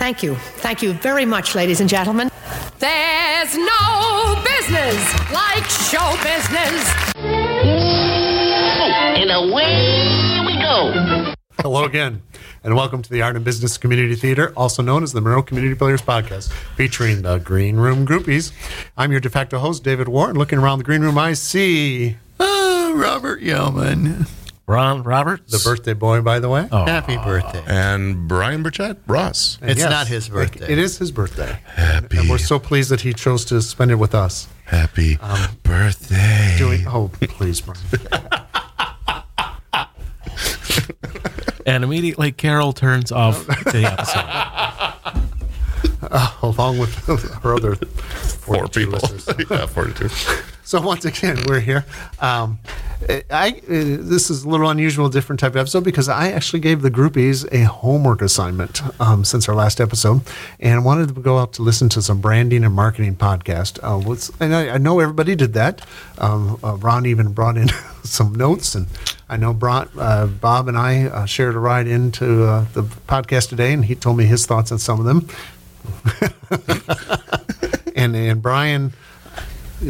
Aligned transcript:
Thank 0.00 0.22
you. 0.22 0.34
Thank 0.34 0.80
you 0.80 0.94
very 0.94 1.26
much, 1.26 1.54
ladies 1.54 1.78
and 1.82 1.88
gentlemen. 1.90 2.30
There's 2.78 3.54
no 3.54 4.42
business 4.42 4.96
like 5.30 5.62
show 5.68 6.16
business. 6.22 6.90
Oh, 7.16 8.90
and 9.20 9.30
away 9.30 10.40
we 10.46 10.54
go. 10.58 11.34
Hello 11.60 11.84
again, 11.84 12.22
and 12.64 12.74
welcome 12.74 13.02
to 13.02 13.10
the 13.10 13.20
Art 13.20 13.36
and 13.36 13.44
Business 13.44 13.76
Community 13.76 14.14
Theater, 14.14 14.54
also 14.56 14.82
known 14.82 15.02
as 15.02 15.12
the 15.12 15.20
Monroe 15.20 15.42
Community 15.42 15.74
Players 15.74 16.00
Podcast, 16.00 16.50
featuring 16.76 17.20
the 17.20 17.36
Green 17.36 17.76
Room 17.76 18.06
Groupies. 18.06 18.52
I'm 18.96 19.12
your 19.12 19.20
de 19.20 19.28
facto 19.28 19.58
host, 19.58 19.84
David 19.84 20.08
Warren. 20.08 20.34
Looking 20.34 20.60
around 20.60 20.78
the 20.78 20.84
green 20.84 21.02
room, 21.02 21.18
I 21.18 21.34
see 21.34 22.16
Oh, 22.40 22.94
Robert 22.96 23.42
Yeoman. 23.42 24.24
Ron 24.70 25.02
Roberts. 25.02 25.50
the 25.50 25.68
birthday 25.68 25.94
boy, 25.94 26.20
by 26.20 26.38
the 26.38 26.48
way. 26.48 26.68
Oh. 26.70 26.84
Happy 26.84 27.16
birthday. 27.16 27.62
and 27.66 28.28
Brian 28.28 28.62
Burchett 28.62 28.98
Ross. 29.08 29.58
And 29.60 29.68
It's 29.70 29.82
not 29.82 30.06
his 30.06 30.28
birthday. 30.28 30.66
It, 30.66 30.70
it 30.70 30.78
is 30.78 30.98
his 30.98 31.10
birthday. 31.10 31.58
Happy, 31.66 32.18
And 32.18 32.30
we're 32.30 32.38
so 32.38 32.60
pleased 32.60 32.90
that 32.90 33.00
he 33.00 33.12
chose 33.12 33.44
to 33.46 33.60
spend 33.62 33.90
it 33.90 33.96
with 33.96 34.14
us. 34.14 34.46
happy 34.66 35.18
um, 35.20 35.58
birthday. 35.64 36.54
Doing, 36.56 36.86
oh, 36.86 37.10
please, 37.20 37.60
Brian. 37.60 37.80
and 41.66 41.82
immediately 41.82 42.30
Carol 42.30 42.72
turns 42.72 43.10
off 43.10 43.46
oh. 43.48 43.70
the 43.70 43.84
episode. 43.84 45.16
Oh, 46.12 46.38
along 46.42 46.78
with 46.78 46.92
her 47.42 47.54
other 47.54 47.76
Four 47.76 48.66
people. 48.68 48.98
yeah, 49.48 49.66
42. 49.66 50.08
So 50.70 50.80
once 50.80 51.04
again, 51.04 51.36
we're 51.48 51.58
here. 51.58 51.84
Um, 52.20 52.60
I 53.28 53.60
this 53.66 54.30
is 54.30 54.44
a 54.44 54.48
little 54.48 54.70
unusual, 54.70 55.08
different 55.08 55.40
type 55.40 55.50
of 55.50 55.56
episode 55.56 55.82
because 55.82 56.08
I 56.08 56.30
actually 56.30 56.60
gave 56.60 56.82
the 56.82 56.92
groupies 56.92 57.44
a 57.52 57.64
homework 57.64 58.22
assignment 58.22 58.80
um, 59.00 59.24
since 59.24 59.48
our 59.48 59.54
last 59.56 59.80
episode, 59.80 60.20
and 60.60 60.84
wanted 60.84 61.12
to 61.12 61.20
go 61.20 61.38
out 61.38 61.54
to 61.54 61.62
listen 61.62 61.88
to 61.88 62.02
some 62.02 62.20
branding 62.20 62.62
and 62.62 62.72
marketing 62.72 63.16
podcast. 63.16 63.80
Uh, 63.82 63.98
and 64.38 64.54
I, 64.54 64.74
I 64.74 64.78
know 64.78 65.00
everybody 65.00 65.34
did 65.34 65.54
that. 65.54 65.84
Um, 66.18 66.60
uh, 66.62 66.76
Ron 66.76 67.04
even 67.04 67.32
brought 67.32 67.56
in 67.56 67.66
some 68.04 68.36
notes, 68.36 68.76
and 68.76 68.86
I 69.28 69.38
know 69.38 69.52
brought, 69.52 69.90
uh, 69.98 70.28
Bob 70.28 70.68
and 70.68 70.78
I 70.78 71.06
uh, 71.06 71.26
shared 71.26 71.56
a 71.56 71.58
ride 71.58 71.88
into 71.88 72.44
uh, 72.44 72.66
the 72.74 72.82
podcast 72.84 73.48
today, 73.48 73.72
and 73.72 73.84
he 73.84 73.96
told 73.96 74.18
me 74.18 74.24
his 74.24 74.46
thoughts 74.46 74.70
on 74.70 74.78
some 74.78 75.00
of 75.00 75.04
them. 75.04 75.28
and 77.96 78.14
and 78.14 78.40
Brian. 78.40 78.92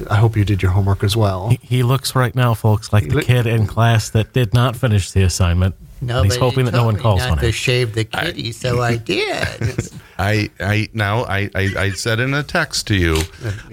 I 0.08 0.16
hope 0.16 0.36
you 0.36 0.44
did 0.44 0.62
your 0.62 0.70
homework 0.70 1.02
as 1.02 1.16
well. 1.16 1.48
He, 1.50 1.58
he 1.62 1.83
looks 1.83 2.14
right 2.14 2.34
now, 2.34 2.55
folks, 2.55 2.92
like 2.92 3.08
the 3.08 3.16
look- 3.16 3.24
kid 3.24 3.46
in 3.46 3.66
class 3.66 4.10
that 4.10 4.33
did 4.33 4.55
not 4.55 4.77
finish 4.77 5.10
the 5.10 5.22
assignment. 5.22 5.74
No, 6.02 6.22
he's 6.22 6.36
hoping 6.36 6.60
he 6.64 6.70
that 6.70 6.72
no 6.72 6.78
told 6.78 6.86
one 6.86 6.94
me 6.94 7.00
calls 7.02 7.19
not 7.20 7.30
on 7.33 7.38
to 7.38 7.46
him. 7.46 7.52
shave 7.52 7.94
the 7.94 8.05
kitty, 8.05 8.52
so 8.52 8.80
I 8.80 8.96
did. 9.12 9.91
I, 10.18 10.48
I 10.58 10.88
now 10.94 11.24
I, 11.24 11.50
I, 11.55 11.74
I 11.77 11.91
said 11.91 12.20
in 12.20 12.33
a 12.33 12.42
text 12.42 12.86
to 12.86 12.94
you, 12.94 13.20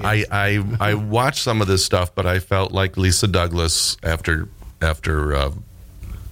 I, 0.01 0.25
I 0.29 0.63
I 0.81 0.93
watched 0.95 1.39
some 1.41 1.61
of 1.61 1.67
this 1.67 1.85
stuff, 1.85 2.13
but 2.13 2.25
I 2.25 2.39
felt 2.39 2.73
like 2.73 2.97
Lisa 2.97 3.27
Douglas 3.27 3.95
after 4.03 4.49
after 4.81 5.35
uh, 5.37 5.51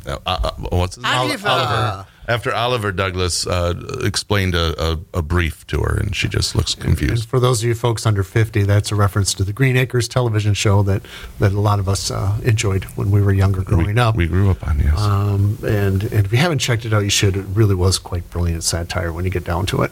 uh, 0.05 0.17
uh, 0.25 0.51
what's 0.69 0.95
his 0.95 1.03
name? 1.05 1.13
Oliver. 1.13 1.47
Oliver 1.47 2.07
after 2.27 2.53
Oliver 2.53 2.91
Douglas 2.91 3.45
uh, 3.47 3.73
explained 4.03 4.55
a, 4.55 4.91
a, 4.91 4.99
a 5.15 5.21
brief 5.21 5.65
to 5.67 5.81
her, 5.81 5.97
and 5.97 6.15
she 6.15 6.27
just 6.27 6.55
looks 6.55 6.73
And 6.73 6.83
confused. 6.83 7.27
for 7.29 7.39
those 7.39 7.61
of 7.61 7.67
you 7.67 7.75
folks 7.75 8.05
under 8.05 8.23
50, 8.23 8.63
that's 8.63 8.91
a 8.91 8.95
reference 8.95 9.33
to 9.35 9.43
the 9.43 9.53
Green 9.53 9.77
Acres 9.77 10.07
television 10.07 10.53
show 10.53 10.83
that, 10.83 11.01
that 11.39 11.51
a 11.51 11.59
lot 11.59 11.79
of 11.79 11.87
us 11.87 12.09
uh, 12.11 12.37
enjoyed 12.43 12.85
when 12.95 13.11
we 13.11 13.21
were 13.21 13.33
younger 13.33 13.61
growing 13.61 13.95
we, 13.95 14.01
up. 14.01 14.15
we 14.15 14.27
grew 14.27 14.49
up 14.49 14.67
on 14.67 14.79
yes. 14.79 14.99
um, 14.99 15.57
and, 15.63 16.03
and 16.03 16.25
if 16.25 16.31
you 16.31 16.37
haven't 16.37 16.59
checked 16.59 16.85
it 16.85 16.93
out, 16.93 17.03
you 17.03 17.09
should. 17.09 17.35
It 17.35 17.45
really 17.53 17.75
was 17.75 17.99
quite 17.99 18.29
brilliant 18.29 18.63
satire 18.63 19.11
when 19.13 19.25
you 19.25 19.31
get 19.31 19.43
down 19.43 19.65
to 19.67 19.81
it. 19.83 19.91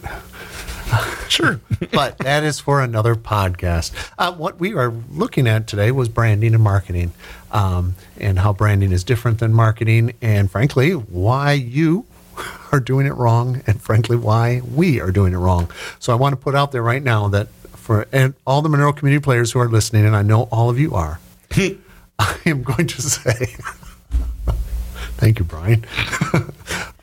sure. 1.28 1.60
but 1.92 2.18
that 2.18 2.44
is 2.44 2.60
for 2.60 2.82
another 2.82 3.14
podcast. 3.14 3.92
Uh, 4.18 4.32
what 4.32 4.58
we 4.60 4.74
are 4.74 4.92
looking 5.10 5.46
at 5.46 5.66
today 5.66 5.90
was 5.90 6.08
branding 6.08 6.54
and 6.54 6.62
marketing, 6.62 7.12
um, 7.52 7.94
and 8.18 8.38
how 8.38 8.52
branding 8.52 8.92
is 8.92 9.04
different 9.04 9.38
than 9.38 9.52
marketing, 9.52 10.12
and 10.20 10.50
frankly, 10.50 10.92
why 10.92 11.52
you 11.52 12.06
are 12.72 12.80
doing 12.80 13.06
it 13.06 13.14
wrong, 13.14 13.62
and 13.66 13.80
frankly, 13.80 14.16
why 14.16 14.60
we 14.74 15.00
are 15.00 15.10
doing 15.10 15.32
it 15.32 15.38
wrong. 15.38 15.70
So 15.98 16.12
I 16.12 16.16
want 16.16 16.32
to 16.32 16.36
put 16.36 16.54
out 16.54 16.72
there 16.72 16.82
right 16.82 17.02
now 17.02 17.28
that 17.28 17.48
for 17.74 18.06
and 18.12 18.34
all 18.46 18.62
the 18.62 18.68
Monroe 18.68 18.92
community 18.92 19.22
players 19.22 19.52
who 19.52 19.60
are 19.60 19.68
listening, 19.68 20.06
and 20.06 20.16
I 20.16 20.22
know 20.22 20.48
all 20.50 20.70
of 20.70 20.78
you 20.78 20.94
are, 20.94 21.20
I 22.18 22.36
am 22.46 22.62
going 22.62 22.86
to 22.86 23.02
say. 23.02 23.46
Thank 25.16 25.38
you, 25.38 25.44
Brian. 25.44 25.84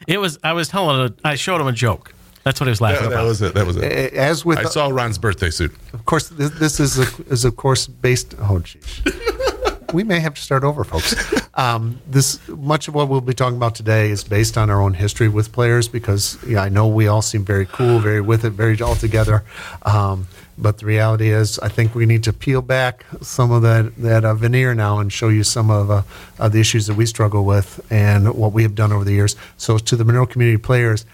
It 0.08 0.20
was. 0.20 0.40
I 0.44 0.54
was 0.54 0.68
telling. 0.68 1.14
A, 1.24 1.28
I 1.28 1.36
showed 1.36 1.62
him 1.62 1.68
a 1.68 1.72
joke. 1.72 2.14
That's 2.44 2.60
what 2.60 2.66
he 2.66 2.72
was 2.72 2.82
laughing 2.82 3.10
that, 3.10 3.16
that 3.16 3.24
was 3.24 3.42
it. 3.42 3.54
That 3.54 3.68
was 3.68 3.78
it. 3.78 4.14
As 4.14 4.44
with 4.44 4.58
I 4.58 4.64
saw 4.64 4.88
Ron's 4.88 5.20
birthday 5.20 5.52
suit. 5.52 5.72
Of 5.94 6.06
course, 6.06 6.30
this, 6.30 6.50
this 6.52 6.80
is 6.80 6.98
a, 6.98 7.24
is 7.32 7.46
of 7.46 7.56
course 7.56 7.86
based. 7.86 8.34
Oh, 8.40 8.60
jeez. 8.60 9.48
We 9.94 10.04
may 10.04 10.20
have 10.20 10.36
to 10.36 10.42
start 10.42 10.64
over, 10.64 10.84
folks. 10.84 11.16
Um, 11.54 12.00
this 12.08 12.40
much 12.48 12.88
of 12.88 12.96
what 12.96 13.10
we'll 13.10 13.20
be 13.20 13.34
talking 13.34 13.58
about 13.58 13.76
today 13.76 14.10
is 14.10 14.24
based 14.24 14.58
on 14.58 14.70
our 14.70 14.82
own 14.82 14.94
history 14.94 15.28
with 15.28 15.52
players 15.52 15.90
because 15.90 16.42
yeah, 16.48 16.64
I 16.64 16.70
know 16.70 16.88
we 16.88 17.08
all 17.08 17.22
seem 17.22 17.44
very 17.44 17.66
cool, 17.66 18.00
very 18.00 18.22
with 18.22 18.46
it, 18.46 18.52
very 18.52 18.80
all 18.82 18.96
together. 18.96 19.44
Um, 19.84 20.28
but 20.58 20.78
the 20.78 20.86
reality 20.86 21.30
is, 21.30 21.60
I 21.60 21.68
think 21.68 21.94
we 21.94 22.06
need 22.06 22.24
to 22.24 22.32
peel 22.32 22.62
back 22.62 23.06
some 23.22 23.52
of 23.52 23.64
that 23.64 23.98
that 23.98 24.24
uh, 24.24 24.34
veneer 24.34 24.74
now 24.74 25.00
and 25.00 25.12
show 25.12 25.28
you 25.28 25.44
some 25.44 25.70
of, 25.70 25.92
uh, 25.92 26.04
of 26.40 26.54
the 26.54 26.62
issues 26.62 26.88
that 26.88 26.96
we 26.96 27.06
struggle 27.06 27.44
with 27.44 27.86
and 27.92 28.34
what 28.34 28.54
we 28.54 28.64
have 28.64 28.76
done 28.76 28.94
over 28.94 29.04
the 29.04 29.14
years. 29.14 29.36
So, 29.58 29.78
to 29.78 29.96
the 29.98 30.06
Monroe 30.06 30.26
community 30.26 30.58
players, 30.58 31.06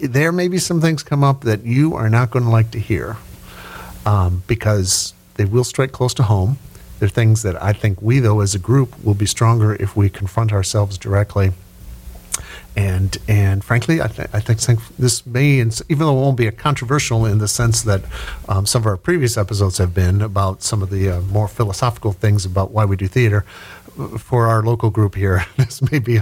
there 0.00 0.32
may 0.32 0.48
be 0.48 0.58
some 0.58 0.80
things 0.80 1.04
come 1.04 1.22
up 1.22 1.42
that 1.42 1.64
you 1.64 1.94
are 1.94 2.10
not 2.10 2.32
going 2.32 2.44
to 2.44 2.50
like 2.50 2.72
to 2.72 2.80
hear 2.80 3.16
um, 4.04 4.42
because 4.48 5.14
they 5.34 5.44
will 5.44 5.64
strike 5.64 5.92
close 5.92 6.14
to 6.14 6.24
home. 6.24 6.58
They're 7.02 7.08
things 7.08 7.42
that 7.42 7.60
I 7.60 7.72
think 7.72 8.00
we, 8.00 8.20
though, 8.20 8.38
as 8.38 8.54
a 8.54 8.60
group, 8.60 8.94
will 9.04 9.14
be 9.14 9.26
stronger 9.26 9.74
if 9.74 9.96
we 9.96 10.08
confront 10.08 10.52
ourselves 10.52 10.96
directly. 10.96 11.50
And 12.76 13.18
and 13.26 13.64
frankly, 13.64 14.00
I, 14.00 14.06
th- 14.06 14.28
I 14.32 14.38
think, 14.38 14.60
this 15.00 15.26
may, 15.26 15.54
even 15.54 15.98
though 15.98 16.16
it 16.16 16.20
won't 16.20 16.36
be 16.36 16.46
a 16.46 16.52
controversial 16.52 17.26
in 17.26 17.38
the 17.38 17.48
sense 17.48 17.82
that 17.82 18.04
um, 18.48 18.66
some 18.66 18.82
of 18.82 18.86
our 18.86 18.96
previous 18.96 19.36
episodes 19.36 19.78
have 19.78 19.92
been 19.92 20.22
about 20.22 20.62
some 20.62 20.80
of 20.80 20.90
the 20.90 21.10
uh, 21.10 21.20
more 21.22 21.48
philosophical 21.48 22.12
things 22.12 22.44
about 22.46 22.70
why 22.70 22.84
we 22.84 22.94
do 22.94 23.08
theater, 23.08 23.40
for 24.16 24.46
our 24.46 24.62
local 24.62 24.90
group 24.90 25.16
here, 25.16 25.44
this 25.56 25.82
may 25.90 25.98
be 25.98 26.20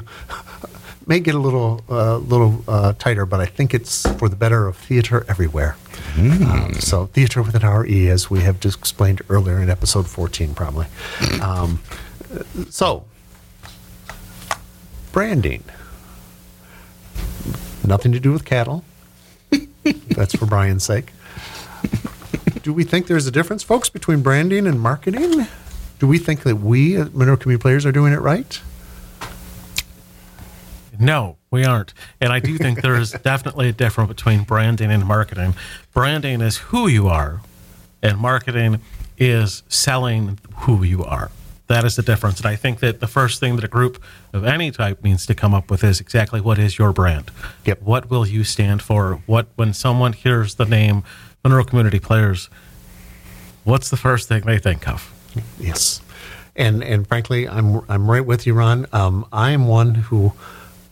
may 1.07 1.21
get 1.21 1.35
a 1.35 1.39
little 1.39 1.83
uh, 1.89 2.19
little 2.19 2.65
uh, 2.69 2.93
tighter, 2.99 3.27
but 3.27 3.41
I 3.41 3.47
think 3.47 3.75
it's 3.75 4.07
for 4.19 4.29
the 4.29 4.37
better 4.37 4.67
of 4.67 4.77
theater 4.77 5.25
everywhere. 5.29 5.77
Um, 6.19 6.75
so 6.75 7.07
theater 7.07 7.43
with 7.43 7.55
an 7.55 7.67
RE, 7.69 8.09
as 8.09 8.31
we 8.31 8.41
have 8.41 8.61
just 8.61 8.79
explained 8.79 9.23
earlier 9.29 9.59
in 9.61 9.71
episode 9.71 10.07
14, 10.07 10.55
probably. 10.55 10.87
Um, 11.41 11.81
so 12.69 13.05
branding, 15.13 15.65
nothing 17.87 18.13
to 18.13 18.21
do 18.21 18.33
with 18.33 18.45
cattle. 18.45 18.85
That's 20.09 20.35
for 20.37 20.47
Brian's 20.47 20.85
sake. 20.85 21.13
Do 22.63 22.73
we 22.75 22.85
think 22.85 23.07
there's 23.07 23.27
a 23.27 23.31
difference, 23.31 23.63
folks, 23.63 23.89
between 23.89 24.21
branding 24.23 24.67
and 24.67 24.79
marketing? 24.81 25.47
Do 25.99 26.07
we 26.07 26.19
think 26.19 26.43
that 26.43 26.57
we, 26.57 26.97
as 26.97 27.13
Monroe 27.13 27.37
Community 27.37 27.63
Players, 27.63 27.87
are 27.87 27.93
doing 27.93 28.13
it 28.13 28.21
right? 28.21 28.61
No, 31.01 31.37
we 31.51 31.65
aren't. 31.65 31.95
And 32.21 32.33
I 32.33 32.39
do 32.39 32.59
think 32.59 32.83
there 32.83 32.97
is 32.97 33.13
definitely 33.23 33.69
a 33.69 33.73
difference 33.73 34.09
between 34.09 34.45
branding 34.45 34.91
and 34.91 35.05
marketing. 35.07 35.55
Branding 35.93 36.41
is 36.41 36.59
who 36.59 36.87
you 36.87 37.09
are, 37.09 37.41
and 38.03 38.19
marketing 38.19 38.81
is 39.19 39.63
selling 39.69 40.39
who 40.59 40.85
you 40.85 41.03
are. 41.05 41.31
That 41.69 41.85
is 41.85 41.97
the 41.97 42.03
difference. 42.03 42.39
And 42.39 42.47
I 42.47 42.57
think 42.57 42.81
that 42.81 43.01
the 43.01 43.07
first 43.07 43.39
thing 43.39 43.55
that 43.57 43.65
a 43.65 43.69
group 43.69 44.03
of 44.33 44.45
any 44.45 44.71
type 44.73 45.05
needs 45.05 45.25
to 45.27 45.35
come 45.35 45.55
up 45.55 45.71
with 45.71 45.85
is 45.85 46.01
exactly 46.01 46.41
what 46.41 46.59
is 46.59 46.79
your 46.79 46.93
brand? 46.93 47.31
Yep. 47.65 47.83
What 47.83 48.11
will 48.11 48.27
you 48.27 48.43
stand 48.45 48.83
for? 48.83 49.21
What 49.27 49.47
when 49.55 49.73
someone 49.73 50.13
hears 50.13 50.57
the 50.57 50.65
name 50.65 51.05
Monroe 51.45 51.65
Community 51.65 52.01
Players, 52.01 52.51
what's 53.65 53.89
the 53.89 53.97
first 53.97 54.29
thing 54.29 54.43
they 54.43 54.59
think 54.59 54.89
of? 54.89 55.13
Yes, 55.59 56.03
and 56.57 56.83
and 56.83 57.07
frankly, 57.07 57.49
I'm 57.49 57.83
I'm 57.89 58.11
right 58.11 58.25
with 58.25 58.47
you, 58.47 58.55
Ron. 58.55 58.87
Um, 58.93 59.27
I 59.33 59.53
am 59.53 59.67
one 59.67 59.95
who, 59.95 60.33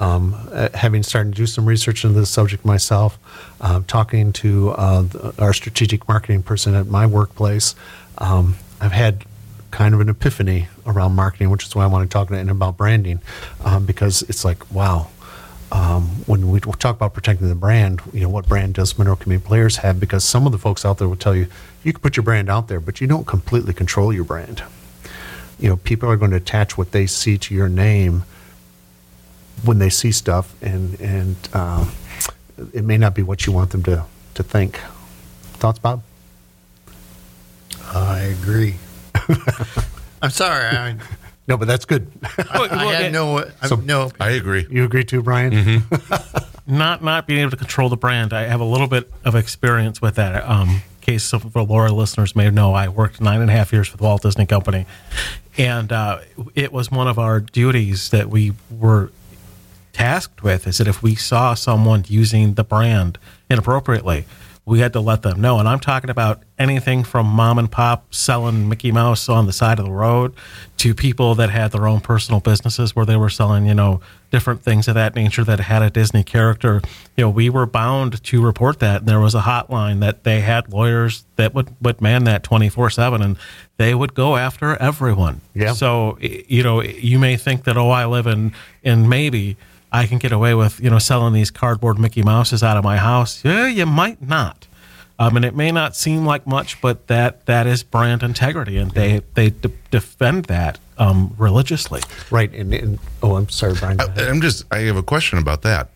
um, 0.00 0.34
uh, 0.52 0.68
having 0.74 1.02
started 1.02 1.32
to 1.32 1.36
do 1.36 1.46
some 1.46 1.66
research 1.66 2.04
into 2.04 2.18
this 2.18 2.30
subject 2.30 2.64
myself, 2.64 3.18
uh, 3.60 3.82
talking 3.86 4.32
to 4.34 4.70
uh, 4.70 5.02
the, 5.02 5.34
our 5.38 5.52
strategic 5.52 6.06
marketing 6.08 6.42
person 6.42 6.74
at 6.74 6.86
my 6.86 7.06
workplace, 7.06 7.74
um, 8.18 8.56
I've 8.80 8.92
had 8.92 9.24
kind 9.70 9.94
of 9.94 10.00
an 10.00 10.08
epiphany 10.08 10.68
around 10.86 11.14
marketing, 11.14 11.50
which 11.50 11.66
is 11.66 11.74
why 11.74 11.84
I 11.84 11.86
want 11.86 12.08
to 12.08 12.12
talk 12.12 12.28
to 12.28 12.50
about 12.50 12.76
branding, 12.76 13.20
um, 13.64 13.86
because 13.86 14.22
it's 14.22 14.44
like 14.44 14.70
wow. 14.72 15.08
Um, 15.70 16.04
when 16.24 16.48
we 16.48 16.60
talk 16.60 16.96
about 16.96 17.12
protecting 17.12 17.46
the 17.50 17.54
brand, 17.54 18.00
you 18.14 18.20
know, 18.20 18.30
what 18.30 18.48
brand 18.48 18.72
does 18.72 18.96
Monroe 18.96 19.16
Community 19.16 19.46
Players 19.46 19.76
have? 19.78 20.00
Because 20.00 20.24
some 20.24 20.46
of 20.46 20.52
the 20.52 20.56
folks 20.56 20.82
out 20.82 20.96
there 20.96 21.06
will 21.06 21.16
tell 21.16 21.36
you, 21.36 21.46
you 21.84 21.92
can 21.92 22.00
put 22.00 22.16
your 22.16 22.24
brand 22.24 22.48
out 22.48 22.68
there, 22.68 22.80
but 22.80 23.02
you 23.02 23.06
don't 23.06 23.26
completely 23.26 23.74
control 23.74 24.10
your 24.10 24.24
brand. 24.24 24.62
You 25.58 25.68
know, 25.68 25.76
people 25.76 26.10
are 26.10 26.16
going 26.16 26.30
to 26.30 26.38
attach 26.38 26.78
what 26.78 26.92
they 26.92 27.06
see 27.06 27.36
to 27.36 27.54
your 27.54 27.68
name 27.68 28.24
when 29.64 29.78
they 29.78 29.90
see 29.90 30.12
stuff, 30.12 30.54
and 30.62 31.00
and 31.00 31.36
um, 31.54 31.90
it 32.72 32.84
may 32.84 32.98
not 32.98 33.14
be 33.14 33.22
what 33.22 33.46
you 33.46 33.52
want 33.52 33.70
them 33.70 33.82
to, 33.84 34.04
to 34.34 34.42
think. 34.42 34.80
Thoughts, 35.54 35.78
Bob? 35.78 36.02
I 37.92 38.20
agree. 38.20 38.76
I'm 40.22 40.30
sorry. 40.30 40.64
I, 40.76 40.96
No, 41.46 41.56
but 41.56 41.66
that's 41.66 41.84
good. 41.84 42.10
I 42.50 42.94
had 42.94 43.12
no, 43.12 43.38
I, 43.62 43.66
So- 43.66 43.76
no. 43.76 44.10
I 44.20 44.30
agree. 44.30 44.66
you 44.70 44.84
agree 44.84 45.04
too, 45.04 45.22
Brian? 45.22 45.52
Mm-hmm. 45.52 46.36
not 46.76 47.02
not 47.02 47.26
being 47.26 47.40
able 47.40 47.52
to 47.52 47.56
control 47.56 47.88
the 47.88 47.96
brand. 47.96 48.32
I 48.32 48.42
have 48.44 48.60
a 48.60 48.64
little 48.64 48.88
bit 48.88 49.10
of 49.24 49.34
experience 49.34 50.02
with 50.02 50.16
that. 50.16 50.44
Um, 50.48 50.82
case 51.00 51.24
some 51.24 51.40
of 51.42 51.56
our 51.56 51.62
loyal 51.62 51.96
listeners 51.96 52.36
may 52.36 52.50
know, 52.50 52.74
I 52.74 52.88
worked 52.88 53.20
nine 53.22 53.40
and 53.40 53.48
a 53.48 53.52
half 53.54 53.72
years 53.72 53.88
for 53.88 53.96
the 53.96 54.04
Walt 54.04 54.20
Disney 54.22 54.44
Company, 54.44 54.84
and 55.56 55.90
uh, 55.90 56.18
it 56.54 56.70
was 56.70 56.90
one 56.90 57.08
of 57.08 57.18
our 57.18 57.40
duties 57.40 58.10
that 58.10 58.28
we 58.28 58.52
were 58.70 59.10
tasked 59.98 60.44
with. 60.44 60.66
Is 60.66 60.78
that 60.78 60.86
if 60.86 61.02
we 61.02 61.16
saw 61.16 61.54
someone 61.54 62.04
using 62.06 62.54
the 62.54 62.64
brand 62.64 63.18
inappropriately, 63.50 64.26
we 64.68 64.80
had 64.80 64.92
to 64.92 65.00
let 65.00 65.22
them 65.22 65.40
know. 65.40 65.58
And 65.58 65.66
I'm 65.66 65.80
talking 65.80 66.10
about 66.10 66.42
anything 66.58 67.02
from 67.02 67.26
mom 67.26 67.58
and 67.58 67.70
pop 67.70 68.12
selling 68.12 68.68
Mickey 68.68 68.92
Mouse 68.92 69.26
on 69.28 69.46
the 69.46 69.52
side 69.52 69.78
of 69.78 69.86
the 69.86 69.90
road 69.90 70.34
to 70.76 70.94
people 70.94 71.34
that 71.36 71.48
had 71.48 71.72
their 71.72 71.88
own 71.88 72.00
personal 72.00 72.40
businesses 72.40 72.94
where 72.94 73.06
they 73.06 73.16
were 73.16 73.30
selling, 73.30 73.64
you 73.64 73.72
know, 73.72 74.02
different 74.30 74.62
things 74.62 74.86
of 74.86 74.94
that 74.94 75.14
nature 75.14 75.42
that 75.42 75.58
had 75.58 75.80
a 75.80 75.88
Disney 75.88 76.22
character. 76.22 76.82
You 77.16 77.24
know, 77.24 77.30
we 77.30 77.48
were 77.48 77.64
bound 77.64 78.22
to 78.22 78.44
report 78.44 78.78
that. 78.80 79.00
And 79.00 79.08
there 79.08 79.20
was 79.20 79.34
a 79.34 79.40
hotline 79.40 80.00
that 80.00 80.24
they 80.24 80.42
had 80.42 80.70
lawyers 80.70 81.24
that 81.36 81.54
would, 81.54 81.74
would 81.80 82.02
man 82.02 82.24
that 82.24 82.42
24 82.42 82.90
7 82.90 83.22
and 83.22 83.38
they 83.78 83.94
would 83.94 84.12
go 84.12 84.36
after 84.36 84.76
everyone. 84.76 85.40
Yeah. 85.54 85.72
So, 85.72 86.18
you 86.20 86.62
know, 86.62 86.82
you 86.82 87.18
may 87.18 87.38
think 87.38 87.64
that, 87.64 87.78
oh, 87.78 87.88
I 87.88 88.04
live 88.04 88.26
in, 88.26 88.52
in 88.82 89.08
maybe. 89.08 89.56
I 89.92 90.06
can 90.06 90.18
get 90.18 90.32
away 90.32 90.54
with, 90.54 90.80
you 90.80 90.90
know, 90.90 90.98
selling 90.98 91.32
these 91.32 91.50
cardboard 91.50 91.98
Mickey 91.98 92.22
Mouses 92.22 92.62
out 92.62 92.76
of 92.76 92.84
my 92.84 92.98
house. 92.98 93.44
Yeah, 93.44 93.66
you 93.66 93.86
might 93.86 94.20
not. 94.20 94.66
Um, 95.20 95.36
and 95.36 95.44
it 95.44 95.54
may 95.54 95.72
not 95.72 95.96
seem 95.96 96.24
like 96.24 96.46
much, 96.46 96.80
but 96.80 97.08
that 97.08 97.46
that 97.46 97.66
is 97.66 97.82
brand 97.82 98.22
integrity, 98.22 98.76
and 98.76 98.92
they 98.92 99.22
they 99.34 99.50
de- 99.50 99.72
defend 99.90 100.44
that 100.44 100.78
um, 100.96 101.34
religiously. 101.36 102.02
Right. 102.30 102.52
And, 102.54 102.72
and 102.72 102.98
oh, 103.22 103.36
I'm 103.36 103.48
sorry, 103.48 103.74
Brian. 103.74 103.96
go 103.96 104.04
ahead. 104.04 104.28
I'm 104.28 104.40
just. 104.40 104.64
I 104.70 104.80
have 104.80 104.96
a 104.96 105.02
question 105.02 105.38
about 105.38 105.62
that. 105.62 105.90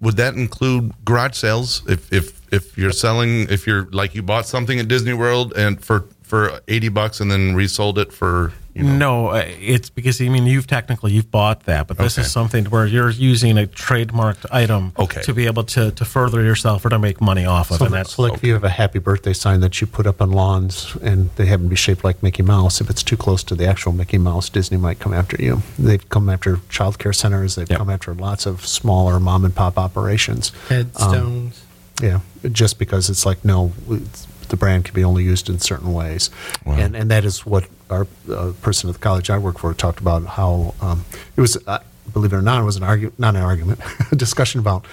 Would 0.00 0.16
that 0.16 0.34
include 0.34 0.92
garage 1.04 1.36
sales? 1.36 1.82
If 1.86 2.10
if 2.12 2.40
if 2.50 2.78
you're 2.78 2.92
selling, 2.92 3.48
if 3.50 3.66
you're 3.66 3.88
like 3.92 4.14
you 4.14 4.22
bought 4.22 4.46
something 4.46 4.80
at 4.80 4.88
Disney 4.88 5.12
World 5.12 5.52
and 5.54 5.82
for 5.84 6.06
for 6.22 6.60
eighty 6.66 6.88
bucks 6.88 7.20
and 7.20 7.30
then 7.30 7.54
resold 7.54 7.98
it 7.98 8.10
for 8.10 8.52
you 8.74 8.82
know, 8.84 8.96
No, 8.96 9.26
uh, 9.28 9.44
it's 9.60 9.90
because 9.90 10.20
I 10.20 10.28
mean 10.28 10.46
you've 10.46 10.66
technically 10.66 11.12
you've 11.12 11.30
bought 11.30 11.64
that, 11.64 11.86
but 11.88 11.98
this 11.98 12.16
Okay. 12.16 12.24
is 12.26 12.32
something 12.32 12.64
where 12.66 12.86
you're 12.86 13.10
using 13.10 13.58
a 13.58 13.66
trademarked 13.66 14.46
item 14.50 14.92
Okay. 14.98 15.20
to 15.22 15.34
be 15.34 15.46
able 15.46 15.64
to 15.64 15.90
to 15.90 16.04
further 16.04 16.42
yourself 16.42 16.84
or 16.84 16.88
to 16.88 16.98
make 16.98 17.20
money 17.20 17.44
off 17.44 17.70
of, 17.70 17.78
So, 17.78 17.84
and 17.86 17.94
that's 17.94 18.14
so 18.14 18.22
like 18.22 18.34
if 18.34 18.42
you 18.44 18.54
have 18.54 18.64
a 18.64 18.70
happy 18.70 18.98
birthday 18.98 19.32
sign 19.34 19.60
that 19.60 19.80
you 19.80 19.86
put 19.86 20.06
up 20.06 20.22
on 20.22 20.30
lawns 20.30 20.96
and 21.02 21.28
they 21.36 21.46
happen 21.46 21.64
to 21.66 21.70
be 21.70 21.76
shaped 21.76 22.02
like 22.04 22.22
Mickey 22.22 22.42
Mouse, 22.42 22.80
if 22.80 22.88
it's 22.88 23.02
too 23.02 23.16
close 23.16 23.42
to 23.44 23.54
the 23.54 23.66
actual 23.66 23.92
Mickey 23.92 24.18
Mouse, 24.18 24.48
Disney 24.48 24.78
might 24.78 24.98
come 24.98 25.12
after 25.12 25.36
you. 25.38 25.62
They've 25.78 26.08
come 26.08 26.28
after 26.30 26.60
child 26.68 26.98
care 26.98 27.12
centers. 27.12 27.54
They've 27.56 27.68
Yep. 27.70 27.78
come 27.78 27.90
after 27.90 28.14
lots 28.14 28.46
of 28.46 28.64
smaller 28.66 29.20
mom 29.20 29.44
and 29.44 29.54
pop 29.54 29.78
operations. 29.78 30.50
Headstones. 30.68 31.60
Yeah, 32.00 32.20
just 32.50 32.78
because 32.78 33.10
it's 33.10 33.24
like 33.26 33.44
no, 33.44 33.72
it's, 33.90 34.26
the 34.48 34.56
brand 34.56 34.84
can 34.86 34.94
be 34.94 35.04
only 35.04 35.22
used 35.24 35.48
in 35.48 35.58
certain 35.60 35.92
ways, 35.92 36.30
and 36.66 36.96
and 36.96 37.10
that 37.10 37.24
is 37.24 37.46
what 37.46 37.64
our 37.92 38.06
uh, 38.30 38.52
person 38.62 38.88
at 38.88 38.94
the 38.94 39.00
college 39.00 39.30
I 39.30 39.38
work 39.38 39.58
for 39.58 39.72
talked 39.74 40.00
about 40.00 40.24
how 40.24 40.74
um, 40.80 41.04
it 41.36 41.40
was. 41.40 41.56
Uh, 41.66 41.78
believe 42.12 42.32
it 42.32 42.36
or 42.36 42.42
not, 42.42 42.60
it 42.60 42.64
was 42.64 42.76
an 42.76 42.82
argument, 42.82 43.18
not 43.18 43.36
an 43.36 43.42
argument, 43.42 43.80
a 44.12 44.16
discussion 44.16 44.60
about 44.60 44.84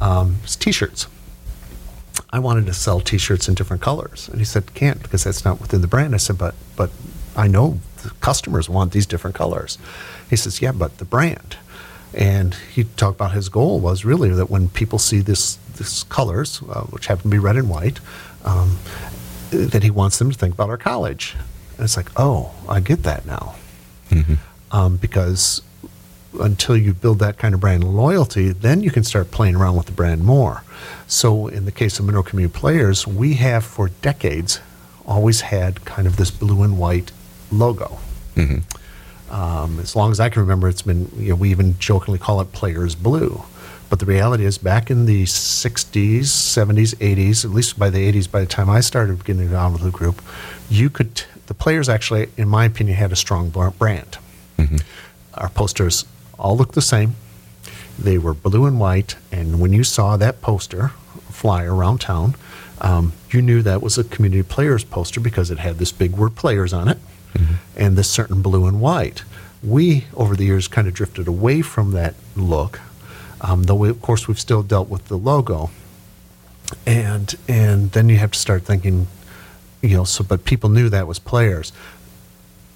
um, 0.00 0.38
t-shirts. 0.46 1.06
I 2.30 2.38
wanted 2.40 2.66
to 2.66 2.74
sell 2.74 3.00
T-shirts 3.00 3.48
in 3.48 3.54
different 3.54 3.80
colors, 3.82 4.28
and 4.28 4.38
he 4.38 4.44
said 4.44 4.74
can't 4.74 5.02
because 5.02 5.24
that's 5.24 5.44
not 5.44 5.60
within 5.60 5.80
the 5.80 5.86
brand. 5.86 6.14
I 6.14 6.18
said, 6.18 6.36
but 6.36 6.54
but 6.76 6.90
I 7.36 7.48
know 7.48 7.80
the 8.02 8.10
customers 8.20 8.68
want 8.68 8.92
these 8.92 9.06
different 9.06 9.36
colors. 9.36 9.78
He 10.28 10.36
says, 10.36 10.60
yeah, 10.60 10.72
but 10.72 10.98
the 10.98 11.04
brand. 11.04 11.56
And 12.14 12.54
he 12.54 12.84
talked 12.84 13.16
about 13.16 13.32
his 13.32 13.48
goal 13.48 13.80
was 13.80 14.04
really 14.04 14.30
that 14.30 14.50
when 14.50 14.68
people 14.68 14.98
see 14.98 15.20
this 15.20 15.56
this 15.76 16.02
colors, 16.04 16.62
uh, 16.68 16.82
which 16.82 17.06
happen 17.06 17.24
to 17.24 17.28
be 17.28 17.38
red 17.38 17.56
and 17.56 17.70
white, 17.70 18.00
um, 18.44 18.78
that 19.50 19.82
he 19.82 19.90
wants 19.90 20.18
them 20.18 20.30
to 20.30 20.36
think 20.36 20.54
about 20.54 20.68
our 20.70 20.78
college. 20.78 21.36
And 21.78 21.84
it's 21.84 21.96
like, 21.96 22.10
oh, 22.16 22.52
I 22.68 22.80
get 22.80 23.04
that 23.04 23.24
now, 23.24 23.54
um, 24.72 24.96
because 24.96 25.62
until 26.40 26.76
you 26.76 26.92
build 26.92 27.20
that 27.20 27.38
kind 27.38 27.54
of 27.54 27.60
brand 27.60 27.84
loyalty, 27.84 28.50
then 28.50 28.82
you 28.82 28.90
can 28.90 29.02
start 29.04 29.30
playing 29.30 29.56
around 29.56 29.76
with 29.76 29.86
the 29.86 29.92
brand 29.92 30.22
more. 30.24 30.62
So, 31.06 31.46
in 31.46 31.64
the 31.64 31.72
case 31.72 31.98
of 31.98 32.04
Monroe 32.04 32.22
Community 32.22 32.58
Players, 32.58 33.06
we 33.06 33.34
have 33.34 33.64
for 33.64 33.88
decades 34.02 34.60
always 35.06 35.40
had 35.40 35.84
kind 35.84 36.06
of 36.06 36.16
this 36.16 36.30
blue 36.30 36.62
and 36.62 36.78
white 36.78 37.12
logo. 37.50 37.98
Um, 39.30 39.78
as 39.80 39.94
long 39.96 40.10
as 40.10 40.20
I 40.20 40.28
can 40.28 40.42
remember, 40.42 40.68
it's 40.68 40.82
been, 40.82 41.10
you 41.16 41.30
know, 41.30 41.34
we 41.36 41.50
even 41.50 41.78
jokingly 41.78 42.18
call 42.18 42.40
it 42.40 42.52
Players 42.52 42.94
Blue. 42.94 43.42
But 43.90 44.00
the 44.00 44.06
reality 44.06 44.44
is, 44.44 44.58
back 44.58 44.90
in 44.90 45.06
the 45.06 45.24
60s, 45.24 46.20
70s, 46.20 46.94
80s, 46.96 47.44
at 47.44 47.50
least 47.50 47.78
by 47.78 47.88
the 47.88 48.12
80s, 48.12 48.30
by 48.30 48.40
the 48.40 48.46
time 48.46 48.68
I 48.68 48.80
started 48.80 49.24
getting 49.24 49.42
involved 49.42 49.82
with 49.82 49.90
the 49.90 49.96
group, 49.96 50.20
you 50.68 50.90
could, 50.90 51.24
the 51.48 51.54
players 51.54 51.88
actually, 51.88 52.28
in 52.36 52.48
my 52.48 52.64
opinion, 52.66 52.96
had 52.96 53.10
a 53.10 53.16
strong 53.16 53.48
br- 53.50 53.70
brand. 53.70 54.18
Our 55.34 55.48
posters 55.48 56.04
all 56.38 56.56
looked 56.56 56.74
the 56.74 56.82
same. 56.82 57.16
They 57.98 58.18
were 58.18 58.34
blue 58.34 58.64
and 58.66 58.78
white, 58.78 59.16
and 59.32 59.58
when 59.60 59.72
you 59.72 59.82
saw 59.82 60.16
that 60.16 60.40
poster 60.40 60.92
fly 61.30 61.64
around 61.64 62.00
town, 62.00 62.34
um, 62.80 63.12
you 63.30 63.42
knew 63.42 63.62
that 63.62 63.82
was 63.82 63.98
a 63.98 64.04
community 64.04 64.42
players 64.42 64.84
poster 64.84 65.20
because 65.20 65.50
it 65.50 65.58
had 65.58 65.78
this 65.78 65.90
big 65.90 66.12
word 66.12 66.36
players 66.36 66.72
on 66.72 66.88
it 66.88 66.98
and 67.76 67.96
this 67.96 68.10
certain 68.10 68.42
blue 68.42 68.66
and 68.66 68.80
white. 68.80 69.22
We, 69.62 70.06
over 70.14 70.36
the 70.36 70.44
years, 70.44 70.68
kind 70.68 70.86
of 70.88 70.94
drifted 70.94 71.28
away 71.28 71.62
from 71.62 71.92
that 71.92 72.14
look, 72.36 72.80
um, 73.40 73.64
though, 73.64 73.74
we, 73.76 73.88
of 73.88 74.00
course, 74.02 74.28
we've 74.28 74.38
still 74.38 74.62
dealt 74.62 74.88
with 74.88 75.06
the 75.08 75.16
logo. 75.16 75.70
And, 76.86 77.34
and 77.48 77.92
then 77.92 78.08
you 78.08 78.16
have 78.16 78.32
to 78.32 78.38
start 78.38 78.62
thinking, 78.64 79.06
you 79.82 79.96
know, 79.96 80.04
so, 80.04 80.24
but 80.24 80.44
people 80.44 80.70
knew 80.70 80.88
that 80.88 81.06
was 81.06 81.18
players. 81.18 81.72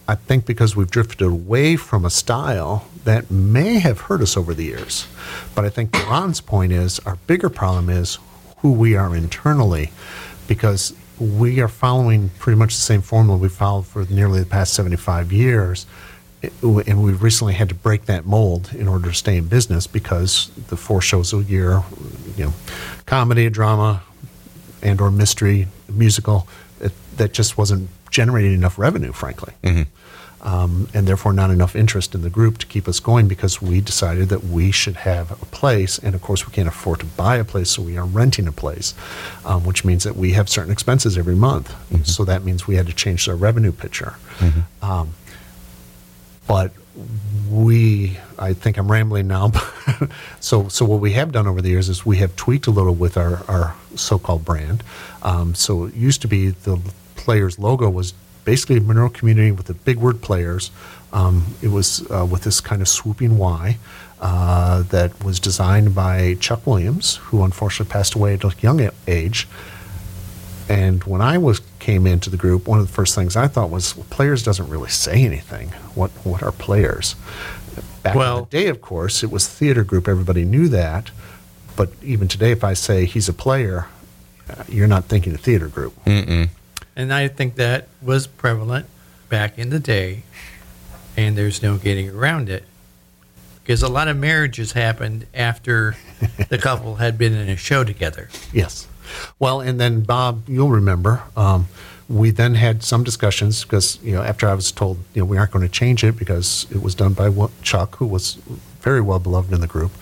I 0.09 0.17
think 0.17 0.47
because 0.47 0.75
we've 0.77 0.91
drifted 0.91 1.23
away 1.23 1.77
from 1.77 2.05
a 2.05 2.11
style 2.11 2.87
that 3.05 3.31
may 3.31 3.79
have 3.79 4.03
hurt 4.03 4.21
us 4.21 4.37
over 4.37 4.53
the 4.53 4.65
years. 4.65 5.07
But 5.55 5.65
I 5.65 5.71
think 5.71 5.95
Ron's 6.09 6.41
point 6.41 6.73
is 6.73 6.99
our 7.01 7.17
bigger 7.27 7.49
problem 7.49 7.89
is 7.89 8.19
who 8.59 8.73
we 8.73 8.95
are 8.97 9.15
internally 9.15 9.91
because 10.49 10.95
we 11.19 11.61
are 11.61 11.69
following 11.69 12.31
pretty 12.39 12.59
much 12.59 12.75
the 12.75 12.81
same 12.81 13.03
formula 13.03 13.39
we 13.39 13.49
followed 13.49 13.87
for 13.87 14.05
nearly 14.07 14.41
the 14.41 14.47
past 14.47 14.75
75 14.75 15.33
years. 15.33 15.87
And 16.63 17.03
we've 17.05 17.23
recently 17.23 17.55
had 17.55 17.69
to 17.69 17.75
break 17.75 18.07
that 18.07 18.27
mold 18.27 18.73
in 18.75 18.89
order 18.89 19.11
to 19.11 19.15
stay 19.15 19.37
in 19.37 19.47
business 19.47 19.87
because 19.87 20.51
the 20.69 20.77
four 20.77 21.01
shows 21.01 21.33
a 21.33 21.39
year, 21.39 21.83
you 22.37 22.47
know, 22.47 22.55
comedy, 23.07 23.49
drama, 23.49 24.03
and 24.83 25.01
or 25.01 25.13
mystery 25.13 25.69
musical 25.89 26.49
that 27.17 27.33
just 27.33 27.57
wasn't 27.59 27.89
generating 28.11 28.53
enough 28.55 28.79
revenue 28.79 29.13
frankly. 29.13 29.55
Um, 30.45 30.89
and 30.93 31.07
therefore 31.07 31.33
not 31.33 31.51
enough 31.53 31.77
interest 31.77 32.17
in 32.17 32.23
the 32.23 32.31
group 32.31 32.59
to 32.59 32.67
keep 32.67 32.89
us 32.89 32.99
going 32.99 33.29
because 33.29 33.63
we 33.63 33.81
decided 33.81 34.29
that 34.31 34.43
we 34.43 34.73
should 34.73 34.97
have 34.97 35.31
a 35.31 35.47
place 35.47 35.99
and 35.99 36.17
of 36.17 36.21
course 36.23 36.45
we 36.49 36.53
can't 36.53 36.67
afford 36.67 36.99
to 36.99 37.07
buy 37.07 37.37
a 37.37 37.45
place 37.45 37.71
so 37.71 37.83
we 37.83 37.97
are 37.97 38.05
renting 38.05 38.49
a 38.49 38.53
place 38.53 38.93
um, 39.45 39.65
which 39.65 39.85
means 39.85 40.03
that 40.03 40.17
we 40.17 40.33
have 40.33 40.49
certain 40.49 40.73
expenses 40.73 41.17
every 41.17 41.37
month. 41.37 41.73
So 42.05 42.25
that 42.25 42.43
means 42.43 42.67
we 42.67 42.75
had 42.75 42.87
to 42.89 42.93
change 42.93 43.29
our 43.29 43.37
revenue 43.37 43.71
picture. 43.71 44.17
Um, 44.83 45.15
but 46.49 46.73
we 47.51 48.19
i 48.39 48.53
think 48.53 48.77
i'm 48.77 48.91
rambling 48.91 49.27
now 49.27 49.51
so 50.41 50.69
so 50.69 50.85
what 50.85 51.01
we 51.01 51.13
have 51.13 51.33
done 51.33 51.47
over 51.47 51.63
the 51.63 51.71
years 51.71 51.89
is 51.89 52.05
we 52.05 52.19
have 52.19 52.37
tweaked 52.37 52.67
a 52.67 52.71
little 52.71 52.95
with 52.95 53.17
our 53.17 53.43
our 53.49 53.75
so-called 53.97 54.45
brand. 54.45 54.83
Um, 55.23 55.55
so 55.55 55.85
it 55.85 55.95
used 55.95 56.23
to 56.23 56.29
be 56.29 56.51
the 56.51 56.81
players 57.25 57.59
logo 57.59 57.89
was 57.89 58.13
basically 58.45 58.81
monroe 58.81 59.09
community 59.09 59.53
with 59.53 59.67
the 59.67 59.75
big 59.89 59.99
word 59.99 60.21
players 60.29 60.71
um, 61.13 61.35
it 61.63 61.69
was 61.69 61.89
uh, 62.11 62.27
with 62.33 62.43
this 62.43 62.61
kind 62.61 62.81
of 62.83 62.89
swooping 62.89 63.39
y 63.39 63.79
uh, 64.21 64.83
that 64.95 65.11
was 65.25 65.39
designed 65.41 65.95
by 65.95 66.35
chuck 66.41 66.67
williams 66.67 67.17
who 67.27 67.43
unfortunately 67.45 67.91
passed 67.93 68.15
away 68.15 68.35
at 68.35 68.45
a 68.45 68.53
young 68.61 68.79
age 69.07 69.47
and 70.69 71.03
when 71.05 71.21
I 71.21 71.39
was 71.39 71.61
came 71.81 72.07
into 72.07 72.31
the 72.31 72.37
group, 72.37 72.69
one 72.69 72.79
of 72.79 72.87
the 72.87 72.93
first 72.93 73.15
things 73.17 73.37
I 73.37 73.49
thought 73.49 73.69
was, 73.69 73.97
well, 73.97 74.07
players 74.11 74.43
doesn't 74.45 74.69
really 74.71 74.89
say 74.89 75.25
anything. 75.25 75.69
What 75.95 76.11
what 76.25 76.41
are 76.43 76.53
players? 76.53 77.17
Back 78.03 78.15
in 78.15 78.19
Well- 78.21 78.45
the 78.45 78.51
day, 78.59 78.69
of 78.69 78.81
course, 78.81 79.23
it 79.25 79.31
was 79.31 79.47
theater 79.47 79.83
group. 79.85 80.07
Everybody 80.09 80.45
knew 80.45 80.69
that. 80.69 81.11
But 81.77 81.91
even 82.03 82.29
today, 82.29 82.53
if 82.53 82.63
I 82.63 82.75
say 82.75 83.07
he's 83.07 83.29
a 83.29 83.33
player, 83.33 83.87
uh, 84.49 84.63
you're 84.69 84.87
not 84.87 85.07
thinking 85.07 85.35
a 85.35 85.39
theater 85.39 85.67
group. 85.69 85.95
And 86.97 87.13
I 87.13 87.29
think 87.29 87.55
that 87.57 87.89
was 88.03 88.27
prevalent 88.27 88.87
back 89.29 89.59
in 89.59 89.71
the 89.71 89.81
day, 89.81 90.25
and 91.17 91.37
there's 91.37 91.63
no 91.63 91.79
getting 91.79 92.11
around 92.11 92.49
it. 92.51 92.65
because 93.63 93.83
a 93.83 93.89
lot 93.89 94.09
of 94.09 94.17
marriages 94.17 94.73
happened 94.73 95.27
after 95.35 95.97
the 96.49 96.59
couple 96.59 96.97
had 96.97 97.17
been 97.17 97.33
in 97.35 97.49
a 97.49 97.57
show 97.57 97.85
together. 97.85 98.29
Yes. 98.53 98.89
Well, 99.39 99.61
and 99.61 99.81
then 99.81 100.01
Bob, 100.03 100.49
you'll 100.49 100.71
remember, 100.71 101.23
um, 101.37 101.69
we 102.09 102.31
then 102.31 102.55
had 102.57 102.83
some 102.83 103.05
discussions 103.05 103.63
because 103.63 103.99
you 104.03 104.13
know 104.15 104.23
after 104.23 104.47
I 104.49 104.55
was 104.55 104.71
told 104.73 104.99
you 105.15 105.23
know 105.23 105.27
we 105.27 105.39
aren't 105.39 105.51
going 105.53 105.65
to 105.67 105.71
change 105.73 106.05
it 106.05 106.17
because 106.19 106.67
it 106.71 106.83
was 106.83 106.95
done 106.95 107.15
by 107.15 107.31
Chuck, 107.63 107.97
who 107.97 108.07
was 108.07 108.35
very 108.81 109.01
well 109.01 109.19
beloved 109.19 109.53
in 109.53 109.61
the 109.61 109.67
group, 109.67 109.93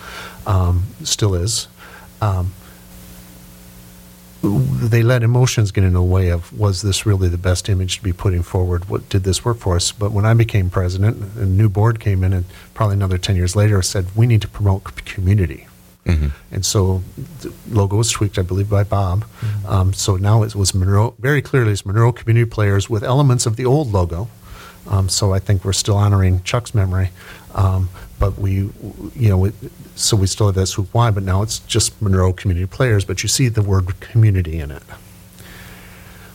um, 0.46 0.84
still 1.04 1.34
is. 1.34 1.68
Um, 2.20 2.52
they 4.42 5.02
let 5.02 5.22
emotions 5.22 5.70
get 5.70 5.84
in 5.84 5.92
the 5.92 6.02
way 6.02 6.30
of 6.30 6.58
was 6.58 6.82
this 6.82 7.04
really 7.04 7.28
the 7.28 7.38
best 7.38 7.68
image 7.68 7.98
to 7.98 8.02
be 8.02 8.12
putting 8.12 8.42
forward? 8.42 8.88
What 8.88 9.08
did 9.08 9.24
this 9.24 9.44
work 9.44 9.58
for 9.58 9.76
us? 9.76 9.92
But 9.92 10.12
when 10.12 10.24
I 10.24 10.34
became 10.34 10.70
president, 10.70 11.36
a 11.36 11.44
new 11.44 11.68
board 11.68 12.00
came 12.00 12.24
in, 12.24 12.32
and 12.32 12.44
probably 12.72 12.94
another 12.94 13.18
ten 13.18 13.36
years 13.36 13.54
later 13.54 13.82
said 13.82 14.06
we 14.16 14.26
need 14.26 14.42
to 14.42 14.48
promote 14.48 15.04
community. 15.04 15.66
And 16.50 16.64
so 16.64 17.02
the 17.40 17.52
logo 17.68 17.96
was 17.96 18.10
tweaked, 18.10 18.36
I 18.36 18.42
believe, 18.42 18.68
by 18.68 18.82
Bob. 18.82 19.24
Um, 19.68 19.92
so 19.92 20.16
now 20.16 20.42
it 20.42 20.56
was 20.56 20.74
Monroe, 20.74 21.14
very 21.20 21.40
clearly 21.40 21.72
it's 21.72 21.86
Monroe 21.86 22.10
Community 22.10 22.50
Players 22.50 22.90
with 22.90 23.04
elements 23.04 23.46
of 23.46 23.54
the 23.54 23.64
old 23.64 23.92
logo. 23.92 24.28
Um, 24.88 25.08
so 25.08 25.32
I 25.32 25.38
think 25.38 25.64
we're 25.64 25.72
still 25.72 25.96
honoring 25.96 26.42
Chuck's 26.42 26.74
memory. 26.74 27.10
Um, 27.54 27.90
but 28.20 28.38
we, 28.38 28.70
you 29.16 29.28
know, 29.28 29.50
so 29.96 30.14
we 30.14 30.28
still 30.28 30.46
have 30.46 30.54
that 30.54 30.66
Swoop 30.66 30.92
Y, 30.94 31.10
but 31.10 31.22
now 31.24 31.42
it's 31.42 31.58
just 31.60 32.00
Monroe 32.00 32.32
Community 32.34 32.66
Players, 32.66 33.04
but 33.04 33.24
you 33.24 33.28
see 33.28 33.48
the 33.48 33.62
word 33.62 33.98
community 33.98 34.60
in 34.60 34.70
it. 34.70 34.82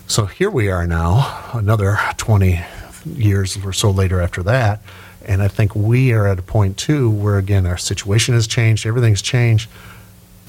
So 0.07 0.25
here 0.25 0.49
we 0.49 0.69
are 0.69 0.85
now, 0.85 1.51
another 1.53 1.97
20 2.17 2.59
years 3.05 3.57
or 3.63 3.71
so 3.71 3.91
later 3.91 4.19
after 4.19 4.43
that. 4.43 4.81
And 5.25 5.41
I 5.41 5.47
think 5.47 5.75
we 5.75 6.11
are 6.11 6.27
at 6.27 6.39
a 6.39 6.41
point 6.41 6.77
too 6.77 7.09
where, 7.09 7.37
again, 7.37 7.65
our 7.65 7.77
situation 7.77 8.33
has 8.33 8.47
changed, 8.47 8.85
everything's 8.85 9.21
changed. 9.21 9.69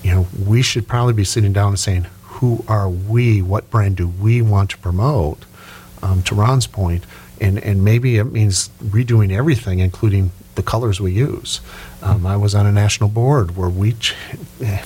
You 0.02 0.12
know, 0.12 0.26
we 0.46 0.62
should 0.62 0.88
probably 0.88 1.14
be 1.14 1.24
sitting 1.24 1.52
down 1.52 1.68
and 1.68 1.78
saying, 1.78 2.06
who 2.22 2.64
are 2.66 2.88
we? 2.88 3.42
What 3.42 3.70
brand 3.70 3.96
do 3.96 4.08
we 4.08 4.42
want 4.42 4.70
to 4.70 4.78
promote? 4.78 5.44
Um, 6.02 6.22
to 6.24 6.34
Ron's 6.34 6.66
point, 6.66 7.04
and 7.40 7.58
and 7.58 7.82
maybe 7.82 8.18
it 8.18 8.24
means 8.24 8.68
redoing 8.84 9.32
everything, 9.32 9.78
including 9.78 10.30
the 10.56 10.62
colors 10.62 11.00
we 11.00 11.12
use. 11.12 11.60
Um, 12.02 12.26
I 12.26 12.36
was 12.36 12.54
on 12.54 12.66
a 12.66 12.72
national 12.72 13.08
board 13.08 13.56
where 13.56 13.68
we, 13.68 13.92
ch- 13.92 14.14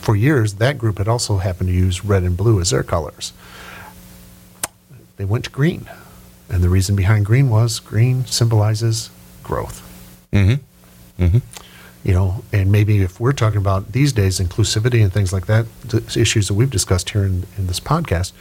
for 0.01 0.15
years, 0.15 0.55
that 0.55 0.79
group 0.79 0.99
had 0.99 1.09
also 1.09 1.39
happened 1.39 1.69
to 1.69 1.75
use 1.75 2.05
red 2.05 2.23
and 2.23 2.37
blue 2.37 2.61
as 2.61 2.71
their 2.71 2.83
colors 2.83 3.33
they 5.21 5.27
went 5.27 5.45
to 5.45 5.51
green. 5.51 5.87
And 6.49 6.63
the 6.63 6.71
reason 6.71 6.97
behind 6.97 7.27
green 7.27 7.51
was 7.51 7.79
green 7.79 8.25
symbolizes 8.25 9.11
growth. 9.43 9.87
Mm-hmm. 11.19 11.39
You 12.03 12.15
know, 12.15 12.43
and 12.55 12.73
maybe 12.73 13.03
if 13.03 13.21
we're 13.21 13.35
talking 13.35 13.59
about 13.59 13.93
these 13.93 14.15
days 14.15 14.41
inclusivity 14.41 15.03
and 15.03 15.13
things 15.13 15.31
like 15.31 15.45
that, 15.45 15.67
the 15.83 15.99
issues 16.19 16.49
that 16.49 16.55
we've 16.55 16.71
discussed 16.71 17.11
here 17.11 17.25
in, 17.25 17.45
in 17.59 17.67
this 17.67 17.79
podcast, 17.79 18.33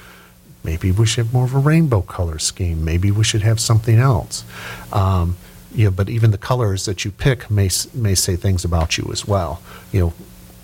maybe 0.64 0.90
we 0.94 1.06
should 1.06 1.26
have 1.26 1.34
more 1.34 1.44
of 1.44 1.54
a 1.54 1.60
rainbow 1.60 2.02
color 2.02 2.40
scheme. 2.40 2.86
Maybe 2.86 3.12
we 3.12 3.26
should 3.26 3.42
have 3.42 3.60
something 3.60 4.00
else. 4.00 4.46
Um, 4.94 5.36
you 5.74 5.86
know, 5.86 5.92
but 5.92 6.10
even 6.10 6.32
the 6.32 6.38
colors 6.38 6.86
that 6.86 7.06
you 7.06 7.12
pick 7.12 7.50
may 7.50 7.70
may 7.94 8.16
say 8.16 8.36
things 8.36 8.66
about 8.66 8.98
you 8.98 9.10
as 9.12 9.28
well. 9.28 9.62
You 9.92 10.00
know, 10.00 10.14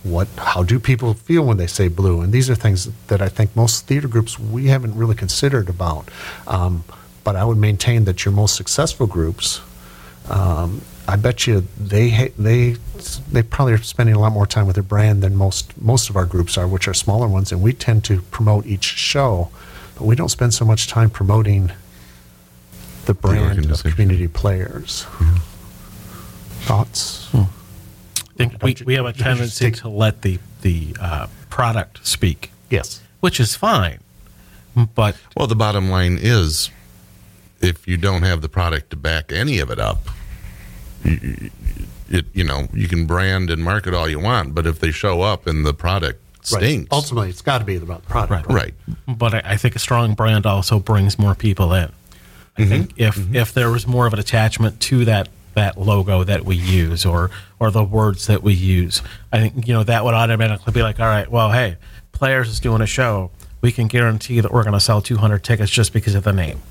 what 0.03 0.27
how 0.37 0.63
do 0.63 0.79
people 0.79 1.13
feel 1.13 1.45
when 1.45 1.57
they 1.57 1.67
say 1.67 1.87
blue? 1.87 2.21
And 2.21 2.31
these 2.31 2.49
are 2.49 2.55
things 2.55 2.89
that 3.07 3.21
I 3.21 3.29
think 3.29 3.55
most 3.55 3.87
theater 3.87 4.07
groups 4.07 4.39
we 4.39 4.67
haven't 4.67 4.95
really 4.95 5.15
considered 5.15 5.69
about. 5.69 6.09
Um, 6.47 6.83
but 7.23 7.35
I 7.35 7.43
would 7.43 7.57
maintain 7.57 8.05
that 8.05 8.23
your 8.23 8.33
most 8.33 8.55
successful 8.55 9.07
groups, 9.07 9.61
um, 10.29 10.81
I 11.07 11.15
bet 11.15 11.47
you 11.47 11.67
they 11.77 12.31
they 12.37 12.75
they 13.31 13.43
probably 13.43 13.73
are 13.73 13.77
spending 13.77 14.15
a 14.15 14.19
lot 14.19 14.31
more 14.31 14.45
time 14.45 14.67
with 14.67 14.75
their 14.75 14.83
brand 14.83 15.21
than 15.23 15.35
most 15.35 15.79
most 15.81 16.09
of 16.09 16.15
our 16.15 16.25
groups 16.25 16.57
are, 16.57 16.67
which 16.67 16.87
are 16.87 16.93
smaller 16.93 17.27
ones, 17.27 17.51
and 17.51 17.61
we 17.61 17.73
tend 17.73 18.03
to 18.05 18.21
promote 18.21 18.65
each 18.65 18.85
show, 18.85 19.49
but 19.95 20.05
we 20.05 20.15
don't 20.15 20.29
spend 20.29 20.53
so 20.53 20.65
much 20.65 20.87
time 20.87 21.09
promoting 21.09 21.71
the 23.05 23.13
brand 23.13 23.39
of 23.51 23.57
organization. 23.57 23.91
community 23.91 24.27
players. 24.27 25.05
Thoughts? 26.61 27.29
I 27.33 27.45
think 28.37 28.61
we, 28.63 28.75
we 28.85 28.93
have 28.95 29.05
a 29.05 29.13
tendency 29.27 29.65
take- 29.65 29.75
to 29.81 29.89
let 29.89 30.21
the 30.21 30.39
the 30.61 30.95
uh, 30.99 31.27
product 31.49 32.05
speak, 32.05 32.51
Yes. 32.69 33.01
which 33.19 33.39
is 33.39 33.55
fine. 33.55 33.99
But 34.95 35.15
Well, 35.37 35.47
the 35.47 35.55
bottom 35.55 35.89
line 35.89 36.17
is, 36.19 36.69
if 37.61 37.87
you 37.87 37.97
don't 37.97 38.23
have 38.23 38.41
the 38.41 38.49
product 38.49 38.89
to 38.89 38.95
back 38.95 39.31
any 39.31 39.59
of 39.59 39.69
it 39.69 39.79
up, 39.79 40.07
you, 41.03 41.51
it 42.09 42.25
you 42.33 42.43
know 42.43 42.67
you 42.73 42.87
can 42.87 43.05
brand 43.05 43.49
and 43.51 43.63
market 43.63 43.93
all 43.93 44.09
you 44.09 44.19
want, 44.19 44.55
but 44.55 44.65
if 44.65 44.79
they 44.79 44.91
show 44.91 45.21
up 45.21 45.45
and 45.47 45.65
the 45.65 45.73
product 45.73 46.21
Right. 46.53 46.61
stinks, 46.61 46.89
Ultimately, 46.91 47.29
it's 47.31 47.41
got 47.41 47.57
to 47.57 47.65
be 47.65 47.75
about 47.75 48.03
the 48.03 48.07
product. 48.09 48.47
Right. 48.47 48.73
right? 48.87 49.17
but 49.17 49.33
I, 49.33 49.41
I 49.53 49.57
think 49.57 49.75
a 49.75 49.79
strong 49.79 50.13
brand 50.13 50.45
also 50.45 50.77
brings 50.79 51.17
more 51.17 51.33
people 51.33 51.73
in. 51.73 51.91
I 52.57 52.65
think 52.65 52.93
if 52.95 53.33
if 53.35 53.53
there 53.53 53.69
was 53.69 53.85
more 53.85 54.07
of 54.07 54.13
an 54.13 54.19
attachment 54.19 54.79
to 54.81 55.05
that 55.05 55.27
that 55.55 55.77
logo 55.77 56.23
that 56.23 56.45
we 56.45 56.55
use 56.55 57.05
or 57.05 57.31
or 57.59 57.71
the 57.71 57.83
words 57.83 58.27
that 58.27 58.43
we 58.43 58.53
use, 58.53 59.01
I 59.31 59.39
think 59.39 59.67
you 59.67 59.73
know 59.73 59.83
that 59.83 60.05
would 60.05 60.13
automatically 60.13 60.71
be 60.71 60.81
like, 60.81 60.99
all 60.99 61.07
right, 61.07 61.29
well, 61.29 61.51
hey, 61.51 61.77
players 62.11 62.49
is 62.49 62.59
doing 62.59 62.81
a 62.81 62.85
show. 62.85 63.31
We 63.61 63.71
can 63.71 63.87
guarantee 63.87 64.39
that 64.41 64.51
we're 64.51 64.63
going 64.63 64.73
to 64.73 64.79
sell 64.79 65.01
200 65.01 65.43
tickets 65.43 65.71
just 65.71 65.91
because 65.91 66.13
of 66.13 66.23
the 66.23 66.33
name. 66.33 66.61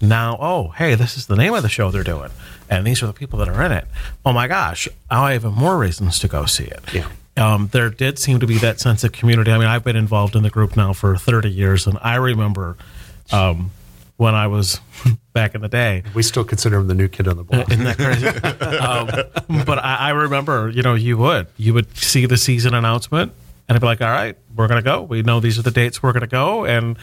Now, 0.00 0.36
oh, 0.40 0.68
hey, 0.68 0.94
this 0.94 1.16
is 1.16 1.26
the 1.26 1.36
name 1.36 1.54
of 1.54 1.62
the 1.62 1.68
show 1.68 1.90
they're 1.90 2.04
doing, 2.04 2.30
and 2.70 2.86
these 2.86 3.02
are 3.02 3.06
the 3.06 3.12
people 3.12 3.38
that 3.40 3.48
are 3.48 3.62
in 3.62 3.72
it. 3.72 3.86
Oh 4.24 4.32
my 4.32 4.46
gosh, 4.46 4.88
I 5.10 5.32
have 5.32 5.42
even 5.44 5.54
more 5.54 5.76
reasons 5.76 6.18
to 6.20 6.28
go 6.28 6.46
see 6.46 6.64
it. 6.64 6.80
Yeah. 6.92 7.08
Um, 7.38 7.68
there 7.72 7.90
did 7.90 8.18
seem 8.18 8.40
to 8.40 8.46
be 8.46 8.56
that 8.58 8.80
sense 8.80 9.04
of 9.04 9.12
community. 9.12 9.50
I 9.50 9.58
mean, 9.58 9.68
I've 9.68 9.84
been 9.84 9.96
involved 9.96 10.36
in 10.36 10.42
the 10.42 10.50
group 10.50 10.76
now 10.76 10.92
for 10.94 11.16
30 11.16 11.50
years, 11.50 11.86
and 11.86 11.98
I 12.00 12.14
remember 12.16 12.76
um, 13.32 13.70
when 14.16 14.34
I 14.34 14.46
was 14.46 14.80
back 15.32 15.54
in 15.54 15.60
the 15.60 15.68
day. 15.68 16.02
We 16.14 16.22
still 16.22 16.44
consider 16.44 16.78
him 16.78 16.88
the 16.88 16.94
new 16.94 17.08
kid 17.08 17.28
on 17.28 17.36
the 17.36 17.44
block. 17.44 17.70
Isn't 17.70 17.84
that 17.84 17.96
crazy? 17.98 18.26
um, 19.56 19.64
but 19.64 19.78
I, 19.78 19.96
I 19.96 20.10
remember, 20.10 20.70
you 20.70 20.82
know, 20.82 20.94
you 20.94 21.16
would 21.18 21.46
you 21.56 21.74
would 21.74 21.96
see 21.96 22.26
the 22.26 22.36
season 22.36 22.74
announcement, 22.74 23.32
and 23.68 23.76
it'd 23.76 23.80
be 23.80 23.86
like, 23.86 24.00
"All 24.00 24.10
right, 24.10 24.36
we're 24.54 24.68
gonna 24.68 24.82
go. 24.82 25.02
We 25.02 25.22
know 25.22 25.40
these 25.40 25.58
are 25.58 25.62
the 25.62 25.70
dates 25.70 26.02
we're 26.02 26.12
gonna 26.12 26.26
go," 26.26 26.64
and 26.64 26.96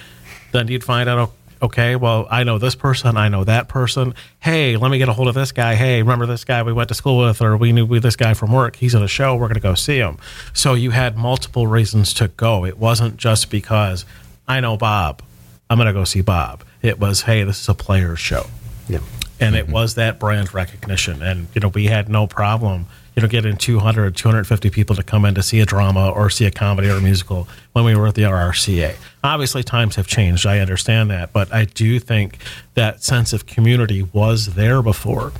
then 0.51 0.67
you'd 0.67 0.83
find 0.83 1.09
out, 1.09 1.31
okay, 1.63 1.95
well, 1.95 2.27
I 2.29 2.43
know 2.43 2.57
this 2.57 2.75
person, 2.75 3.17
I 3.17 3.29
know 3.29 3.43
that 3.45 3.67
person. 3.69 4.13
Hey, 4.39 4.77
let 4.77 4.91
me 4.91 4.97
get 4.97 5.09
a 5.09 5.13
hold 5.13 5.29
of 5.29 5.33
this 5.33 5.51
guy. 5.51 5.75
Hey, 5.75 6.01
remember 6.01 6.25
this 6.25 6.43
guy 6.43 6.61
we 6.61 6.73
went 6.73 6.89
to 6.89 6.93
school 6.93 7.25
with, 7.25 7.41
or 7.41 7.57
we 7.57 7.71
knew 7.71 7.85
we, 7.85 7.99
this 7.99 8.15
guy 8.15 8.33
from 8.33 8.51
work. 8.51 8.75
He's 8.75 8.93
in 8.93 9.01
a 9.01 9.07
show. 9.07 9.35
We're 9.35 9.47
gonna 9.47 9.59
go 9.59 9.73
see 9.73 9.97
him. 9.97 10.17
So 10.53 10.73
you 10.73 10.91
had 10.91 11.17
multiple 11.17 11.65
reasons 11.67 12.13
to 12.15 12.27
go. 12.27 12.65
It 12.65 12.77
wasn't 12.77 13.17
just 13.17 13.49
because 13.49 14.05
I 14.47 14.59
know 14.59 14.77
Bob. 14.77 15.21
I'm 15.69 15.77
gonna 15.77 15.93
go 15.93 16.03
see 16.03 16.21
Bob. 16.21 16.63
It 16.83 16.99
was, 16.99 17.21
hey, 17.23 17.43
this 17.43 17.59
is 17.61 17.69
a 17.69 17.73
player's 17.73 18.19
show. 18.19 18.45
Yeah. 18.87 18.99
and 19.39 19.55
it 19.55 19.63
mm-hmm. 19.63 19.73
was 19.73 19.95
that 19.95 20.19
brand 20.19 20.53
recognition. 20.53 21.23
And 21.23 21.47
you 21.55 21.61
know 21.61 21.69
we 21.69 21.85
had 21.85 22.09
no 22.09 22.27
problem 22.27 22.85
you 23.15 23.21
know 23.21 23.27
getting 23.27 23.57
200 23.57 24.15
250 24.15 24.69
people 24.69 24.95
to 24.95 25.03
come 25.03 25.25
in 25.25 25.35
to 25.35 25.43
see 25.43 25.59
a 25.59 25.65
drama 25.65 26.09
or 26.09 26.29
see 26.29 26.45
a 26.45 26.51
comedy 26.51 26.89
or 26.89 26.95
a 26.95 27.01
musical 27.01 27.47
when 27.73 27.85
we 27.85 27.95
were 27.95 28.07
at 28.07 28.15
the 28.15 28.23
rrca 28.23 28.95
obviously 29.23 29.63
times 29.63 29.95
have 29.95 30.07
changed. 30.07 30.45
I 30.45 30.59
understand 30.59 31.09
that. 31.11 31.31
But 31.31 31.53
i 31.53 31.65
do 31.65 31.99
think 31.99 32.37
that 32.73 33.03
sense 33.03 33.33
of 33.33 33.45
community 33.45 34.03
was 34.03 34.55
there 34.55 34.81
before. 34.81 35.31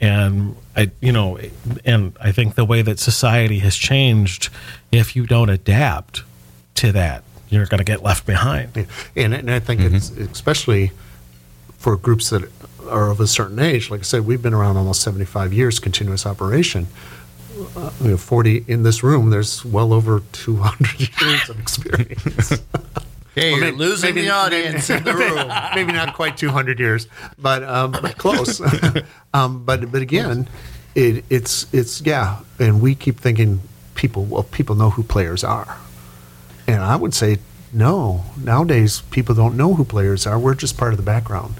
And 0.00 0.56
i 0.76 0.90
you 1.00 1.12
know 1.12 1.38
and 1.84 2.16
i 2.20 2.30
think 2.30 2.54
the 2.54 2.64
way 2.64 2.82
that 2.82 2.98
society 2.98 3.60
has 3.60 3.76
changed 3.76 4.50
if 4.92 5.16
you 5.16 5.26
don't 5.26 5.48
adapt 5.48 6.22
to 6.76 6.92
that 6.92 7.23
you're 7.48 7.66
going 7.66 7.78
to 7.78 7.84
get 7.84 8.02
left 8.02 8.26
behind 8.26 8.70
Yeah. 8.76 8.84
And, 9.16 9.34
and 9.34 9.50
I 9.50 9.58
think 9.60 9.80
it's 9.80 10.10
especially 10.10 10.92
for 11.78 11.96
groups 11.96 12.30
that 12.30 12.42
are 12.88 13.10
of 13.10 13.20
a 13.20 13.26
certain 13.26 13.58
age. 13.58 13.90
Like 13.90 14.00
I 14.00 14.04
said, 14.04 14.26
we've 14.26 14.42
been 14.42 14.54
around 14.54 14.76
almost 14.76 15.02
75 15.02 15.52
years, 15.52 15.78
continuous 15.78 16.26
operation. 16.26 16.86
Uh, 17.76 17.90
you 18.02 18.10
know, 18.10 18.16
40 18.16 18.64
in 18.66 18.82
this 18.82 19.02
room, 19.04 19.30
there's 19.30 19.64
well 19.64 19.92
over 19.92 20.22
200 20.32 21.00
years 21.22 21.48
of 21.50 21.58
experience. 21.60 22.60
Hey, 23.36 23.50
you're 23.50 23.60
maybe- 23.62 23.76
losing 23.76 24.14
maybe- 24.14 24.28
the 24.28 24.32
audience 24.32 24.88
in 24.90 25.02
the 25.02 25.12
room. 25.22 25.48
Maybe 25.74 25.90
not 25.92 26.14
quite 26.14 26.36
200 26.36 26.78
years, 26.78 27.08
but, 27.36 27.64
um, 27.64 27.90
but 27.90 28.16
close. 28.16 28.60
um, 29.34 29.64
but 29.64 29.90
but 29.90 30.02
again, 30.02 30.46
it, 30.94 31.24
it's 31.28 31.66
it's 31.74 32.00
yeah, 32.02 32.38
and 32.60 32.80
we 32.80 32.94
keep 32.94 33.18
thinking 33.18 33.60
people 33.96 34.24
well 34.24 34.44
people 34.44 34.76
know 34.76 34.90
who 34.90 35.02
players 35.02 35.42
are, 35.42 35.76
and 36.66 36.82
I 36.82 36.96
would 36.96 37.14
say 37.14 37.38
no. 37.72 38.24
Nowadays, 38.36 39.02
people 39.10 39.34
don't 39.34 39.56
know 39.56 39.74
who 39.74 39.84
players 39.84 40.26
are. 40.26 40.38
We're 40.38 40.54
just 40.54 40.76
part 40.76 40.92
of 40.92 40.96
the 40.96 41.02
background. 41.04 41.54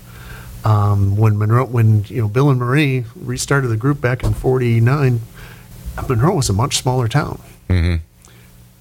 Um, 0.65 1.17
when 1.17 1.37
Monroe, 1.37 1.67
when 1.67 2.05
you 2.09 2.23
know 2.23 2.29
Bill 2.29 2.49
and 2.51 2.59
Marie 2.59 3.05
restarted 3.17 3.71
the 3.71 3.77
group 3.77 4.01
back 4.01 4.23
in 4.25 4.33
'49, 4.33 5.21
Monroe 6.09 6.37
was 6.37 6.49
a 6.49 6.53
much 6.55 6.77
smaller 6.79 7.09
town, 7.09 7.41
Mm-hmm. 7.69 7.97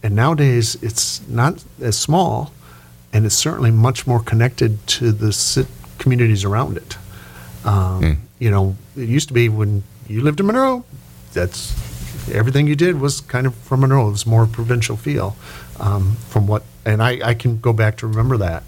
and 0.03 0.15
nowadays 0.15 0.75
it's 0.81 1.27
not 1.27 1.63
as 1.81 1.97
small, 1.97 2.53
and 3.11 3.25
it's 3.25 3.35
certainly 3.35 3.71
much 3.71 4.07
more 4.07 4.21
connected 4.21 4.85
to 4.87 5.11
the 5.11 5.33
sit- 5.33 5.67
communities 5.97 6.43
around 6.45 6.77
it. 6.77 6.97
Um, 7.65 8.19
You 8.39 8.51
know, 8.51 8.75
it 8.97 9.07
used 9.07 9.27
to 9.29 9.33
be 9.33 9.47
when 9.47 9.83
you 10.09 10.21
lived 10.21 10.39
in 10.41 10.47
Monroe, 10.47 10.83
that's 11.33 11.73
everything 12.31 12.67
you 12.67 12.75
did 12.75 12.99
was 12.99 13.21
kind 13.21 13.47
of 13.47 13.55
from 13.55 13.81
Monroe. 13.81 14.07
It 14.07 14.11
was 14.11 14.25
more 14.25 14.45
provincial 14.45 14.97
feel, 14.97 15.35
um, 15.79 16.15
from 16.27 16.47
what, 16.47 16.63
and 16.85 17.01
I, 17.01 17.29
I 17.29 17.33
can 17.33 17.59
go 17.59 17.73
back 17.73 17.97
to 17.97 18.07
remember 18.07 18.37
that. 18.37 18.63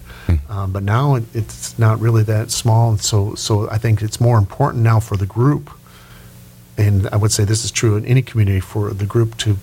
Um, 0.48 0.72
but 0.72 0.82
now 0.82 1.14
it, 1.16 1.24
it's 1.34 1.78
not 1.78 2.00
really 2.00 2.22
that 2.24 2.50
small, 2.50 2.90
and 2.90 3.00
so 3.00 3.34
so 3.34 3.68
I 3.70 3.78
think 3.78 4.02
it's 4.02 4.20
more 4.20 4.38
important 4.38 4.82
now 4.82 4.98
for 5.00 5.16
the 5.16 5.26
group 5.26 5.70
and 6.78 7.08
I 7.08 7.16
would 7.16 7.32
say 7.32 7.44
this 7.44 7.64
is 7.64 7.70
true 7.70 7.96
in 7.96 8.04
any 8.04 8.22
community 8.22 8.60
for 8.60 8.90
the 8.90 9.06
group 9.06 9.36
to 9.38 9.56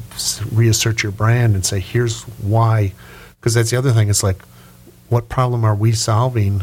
reassert 0.52 1.04
your 1.04 1.12
brand 1.12 1.54
and 1.54 1.66
say, 1.66 1.80
here's 1.80 2.24
why. 2.24 2.94
Because 3.40 3.54
that's 3.54 3.70
the 3.70 3.78
other 3.78 3.92
thing. 3.92 4.10
It's 4.10 4.24
like, 4.24 4.42
what 5.10 5.30
problem 5.30 5.64
are 5.64 5.76
we 5.76 5.92
solving 5.92 6.62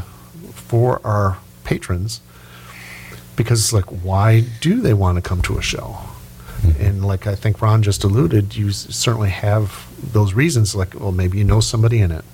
for 0.52 1.00
our 1.06 1.38
patrons? 1.64 2.20
Because 3.36 3.60
it's 3.60 3.72
like, 3.72 3.84
why 3.84 4.44
do 4.60 4.80
they 4.80 4.94
want 4.94 5.16
to 5.16 5.22
come 5.22 5.40
to 5.42 5.56
a 5.56 5.62
show? 5.62 5.98
And 6.78 7.06
like 7.06 7.26
I 7.26 7.34
think 7.36 7.62
Ron 7.62 7.82
just 7.82 8.04
alluded, 8.04 8.54
you 8.54 8.70
certainly 8.72 9.30
have 9.30 9.86
those 10.12 10.34
reasons. 10.34 10.74
Like, 10.74 10.98
well, 10.98 11.12
maybe 11.12 11.38
you 11.38 11.44
know 11.44 11.60
somebody 11.60 12.00
in 12.00 12.10
it. 12.10 12.24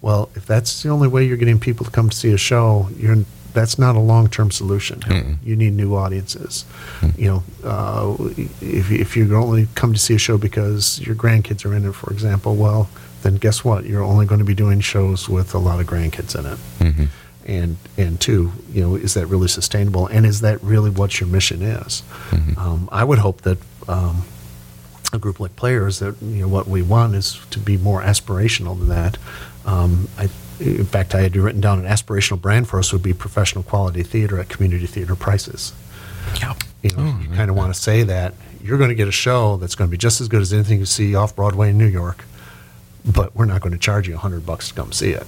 Well, 0.00 0.30
if 0.34 0.46
that's 0.46 0.82
the 0.82 0.88
only 0.88 1.08
way 1.08 1.24
you're 1.24 1.36
getting 1.36 1.60
people 1.60 1.84
to 1.84 1.90
come 1.92 2.08
to 2.10 2.16
see 2.16 2.32
a 2.32 2.38
show, 2.38 2.88
you're 2.96 3.24
that's 3.54 3.78
not 3.78 3.96
a 3.96 4.00
long-term 4.00 4.50
solution. 4.50 5.00
You 5.42 5.56
need 5.56 5.72
new 5.72 5.94
audiences. 5.96 6.64
You 7.16 7.28
know, 7.28 7.42
uh, 7.64 8.16
if 8.60 8.90
if 8.90 9.16
you 9.16 9.34
only 9.36 9.68
come 9.74 9.92
to 9.92 9.98
see 9.98 10.14
a 10.14 10.18
show 10.18 10.38
because 10.38 11.00
your 11.00 11.16
grandkids 11.16 11.64
are 11.64 11.74
in 11.74 11.84
it, 11.84 11.94
for 11.94 12.12
example, 12.12 12.56
well, 12.56 12.88
then 13.22 13.34
guess 13.36 13.64
what? 13.64 13.84
You're 13.84 14.02
only 14.04 14.26
going 14.26 14.38
to 14.38 14.44
be 14.44 14.54
doing 14.54 14.80
shows 14.80 15.28
with 15.28 15.54
a 15.54 15.58
lot 15.58 15.80
of 15.80 15.86
grandkids 15.86 16.38
in 16.38 16.46
it. 16.46 16.58
And 17.46 17.76
and 17.96 18.20
two, 18.20 18.52
you 18.72 18.82
know, 18.82 18.94
is 18.96 19.14
that 19.14 19.26
really 19.26 19.48
sustainable? 19.48 20.06
And 20.06 20.24
is 20.26 20.40
that 20.42 20.62
really 20.62 20.90
what 20.90 21.18
your 21.18 21.28
mission 21.28 21.62
is? 21.62 22.02
Um, 22.58 22.88
I 22.92 23.02
would 23.04 23.18
hope 23.18 23.42
that. 23.42 23.58
Um, 23.88 24.24
a 25.12 25.18
group 25.18 25.40
like 25.40 25.56
players 25.56 26.00
that 26.00 26.20
you 26.20 26.42
know 26.42 26.48
what 26.48 26.66
we 26.68 26.82
want 26.82 27.14
is 27.14 27.40
to 27.50 27.58
be 27.58 27.76
more 27.76 28.02
aspirational 28.02 28.78
than 28.78 28.88
that. 28.88 29.16
Um, 29.64 30.08
I, 30.18 30.24
in 30.60 30.84
fact, 30.86 31.14
I 31.14 31.20
had 31.22 31.36
written 31.36 31.60
down 31.60 31.78
an 31.78 31.86
aspirational 31.86 32.40
brand 32.40 32.68
for 32.68 32.78
us 32.78 32.92
would 32.92 33.02
be 33.02 33.12
professional 33.12 33.62
quality 33.64 34.02
theater 34.02 34.38
at 34.40 34.48
community 34.48 34.86
theater 34.86 35.14
prices. 35.16 35.72
Yeah. 36.40 36.54
You 36.82 36.90
know, 36.96 37.18
you 37.22 37.28
kind 37.30 37.50
of 37.50 37.56
want 37.56 37.74
to 37.74 37.80
say 37.80 38.02
that 38.04 38.34
you're 38.62 38.78
going 38.78 38.90
to 38.90 38.94
get 38.94 39.08
a 39.08 39.12
show 39.12 39.56
that's 39.56 39.74
going 39.74 39.88
to 39.88 39.90
be 39.90 39.96
just 39.98 40.20
as 40.20 40.28
good 40.28 40.42
as 40.42 40.52
anything 40.52 40.78
you 40.80 40.84
see 40.84 41.14
off 41.14 41.34
Broadway 41.34 41.70
in 41.70 41.78
New 41.78 41.86
York, 41.86 42.24
but 43.04 43.34
we're 43.34 43.46
not 43.46 43.60
going 43.62 43.72
to 43.72 43.78
charge 43.78 44.06
you 44.08 44.14
a 44.14 44.18
hundred 44.18 44.44
bucks 44.44 44.68
to 44.68 44.74
come 44.74 44.92
see 44.92 45.10
it. 45.10 45.26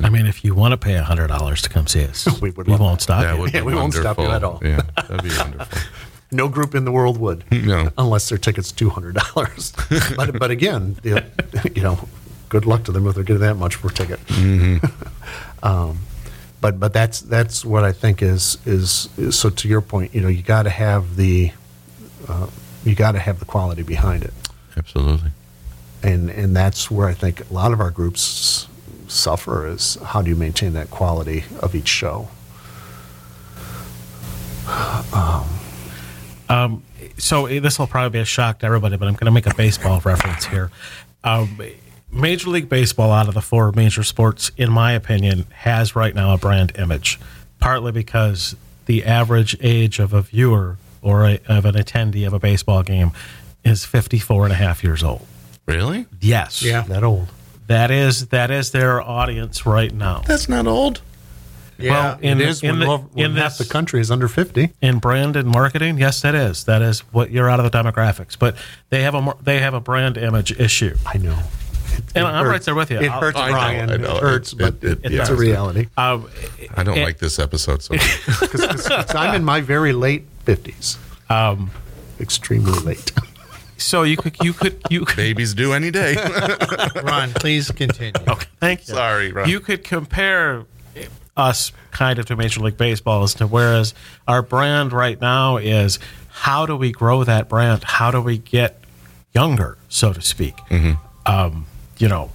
I 0.00 0.10
mean, 0.10 0.26
if 0.26 0.44
you 0.44 0.54
want 0.54 0.72
to 0.72 0.76
pay 0.78 0.94
hundred 0.96 1.26
dollars 1.28 1.60
to 1.62 1.68
come 1.68 1.86
see 1.86 2.04
us, 2.04 2.26
We 2.40 2.50
we, 2.50 2.50
would 2.52 2.68
love 2.68 2.80
won't 2.80 2.98
that. 3.00 3.02
stop 3.02 3.22
That 3.22 3.34
you. 3.34 3.40
would 3.42 3.52
Yeah, 3.54 3.60
be 3.62 3.66
we 3.66 3.74
won't 3.74 3.94
stop 3.94 4.16
you 4.18 4.24
at 4.26 4.44
all. 4.44 4.60
Yeah, 4.62 4.80
that'd 4.96 5.22
be 5.22 5.36
wonderful. 5.36 5.78
No 6.30 6.48
group 6.48 6.74
in 6.74 6.84
the 6.84 6.92
world 6.92 7.18
would, 7.18 7.44
No. 7.50 7.90
unless 7.96 8.28
their 8.28 8.36
ticket's 8.38 8.70
two 8.72 8.90
hundred 8.90 9.14
dollars. 9.16 9.72
but 10.16 10.38
but 10.38 10.50
again, 10.50 10.96
the, 11.02 11.24
you 11.74 11.82
know, 11.82 12.06
good 12.50 12.66
luck 12.66 12.84
to 12.84 12.92
them 12.92 13.06
if 13.06 13.14
they're 13.14 13.24
getting 13.24 13.40
that 13.40 13.56
much 13.56 13.76
for 13.76 13.88
a 13.88 13.92
ticket. 13.92 14.20
um, 15.62 16.00
but 16.60 16.78
but 16.78 16.92
that's 16.92 17.20
that's 17.22 17.64
what 17.64 17.82
I 17.84 17.92
think 17.92 18.20
is, 18.22 18.58
is 18.66 19.08
is 19.16 19.38
so 19.38 19.48
to 19.48 19.68
your 19.68 19.80
point. 19.80 20.14
You 20.14 20.20
know, 20.20 20.28
you 20.28 20.42
got 20.42 20.64
to 20.64 20.70
have 20.70 21.16
the 21.16 21.52
uh, 22.28 22.48
you 22.84 22.94
got 22.94 23.12
to 23.12 23.18
have 23.20 23.38
the 23.38 23.44
quality 23.46 23.82
behind 23.82 24.22
it, 24.22 24.34
Absolutely. 24.76 25.30
and 26.02 26.28
and 26.30 26.54
that's 26.54 26.90
where 26.90 27.08
I 27.08 27.14
think 27.14 27.48
a 27.48 27.54
lot 27.54 27.72
of 27.72 27.80
our 27.80 27.90
groups 27.90 28.66
suffer 29.06 29.66
is 29.66 29.94
how 30.04 30.20
do 30.20 30.28
you 30.28 30.36
maintain 30.36 30.74
that 30.74 30.90
quality 30.90 31.44
of 31.60 31.74
each 31.74 31.88
show. 31.88 32.28
So 37.18 37.46
eh, 37.46 37.60
this 37.60 37.78
will 37.78 37.86
probably 37.86 38.18
be 38.18 38.22
a 38.22 38.24
shock 38.24 38.60
to 38.60 38.66
everybody, 38.66 38.96
but 38.96 39.08
I'm 39.08 39.14
going 39.14 39.26
to 39.26 39.30
make 39.32 39.46
a 39.46 39.54
baseball 39.54 40.00
reference 40.00 40.46
here. 40.46 40.70
Um, 41.24 41.60
Major 42.10 42.50
League 42.50 42.68
Baseball, 42.68 43.12
out 43.12 43.28
of 43.28 43.34
the 43.34 43.42
four 43.42 43.72
major 43.72 44.02
sports, 44.02 44.50
in 44.56 44.70
my 44.70 44.92
opinion, 44.92 45.46
has 45.52 45.94
right 45.94 46.14
now 46.14 46.32
a 46.32 46.38
brand 46.38 46.72
image, 46.76 47.18
partly 47.60 47.92
because 47.92 48.56
the 48.86 49.04
average 49.04 49.56
age 49.60 49.98
of 49.98 50.12
a 50.14 50.22
viewer 50.22 50.78
or 51.02 51.26
a, 51.26 51.40
of 51.46 51.64
an 51.66 51.74
attendee 51.74 52.26
of 52.26 52.32
a 52.32 52.38
baseball 52.38 52.82
game 52.82 53.10
is 53.64 53.84
54 53.84 54.44
and 54.44 54.52
a 54.52 54.56
half 54.56 54.82
years 54.82 55.02
old. 55.02 55.26
Really? 55.66 56.06
Yes. 56.20 56.62
Yeah. 56.62 56.82
That 56.82 57.04
old. 57.04 57.28
That 57.66 57.90
is 57.90 58.28
that 58.28 58.50
is 58.50 58.70
their 58.70 59.02
audience 59.02 59.66
right 59.66 59.92
now. 59.92 60.22
That's 60.26 60.48
not 60.48 60.66
old. 60.66 61.02
Well, 61.78 62.18
in, 62.20 62.40
it 62.40 62.48
is 62.48 62.62
in, 62.62 62.70
when, 62.70 62.78
the, 62.80 62.86
lo- 62.86 63.10
in 63.16 63.34
half 63.36 63.56
this, 63.58 63.66
the 63.66 63.72
country 63.72 64.00
is 64.00 64.10
under 64.10 64.28
fifty. 64.28 64.70
in 64.80 64.98
brand 64.98 65.36
and 65.36 65.48
marketing, 65.48 65.98
yes, 65.98 66.20
that 66.22 66.34
is. 66.34 66.64
That 66.64 66.82
is 66.82 67.00
what 67.12 67.30
you're 67.30 67.48
out 67.48 67.60
of 67.60 67.70
the 67.70 67.76
demographics. 67.76 68.38
But 68.38 68.56
they 68.90 69.02
have 69.02 69.14
a 69.14 69.34
they 69.42 69.60
have 69.60 69.74
a 69.74 69.80
brand 69.80 70.16
image 70.16 70.52
issue. 70.58 70.96
I 71.06 71.18
know. 71.18 71.38
And 72.14 72.24
It 72.24 72.28
I'm 72.28 72.46
right 72.46 72.62
there 72.62 72.74
with 72.76 72.90
you. 72.90 72.98
It 73.00 73.10
I'll- 73.10 73.20
hurts, 73.20 73.38
I 73.38 73.46
know, 73.48 73.52
Brian. 73.52 73.90
I 73.90 73.96
know. 73.96 74.16
It 74.16 74.22
hurts, 74.22 74.52
It- 74.52 74.58
but 74.58 74.74
it- 74.82 75.00
it 75.04 75.12
it's 75.14 75.28
a 75.30 75.34
reality. 75.34 75.86
Um, 75.96 76.28
I 76.76 76.82
don't 76.84 76.94
and- 76.96 77.04
like 77.04 77.18
this 77.18 77.38
episode 77.38 77.82
so 77.82 77.94
much. 77.94 78.20
Because 78.40 79.14
I'm 79.14 79.34
in 79.34 79.44
my 79.44 79.60
very 79.60 79.92
late 79.92 80.24
fifties. 80.44 80.96
Um, 81.30 81.70
extremely 82.20 82.78
late. 82.80 83.12
So 83.78 84.02
you 84.02 84.16
could 84.16 84.36
you 84.42 84.52
could 84.52 84.80
you 84.90 85.04
could 85.04 85.16
Babies 85.16 85.54
do 85.54 85.72
any 85.72 85.90
day. 85.90 86.16
Ron, 87.04 87.30
please 87.34 87.70
continue. 87.70 88.12
okay, 88.26 88.46
thank 88.60 88.88
you. 88.88 88.94
Sorry, 88.94 89.30
Ron. 89.32 89.48
You 89.48 89.60
could 89.60 89.84
compare 89.84 90.64
us 91.38 91.72
kind 91.92 92.18
of 92.18 92.26
to 92.26 92.36
Major 92.36 92.60
League 92.60 92.76
Baseball 92.76 93.22
as 93.22 93.34
to 93.34 93.46
whereas 93.46 93.94
our 94.26 94.42
brand 94.42 94.92
right 94.92 95.18
now 95.20 95.56
is 95.56 95.98
how 96.28 96.66
do 96.66 96.76
we 96.76 96.92
grow 96.92 97.24
that 97.24 97.48
brand? 97.48 97.84
How 97.84 98.10
do 98.10 98.20
we 98.20 98.38
get 98.38 98.82
younger, 99.32 99.78
so 99.88 100.12
to 100.12 100.20
speak? 100.20 100.54
Um, 101.24 101.66
you 101.98 102.08
know, 102.08 102.30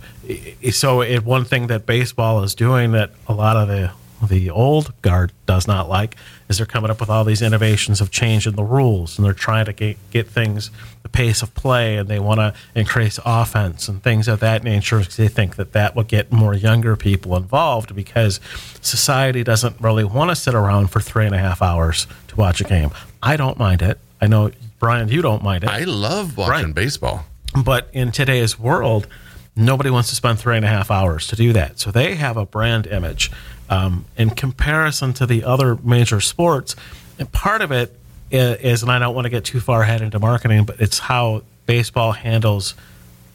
so 0.72 1.02
it, 1.02 1.24
one 1.24 1.46
thing 1.46 1.68
that 1.68 1.86
baseball 1.86 2.44
is 2.44 2.56
doing 2.56 2.92
that 2.94 3.12
a 3.28 3.34
lot 3.34 3.58
of 3.58 3.68
the 3.68 3.92
the 4.26 4.50
old 4.50 4.94
guard 5.02 5.34
does 5.46 5.68
not 5.68 5.90
like 5.90 6.16
is 6.48 6.58
they're 6.58 6.66
coming 6.66 6.90
up 6.90 7.02
with 7.02 7.10
all 7.10 7.26
these 7.26 7.42
innovations 7.42 8.00
of 8.00 8.10
changing 8.10 8.54
the 8.54 8.64
rules 8.64 9.18
and 9.18 9.26
they're 9.26 9.34
trying 9.34 9.66
to 9.66 9.74
get, 9.74 9.98
get 10.12 10.28
things 10.28 10.72
pace 11.14 11.42
of 11.42 11.54
play 11.56 11.96
and 11.98 12.10
they 12.10 12.20
want 12.20 12.40
to 12.40 12.54
increase 12.76 13.20
offense 13.26 13.88
and 13.88 14.04
things 14.04 14.28
of 14.28 14.40
that 14.42 14.64
nature 14.64 15.00
because 15.00 15.16
they 15.16 15.28
think 15.30 15.56
that 15.56 15.72
that 15.72 15.96
will 15.96 16.04
get 16.04 16.32
more 16.32 16.54
younger 16.54 16.96
people 16.98 17.36
involved 17.38 17.96
because 17.96 18.40
society 18.82 19.44
doesn't 19.44 19.80
really 19.80 20.04
want 20.04 20.30
to 20.32 20.36
sit 20.36 20.54
around 20.56 20.88
for 20.88 21.00
three 21.00 21.26
and 21.26 21.36
a 21.36 21.38
half 21.38 21.62
hours 21.62 22.08
to 22.28 22.36
watch 22.36 22.60
a 22.60 22.64
game 22.64 22.90
i 23.22 23.38
don't 23.38 23.58
mind 23.58 23.82
it 23.82 23.98
i 24.20 24.28
know 24.28 24.52
brian 24.80 25.08
you 25.08 25.22
don't 25.22 25.44
mind 25.44 25.64
it 25.64 25.70
I 25.70 25.84
love 25.86 26.36
watching 26.36 26.66
Right. 26.66 26.76
baseball. 26.76 27.26
but 27.64 27.88
in 27.94 28.12
today's 28.12 28.58
world, 28.60 29.08
nobody 29.56 29.90
wants 29.92 30.10
to 30.10 30.16
spend 30.16 30.40
three 30.40 30.56
and 30.58 30.66
a 30.66 30.68
half 30.68 30.90
hours 30.90 31.28
to 31.28 31.36
do 31.36 31.54
that. 31.54 31.80
So 31.80 31.92
they 31.92 32.16
have 32.16 32.36
a 32.38 32.46
brand 32.46 32.88
image 32.88 33.32
um, 33.70 34.06
in 34.18 34.32
comparison 34.32 35.14
to 35.14 35.26
the 35.28 35.44
other 35.44 35.76
major 35.84 36.20
sports. 36.20 36.76
And 37.20 37.32
part 37.32 37.62
of 37.62 37.72
it 37.72 37.96
is, 38.34 38.84
and 38.84 38.92
I 38.92 39.00
don't 39.00 39.16
want 39.16 39.26
to 39.26 39.30
get 39.30 39.44
too 39.44 39.60
far 39.60 39.82
ahead 39.84 40.02
into 40.02 40.20
marketing, 40.20 40.66
but 40.66 40.80
it's 40.80 41.00
how 41.00 41.44
baseball 41.66 42.12
handles 42.12 42.76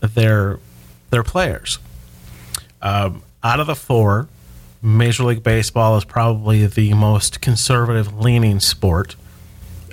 their 0.01 0.59
their 1.11 1.23
players. 1.23 1.79
Um, 2.83 3.23
out 3.43 3.61
of 3.61 3.67
the 3.67 3.75
four, 3.75 4.29
Major 4.83 5.25
League 5.25 5.43
Baseball 5.43 5.97
is 5.97 6.05
probably 6.05 6.67
the 6.67 6.95
most 6.95 7.41
conservative 7.41 8.21
leaning 8.21 8.61
sport 8.61 9.17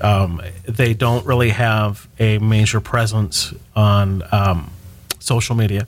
um, 0.02 0.42
they 0.66 0.94
don't 0.94 1.26
really 1.26 1.50
have 1.50 2.08
a 2.20 2.38
major 2.40 2.80
presence 2.80 3.54
on 3.76 4.24
um, 4.32 4.72
social 5.20 5.56
media 5.56 5.88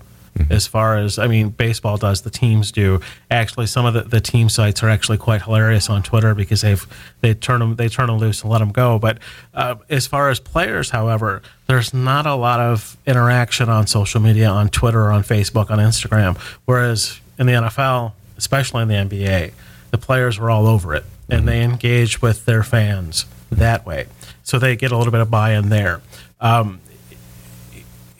as 0.50 0.67
far 0.67 0.97
as 0.97 1.19
i 1.19 1.28
mean 1.28 1.50
baseball 1.50 1.97
does 1.97 2.21
the 2.21 2.30
teams 2.30 2.71
do. 2.71 3.00
Actually 3.30 3.67
some 3.67 3.86
of 3.86 3.93
the, 3.93 4.02
the 4.02 4.21
team 4.21 4.50
sites 4.50 4.84
are 4.84 4.89
actually 4.89 5.17
quite 5.17 5.41
hilarious 5.41 5.89
on 5.89 6.04
twitter 6.04 6.34
because 6.36 6.62
they've 6.62 6.86
they 7.21 7.34
turn 7.34 7.60
them 7.60 7.76
they 7.76 7.89
turn 7.89 8.08
them 8.08 8.17
loose 8.17 8.41
and 8.41 8.52
let 8.52 8.60
them 8.60 8.71
go. 8.71 9.00
But 9.00 9.19
uh, 9.54 9.76
as 9.89 10.08
far 10.08 10.30
as 10.30 10.39
players 10.39 10.89
however 10.89 11.41
there's 11.67 11.93
not 11.93 12.26
a 12.26 12.36
lot 12.36 12.60
of 12.60 12.97
interaction 13.06 13.69
on 13.69 13.88
social 13.88 14.21
media 14.21 14.47
on 14.47 14.69
twitter 14.69 15.02
or 15.02 15.12
on 15.12 15.23
facebook 15.23 15.69
on 15.69 15.80
instagram. 15.80 16.38
Whereas 16.65 17.19
in 17.38 17.47
the 17.47 17.54
nfl 17.54 18.13
especially 18.38 18.84
in 18.84 18.88
the 18.88 18.95
nba 18.95 19.52
the 19.91 19.97
players 19.97 20.39
were 20.39 20.50
all 20.50 20.67
over 20.67 20.93
it 20.95 21.06
and 21.30 21.47
they 21.47 21.62
engage 21.62 22.21
with 22.21 22.45
their 22.45 22.63
fans 22.63 23.26
that 23.52 23.86
way. 23.86 24.08
So 24.43 24.60
they 24.60 24.76
get 24.76 24.91
a 24.91 24.97
little 24.97 25.12
bit 25.12 25.21
of 25.21 25.30
buy 25.30 25.54
in 25.54 25.69
there. 25.69 26.02
Um, 26.39 26.80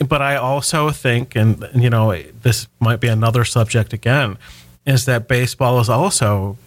but 0.06 0.22
I 0.22 0.36
also 0.36 0.90
think, 0.92 1.36
and 1.36 1.68
you 1.76 1.90
know, 1.90 2.16
this 2.42 2.68
might 2.80 3.00
be 3.00 3.08
another 3.08 3.46
subject 3.46 3.94
again, 3.94 4.38
is 4.86 5.06
that 5.06 5.28
baseball 5.28 5.80
is 5.80 5.90
also 5.90 6.58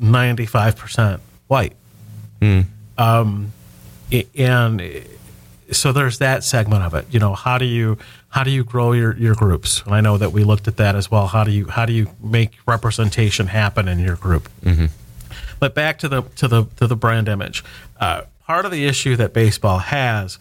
95% 0.00 1.20
white. 1.46 1.74
Um, 2.98 3.52
and 4.36 5.04
so 5.72 5.92
there's 5.92 6.18
that 6.18 6.44
segment 6.44 6.82
of 6.82 6.94
it. 6.94 7.06
You 7.10 7.20
know, 7.20 7.34
how 7.34 7.58
do 7.58 7.64
you 7.64 7.98
how 8.28 8.42
do 8.42 8.50
you 8.50 8.64
grow 8.64 8.92
your, 8.92 9.16
your 9.16 9.34
groups? 9.34 9.82
And 9.86 9.94
I 9.94 10.00
know 10.00 10.18
that 10.18 10.32
we 10.32 10.44
looked 10.44 10.66
at 10.68 10.76
that 10.76 10.94
as 10.96 11.10
well. 11.10 11.28
How 11.28 11.44
do 11.44 11.50
you 11.50 11.66
how 11.68 11.86
do 11.86 11.92
you 11.92 12.08
make 12.22 12.52
representation 12.66 13.46
happen 13.48 13.88
in 13.88 13.98
your 13.98 14.16
group? 14.16 14.48
But 15.60 15.74
back 15.74 15.98
to 16.00 16.08
the 16.08 16.22
to 16.22 16.48
the 16.48 16.64
to 16.76 16.86
the 16.86 16.96
brand 16.96 17.28
image. 17.28 17.64
Uh, 17.98 18.22
part 18.46 18.64
of 18.66 18.70
the 18.72 18.86
issue 18.86 19.16
that 19.16 19.32
baseball 19.32 19.78
has 19.78 20.38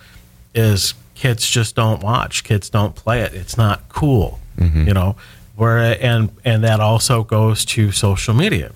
is 0.53 0.93
kids 1.15 1.47
just 1.49 1.75
don't 1.75 2.01
watch. 2.03 2.43
Kids 2.43 2.69
don't 2.69 2.95
play 2.95 3.21
it. 3.21 3.33
It's 3.33 3.57
not 3.57 3.87
cool, 3.89 4.39
you 4.87 4.93
know. 4.93 5.15
Where 5.55 5.97
and 6.03 6.31
and 6.43 6.63
that 6.63 6.79
also 6.79 7.23
goes 7.23 7.63
to 7.65 7.91
social 7.91 8.33
media. 8.33 8.71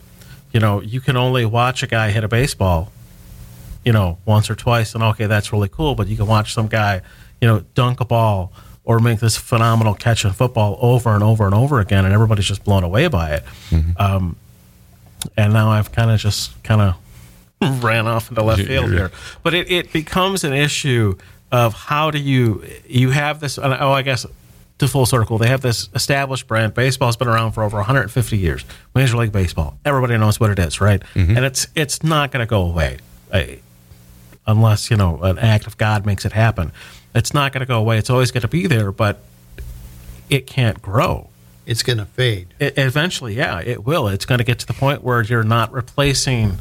You 0.51 0.59
know, 0.59 0.81
you 0.81 1.01
can 1.01 1.17
only 1.17 1.45
watch 1.45 1.83
a 1.83 1.87
guy 1.87 2.11
hit 2.11 2.23
a 2.23 2.27
baseball, 2.27 2.91
you 3.83 3.91
know, 3.91 4.17
once 4.25 4.49
or 4.49 4.55
twice, 4.55 4.93
and 4.93 5.03
okay, 5.03 5.25
that's 5.25 5.51
really 5.51 5.69
cool. 5.69 5.95
But 5.95 6.07
you 6.07 6.15
can 6.15 6.27
watch 6.27 6.53
some 6.53 6.67
guy, 6.67 7.01
you 7.41 7.47
know, 7.47 7.63
dunk 7.73 7.99
a 7.99 8.05
ball 8.05 8.51
or 8.83 8.99
make 8.99 9.19
this 9.19 9.35
phenomenal 9.35 9.93
catch 9.95 10.23
in 10.23 10.31
football 10.31 10.77
over 10.81 11.13
and 11.13 11.23
over 11.23 11.45
and 11.45 11.53
over 11.53 11.79
again, 11.79 12.05
and 12.05 12.13
everybody's 12.13 12.45
just 12.45 12.63
blown 12.63 12.83
away 12.83 13.07
by 13.07 13.31
it. 13.33 13.43
Um, 13.99 14.35
and 15.35 15.51
now 15.53 15.69
I've 15.71 15.91
kind 15.91 16.09
of 16.11 16.19
just 16.19 16.61
kind 16.63 16.81
of 17.61 17.83
ran 17.83 18.07
off 18.07 18.29
into 18.29 18.43
left 18.43 18.61
field 18.67 18.85
here. 18.91 19.11
But 19.43 19.53
it, 19.55 19.69
it 19.71 19.91
becomes 19.91 20.43
an 20.43 20.53
issue 20.53 21.17
of 21.51 21.73
how 21.73 22.11
do 22.11 22.19
you 22.19 22.63
you 22.87 23.11
have 23.11 23.39
this? 23.39 23.57
Oh, 23.57 23.91
I 23.91 24.01
guess 24.01 24.25
to 24.79 24.87
full 24.87 25.05
circle, 25.05 25.37
they 25.37 25.47
have 25.47 25.61
this 25.61 25.89
established 25.95 26.47
brand. 26.47 26.73
Baseball's 26.73 27.17
been 27.17 27.27
around 27.27 27.53
for 27.53 27.63
over 27.63 27.77
150 27.77 28.37
years. 28.37 28.63
Major 28.93 29.17
League 29.17 29.31
Baseball, 29.31 29.77
everybody 29.83 30.17
knows 30.17 30.39
what 30.39 30.51
it 30.51 30.59
is, 30.59 30.79
right? 30.79 31.01
Mm-hmm. 31.15 31.37
And 31.37 31.45
it's 31.45 31.67
it's 31.75 32.03
not 32.03 32.31
going 32.31 32.45
to 32.45 32.49
go 32.49 32.61
away. 32.65 32.97
I, 33.33 33.59
unless 34.45 34.89
you 34.89 34.97
know 34.97 35.21
an 35.23 35.39
act 35.39 35.67
of 35.67 35.77
God 35.77 36.05
makes 36.05 36.25
it 36.25 36.31
happen. 36.33 36.71
It's 37.15 37.33
not 37.33 37.51
going 37.51 37.61
to 37.61 37.65
go 37.65 37.79
away. 37.79 37.97
It's 37.97 38.09
always 38.09 38.31
going 38.31 38.41
to 38.41 38.47
be 38.47 38.67
there, 38.67 38.91
but 38.91 39.19
it 40.29 40.45
can't 40.45 40.81
grow. 40.81 41.29
It's 41.65 41.83
going 41.83 41.97
to 41.97 42.05
fade. 42.05 42.47
It, 42.59 42.77
eventually, 42.77 43.33
yeah, 43.33 43.59
it 43.59 43.85
will. 43.85 44.07
It's 44.07 44.25
going 44.25 44.37
to 44.37 44.45
get 44.45 44.59
to 44.59 44.67
the 44.67 44.73
point 44.73 45.03
where 45.03 45.21
you're 45.21 45.43
not 45.43 45.71
replacing 45.73 46.57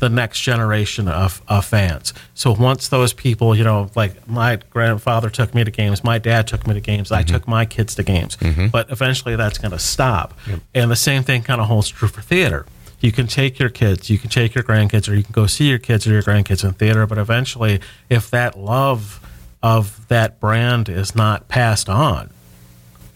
the 0.00 0.08
next 0.08 0.40
generation 0.40 1.06
of, 1.06 1.40
of 1.46 1.64
fans. 1.64 2.12
So 2.34 2.52
once 2.52 2.88
those 2.88 3.12
people, 3.12 3.54
you 3.54 3.62
know, 3.62 3.90
like 3.94 4.28
my 4.28 4.56
grandfather 4.70 5.30
took 5.30 5.54
me 5.54 5.62
to 5.62 5.70
games, 5.70 6.02
my 6.02 6.18
dad 6.18 6.46
took 6.46 6.66
me 6.66 6.74
to 6.74 6.80
games, 6.80 7.12
I 7.12 7.22
mm-hmm. 7.22 7.34
took 7.34 7.46
my 7.46 7.64
kids 7.66 7.94
to 7.96 8.02
games, 8.02 8.36
mm-hmm. 8.36 8.68
but 8.68 8.90
eventually 8.90 9.36
that's 9.36 9.58
going 9.58 9.72
to 9.72 9.78
stop. 9.78 10.36
And 10.74 10.90
the 10.90 10.96
same 10.96 11.22
thing 11.22 11.42
kind 11.42 11.60
of 11.60 11.68
holds 11.68 11.88
true 11.88 12.08
for 12.08 12.22
theater. 12.22 12.66
You 13.00 13.12
can 13.12 13.26
take 13.26 13.58
your 13.58 13.70
kids, 13.70 14.10
you 14.10 14.18
can 14.18 14.28
take 14.28 14.54
your 14.54 14.64
grandkids, 14.64 15.08
or 15.08 15.14
you 15.14 15.22
can 15.22 15.32
go 15.32 15.46
see 15.46 15.68
your 15.68 15.78
kids 15.78 16.06
or 16.06 16.12
your 16.12 16.22
grandkids 16.22 16.64
in 16.64 16.72
theater, 16.74 17.06
but 17.06 17.16
eventually, 17.16 17.80
if 18.10 18.28
that 18.30 18.58
love 18.58 19.20
of 19.62 20.06
that 20.08 20.40
brand 20.40 20.88
is 20.88 21.14
not 21.14 21.48
passed 21.48 21.88
on, 21.88 22.30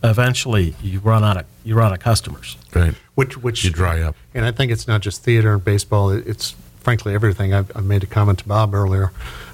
eventually 0.02 0.74
you 0.82 1.00
run 1.00 1.24
out 1.24 1.38
of 1.38 1.46
you 1.64 1.74
run 1.74 1.86
out 1.86 1.92
of 1.94 2.00
customers. 2.00 2.56
Right. 2.74 2.94
which 3.14 3.36
which 3.38 3.64
You 3.64 3.70
dry 3.70 4.02
up. 4.02 4.16
And 4.34 4.44
I 4.44 4.52
think 4.52 4.70
it's 4.70 4.86
not 4.86 5.00
just 5.00 5.22
theater 5.22 5.54
and 5.54 5.64
baseball. 5.64 6.10
It's 6.10 6.54
frankly 6.84 7.14
everything. 7.14 7.52
I, 7.52 7.64
I 7.74 7.80
made 7.80 8.02
a 8.02 8.06
comment 8.06 8.40
to 8.40 8.48
Bob 8.48 8.74
earlier. 8.74 9.10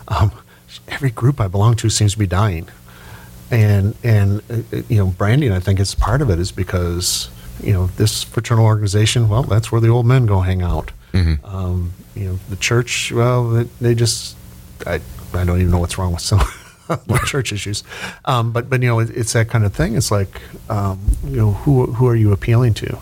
Um, 0.09 0.33
every 0.88 1.11
group 1.11 1.40
I 1.40 1.49
belong 1.49 1.77
to 1.77 1.88
seems 1.88 2.12
to 2.12 2.19
be 2.19 2.27
dying, 2.27 2.69
and 3.51 3.95
and 4.03 4.43
uh, 4.51 4.77
uh, 4.77 4.83
you 4.88 4.99
know 4.99 5.07
branding. 5.07 5.53
I 5.53 5.61
think 5.61 5.81
is 5.81 5.95
part 5.95 6.21
of 6.21 6.29
it 6.29 6.38
is 6.38 6.53
because 6.53 7.31
you 7.62 7.73
know 7.73 7.87
this 7.87 8.25
fraternal 8.25 8.66
organization. 8.66 9.29
Well, 9.29 9.45
that's 9.45 9.73
where 9.73 9.81
the 9.81 9.88
old 9.88 10.07
men 10.07 10.27
go 10.27 10.40
hang 10.40 10.61
out. 10.62 10.90
Um, 11.45 11.93
you 12.14 12.29
know 12.29 12.38
the 12.51 12.57
church. 12.57 13.12
Well, 13.12 13.49
they, 13.51 13.62
they 13.81 13.95
just 13.95 14.37
I 14.87 15.01
I 15.33 15.45
don't 15.45 15.61
even 15.61 15.71
know 15.71 15.79
what's 15.79 15.97
wrong 15.97 16.12
with 16.12 16.23
some. 16.23 16.40
church 17.25 17.53
issues, 17.53 17.85
um, 18.25 18.51
but 18.51 18.69
but 18.69 18.83
you 18.83 18.88
know 18.88 18.99
it, 18.99 19.11
it's 19.11 19.33
that 19.35 19.49
kind 19.49 19.64
of 19.64 19.73
thing. 19.73 19.95
It's 19.95 20.11
like 20.11 20.40
um, 20.69 20.99
you 21.25 21.37
know 21.37 21.53
who 21.53 21.87
who 21.87 22.09
are 22.09 22.16
you 22.16 22.33
appealing 22.33 22.75
to? 22.75 22.99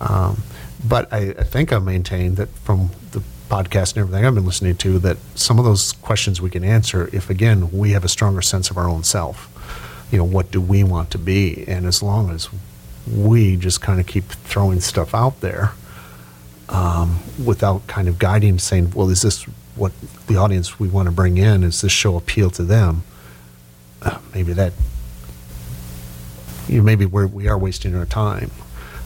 Um, 0.00 0.42
but 0.82 1.12
I, 1.12 1.34
I 1.38 1.42
think 1.42 1.70
I 1.72 1.78
maintain 1.78 2.36
that 2.36 2.48
from 2.48 2.90
the 3.12 3.22
podcast 3.48 3.94
and 3.94 3.98
everything 3.98 4.24
I've 4.24 4.34
been 4.34 4.46
listening 4.46 4.76
to, 4.76 4.98
that 5.00 5.16
some 5.34 5.58
of 5.58 5.64
those 5.64 5.92
questions 5.92 6.40
we 6.40 6.50
can 6.50 6.64
answer 6.64 7.08
if, 7.12 7.30
again, 7.30 7.70
we 7.70 7.90
have 7.92 8.04
a 8.04 8.08
stronger 8.08 8.42
sense 8.42 8.70
of 8.70 8.76
our 8.76 8.88
own 8.88 9.04
self. 9.04 9.48
You 10.10 10.18
know, 10.18 10.24
what 10.24 10.50
do 10.50 10.60
we 10.60 10.84
want 10.84 11.10
to 11.12 11.18
be? 11.18 11.64
And 11.66 11.86
as 11.86 12.02
long 12.02 12.30
as 12.30 12.48
we 13.10 13.56
just 13.56 13.80
kind 13.80 14.00
of 14.00 14.06
keep 14.06 14.24
throwing 14.24 14.80
stuff 14.80 15.14
out 15.14 15.40
there 15.40 15.72
um, 16.68 17.20
without 17.44 17.86
kind 17.86 18.08
of 18.08 18.18
guiding, 18.18 18.58
saying, 18.58 18.92
well, 18.92 19.08
is 19.10 19.22
this 19.22 19.44
what 19.74 19.92
the 20.26 20.36
audience 20.36 20.80
we 20.80 20.88
want 20.88 21.06
to 21.06 21.12
bring 21.12 21.38
in? 21.38 21.62
Is 21.62 21.80
this 21.82 21.92
show 21.92 22.16
appeal 22.16 22.50
to 22.50 22.62
them? 22.64 23.02
Uh, 24.02 24.18
maybe 24.34 24.52
that, 24.52 24.72
you 26.68 26.78
know, 26.78 26.82
maybe 26.82 27.06
we're, 27.06 27.26
we 27.26 27.48
are 27.48 27.58
wasting 27.58 27.94
our 27.94 28.06
time. 28.06 28.50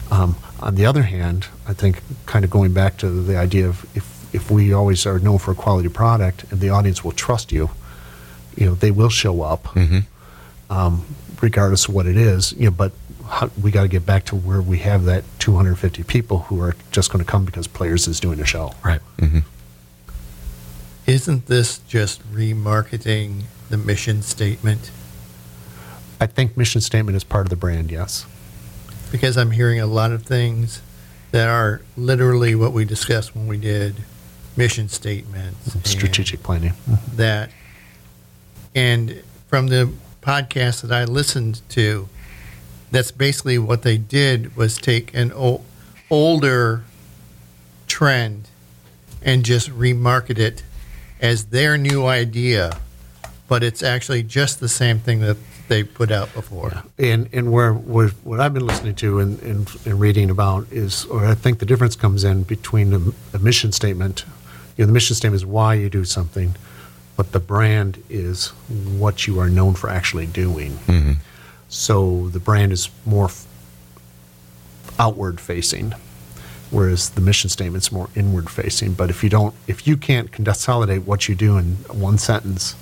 Um, 0.09 0.35
on 0.59 0.75
the 0.75 0.85
other 0.85 1.03
hand, 1.03 1.47
I 1.67 1.73
think 1.73 2.01
kind 2.25 2.43
of 2.43 2.51
going 2.51 2.73
back 2.73 2.97
to 2.97 3.09
the 3.09 3.37
idea 3.37 3.67
of 3.67 3.85
if, 3.95 4.10
if 4.33 4.49
we 4.49 4.73
always 4.73 5.05
are 5.05 5.19
known 5.19 5.37
for 5.37 5.51
a 5.51 5.55
quality 5.55 5.89
product 5.89 6.45
and 6.51 6.59
the 6.59 6.69
audience 6.69 7.03
will 7.03 7.11
trust 7.11 7.51
you, 7.51 7.69
you 8.55 8.65
know, 8.65 8.75
they 8.75 8.91
will 8.91 9.09
show 9.09 9.41
up, 9.41 9.75
um, 10.69 11.05
regardless 11.41 11.87
of 11.87 11.93
what 11.93 12.05
it 12.05 12.17
is. 12.17 12.53
You 12.53 12.65
know, 12.65 12.71
but 12.71 12.91
how, 13.27 13.49
we 13.61 13.71
got 13.71 13.83
to 13.83 13.87
get 13.87 14.05
back 14.05 14.25
to 14.25 14.35
where 14.35 14.61
we 14.61 14.79
have 14.79 15.05
that 15.05 15.23
250 15.39 16.03
people 16.03 16.39
who 16.39 16.61
are 16.61 16.75
just 16.91 17.11
going 17.11 17.23
to 17.23 17.29
come 17.29 17.45
because 17.45 17.67
Players 17.67 18.07
is 18.07 18.19
doing 18.19 18.39
a 18.39 18.45
show. 18.45 18.73
Right. 18.83 19.01
Isn't 21.07 21.47
this 21.47 21.79
just 21.87 22.21
remarketing 22.31 23.43
the 23.69 23.77
mission 23.77 24.21
statement? 24.21 24.91
I 26.19 26.27
think 26.27 26.55
mission 26.55 26.81
statement 26.81 27.15
is 27.15 27.23
part 27.23 27.45
of 27.45 27.49
the 27.49 27.55
brand. 27.55 27.91
Yes. 27.91 28.25
Because 29.11 29.37
I'm 29.37 29.51
hearing 29.51 29.79
a 29.79 29.87
lot 29.87 30.11
of 30.11 30.23
things 30.23 30.81
that 31.31 31.47
are 31.49 31.81
literally 31.97 32.53
what 32.53 32.73
we 32.73 32.85
discussed 32.85 33.35
when 33.35 33.47
we 33.47 33.57
did 33.57 33.95
mission 34.57 34.89
statements. 34.89 35.69
Mm-hmm. 35.69 35.77
and 35.77 35.87
Strategic 35.87 36.43
planning. 36.43 36.71
Mm-hmm. 36.71 37.15
That, 37.17 37.49
and 38.75 39.23
from 39.47 39.67
the 39.67 39.91
podcast 40.21 40.81
that 40.81 40.91
I 40.91 41.05
listened 41.05 41.61
to, 41.69 42.07
that's 42.91 43.11
basically 43.11 43.57
what 43.57 43.83
they 43.83 43.97
did 43.97 44.55
was 44.55 44.77
take 44.77 45.13
an 45.13 45.31
o- 45.33 45.61
older 46.09 46.83
trend 47.87 48.49
and 49.21 49.43
just 49.43 49.69
remarket 49.69 50.37
it 50.37 50.63
as 51.19 51.45
their 51.45 51.77
new 51.77 52.05
idea, 52.05 52.79
but 53.47 53.63
it's 53.63 53.83
actually 53.83 54.23
just 54.23 54.59
the 54.59 54.69
same 54.69 54.99
thing 54.99 55.19
that 55.21 55.37
they 55.67 55.83
put 55.83 56.11
out 56.11 56.33
before. 56.33 56.83
And 56.97 57.29
and 57.31 57.51
where, 57.51 57.73
where 57.73 58.09
what 58.23 58.39
I've 58.41 58.53
been 58.53 58.65
listening 58.65 58.95
to 58.95 59.19
and, 59.19 59.39
and, 59.41 59.69
and 59.85 59.99
reading 59.99 60.29
about 60.29 60.67
is, 60.71 61.05
or 61.05 61.25
I 61.25 61.33
think 61.35 61.59
the 61.59 61.65
difference 61.65 61.95
comes 61.95 62.23
in 62.23 62.43
between 62.43 62.93
a, 62.93 62.99
the 63.31 63.39
mission 63.39 63.71
statement. 63.71 64.25
You 64.77 64.83
know, 64.83 64.87
the 64.87 64.93
mission 64.93 65.15
statement 65.15 65.35
is 65.41 65.45
why 65.45 65.73
you 65.75 65.89
do 65.89 66.05
something, 66.05 66.55
but 67.17 67.31
the 67.31 67.39
brand 67.39 68.01
is 68.09 68.49
what 68.97 69.27
you 69.27 69.39
are 69.39 69.49
known 69.49 69.73
for 69.75 69.89
actually 69.89 70.25
doing. 70.27 70.77
So 71.69 72.29
the 72.29 72.39
brand 72.39 72.71
is 72.71 72.89
more 73.05 73.25
f- 73.25 73.45
outward 74.99 75.39
facing, 75.39 75.93
whereas 76.69 77.11
the 77.11 77.21
mission 77.21 77.49
statement 77.49 77.83
is 77.83 77.91
more 77.91 78.09
inward 78.15 78.49
facing. 78.49 78.93
But 78.93 79.09
if 79.09 79.23
you 79.23 79.29
don't, 79.29 79.55
if 79.67 79.87
you 79.87 79.95
can't 79.97 80.31
consolidate 80.31 81.03
what 81.03 81.29
you 81.29 81.35
do 81.35 81.57
in 81.57 81.75
one 81.91 82.17
sentence, 82.17 82.75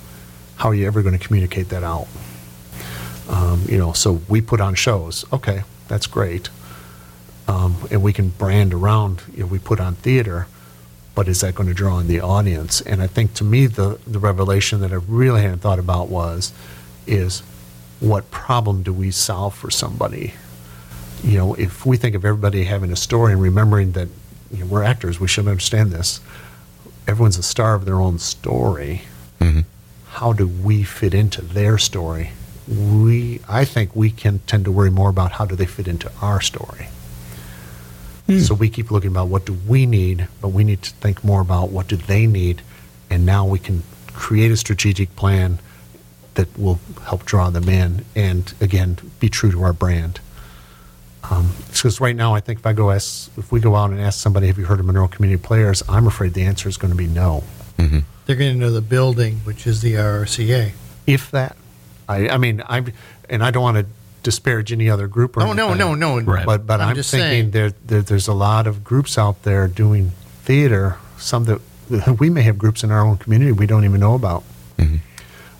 how 0.56 0.70
are 0.70 0.74
you 0.74 0.86
ever 0.86 1.02
going 1.02 1.16
to 1.18 1.24
communicate 1.24 1.68
that 1.68 1.82
out? 1.84 2.08
Um, 3.28 3.62
you 3.68 3.78
know, 3.78 3.92
so 3.92 4.20
we 4.28 4.40
put 4.40 4.60
on 4.60 4.74
shows. 4.74 5.24
Okay, 5.32 5.62
that's 5.88 6.06
great. 6.08 6.50
Um, 7.46 7.76
and 7.90 8.02
we 8.02 8.12
can 8.12 8.30
brand 8.30 8.74
around, 8.74 9.22
you 9.34 9.40
know, 9.40 9.46
we 9.46 9.58
put 9.58 9.80
on 9.80 9.94
theater, 9.96 10.46
but 11.14 11.28
is 11.28 11.40
that 11.40 11.54
going 11.54 11.68
to 11.68 11.74
draw 11.74 11.98
in 11.98 12.06
the 12.06 12.20
audience? 12.20 12.80
And 12.80 13.02
I 13.02 13.06
think 13.06 13.34
to 13.34 13.44
me, 13.44 13.66
the, 13.66 13.98
the 14.06 14.18
revelation 14.18 14.80
that 14.80 14.92
I 14.92 14.96
really 14.96 15.42
hadn't 15.42 15.58
thought 15.58 15.78
about 15.78 16.08
was, 16.08 16.52
is 17.06 17.40
what 17.98 18.30
problem 18.30 18.82
do 18.82 18.92
we 18.92 19.10
solve 19.10 19.54
for 19.54 19.70
somebody? 19.70 20.34
You 21.22 21.38
know, 21.38 21.54
if 21.54 21.84
we 21.84 21.96
think 21.96 22.14
of 22.14 22.24
everybody 22.24 22.64
having 22.64 22.90
a 22.92 22.96
story 22.96 23.32
and 23.32 23.42
remembering 23.42 23.92
that 23.92 24.08
you 24.50 24.60
know, 24.60 24.66
we're 24.66 24.82
actors, 24.82 25.20
we 25.20 25.28
should 25.28 25.46
understand 25.46 25.90
this. 25.90 26.20
Everyone's 27.06 27.38
a 27.38 27.42
star 27.42 27.74
of 27.74 27.84
their 27.84 28.00
own 28.00 28.18
story. 28.18 29.02
Mm-hmm. 29.40 29.60
How 30.10 30.32
do 30.32 30.46
we 30.46 30.82
fit 30.82 31.14
into 31.14 31.42
their 31.42 31.78
story? 31.78 32.30
We, 32.68 33.40
I 33.48 33.64
think, 33.64 33.94
we 33.96 34.10
can 34.10 34.38
tend 34.46 34.64
to 34.64 34.72
worry 34.72 34.90
more 34.90 35.10
about 35.10 35.32
how 35.32 35.44
do 35.44 35.56
they 35.56 35.66
fit 35.66 35.88
into 35.88 36.10
our 36.22 36.40
story. 36.40 36.88
So 38.38 38.54
we 38.54 38.68
keep 38.68 38.90
looking 38.90 39.10
about 39.10 39.28
what 39.28 39.44
do 39.44 39.54
we 39.66 39.86
need, 39.86 40.28
but 40.40 40.48
we 40.48 40.62
need 40.62 40.82
to 40.82 40.90
think 40.94 41.24
more 41.24 41.40
about 41.40 41.70
what 41.70 41.88
do 41.88 41.96
they 41.96 42.26
need, 42.26 42.62
and 43.10 43.26
now 43.26 43.44
we 43.44 43.58
can 43.58 43.82
create 44.12 44.52
a 44.52 44.56
strategic 44.56 45.16
plan 45.16 45.58
that 46.34 46.56
will 46.56 46.78
help 47.02 47.24
draw 47.24 47.50
them 47.50 47.68
in, 47.68 48.04
and 48.14 48.54
again, 48.60 48.98
be 49.18 49.28
true 49.28 49.50
to 49.50 49.62
our 49.62 49.72
brand. 49.72 50.20
Um, 51.28 51.52
because 51.68 52.00
right 52.00 52.14
now, 52.14 52.34
I 52.34 52.40
think 52.40 52.60
if 52.60 52.66
I 52.66 52.72
go 52.72 52.90
ask, 52.90 53.30
if 53.36 53.50
we 53.52 53.60
go 53.60 53.74
out 53.74 53.90
and 53.90 54.00
ask 54.00 54.20
somebody, 54.20 54.46
have 54.46 54.58
you 54.58 54.64
heard 54.64 54.80
of 54.80 54.86
Monroe 54.86 55.08
Community 55.08 55.42
Players? 55.42 55.82
I'm 55.88 56.06
afraid 56.06 56.34
the 56.34 56.42
answer 56.42 56.68
is 56.68 56.76
going 56.76 56.92
to 56.92 56.96
be 56.96 57.06
no. 57.06 57.44
They're 58.26 58.36
going 58.36 58.52
to 58.52 58.58
know 58.58 58.70
the 58.70 58.80
building, 58.80 59.36
which 59.38 59.66
is 59.66 59.82
the 59.82 59.94
RRCA. 59.94 60.72
If 61.06 61.30
that, 61.32 61.56
I, 62.08 62.28
I 62.28 62.36
mean, 62.38 62.62
I, 62.68 62.84
and 63.28 63.42
I 63.42 63.50
don't 63.50 63.62
want 63.62 63.78
to 63.78 63.86
disparage 64.22 64.72
any 64.72 64.88
other 64.90 65.06
group 65.08 65.36
or 65.36 65.42
Oh, 65.42 65.52
no, 65.52 65.70
anything. 65.70 65.98
no, 65.98 66.18
no. 66.18 66.20
Right. 66.20 66.44
But 66.46 66.66
but 66.66 66.80
I'm 66.80 66.90
I'm, 66.90 66.94
just 66.94 67.10
thinking 67.10 67.28
saying. 67.28 67.50
there, 67.52 67.70
there 67.86 68.02
there's 68.02 68.28
a 68.28 68.34
lot 68.34 68.66
of 68.66 68.84
groups 68.84 69.16
out 69.18 69.42
there 69.42 69.66
doing 69.68 70.12
theater. 70.42 70.96
Some 71.18 71.44
that 71.44 71.60
we 72.20 72.30
may 72.30 72.42
have 72.42 72.58
groups 72.58 72.82
in 72.84 72.90
our 72.90 73.00
own 73.04 73.16
community 73.16 73.52
we 73.52 73.66
don't 73.66 73.84
even 73.84 74.00
know 74.00 74.14
about. 74.14 74.44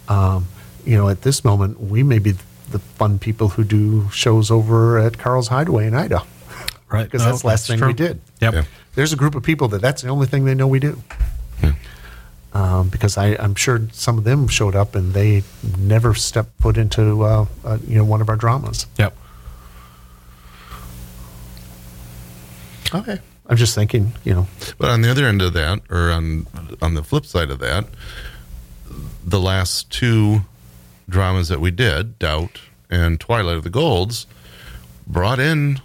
Um, 0.09 0.49
you 0.85 0.97
know, 0.97 1.09
at 1.09 1.23
this 1.23 1.45
moment, 1.45 1.81
we 1.81 2.03
may 2.03 2.19
be 2.19 2.33
the 2.71 2.79
fun 2.79 3.19
people 3.19 3.51
who 3.51 3.63
do 3.65 4.09
shows 4.11 4.51
over 4.51 4.99
at 4.99 5.19
Carl's 5.19 5.49
Hideaway 5.49 5.87
in 5.87 5.95
Ida. 5.95 6.23
Right. 6.91 7.05
Because 7.11 7.25
that's 7.25 7.43
the 7.43 7.47
last 7.47 7.67
thing 7.69 7.79
true. 7.79 7.89
we 7.89 7.95
did. 7.95 8.21
Yep. 8.41 8.53
Yeah. 8.55 8.65
There's 8.97 9.13
a 9.13 9.17
group 9.17 9.37
of 9.37 9.45
people 9.45 9.69
that 9.69 9.81
that's 9.81 10.03
the 10.03 10.09
only 10.09 10.27
thing 10.27 10.45
they 10.45 10.55
know 10.55 10.67
we 10.67 10.81
do. 10.81 11.01
Um, 12.53 12.89
because 12.89 13.17
I, 13.17 13.37
I'm 13.37 13.55
sure 13.55 13.81
some 13.93 14.19
of 14.19 14.25
them 14.25 14.49
showed 14.49 14.75
up 14.75 14.97
and 14.97 15.15
they 15.15 15.45
never 15.79 16.15
stepped 16.15 16.61
foot 16.61 16.77
into 16.77 17.23
uh, 17.23 17.47
uh, 17.65 17.79
you 17.87 17.97
know 17.97 18.05
one 18.05 18.21
of 18.21 18.29
our 18.29 18.35
dramas. 18.37 18.87
Yep. 18.99 19.17
Okay. 22.95 23.19
I'm 23.47 23.57
just 23.57 23.75
thinking, 23.75 24.13
you 24.25 24.33
know, 24.35 24.47
But 24.79 24.91
on 24.91 25.03
the 25.03 25.11
other 25.11 25.25
end 25.27 25.43
of 25.43 25.53
that, 25.55 25.81
or 25.91 26.11
on 26.11 26.47
on 26.81 26.95
the 26.95 27.03
flip 27.03 27.27
side 27.27 27.51
of 27.51 27.59
that, 27.61 27.87
the 29.25 29.41
last 29.41 29.91
two 29.91 30.43
dramas 31.09 31.49
that 31.49 31.61
we 31.61 31.71
did, 31.71 32.19
Doubt 32.19 32.61
and 32.89 33.19
Twilight 33.19 33.57
of 33.57 33.65
the 33.65 33.71
Golds, 33.71 34.27
brought 35.07 35.41
in 35.41 35.81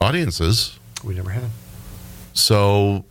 audiences. 0.00 0.78
we 1.04 1.14
never 1.14 1.30
had 1.30 1.44
So, 2.34 3.04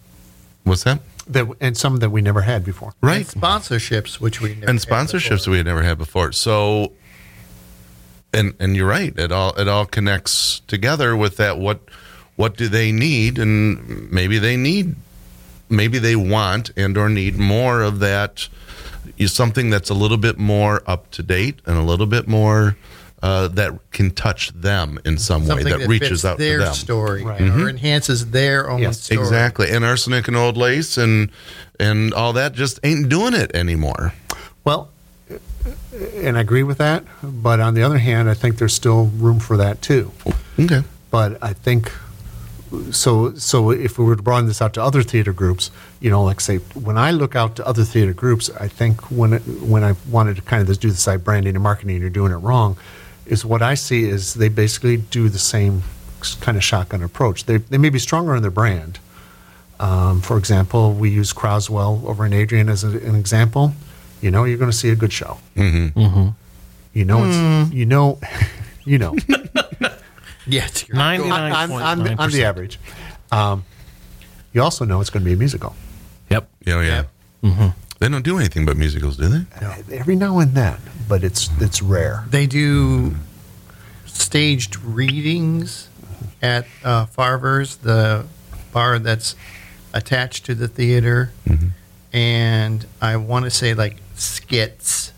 what's 0.64 0.84
that? 0.84 1.00
That, 1.34 1.48
and 1.60 1.78
some 1.78 1.98
that 1.98 2.10
we 2.10 2.22
never 2.22 2.41
had 2.41 2.63
before. 2.63 2.94
Right. 3.02 3.17
And 3.34 3.41
sponsorships, 3.41 4.20
which 4.20 4.41
we 4.41 4.56
never 4.56 4.70
and 4.70 4.80
had 4.80 4.88
sponsorships 4.88 5.30
before. 5.30 5.52
we 5.52 5.58
had 5.58 5.65
never 5.65 5.84
had 5.84 5.98
before. 5.98 6.32
So, 6.32 6.94
and 8.34 8.54
and 8.60 8.76
you're 8.76 8.88
right. 8.88 9.17
It 9.17 9.32
all 9.32 9.54
it 9.60 9.67
all 9.67 9.86
connects 9.86 10.62
together 10.67 11.15
with 11.15 11.38
that. 11.38 11.58
What 11.58 11.82
what 12.36 12.58
do 12.58 12.67
they 12.67 12.91
need? 12.91 13.38
And 13.38 14.12
maybe 14.12 14.39
they 14.39 14.58
need, 14.58 14.96
maybe 15.70 16.00
they 16.00 16.15
want 16.15 16.72
and 16.76 16.98
or 16.98 17.10
need 17.10 17.38
more 17.38 17.82
of 17.82 18.00
that. 18.00 18.48
Is 19.17 19.34
something 19.34 19.70
that's 19.70 19.89
a 19.89 19.94
little 19.94 20.17
bit 20.17 20.38
more 20.38 20.84
up 20.88 21.12
to 21.12 21.24
date 21.24 21.60
and 21.65 21.78
a 21.78 21.82
little 21.82 22.06
bit 22.06 22.28
more 22.28 22.78
uh, 23.24 23.48
that 23.50 23.72
can 23.92 24.10
touch 24.12 24.50
them 24.54 25.00
in 25.06 25.18
some 25.18 25.46
Something 25.46 25.66
way 25.66 25.78
that, 25.78 25.88
reaches 25.88 26.10
fits 26.10 26.26
out 26.26 26.38
their 26.40 26.58
to 26.60 26.64
them. 26.66 26.74
story 26.74 27.24
Right. 27.24 27.42
or 27.42 27.70
enhances 27.70 28.32
their 28.32 28.70
own 28.70 28.82
Yes, 28.82 29.02
story. 29.02 29.20
Exactly. 29.22 29.70
And 29.70 29.86
arsenic 29.86 30.28
and 30.28 30.36
old 30.38 30.58
lace 30.58 30.98
and 30.98 31.30
and 31.80 32.14
all 32.14 32.34
that 32.34 32.54
just 32.54 32.80
ain't 32.84 33.10
doing 33.10 33.34
it 33.34 33.52
anymore. 33.56 34.14
Well, 34.64 34.90
and 36.16 36.38
I 36.38 36.42
agree 36.42 36.64
with 36.64 36.78
that, 36.80 37.04
but 37.22 37.60
on 37.60 37.74
the 37.76 37.84
other 37.84 38.00
hand, 38.00 38.30
I 38.30 38.34
think 38.34 38.58
there's 38.58 38.74
still 38.74 39.06
room 39.06 39.40
for 39.40 39.58
that 39.58 39.82
too. 39.82 40.12
Okay. 40.60 40.82
But 41.12 41.38
I 41.44 41.54
think 41.54 41.92
so. 42.92 43.34
So 43.36 43.70
if 43.72 44.00
we 44.00 44.06
were 44.06 44.16
to 44.16 44.24
broaden 44.24 44.48
this 44.48 44.62
out 44.62 44.74
to 44.76 44.84
other 44.84 45.04
theater 45.04 45.34
groups, 45.34 45.70
you 46.00 46.10
know, 46.10 46.24
like 46.24 46.40
say 46.40 46.58
when 46.74 46.98
I 46.98 47.12
look 47.12 47.36
out 47.36 47.56
to 47.58 47.68
other 47.68 47.84
theater 47.84 48.14
groups, 48.14 48.50
I 48.60 48.68
think 48.68 49.12
when 49.12 49.34
it, 49.34 49.42
when 49.62 49.84
I 49.84 49.96
wanted 50.10 50.38
to 50.38 50.42
kind 50.42 50.68
of 50.68 50.80
do 50.80 50.90
the 50.90 50.96
side 50.98 51.24
branding 51.24 51.56
and 51.56 51.62
marketing, 51.64 52.00
you're 52.02 52.10
doing 52.10 52.32
it 52.32 52.38
wrong. 52.38 52.78
Is 53.26 53.46
what 53.46 53.62
I 53.62 53.76
see 53.76 54.04
is 54.10 54.34
they 54.34 54.50
basically 54.50 54.98
do 54.98 55.30
the 55.30 55.40
same 55.40 55.84
kind 56.42 56.58
of 56.58 56.64
shotgun 56.64 57.04
approach. 57.04 57.46
They 57.46 57.58
they 57.58 57.78
may 57.78 57.90
be 57.90 58.00
stronger 58.00 58.36
in 58.36 58.42
their 58.42 58.52
brand. 58.52 59.00
Um, 59.80 60.22
for 60.22 60.38
example, 60.38 60.94
we 60.94 61.10
use 61.10 61.34
Croswell 61.34 62.04
over 62.06 62.26
in 62.26 62.34
Adrian 62.34 62.70
as 62.70 62.84
a, 62.84 62.90
an 62.90 63.16
example. 63.16 63.74
You 64.22 64.30
know, 64.32 64.44
you're 64.44 64.58
going 64.60 64.70
to 64.72 64.78
see 64.78 64.90
a 64.90 64.96
good 64.96 65.12
show. 65.14 65.38
Mm-hmm. 65.56 66.30
You 66.94 67.06
know, 67.06 67.24
it's 67.26 67.74
you 67.74 67.86
know, 67.86 68.20
you 68.86 68.98
know. 68.98 69.16
Yes. 70.48 70.88
you're 70.88 70.98
Ninety 70.98 71.30
going- 71.30 71.30
nine 71.30 71.52
on, 71.54 71.70
point 71.70 71.84
on, 71.84 72.20
on 72.20 72.32
the 72.32 72.44
average. 72.44 72.80
Um, 73.32 73.64
you 74.54 74.62
also 74.64 74.86
know 74.86 75.00
it's 75.00 75.12
going 75.12 75.24
to 75.24 75.30
be 75.30 75.34
a 75.34 75.38
musical. 75.38 75.76
Yep. 76.32 76.50
Yeah, 76.66 76.82
yeah. 76.82 77.04
Yep. 77.44 77.74
They 78.02 78.10
don't 78.10 78.24
do 78.24 78.40
anything 78.40 78.66
but 78.66 78.78
musicals, 78.78 79.16
do 79.16 79.30
they? 79.30 79.96
Every 79.96 80.16
now 80.16 80.40
and 80.40 80.56
then, 80.56 80.78
but 81.08 81.24
it's 81.24 81.52
it's 81.62 81.84
rare. 81.84 82.26
They 82.28 82.48
do 82.48 83.14
staged 84.08 84.82
readings 84.82 85.88
at 86.42 86.66
uh, 86.84 87.06
Farver's, 87.06 87.76
the 87.76 88.26
bar 88.74 88.98
that's 88.98 89.36
attached 89.94 90.48
to 90.48 90.56
the 90.56 90.68
theater, 90.68 91.32
and 92.12 92.88
I 93.00 93.18
want 93.18 93.46
to 93.46 93.52
say 93.52 93.76
like 93.76 93.98
skits, 94.16 95.14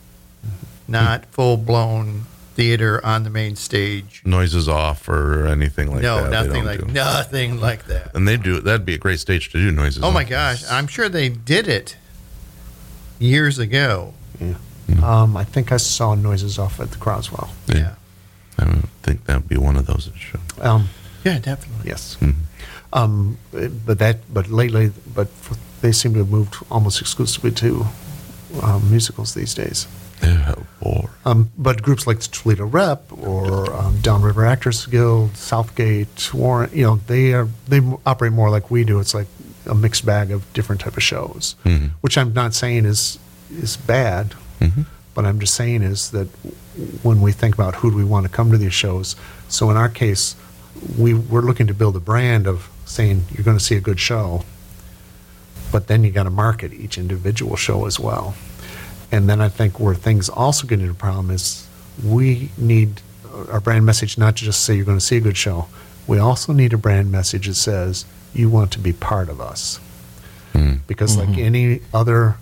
not 0.86 1.26
full 1.28 1.56
blown 1.56 2.24
theater 2.56 3.00
on 3.06 3.24
the 3.24 3.30
main 3.30 3.56
stage. 3.56 4.22
Noises 4.26 4.67
off 4.67 5.08
or 5.08 5.48
anything 5.48 5.89
like 5.89 6.02
no, 6.02 6.24
that. 6.24 6.32
No, 6.32 6.43
nothing 6.43 6.65
like 6.65 6.80
do. 6.86 6.88
nothing 6.88 7.62
like 7.62 7.86
that. 7.86 8.13
And 8.13 8.28
they 8.28 8.36
do. 8.36 8.60
That'd 8.60 8.86
be 8.86 8.96
a 8.96 8.98
great 8.98 9.22
stage 9.22 9.52
to 9.52 9.58
do 9.58 9.72
noises. 9.72 10.04
Oh 10.04 10.12
my 10.12 10.24
off. 10.24 10.30
gosh, 10.30 10.63
I'm 10.69 10.88
sure 10.88 11.08
they 11.08 11.30
did 11.30 11.69
it 11.69 11.96
years 13.19 13.60
ago. 13.60 14.13
Um, 15.02 15.36
I 15.38 15.43
think 15.43 15.71
I 15.71 15.78
saw 15.78 16.13
noises 16.15 16.60
off 16.60 16.80
at 16.80 16.91
the 16.91 16.97
Croswell. 16.97 17.49
Yeah. 17.67 17.95
I 18.60 18.65
don't 18.65 18.89
think 19.02 19.26
that'd 19.26 19.47
be 19.47 19.58
one 19.58 19.76
of 19.76 19.86
those 19.86 20.06
that 20.06 20.17
show. 20.17 20.39
Um, 20.62 20.89
Yeah, 21.23 21.39
definitely. 21.39 21.89
yes, 21.89 22.17
Mhm. 22.21 22.36
um, 22.91 23.38
but 23.86 23.97
that 23.99 24.19
but 24.34 24.49
lately, 24.49 24.91
but 25.15 25.28
f 25.49 25.58
they 25.82 25.91
seem 25.91 26.13
to 26.13 26.19
have 26.19 26.30
moved 26.30 26.56
almost 26.69 27.02
exclusively 27.02 27.52
to 27.52 27.88
um, 28.62 28.89
musicals 28.91 29.34
these 29.34 29.54
days. 29.54 29.88
Yeah, 30.21 30.54
boy. 30.82 31.08
Um, 31.26 31.49
but 31.58 31.82
groups 31.82 32.06
like 32.08 32.19
the 32.19 32.28
Toledo 32.28 32.65
Rep 32.65 33.02
or 33.12 33.73
um, 33.76 33.99
Downriver 34.02 34.45
Actors 34.45 34.86
Guild, 34.86 35.36
Southgate, 35.36 36.34
Warren, 36.34 36.69
you 36.73 36.84
know, 36.86 36.99
they 37.08 37.34
are 37.34 37.47
they 37.67 37.82
operate 38.06 38.32
more 38.34 38.49
like 38.49 38.69
we 38.69 38.84
do. 38.84 38.99
It's 38.99 39.13
like 39.13 39.28
a 39.65 39.76
mixed 39.76 40.06
bag 40.06 40.32
of 40.32 40.41
different 40.54 40.82
type 40.82 40.97
of 40.97 41.04
shows, 41.04 41.56
Mhm. 41.65 41.91
which 42.02 42.17
I'm 42.17 42.34
not 42.34 42.54
saying 42.54 42.86
is 42.86 43.17
is 43.62 43.78
bad, 43.78 44.34
Mhm. 44.60 44.86
but 45.13 45.26
I'm 45.26 45.39
just 45.39 45.54
saying 45.54 45.84
is 45.84 46.10
that 46.10 46.28
when 47.04 47.21
we 47.21 47.32
think 47.32 47.54
about 47.54 47.76
who 47.76 47.91
do 47.91 47.97
we 47.97 48.04
want 48.04 48.23
to 48.26 48.30
come 48.30 48.52
to 48.52 48.58
these 48.58 48.73
shows, 48.73 49.15
so 49.47 49.69
in 49.69 49.78
our 49.78 49.89
case, 49.89 50.36
we 50.97 51.13
we're 51.13 51.41
looking 51.41 51.67
to 51.67 51.73
build 51.73 51.95
a 51.95 51.99
brand 51.99 52.47
of 52.47 52.67
saying 52.86 53.26
you're 53.34 53.43
going 53.43 53.58
to 53.58 53.63
see 53.63 53.76
a 53.76 53.80
good 53.82 53.99
show, 53.99 54.43
but 55.71 55.88
then 55.88 56.04
you 56.04 56.12
got 56.12 56.23
to 56.23 56.30
market 56.30 56.73
each 56.73 56.97
individual 56.97 57.56
show 57.56 57.86
as 57.86 57.99
well. 57.99 58.36
And 59.12 59.30
then 59.30 59.39
I 59.41 59.49
think 59.49 59.80
where 59.80 59.95
things 59.95 60.30
also 60.30 60.65
get 60.67 60.80
into 60.80 60.91
a 60.91 60.95
problem 60.95 61.30
is 61.32 61.63
we 62.04 62.49
need 62.58 63.02
our 63.52 63.60
brand 63.60 63.86
message 63.86 64.17
not 64.17 64.36
to 64.38 64.43
just 64.45 64.62
say 64.63 64.76
you're 64.76 64.86
going 64.86 64.97
to 64.99 65.06
see 65.06 65.17
a 65.17 65.21
good 65.21 65.38
show. 65.38 65.67
We 66.08 66.17
also 66.19 66.54
need 66.54 66.73
a 66.73 66.78
brand 66.78 67.12
message 67.12 67.47
that 67.47 67.56
says 67.56 68.06
you 68.34 68.50
want 68.50 68.72
to 68.72 68.80
be 68.80 68.93
part 68.93 69.30
of 69.30 69.39
us. 69.39 69.80
Mm. 70.54 70.80
Because 70.88 71.17
like 71.17 71.38
any 71.38 71.82
other 71.93 72.36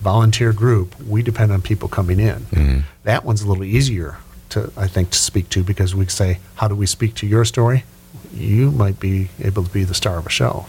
volunteer 0.00 0.52
group, 0.52 0.94
we 1.00 1.22
depend 1.22 1.50
on 1.52 1.62
people 1.62 1.88
coming 1.88 2.20
in. 2.20 2.46
Mhm. 2.52 2.82
That 3.04 3.24
one's 3.24 3.42
a 3.42 3.48
little 3.48 3.64
easier 3.64 4.16
to 4.50 4.70
I 4.76 4.86
think 4.86 5.10
to 5.10 5.18
speak 5.18 5.48
to 5.50 5.62
because 5.62 5.94
we 5.94 6.06
say, 6.06 6.38
how 6.56 6.68
do 6.68 6.74
we 6.74 6.86
speak 6.86 7.14
to 7.16 7.26
your 7.26 7.44
story? 7.44 7.84
You 8.32 8.70
might 8.70 9.00
be 9.00 9.28
able 9.40 9.64
to 9.64 9.70
be 9.70 9.84
the 9.84 9.94
star 9.94 10.18
of 10.18 10.26
a 10.26 10.30
show. 10.30 10.66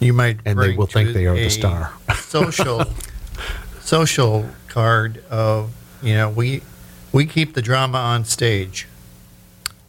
You 0.00 0.12
might 0.12 0.38
And 0.44 0.58
they 0.58 0.74
will 0.76 0.86
think 0.86 1.12
they 1.14 1.26
are 1.26 1.34
the 1.36 1.48
star. 1.50 1.92
social 2.16 2.84
social 3.80 4.48
card 4.68 5.22
of 5.30 5.70
you 6.02 6.14
know 6.14 6.28
we 6.28 6.62
we 7.12 7.24
keep 7.26 7.54
the 7.54 7.62
drama 7.62 7.98
on 7.98 8.24
stage. 8.24 8.86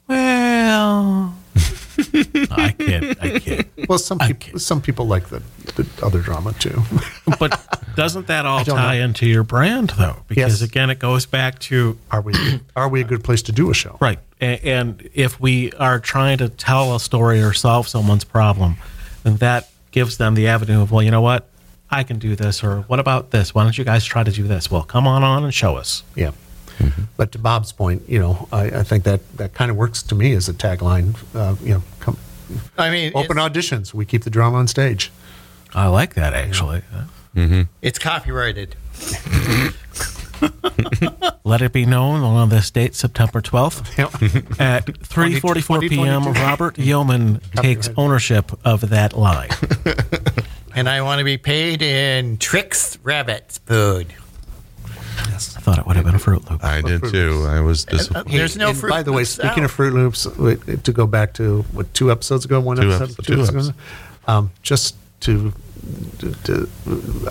Well, 0.07 1.35
I 1.55 2.73
can't. 2.77 3.23
I 3.23 3.39
can't. 3.39 3.67
Well, 3.87 3.99
some 3.99 4.17
I 4.21 4.27
people 4.33 4.51
kid. 4.53 4.59
some 4.61 4.81
people 4.81 5.05
like 5.07 5.29
the, 5.29 5.41
the 5.75 5.87
other 6.05 6.19
drama 6.21 6.53
too. 6.53 6.81
But 7.39 7.59
doesn't 7.95 8.27
that 8.27 8.45
all 8.45 8.63
tie 8.63 8.97
know. 8.99 9.05
into 9.05 9.25
your 9.27 9.43
brand, 9.43 9.91
though? 9.91 10.17
Because 10.27 10.61
Yes. 10.61 10.69
again, 10.69 10.89
it 10.89 10.99
goes 10.99 11.25
back 11.25 11.59
to 11.59 11.97
are 12.11 12.21
we 12.21 12.33
are 12.75 12.87
we 12.89 13.01
a 13.01 13.03
good 13.03 13.23
place 13.23 13.41
to 13.43 13.51
do 13.51 13.69
a 13.69 13.73
show? 13.73 13.97
Right. 13.99 14.19
A- 14.41 14.59
And 14.67 15.07
if 15.13 15.39
we 15.39 15.71
are 15.73 15.99
trying 15.99 16.37
to 16.39 16.49
tell 16.49 16.95
a 16.95 16.99
story 16.99 17.41
or 17.41 17.53
solve 17.53 17.87
someone's 17.87 18.23
problem, 18.23 18.77
then 19.23 19.37
that 19.37 19.69
gives 19.91 20.17
them 20.17 20.35
the 20.35 20.47
avenue 20.47 20.81
of, 20.81 20.91
well, 20.91 21.03
you 21.03 21.11
know 21.11 21.21
what? 21.21 21.47
I 21.89 22.03
can 22.03 22.17
do 22.17 22.35
this. 22.35 22.63
Or 22.63 22.81
what 22.83 22.99
about 22.99 23.31
this? 23.31 23.53
Why 23.53 23.63
don't 23.63 23.77
you 23.77 23.83
guys 23.83 24.03
try 24.05 24.23
to 24.23 24.31
do 24.31 24.43
this? 24.47 24.71
Well, 24.71 24.83
come 24.83 25.05
on 25.07 25.23
on 25.23 25.43
and 25.43 25.53
show 25.53 25.75
us. 25.75 26.03
Yeah. 26.15 26.31
But 27.17 27.31
to 27.33 27.39
Bob's 27.39 27.71
point, 27.71 28.03
you 28.07 28.19
know, 28.19 28.47
I, 28.51 28.65
I 28.65 28.83
think 28.83 29.03
that 29.03 29.21
that 29.37 29.53
kind 29.53 29.71
of 29.71 29.77
works 29.77 30.03
to 30.03 30.15
me 30.15 30.33
as 30.33 30.49
a 30.49 30.53
tagline. 30.53 31.15
Uh, 31.35 31.55
you 31.63 31.75
know, 31.75 31.83
come, 31.99 32.17
I 32.77 32.89
mean, 32.89 33.11
open 33.15 33.37
auditions. 33.37 33.93
We 33.93 34.05
keep 34.05 34.23
the 34.23 34.29
drama 34.29 34.57
on 34.57 34.67
stage. 34.67 35.11
I 35.73 35.87
like 35.87 36.13
that, 36.15 36.33
actually. 36.33 36.81
it's 37.81 37.99
copyrighted. 37.99 38.75
Let 41.45 41.61
it 41.61 41.71
be 41.73 41.85
known 41.85 42.21
on 42.21 42.49
this 42.49 42.69
date, 42.71 42.95
September 42.95 43.41
12th, 43.41 44.59
at 44.59 44.85
3.44 44.85 45.89
p.m., 45.89 46.33
Robert 46.33 46.77
Yeoman 46.77 47.39
takes 47.55 47.89
ownership 47.97 48.51
of 48.65 48.89
that 48.89 49.13
line. 49.13 49.49
And 50.75 50.89
I 50.89 51.03
want 51.03 51.19
to 51.19 51.23
be 51.23 51.37
paid 51.37 51.83
in 51.83 52.37
Trix 52.37 52.97
Rabbit's 53.03 53.59
food. 53.59 54.07
I 55.27 55.37
thought 55.61 55.77
it 55.79 55.85
would 55.87 55.95
have 55.95 56.05
been 56.05 56.15
a 56.15 56.19
Froot 56.19 56.49
Loop. 56.49 56.63
I 56.63 56.81
did 56.81 57.03
too. 57.03 57.45
I 57.47 57.59
was 57.61 57.85
disappointed. 57.85 58.31
There's 58.31 58.57
no 58.57 58.69
And 58.69 58.77
fruit. 58.77 58.89
By 58.89 59.03
the 59.03 59.11
way, 59.11 59.19
Loops 59.21 59.29
speaking 59.31 59.63
out. 59.63 59.65
of 59.65 59.71
Froot 59.75 59.93
Loops, 59.93 60.25
wait, 60.37 60.83
to 60.83 60.91
go 60.91 61.07
back 61.07 61.33
to 61.35 61.61
what 61.73 61.93
two 61.93 62.11
episodes 62.11 62.45
ago, 62.45 62.59
one 62.59 62.77
Two 62.77 62.83
episode, 62.91 63.03
episodes- 63.03 63.27
two 63.27 63.35
two 63.35 63.41
episodes 63.43 63.67
ago, 63.69 63.77
um, 64.27 64.51
just 64.61 64.95
to, 65.21 65.53
to, 66.19 66.31
to, 66.43 66.69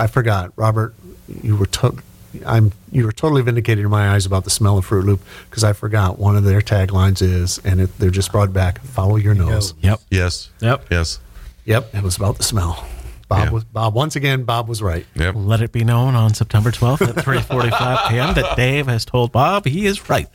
I 0.01 0.07
forgot, 0.07 0.53
Robert, 0.57 0.95
you 1.43 1.57
were 1.57 1.67
to- 1.67 1.99
I'm 2.47 2.73
you 2.91 3.05
were 3.05 3.13
totally 3.13 3.43
vindicated 3.43 3.85
in 3.85 3.91
my 3.91 4.15
eyes 4.15 4.25
about 4.25 4.45
the 4.45 4.51
smell 4.51 4.79
of 4.79 4.89
Froot 4.89 5.05
Loop 5.05 5.21
because 5.51 5.65
I 5.65 5.75
forgot 5.75 6.19
one 6.19 6.35
of 6.35 6.45
their 6.45 6.63
taglines 6.63 7.21
is, 7.21 7.59
and 7.63 7.79
it, 7.83 7.99
they're 7.99 8.09
just 8.09 8.33
brought 8.33 8.55
back. 8.55 8.81
Follow 8.83 9.17
your 9.17 9.35
nose. 9.35 9.75
Yep. 9.83 10.01
Yes. 10.11 10.49
Yep. 10.61 10.87
Yes. 10.91 11.19
Yep, 11.67 11.95
it 11.95 12.03
was 12.03 12.17
about 12.17 12.39
the 12.39 12.43
smell. 12.43 12.87
Bob 13.37 13.45
Yeah. 13.47 13.51
was 13.51 13.64
Bob 13.64 13.95
once 13.95 14.14
again. 14.16 14.45
Bob 14.45 14.68
was 14.68 14.83
right. 14.83 15.07
Yep. 15.14 15.35
Let 15.37 15.62
it 15.62 15.73
be 15.73 15.85
known 15.85 16.14
on 16.14 16.35
September 16.35 16.71
12th 16.71 17.01
at 17.09 17.14
3:45 17.25 18.09
p.m. 18.11 18.35
that 18.35 18.57
Dave 18.57 18.87
has 18.88 19.05
told 19.05 19.33
Bob 19.33 19.64
he 19.66 19.87
is 19.87 20.09
right. 20.11 20.29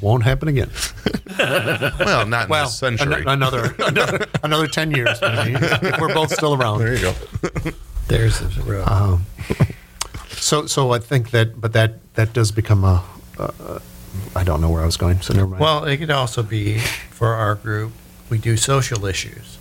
Won't 0.00 0.22
happen 0.24 0.48
again. 0.48 0.70
Well, 1.38 2.26
not 2.26 2.44
in 2.44 2.48
Well, 2.50 2.64
this 2.66 2.78
century. 2.78 3.22
an- 3.22 3.28
another, 3.28 3.74
another 3.78 4.26
another 4.42 4.66
ten 4.66 4.90
years. 4.90 5.18
maybe, 5.22 5.54
if 5.54 5.98
we're 6.00 6.12
both 6.12 6.30
still 6.32 6.52
around. 6.54 6.80
there 6.80 6.94
you 6.94 7.00
go. 7.00 7.14
There's 8.08 8.38
the 8.40 8.62
road. 8.62 9.20
So, 10.36 10.66
so 10.66 10.92
I 10.92 10.98
think 10.98 11.30
that, 11.30 11.58
but 11.60 11.72
that 11.72 11.94
that 12.14 12.32
does 12.34 12.50
become 12.52 12.84
a. 12.84 13.02
Uh, 13.38 13.78
I 14.36 14.44
don't 14.44 14.60
know 14.60 14.68
where 14.68 14.82
I 14.82 14.84
was 14.86 14.98
going, 14.98 15.22
so 15.22 15.32
never 15.32 15.46
mind. 15.48 15.60
Well, 15.60 15.84
it 15.84 15.96
could 15.96 16.10
also 16.10 16.42
be 16.42 16.78
for 17.10 17.28
our 17.34 17.54
group. 17.54 17.92
We 18.28 18.36
do 18.38 18.56
social 18.58 19.06
issues, 19.06 19.51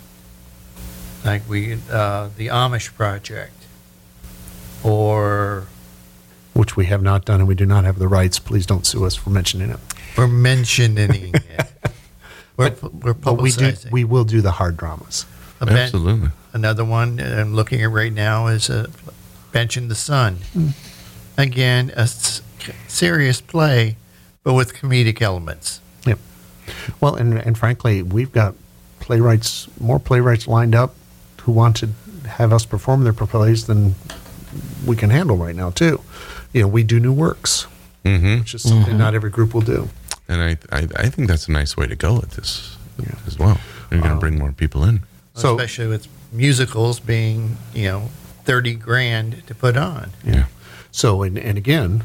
like 1.23 1.47
we 1.49 1.77
uh, 1.91 2.29
the 2.37 2.47
Amish 2.47 2.93
project, 2.93 3.53
or 4.83 5.67
which 6.53 6.75
we 6.75 6.85
have 6.85 7.01
not 7.01 7.25
done, 7.25 7.39
and 7.39 7.47
we 7.47 7.55
do 7.55 7.65
not 7.65 7.83
have 7.83 7.99
the 7.99 8.07
rights. 8.07 8.39
Please 8.39 8.65
don't 8.65 8.85
sue 8.85 9.05
us 9.05 9.15
for 9.15 9.29
mentioning 9.29 9.69
it. 9.69 9.79
we're 10.17 10.27
mentioning 10.27 11.33
it. 11.35 11.67
We're, 12.57 12.75
we're 12.91 13.13
But 13.13 13.41
we 13.41 13.51
do. 13.51 13.73
We 13.91 14.03
will 14.03 14.25
do 14.25 14.41
the 14.41 14.51
hard 14.51 14.77
dramas. 14.77 15.25
A 15.61 15.65
ben- 15.65 15.77
Absolutely. 15.77 16.29
Another 16.53 16.85
one 16.85 17.19
uh, 17.19 17.37
I'm 17.39 17.55
looking 17.55 17.81
at 17.81 17.89
right 17.89 18.11
now 18.13 18.47
is 18.47 18.69
uh, 18.69 18.85
a 19.07 19.11
Bench 19.51 19.77
in 19.77 19.87
the 19.87 19.95
Sun. 19.95 20.35
Hmm. 20.53 20.67
Again, 21.37 21.91
a 21.95 22.01
s- 22.01 22.41
serious 22.87 23.41
play, 23.41 23.95
but 24.43 24.53
with 24.53 24.73
comedic 24.75 25.21
elements. 25.23 25.79
Yep. 26.05 26.19
Well, 26.99 27.15
and 27.15 27.33
and 27.39 27.57
frankly, 27.57 28.03
we've 28.03 28.31
got 28.33 28.53
playwrights, 28.99 29.67
more 29.79 29.97
playwrights 29.99 30.47
lined 30.47 30.75
up 30.75 30.93
who 31.43 31.51
want 31.51 31.75
to 31.77 31.89
have 32.27 32.53
us 32.53 32.65
perform 32.65 33.03
their 33.03 33.13
plays 33.13 33.65
than 33.67 33.95
we 34.85 34.95
can 34.95 35.09
handle 35.09 35.37
right 35.37 35.55
now, 35.55 35.69
too. 35.71 36.01
You 36.53 36.61
know, 36.63 36.67
we 36.67 36.83
do 36.83 36.99
new 36.99 37.13
works, 37.13 37.67
hmm 38.05 38.39
which 38.39 38.53
is 38.53 38.63
something 38.63 38.97
not 38.97 39.13
every 39.13 39.29
group 39.29 39.53
will 39.53 39.61
do. 39.61 39.89
And 40.27 40.41
I, 40.41 40.57
I, 40.71 40.87
I 40.95 41.09
think 41.09 41.27
that's 41.27 41.47
a 41.47 41.51
nice 41.51 41.75
way 41.75 41.87
to 41.87 41.95
go 41.95 42.15
with 42.15 42.31
this 42.31 42.77
as 43.27 43.37
well. 43.37 43.59
You're 43.89 44.01
going 44.01 44.13
to 44.13 44.19
bring 44.19 44.37
more 44.37 44.51
people 44.51 44.83
in. 44.83 45.01
So- 45.33 45.55
especially 45.55 45.87
with 45.87 46.07
musicals 46.31 46.99
being, 46.99 47.57
you 47.73 47.87
know, 47.87 48.09
30 48.45 48.75
grand 48.75 49.45
to 49.47 49.55
put 49.55 49.77
on. 49.77 50.11
Yeah. 50.23 50.45
So, 50.91 51.23
and, 51.23 51.37
and 51.37 51.57
again, 51.57 52.03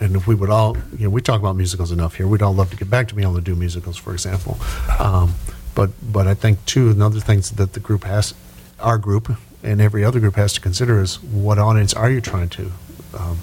and 0.00 0.16
if 0.16 0.26
we 0.26 0.34
would 0.34 0.50
all, 0.50 0.76
you 0.96 1.04
know, 1.04 1.10
we 1.10 1.20
talk 1.20 1.40
about 1.40 1.56
musicals 1.56 1.92
enough 1.92 2.14
here. 2.16 2.26
We'd 2.26 2.42
all 2.42 2.54
love 2.54 2.70
to 2.70 2.76
get 2.76 2.88
back 2.90 3.08
to 3.08 3.14
being 3.14 3.26
able 3.28 3.36
to 3.36 3.44
do 3.44 3.54
musicals, 3.54 3.96
for 3.96 4.12
example. 4.12 4.58
Um, 4.98 5.34
but, 5.74 5.90
but 6.12 6.26
I 6.26 6.34
think 6.34 6.64
too, 6.64 6.90
another 6.90 7.20
things 7.20 7.50
that 7.52 7.72
the 7.74 7.80
group 7.80 8.04
has, 8.04 8.34
our 8.80 8.98
group 8.98 9.36
and 9.62 9.80
every 9.80 10.04
other 10.04 10.20
group 10.20 10.36
has 10.36 10.52
to 10.54 10.60
consider 10.60 11.00
is 11.00 11.22
what 11.22 11.58
audience 11.58 11.94
are 11.94 12.10
you 12.10 12.20
trying 12.20 12.48
to 12.50 12.72
um, 13.18 13.38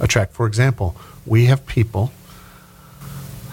attract? 0.00 0.32
For 0.32 0.46
example, 0.46 0.96
we 1.26 1.46
have 1.46 1.66
people, 1.66 2.12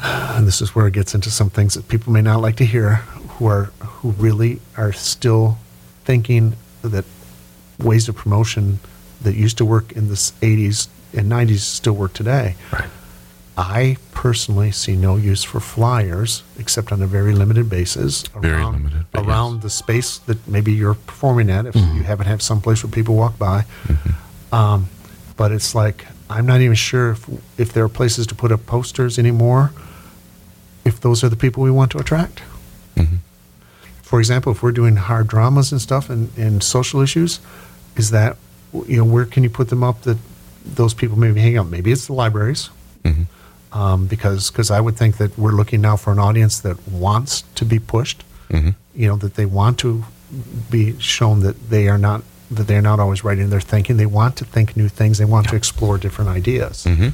and 0.04 0.48
this 0.48 0.62
is 0.62 0.76
where 0.76 0.88
it 0.88 0.94
gets 0.94 1.16
into 1.16 1.32
some 1.32 1.50
things 1.50 1.74
that 1.74 1.88
people 1.88 2.14
may 2.14 2.22
not 2.22 2.42
like 2.42 2.56
to 2.58 2.66
hear, 2.66 2.96
who 3.38 3.48
are 3.48 3.66
who 3.80 4.12
really 4.12 4.62
are 4.78 4.94
still 4.94 5.58
thinking 6.04 6.56
that 6.82 7.06
ways 7.80 8.08
of 8.08 8.16
promotion 8.16 8.80
that 9.22 9.36
used 9.36 9.58
to 9.58 9.66
work 9.66 9.92
in 9.92 10.08
the 10.08 10.14
80s 10.14 10.88
and 11.14 11.32
90s 11.32 11.60
still 11.60 11.94
work 11.94 12.14
today. 12.14 12.56
Right. 12.72 12.90
I 13.58 13.98
personally 14.12 14.72
see 14.72 14.96
no 14.98 15.16
use 15.16 15.44
for 15.44 15.60
flyers 15.60 16.44
except 16.60 16.92
on 16.92 17.02
a 17.02 17.08
very 17.08 17.34
limited 17.34 17.70
basis. 17.70 18.24
Very 18.24 18.64
limited, 18.64 19.06
around 19.16 19.56
yes. 19.56 19.64
the 19.64 19.70
space 19.70 20.18
that 20.20 20.46
maybe 20.48 20.74
you're 20.74 20.96
performing 20.96 21.50
at. 21.50 21.66
If 21.66 21.76
mm-hmm. 21.76 21.98
you 21.98 22.04
haven't 22.04 22.28
had 22.28 22.42
some 22.42 22.60
place 22.60 22.84
where 22.84 22.92
people 22.92 23.16
walk 23.16 23.38
by, 23.40 23.62
mm-hmm. 23.84 24.56
um, 24.56 24.90
but 25.38 25.54
it's 25.54 25.74
like 25.74 26.06
I'm 26.30 26.46
not 26.46 26.60
even 26.60 26.76
sure 26.76 27.12
if 27.12 27.30
if 27.58 27.72
there 27.72 27.86
are 27.86 27.90
places 27.90 28.28
to 28.28 28.36
put 28.36 28.52
up 28.52 28.66
posters 28.66 29.18
anymore. 29.18 29.72
If 30.84 31.00
those 31.00 31.24
are 31.24 31.30
the 31.30 31.38
people 31.38 31.64
we 31.64 31.72
want 31.72 31.92
to 31.92 31.98
attract. 31.98 32.44
Mm-hmm. 32.96 33.16
For 34.04 34.20
example, 34.20 34.52
if 34.52 34.62
we're 34.62 34.72
doing 34.72 34.98
hard 34.98 35.28
dramas 35.28 35.72
and 35.72 35.82
stuff 35.82 36.10
and, 36.10 36.30
and 36.38 36.62
social 36.62 37.02
issues, 37.02 37.40
is 37.96 38.12
that 38.12 38.38
you 38.86 38.98
know 38.98 39.06
where 39.06 39.26
can 39.26 39.44
you 39.44 39.50
put 39.50 39.70
them 39.70 39.84
up 39.84 40.02
that 40.02 40.18
those 40.66 40.94
people 40.94 41.18
maybe 41.18 41.40
hang 41.40 41.58
out? 41.58 41.68
Maybe 41.68 41.92
it's 41.92 42.08
the 42.08 42.14
libraries, 42.14 42.70
um, 43.76 44.08
because 44.08 44.50
because 44.50 44.72
I 44.72 44.80
would 44.82 44.96
think 44.98 45.18
that 45.18 45.38
we're 45.38 45.52
looking 45.60 45.82
now 45.82 45.98
for 45.98 46.12
an 46.12 46.20
audience 46.20 46.60
that 46.62 46.78
wants 46.88 47.44
to 47.60 47.66
be 47.66 47.78
pushed. 47.80 48.24
Mm-hmm. 48.50 48.70
You 49.02 49.08
know 49.10 49.18
that 49.18 49.34
they 49.36 49.46
want 49.46 49.78
to 49.80 50.04
be 50.72 50.98
shown 51.00 51.42
that 51.42 51.70
they 51.70 51.88
are 51.88 51.98
not 52.00 52.22
that 52.52 52.68
they're 52.68 52.82
not 52.92 53.00
always 53.00 53.24
right 53.24 53.38
in 53.38 53.50
their 53.50 53.62
thinking. 53.74 53.98
They 53.98 54.06
want 54.06 54.36
to 54.38 54.46
think 54.46 54.76
new 54.78 54.90
things. 54.90 55.18
They 55.18 55.26
want 55.26 55.50
to 55.50 55.56
explore 55.56 55.98
different 55.98 56.30
ideas. 56.30 56.86
Mm-hmm. 56.86 57.10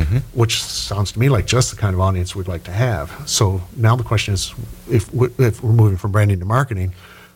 Mm-hmm. 0.00 0.18
Which 0.40 0.62
sounds 0.62 1.12
to 1.12 1.18
me 1.18 1.28
like 1.28 1.46
just 1.46 1.70
the 1.70 1.76
kind 1.76 1.94
of 1.94 2.00
audience 2.00 2.36
we'd 2.36 2.48
like 2.48 2.64
to 2.64 2.72
have. 2.72 3.10
So 3.26 3.62
now 3.76 3.96
the 3.96 4.04
question 4.04 4.34
is, 4.34 4.54
if 4.90 5.12
we- 5.12 5.30
if 5.38 5.62
we're 5.62 5.72
moving 5.72 5.96
from 5.98 6.12
branding 6.12 6.38
to 6.40 6.44
marketing, 6.46 6.92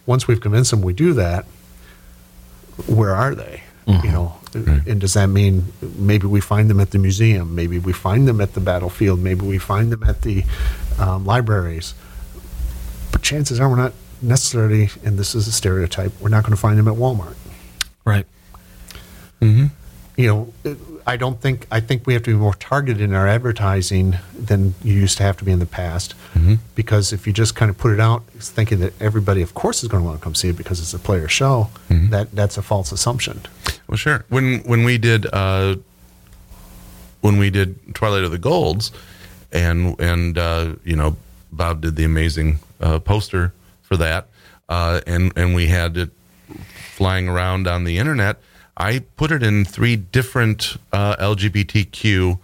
once 0.07 0.29
we've 0.29 0.41
convinced 0.41 0.71
them 0.71 0.83
we 0.83 0.93
do 0.93 1.13
that, 1.15 1.45
where 2.87 3.15
are 3.15 3.35
they? 3.35 3.63
You 3.87 4.13
know, 4.13 4.37
and 4.55 5.01
does 5.01 5.15
that 5.15 5.29
mean 5.29 5.73
maybe 5.97 6.27
we 6.27 6.41
find 6.41 6.69
them 6.69 6.81
at 6.81 6.91
the 6.91 6.99
museum, 6.99 7.55
maybe 7.55 7.79
we 7.79 7.93
find 7.93 8.27
them 8.27 8.41
at 8.41 8.55
the 8.55 8.61
battlefield, 8.61 9.21
maybe 9.21 9.47
we 9.47 9.59
find 9.59 9.93
them 9.93 10.03
at 10.03 10.23
the 10.23 10.45
um, 10.99 11.25
libraries? 11.25 11.95
But 13.13 13.23
chances 13.23 13.61
are 13.61 13.69
we're 13.69 13.77
not 13.77 13.93
necessarily, 14.23 14.91
and 15.05 15.19
this 15.19 15.35
is 15.35 15.47
a 15.47 15.53
stereotype, 15.53 16.13
we're 16.21 16.29
not 16.29 16.43
going 16.45 16.55
to 16.55 16.61
find 16.61 16.79
them 16.79 16.89
at 16.89 16.95
Walmart. 16.95 17.37
Right. 18.05 18.27
You 20.21 20.53
know, 20.65 20.77
I 21.07 21.17
don't 21.17 21.41
think, 21.41 21.67
I 21.71 21.81
think 21.81 22.07
we 22.07 22.13
have 22.13 22.23
to 22.25 22.31
be 22.31 22.37
more 22.37 22.55
targeted 22.55 23.01
in 23.01 23.15
our 23.15 23.27
advertising 23.27 24.19
than 24.39 24.75
you 24.83 24.93
used 24.93 25.17
to 25.17 25.23
have 25.23 25.39
to 25.39 25.45
be 25.45 25.51
in 25.51 25.59
the 25.59 25.67
past. 25.67 26.15
Because 26.75 27.13
if 27.13 27.27
you 27.27 27.33
just 27.33 27.55
kind 27.55 27.71
of 27.71 27.79
put 27.79 27.93
it 27.93 28.01
out 28.01 28.25
thinking 28.39 28.81
that 28.81 28.93
everybody, 29.01 29.41
of 29.41 29.55
course, 29.55 29.83
is 29.83 29.89
going 29.89 30.03
to 30.03 30.07
want 30.07 30.21
to 30.21 30.23
come 30.25 30.35
see 30.35 30.49
it 30.49 30.57
because 30.57 30.79
it's 30.81 30.93
a 30.93 30.99
player 30.99 31.27
show, 31.29 31.71
that, 31.89 32.33
that's 32.33 32.59
a 32.59 32.63
false 32.63 32.93
assumption. 32.93 33.41
Well, 33.89 33.97
sure. 33.97 34.25
When 34.29 34.61
when 34.61 34.85
we 34.85 34.99
did 34.99 35.27
uh, 35.33 35.77
when 37.23 37.39
we 37.39 37.51
did 37.51 37.95
Twilight 37.95 38.23
of 38.23 38.31
the 38.31 38.39
Golds, 38.39 38.93
and 39.51 39.99
and 40.01 40.39
uh, 40.39 40.75
you 40.85 40.95
know 40.97 41.17
Bob 41.51 41.81
did 41.81 41.97
the 41.97 42.05
amazing 42.05 42.61
uh, 42.81 43.01
poster 43.01 43.53
for 43.83 43.97
that, 43.97 44.29
uh, 44.69 45.01
and 45.09 45.33
and 45.35 45.55
we 45.57 45.67
had 45.67 45.97
it 45.97 46.11
flying 46.95 47.29
around 47.29 47.67
on 47.67 47.83
the 47.85 47.99
internet. 47.99 48.39
I 48.77 49.01
put 49.17 49.33
it 49.33 49.43
in 49.43 49.65
three 49.65 49.97
different 49.97 50.77
uh, 50.93 51.17
LGBTQ 51.17 52.39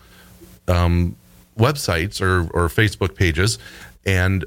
um, 0.68 1.16
websites 1.58 2.20
or 2.20 2.48
or 2.52 2.68
Facebook 2.68 3.14
pages, 3.14 3.58
and 4.04 4.44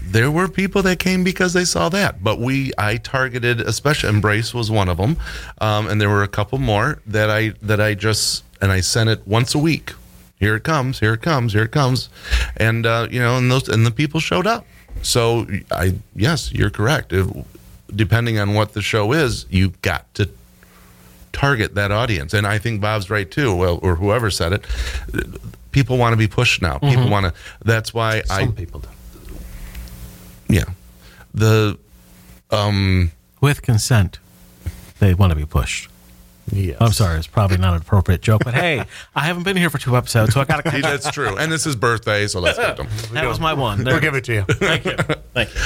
there 0.00 0.30
were 0.30 0.48
people 0.48 0.82
that 0.82 0.98
came 0.98 1.22
because 1.22 1.52
they 1.52 1.64
saw 1.64 1.90
that 1.90 2.24
but 2.24 2.38
we 2.38 2.72
i 2.78 2.96
targeted 2.96 3.60
especially 3.60 4.08
embrace 4.08 4.54
was 4.54 4.70
one 4.70 4.88
of 4.88 4.96
them 4.96 5.18
um, 5.60 5.86
and 5.86 6.00
there 6.00 6.08
were 6.08 6.22
a 6.22 6.28
couple 6.28 6.56
more 6.56 7.02
that 7.06 7.28
i 7.28 7.50
that 7.60 7.78
i 7.78 7.92
just 7.92 8.42
and 8.60 8.72
i 8.72 8.80
sent 8.80 9.10
it 9.10 9.26
once 9.26 9.54
a 9.54 9.58
week. 9.58 9.92
Here 10.38 10.56
it 10.56 10.64
comes 10.64 11.00
here 11.00 11.14
it 11.14 11.22
comes 11.22 11.52
here 11.52 11.62
it 11.64 11.72
comes. 11.72 12.08
And 12.56 12.86
uh, 12.86 13.08
you 13.10 13.20
know 13.20 13.38
and 13.38 13.50
those 13.50 13.68
and 13.68 13.86
the 13.86 13.90
people 13.90 14.20
showed 14.20 14.46
up. 14.46 14.66
So 15.02 15.46
i 15.70 15.94
yes 16.14 16.52
you're 16.52 16.70
correct. 16.70 17.12
If, 17.12 17.28
depending 17.94 18.38
on 18.38 18.54
what 18.54 18.72
the 18.72 18.82
show 18.82 19.12
is 19.12 19.46
you 19.48 19.70
got 19.82 20.12
to 20.14 20.28
target 21.36 21.74
that 21.74 21.92
audience 21.92 22.32
and 22.32 22.46
i 22.46 22.56
think 22.56 22.80
bob's 22.80 23.10
right 23.10 23.30
too 23.30 23.54
well 23.54 23.78
or 23.82 23.94
whoever 23.96 24.30
said 24.30 24.52
it 24.54 24.64
people 25.70 25.98
want 25.98 26.12
to 26.14 26.16
be 26.16 26.26
pushed 26.26 26.62
now 26.62 26.78
people 26.78 27.08
want 27.10 27.26
to 27.26 27.32
that's 27.64 27.92
why 27.92 28.22
i 28.30 28.40
Some 28.40 28.54
people 28.54 28.80
do. 28.80 28.88
yeah. 30.48 30.64
The 31.34 31.78
um 32.50 33.10
With 33.42 33.60
consent, 33.60 34.18
they 35.00 35.12
want 35.12 35.30
to 35.30 35.36
be 35.36 35.44
pushed. 35.44 35.90
Yes. 36.52 36.76
I'm 36.80 36.92
sorry, 36.92 37.18
it's 37.18 37.26
probably 37.26 37.58
not 37.58 37.74
an 37.74 37.82
appropriate 37.82 38.22
joke, 38.22 38.42
but 38.44 38.54
hey, 38.54 38.84
I 39.14 39.20
haven't 39.26 39.42
been 39.42 39.56
here 39.56 39.68
for 39.68 39.78
two 39.78 39.96
episodes, 39.96 40.32
so 40.32 40.40
I 40.40 40.44
got 40.44 40.64
to 40.64 40.70
catch 40.70 40.80
that's 40.92 41.10
true. 41.10 41.36
And 41.36 41.50
this 41.52 41.66
is 41.66 41.74
birthday, 41.76 42.26
so 42.28 42.38
let's 42.40 42.56
get 42.56 42.76
them. 42.76 42.86
That 43.12 43.26
was 43.26 43.40
my 43.40 43.52
one. 43.52 43.82
There. 43.84 43.92
We'll 43.94 44.00
give 44.00 44.14
it 44.14 44.24
to 44.24 44.32
you. 44.32 44.42
Thank 44.44 44.84
you. 44.86 44.96
Thank 45.34 45.52
you. 45.52 45.60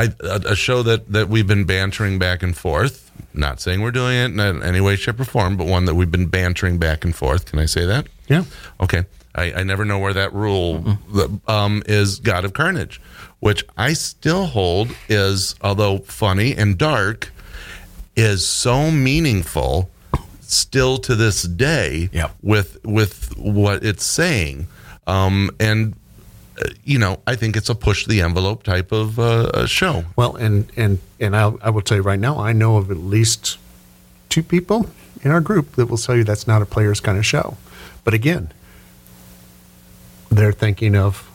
I, 0.00 0.12
a, 0.22 0.40
a 0.50 0.56
show 0.56 0.82
that, 0.84 1.10
that 1.12 1.28
we've 1.28 1.46
been 1.46 1.64
bantering 1.64 2.18
back 2.18 2.42
and 2.42 2.56
forth. 2.56 3.07
Not 3.38 3.60
saying 3.60 3.80
we're 3.80 3.92
doing 3.92 4.16
it 4.16 4.24
in 4.40 4.62
any 4.62 4.80
way, 4.80 4.96
shape, 4.96 5.20
or 5.20 5.24
form, 5.24 5.56
but 5.56 5.66
one 5.68 5.84
that 5.84 5.94
we've 5.94 6.10
been 6.10 6.26
bantering 6.26 6.78
back 6.78 7.04
and 7.04 7.14
forth. 7.14 7.46
Can 7.46 7.58
I 7.60 7.66
say 7.66 7.86
that? 7.86 8.08
Yeah. 8.28 8.44
Okay. 8.80 9.04
I, 9.34 9.52
I 9.52 9.62
never 9.62 9.84
know 9.84 9.98
where 10.00 10.12
that 10.12 10.32
rule 10.34 10.98
um, 11.46 11.82
is 11.86 12.18
God 12.18 12.44
of 12.44 12.52
Carnage, 12.52 13.00
which 13.38 13.64
I 13.76 13.92
still 13.92 14.46
hold 14.46 14.90
is, 15.08 15.54
although 15.62 15.98
funny 15.98 16.54
and 16.56 16.76
dark, 16.76 17.30
is 18.16 18.46
so 18.46 18.90
meaningful 18.90 19.88
still 20.40 20.98
to 20.98 21.14
this 21.14 21.42
day 21.42 22.08
Yep. 22.12 22.34
with 22.42 22.78
with 22.84 23.36
what 23.38 23.84
it's 23.84 24.04
saying. 24.04 24.66
Um, 25.06 25.50
and 25.60 25.94
you 26.84 26.98
know, 26.98 27.20
I 27.26 27.36
think 27.36 27.56
it's 27.56 27.68
a 27.68 27.74
push 27.74 28.06
the 28.06 28.20
envelope 28.22 28.62
type 28.62 28.92
of 28.92 29.18
uh, 29.18 29.66
show. 29.66 30.04
Well, 30.16 30.36
and 30.36 30.70
and 30.76 30.98
and 31.20 31.36
I'll, 31.36 31.58
I 31.62 31.70
will 31.70 31.82
tell 31.82 31.96
you 31.96 32.02
right 32.02 32.18
now, 32.20 32.38
I 32.38 32.52
know 32.52 32.76
of 32.76 32.90
at 32.90 32.96
least 32.98 33.58
two 34.28 34.42
people 34.42 34.88
in 35.22 35.30
our 35.30 35.40
group 35.40 35.72
that 35.76 35.86
will 35.86 35.98
tell 35.98 36.16
you 36.16 36.24
that's 36.24 36.46
not 36.46 36.62
a 36.62 36.66
players 36.66 37.00
kind 37.00 37.18
of 37.18 37.24
show. 37.26 37.56
But 38.04 38.14
again, 38.14 38.52
they're 40.30 40.52
thinking 40.52 40.94
of 40.96 41.28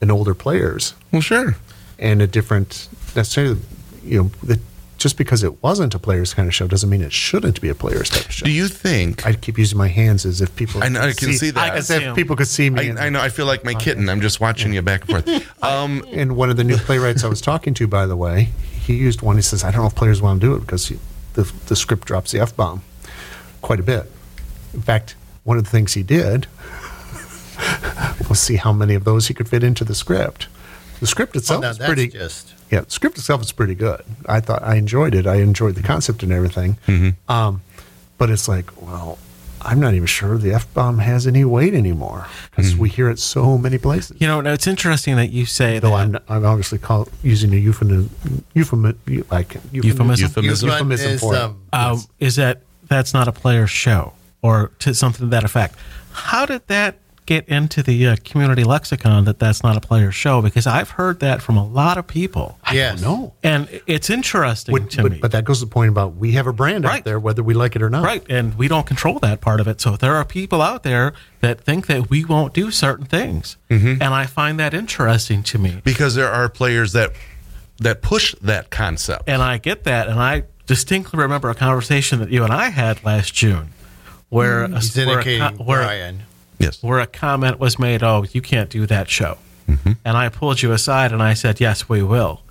an 0.00 0.10
older 0.10 0.34
players 0.34 0.94
Well, 1.12 1.22
sure. 1.22 1.56
and 1.98 2.22
a 2.22 2.26
different 2.26 2.88
necessarily. 3.16 3.60
You 4.04 4.22
know, 4.22 4.30
that 4.44 4.60
just 4.98 5.16
because 5.16 5.42
it 5.42 5.62
wasn't 5.62 5.94
a 5.94 5.98
players 5.98 6.34
kind 6.34 6.46
of 6.48 6.54
show 6.54 6.66
doesn't 6.66 6.90
mean 6.90 7.00
it 7.02 7.12
shouldn't 7.12 7.60
be 7.60 7.68
a 7.68 7.74
players 7.74 8.10
type 8.10 8.26
of 8.26 8.32
show. 8.32 8.44
Do 8.44 8.50
you 8.52 8.68
think? 8.68 9.24
I 9.24 9.32
keep 9.32 9.56
using 9.56 9.78
my 9.78 9.88
hands 9.88 10.26
as 10.26 10.40
if 10.40 10.54
people. 10.56 10.82
I 10.82 10.88
know, 10.88 11.00
I 11.00 11.08
could 11.12 11.18
can 11.18 11.32
see 11.34 11.50
that. 11.50 11.72
I 11.72 11.76
As 11.76 11.86
see 11.86 11.94
if 11.94 12.02
'em. 12.02 12.14
people 12.16 12.36
could 12.36 12.48
see 12.48 12.68
me. 12.68 12.90
I, 12.90 13.06
I 13.06 13.08
know. 13.08 13.20
I 13.20 13.28
feel 13.30 13.46
like 13.46 13.64
my 13.64 13.74
kitten. 13.74 14.08
I'm 14.10 14.20
just 14.20 14.40
watching 14.40 14.72
you 14.74 14.82
back 14.82 15.08
and 15.08 15.24
forth. 15.24 15.46
Um, 15.62 16.04
And 16.12 16.36
one 16.36 16.50
of 16.50 16.56
the 16.56 16.64
new 16.64 16.76
playwrights 16.86 17.24
I 17.24 17.28
was 17.28 17.40
talking 17.40 17.72
to, 17.74 17.86
by 17.86 18.06
the 18.06 18.16
way, 18.16 18.48
he 18.86 18.94
used 18.94 19.22
one. 19.22 19.36
He 19.36 19.42
says, 19.42 19.64
"I 19.64 19.70
don't 19.70 19.80
know 19.82 19.86
if 19.88 19.94
players 19.94 20.20
want 20.20 20.40
to 20.40 20.46
do 20.46 20.54
it 20.54 20.60
because 20.60 20.88
he, 20.88 20.98
the 21.34 21.50
the 21.66 21.76
script 21.76 22.06
drops 22.06 22.32
the 22.32 22.40
f 22.40 22.54
bomb 22.56 22.82
quite 23.62 23.80
a 23.80 23.84
bit." 23.84 24.10
In 24.74 24.82
fact, 24.82 25.14
one 25.44 25.56
of 25.58 25.64
the 25.64 25.70
things 25.70 25.94
he 25.94 26.02
did 26.02 26.46
we'll 28.28 28.34
see 28.34 28.56
how 28.56 28.72
many 28.72 28.94
of 28.94 29.04
those 29.04 29.28
he 29.28 29.34
could 29.34 29.48
fit 29.48 29.62
into 29.62 29.84
the 29.84 29.94
script. 29.94 30.48
The 31.00 31.06
script 31.06 31.36
Oh, 31.36 31.38
itself 31.38 31.64
is 31.64 31.78
pretty. 31.78 32.08
just 32.08 32.54
Yeah, 32.70 32.80
the 32.80 32.90
script 32.90 33.18
itself 33.18 33.42
is 33.42 33.52
pretty 33.52 33.74
good. 33.74 34.02
I 34.26 34.40
thought 34.40 34.62
I 34.62 34.76
enjoyed 34.76 35.14
it. 35.14 35.26
I 35.26 35.36
enjoyed 35.36 35.74
the 35.74 35.82
concept 35.82 36.22
and 36.22 36.32
everything. 36.32 36.76
Um, 37.28 37.62
but 38.18 38.30
it's 38.30 38.48
like, 38.48 38.82
well, 38.82 39.18
I'm 39.62 39.80
not 39.80 39.94
even 39.94 40.06
sure 40.06 40.38
the 40.38 40.52
f 40.54 40.72
bomb 40.74 40.98
has 40.98 41.26
any 41.26 41.44
weight 41.44 41.74
anymore 41.74 42.26
because 42.50 42.76
we 42.76 42.88
hear 42.88 43.10
it 43.10 43.18
so 43.18 43.58
many 43.58 43.78
places. 43.78 44.16
You 44.20 44.26
know, 44.26 44.40
now 44.40 44.52
it's 44.52 44.66
interesting 44.66 45.16
that 45.16 45.30
you 45.30 45.46
say 45.46 45.78
Though 45.78 45.90
that. 45.90 45.96
I'm, 45.96 46.18
I'm 46.28 46.44
obviously 46.44 46.78
call, 46.78 47.08
using 47.22 47.52
a 47.52 47.56
euphemism, 47.56 48.10
euphemism, 48.54 49.24
like 49.30 49.54
Euphemism? 49.72 50.28
Euphemism. 50.28 50.68
euphemism 50.68 51.10
is, 51.12 51.20
for 51.20 51.34
it. 51.34 51.40
um, 51.40 51.62
um, 51.72 52.02
is 52.20 52.36
that 52.36 52.62
that's 52.86 53.12
not 53.12 53.28
a 53.28 53.32
player's 53.32 53.70
show 53.70 54.12
or 54.42 54.70
to 54.80 54.94
something 54.94 55.26
to 55.26 55.30
that 55.30 55.44
effect. 55.44 55.74
How 56.12 56.46
did 56.46 56.66
that 56.68 56.96
get 57.28 57.46
into 57.48 57.82
the 57.82 58.06
uh, 58.08 58.16
community 58.24 58.64
lexicon 58.64 59.24
that 59.26 59.38
that's 59.38 59.62
not 59.62 59.76
a 59.76 59.80
player 59.80 60.10
show? 60.10 60.40
Because 60.42 60.66
I've 60.66 60.90
heard 60.90 61.20
that 61.20 61.42
from 61.42 61.56
a 61.56 61.64
lot 61.66 61.98
of 61.98 62.06
people, 62.06 62.58
yes. 62.72 63.00
no. 63.02 63.34
and 63.42 63.68
it's 63.86 64.08
interesting 64.10 64.74
But, 64.74 64.90
to 64.92 65.02
but, 65.02 65.12
me. 65.12 65.18
but 65.20 65.32
that 65.32 65.44
goes 65.44 65.60
to 65.60 65.66
the 65.66 65.70
point 65.70 65.90
about 65.90 66.16
we 66.16 66.32
have 66.32 66.46
a 66.46 66.52
brand 66.52 66.84
Right. 66.84 66.98
out 67.00 67.04
there, 67.04 67.20
whether 67.20 67.42
we 67.42 67.54
like 67.54 67.76
it 67.76 67.82
or 67.82 67.90
not. 67.90 68.02
Right, 68.02 68.24
and 68.30 68.56
we 68.56 68.66
don't 68.66 68.86
control 68.86 69.18
that 69.20 69.40
part 69.40 69.60
of 69.60 69.68
it. 69.68 69.80
So 69.80 69.96
there 69.96 70.14
are 70.16 70.24
people 70.24 70.62
out 70.62 70.82
there 70.82 71.12
that 71.40 71.60
think 71.60 71.86
that 71.86 72.10
we 72.10 72.24
won't 72.24 72.54
do 72.54 72.70
certain 72.70 73.04
things, 73.06 73.56
Mm-hmm. 73.70 74.02
and 74.02 74.14
I 74.14 74.26
find 74.26 74.58
that 74.58 74.72
interesting 74.74 75.42
to 75.44 75.58
me. 75.58 75.80
because 75.84 76.14
there 76.16 76.30
are 76.30 76.48
players 76.48 76.92
that 76.94 77.12
that 77.80 78.02
push 78.02 78.34
that 78.40 78.70
concept. 78.70 79.28
And 79.28 79.40
I 79.42 79.58
get 79.58 79.84
that, 79.84 80.08
and 80.08 80.18
I 80.18 80.44
distinctly 80.66 81.18
remember 81.20 81.48
a 81.48 81.54
conversation 81.54 82.18
that 82.18 82.30
you 82.30 82.42
and 82.42 82.52
I 82.52 82.70
had 82.70 83.04
last 83.04 83.32
June, 83.34 83.68
where 84.30 84.64
a, 84.64 84.68
He's 84.80 84.96
where, 84.96 85.20
a, 85.20 85.50
where, 85.52 85.82
Brian. 85.84 86.22
Yes. 86.58 86.82
where 86.82 87.00
a 87.00 87.06
comment 87.06 87.58
was 87.58 87.78
made, 87.78 88.02
"Oh, 88.02 88.24
you 88.32 88.40
can't 88.42 88.70
do 88.70 88.86
that 88.86 89.08
show," 89.08 89.38
and 90.04 90.16
I 90.16 90.28
pulled 90.28 90.62
you 90.62 90.72
aside 90.72 91.12
and 91.12 91.22
I 91.22 91.34
said, 91.34 91.60
"Yes, 91.60 91.88
we 91.88 92.02
will. 92.02 92.42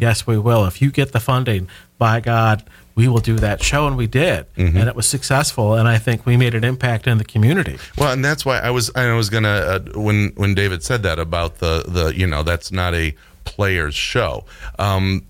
Yes, 0.00 0.26
we 0.26 0.36
will. 0.36 0.66
If 0.66 0.82
you 0.82 0.90
get 0.90 1.12
the 1.12 1.20
funding, 1.20 1.68
by 1.96 2.18
God, 2.18 2.64
we 2.96 3.06
will 3.06 3.20
do 3.20 3.36
that 3.36 3.62
show." 3.62 3.86
And 3.86 3.96
we 3.96 4.08
did, 4.08 4.46
and 4.56 4.76
it 4.88 4.96
was 4.96 5.06
successful. 5.06 5.74
And 5.74 5.86
I 5.88 5.98
think 5.98 6.26
we 6.26 6.36
made 6.36 6.54
an 6.56 6.64
impact 6.64 7.06
in 7.06 7.18
the 7.18 7.24
community. 7.24 7.78
Well, 7.96 8.12
and 8.12 8.24
that's 8.24 8.44
why 8.44 8.58
I 8.58 8.70
was 8.70 8.90
I 8.96 9.12
was 9.12 9.30
gonna 9.30 9.48
uh, 9.48 9.78
when 9.94 10.32
when 10.36 10.54
David 10.54 10.82
said 10.82 11.02
that 11.04 11.18
about 11.18 11.58
the 11.58 11.84
the 11.86 12.12
you 12.16 12.26
know 12.26 12.42
that's 12.42 12.72
not 12.72 12.94
a 12.94 13.14
player's 13.44 13.94
show. 13.94 14.44
Um, 14.78 15.24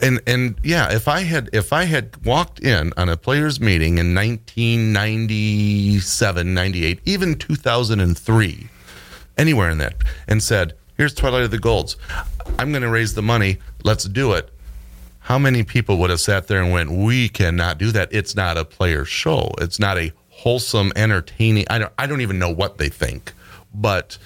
and 0.00 0.20
and 0.26 0.56
yeah, 0.62 0.90
if 0.92 1.08
I 1.08 1.20
had 1.20 1.50
if 1.52 1.72
I 1.72 1.84
had 1.84 2.16
walked 2.24 2.60
in 2.60 2.92
on 2.96 3.08
a 3.08 3.16
players 3.16 3.60
meeting 3.60 3.98
in 3.98 4.14
1997, 4.14 6.54
98, 6.54 7.00
even 7.04 7.34
2003, 7.36 8.68
anywhere 9.36 9.70
in 9.70 9.78
that, 9.78 9.94
and 10.26 10.42
said, 10.42 10.74
"Here's 10.96 11.14
Twilight 11.14 11.44
of 11.44 11.50
the 11.50 11.58
Golds. 11.58 11.96
I'm 12.58 12.72
going 12.72 12.82
to 12.82 12.88
raise 12.88 13.14
the 13.14 13.22
money. 13.22 13.58
Let's 13.84 14.04
do 14.04 14.32
it." 14.32 14.50
How 15.20 15.38
many 15.38 15.62
people 15.62 15.98
would 15.98 16.10
have 16.10 16.20
sat 16.20 16.48
there 16.48 16.62
and 16.62 16.72
went, 16.72 16.90
"We 16.90 17.28
cannot 17.28 17.78
do 17.78 17.92
that. 17.92 18.08
It's 18.10 18.34
not 18.34 18.56
a 18.56 18.64
player 18.64 19.04
show. 19.04 19.52
It's 19.60 19.78
not 19.78 19.98
a 19.98 20.12
wholesome, 20.30 20.92
entertaining." 20.96 21.66
I 21.70 21.78
don't. 21.78 21.92
I 21.98 22.06
don't 22.06 22.20
even 22.20 22.38
know 22.38 22.50
what 22.50 22.78
they 22.78 22.88
think, 22.88 23.32
but 23.74 24.18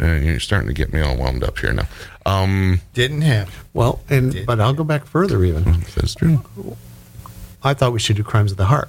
uh, 0.00 0.06
you're 0.14 0.40
starting 0.40 0.68
to 0.68 0.74
get 0.74 0.92
me 0.92 1.00
all 1.00 1.16
wound 1.16 1.42
up 1.44 1.58
here 1.58 1.72
now. 1.72 1.88
Um, 2.26 2.80
Didn't 2.94 3.22
have. 3.22 3.64
Well, 3.74 4.00
and 4.08 4.44
but 4.46 4.60
I'll 4.60 4.74
go 4.74 4.84
back 4.84 5.04
further. 5.06 5.42
Even 5.44 5.64
that's 5.94 6.14
true. 6.14 6.42
I 7.62 7.74
thought 7.74 7.92
we 7.92 7.98
should 7.98 8.16
do 8.16 8.22
Crimes 8.22 8.50
of 8.52 8.56
the 8.58 8.66
Heart. 8.66 8.88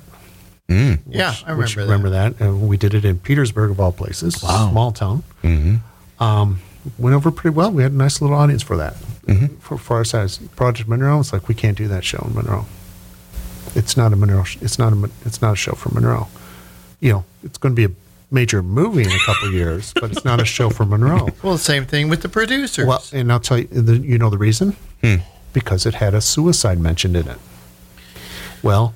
Yeah, 0.68 1.34
I 1.48 1.52
remember 1.52 1.66
that. 1.66 1.78
remember 1.78 2.10
that. 2.12 2.40
And 2.40 2.68
we 2.70 2.78
did 2.78 2.94
it 2.94 3.04
in 3.04 3.18
Petersburg, 3.20 3.72
of 3.72 3.80
all 3.80 3.92
places, 3.92 4.44
Wow. 4.44 4.70
small 4.70 4.92
town. 4.92 5.24
Um, 6.20 6.60
went 7.00 7.16
over 7.16 7.32
pretty 7.32 7.56
well. 7.56 7.72
We 7.72 7.82
had 7.82 7.92
a 7.92 7.96
nice 7.96 8.22
little 8.22 8.36
audience 8.38 8.62
for 8.62 8.78
that. 8.78 8.96
For, 9.62 9.78
for 9.78 9.98
our 9.98 10.04
size, 10.04 10.38
Project 10.56 10.90
Monroe, 10.90 11.20
it's 11.20 11.32
like 11.34 11.48
we 11.48 11.54
can't 11.56 11.78
do 11.78 11.88
that 11.88 12.04
show 12.04 12.24
in 12.28 12.34
Monroe. 12.36 12.66
It's 13.76 13.96
not 13.96 14.12
a 14.12 14.16
Monroe. 14.16 14.44
It's 14.62 14.80
not 14.80 14.92
a. 14.94 15.10
It's 15.26 15.42
not 15.42 15.54
a 15.54 15.56
show 15.56 15.74
for 15.74 15.90
Monroe. 15.94 16.28
You 17.00 17.14
know, 17.14 17.26
it's 17.44 17.58
going 17.60 17.76
to 17.76 17.88
be 17.88 17.94
a 17.94 17.96
major 18.32 18.62
movie 18.62 19.04
in 19.04 19.12
a 19.12 19.20
couple 19.26 19.52
years, 19.52 19.94
but 20.00 20.12
it's 20.12 20.26
not 20.26 20.40
a 20.42 20.46
show 20.46 20.70
for 20.70 20.86
Monroe. 20.86 21.30
Well, 21.44 21.58
same 21.58 21.86
thing 21.86 22.10
with 22.10 22.22
the 22.22 22.30
producers. 22.30 22.86
Well, 22.86 23.04
and 23.14 23.32
I'll 23.32 23.40
tell 23.40 23.60
you, 23.60 23.66
the, 23.66 23.98
you 23.98 24.18
know 24.18 24.30
the 24.30 24.38
reason? 24.38 24.76
Hmm. 25.02 25.16
Because 25.54 25.86
it 25.86 25.96
had 25.96 26.14
a 26.14 26.22
suicide 26.22 26.80
mentioned 26.80 27.16
in 27.16 27.28
it. 27.28 27.38
Well, 28.62 28.94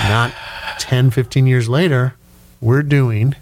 not 0.00 0.32
10, 0.78 1.10
15 1.10 1.46
years 1.46 1.68
later, 1.68 2.14
we're 2.60 2.82
doing 2.82 3.34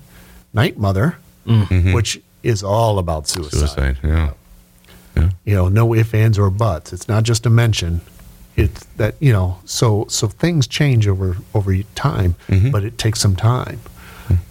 Night 0.53 0.79
Mother, 0.79 1.19
mm. 1.47 1.65
mm-hmm. 1.65 1.93
which 1.93 2.21
is 2.43 2.63
all 2.63 2.99
about 2.99 3.29
suicide. 3.29 3.59
Suicide. 3.59 3.99
Yeah. 4.03 4.33
You 5.45 5.55
know, 5.55 5.69
no 5.69 5.95
ifs, 5.95 6.15
ands, 6.15 6.39
or 6.39 6.51
buts. 6.51 6.93
It's 6.93 7.09
not 7.09 7.25
just 7.25 7.45
a 7.45 7.51
mention. 7.51 8.01
It's 8.57 8.85
that 8.97 9.17
you 9.21 9.33
know. 9.33 9.59
So 9.65 10.07
so 10.09 10.29
things 10.29 10.67
change 10.67 11.07
over 11.07 11.37
over 11.55 11.77
time, 11.95 12.37
mm-hmm. 12.49 12.71
but 12.71 12.85
it 12.85 12.97
takes 12.97 13.21
some 13.21 13.37
time 13.37 13.81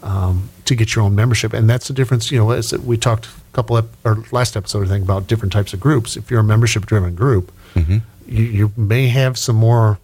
um, 0.04 0.50
to 0.66 0.76
get 0.76 0.96
your 0.96 1.04
own 1.06 1.16
membership, 1.16 1.54
and 1.54 1.70
that's 1.70 1.88
the 1.88 1.94
difference. 1.94 2.32
You 2.32 2.40
know, 2.40 2.52
as 2.52 2.74
we 2.74 2.98
talked 2.98 3.26
a 3.26 3.30
couple 3.54 3.78
ep- 3.78 3.86
or 4.04 4.24
last 4.32 4.56
episode, 4.56 4.86
I 4.88 4.90
think 4.90 5.04
about 5.04 5.28
different 5.28 5.52
types 5.54 5.74
of 5.74 5.80
groups. 5.80 6.16
If 6.18 6.30
you're 6.30 6.42
a 6.42 6.44
membership 6.44 6.86
driven 6.86 7.16
group, 7.16 7.52
you, 7.76 8.44
you 8.44 8.72
may 8.78 9.08
have 9.08 9.38
some 9.38 9.56
more 9.56 10.00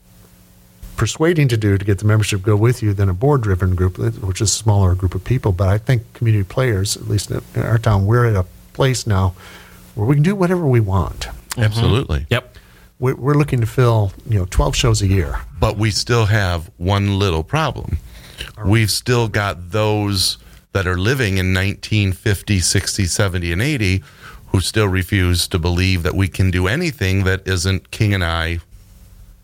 persuading 0.98 1.48
to 1.50 1.58
do 1.58 1.78
to 1.78 1.86
get 1.86 2.00
the 2.00 2.06
membership 2.06 2.40
to 2.40 2.46
go 2.46 2.56
with 2.56 2.82
you 2.82 2.94
than 2.94 3.10
a 3.10 3.14
board 3.14 3.42
driven 3.42 3.76
group, 3.76 3.98
which 3.98 4.42
is 4.42 4.50
a 4.50 4.54
smaller 4.54 4.96
group 4.96 5.14
of 5.14 5.24
people. 5.24 5.52
But 5.52 5.68
I 5.68 5.78
think 5.78 6.14
community 6.14 6.44
players, 6.44 6.96
at 6.98 7.08
least 7.08 7.32
in 7.32 7.42
our 7.56 7.78
town, 7.78 8.06
we're 8.06 8.26
at 8.26 8.36
a 8.36 8.46
place 8.74 9.06
now 9.06 9.36
where 9.96 10.08
we 10.08 10.16
can 10.16 10.24
do 10.24 10.36
whatever 10.36 10.66
we 10.66 10.80
want. 10.80 11.28
Absolutely. 11.58 12.26
Yep. 12.30 12.58
We're, 13.00 13.16
we're 13.16 13.34
looking 13.36 13.60
to 13.62 13.68
fill, 13.68 14.14
you 14.28 14.40
know, 14.40 14.46
12 14.50 14.76
shows 14.76 15.02
a 15.02 15.08
year. 15.08 15.40
But 15.60 15.78
we 15.78 15.92
still 15.92 16.26
have 16.26 16.70
one 16.78 17.20
little 17.20 17.44
problem. 17.44 17.98
We've 18.66 18.92
still 18.92 19.28
got 19.28 19.72
those 19.72 20.38
that 20.74 20.88
are 20.88 20.98
living 20.98 21.38
in 21.38 21.54
1950, 21.54 22.60
60, 22.60 23.06
70, 23.06 23.52
and 23.54 23.62
80 23.62 24.04
who 24.48 24.60
still 24.62 24.88
refuse 24.88 25.48
to 25.50 25.60
believe 25.60 26.04
that 26.04 26.16
we 26.16 26.28
can 26.28 26.52
do 26.52 26.68
anything 26.68 27.24
that 27.26 27.48
isn't 27.48 27.92
King 27.92 28.14
and 28.14 28.24
I, 28.24 28.60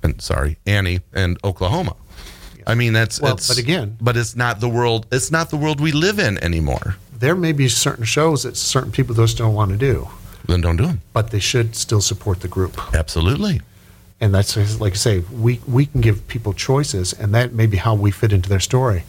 and 0.04 0.22
sorry, 0.22 0.58
Annie 0.66 1.02
and 1.14 1.38
Oklahoma. 1.44 1.96
I 2.68 2.76
mean, 2.76 2.94
that's 2.94 3.20
Well, 3.20 3.34
it's, 3.36 3.48
but 3.48 3.58
again- 3.58 3.98
but 4.00 4.16
it's 4.18 4.36
not 4.36 4.60
the 4.60 4.70
world. 4.70 5.08
It's 5.12 5.32
not 5.32 5.50
the 5.50 5.58
world 5.58 5.80
we 5.82 5.92
live 5.92 6.20
in 6.20 6.38
anymore. 6.44 6.96
There 7.18 7.36
may 7.36 7.52
be 7.52 7.68
certain 7.68 8.06
shows 8.06 8.44
that 8.44 8.56
certain 8.58 8.92
people 8.92 9.16
just 9.16 9.38
don't 9.38 9.54
want 9.54 9.72
to 9.72 9.78
do, 9.78 10.10
Then 10.48 10.62
don't 10.62 10.78
do 10.78 10.86
them. 10.88 11.02
but 11.14 11.32
they 11.32 11.40
should 11.40 11.76
still 11.76 12.02
support 12.02 12.42
the 12.42 12.48
group. 12.48 12.80
Absolutely. 12.96 13.62
And 14.22 14.34
that's 14.34 14.80
like 14.80 14.94
I 14.94 14.96
say, 14.96 15.20
we 15.32 15.60
we 15.68 15.88
can 15.88 16.00
give 16.00 16.28
people 16.28 16.54
choices, 16.54 17.12
and 17.12 17.34
that 17.34 17.54
may 17.54 17.66
be 17.66 17.78
how 17.78 17.96
we 17.96 18.12
fit 18.12 18.32
into 18.32 18.48
their 18.48 18.60
story. 18.60 19.04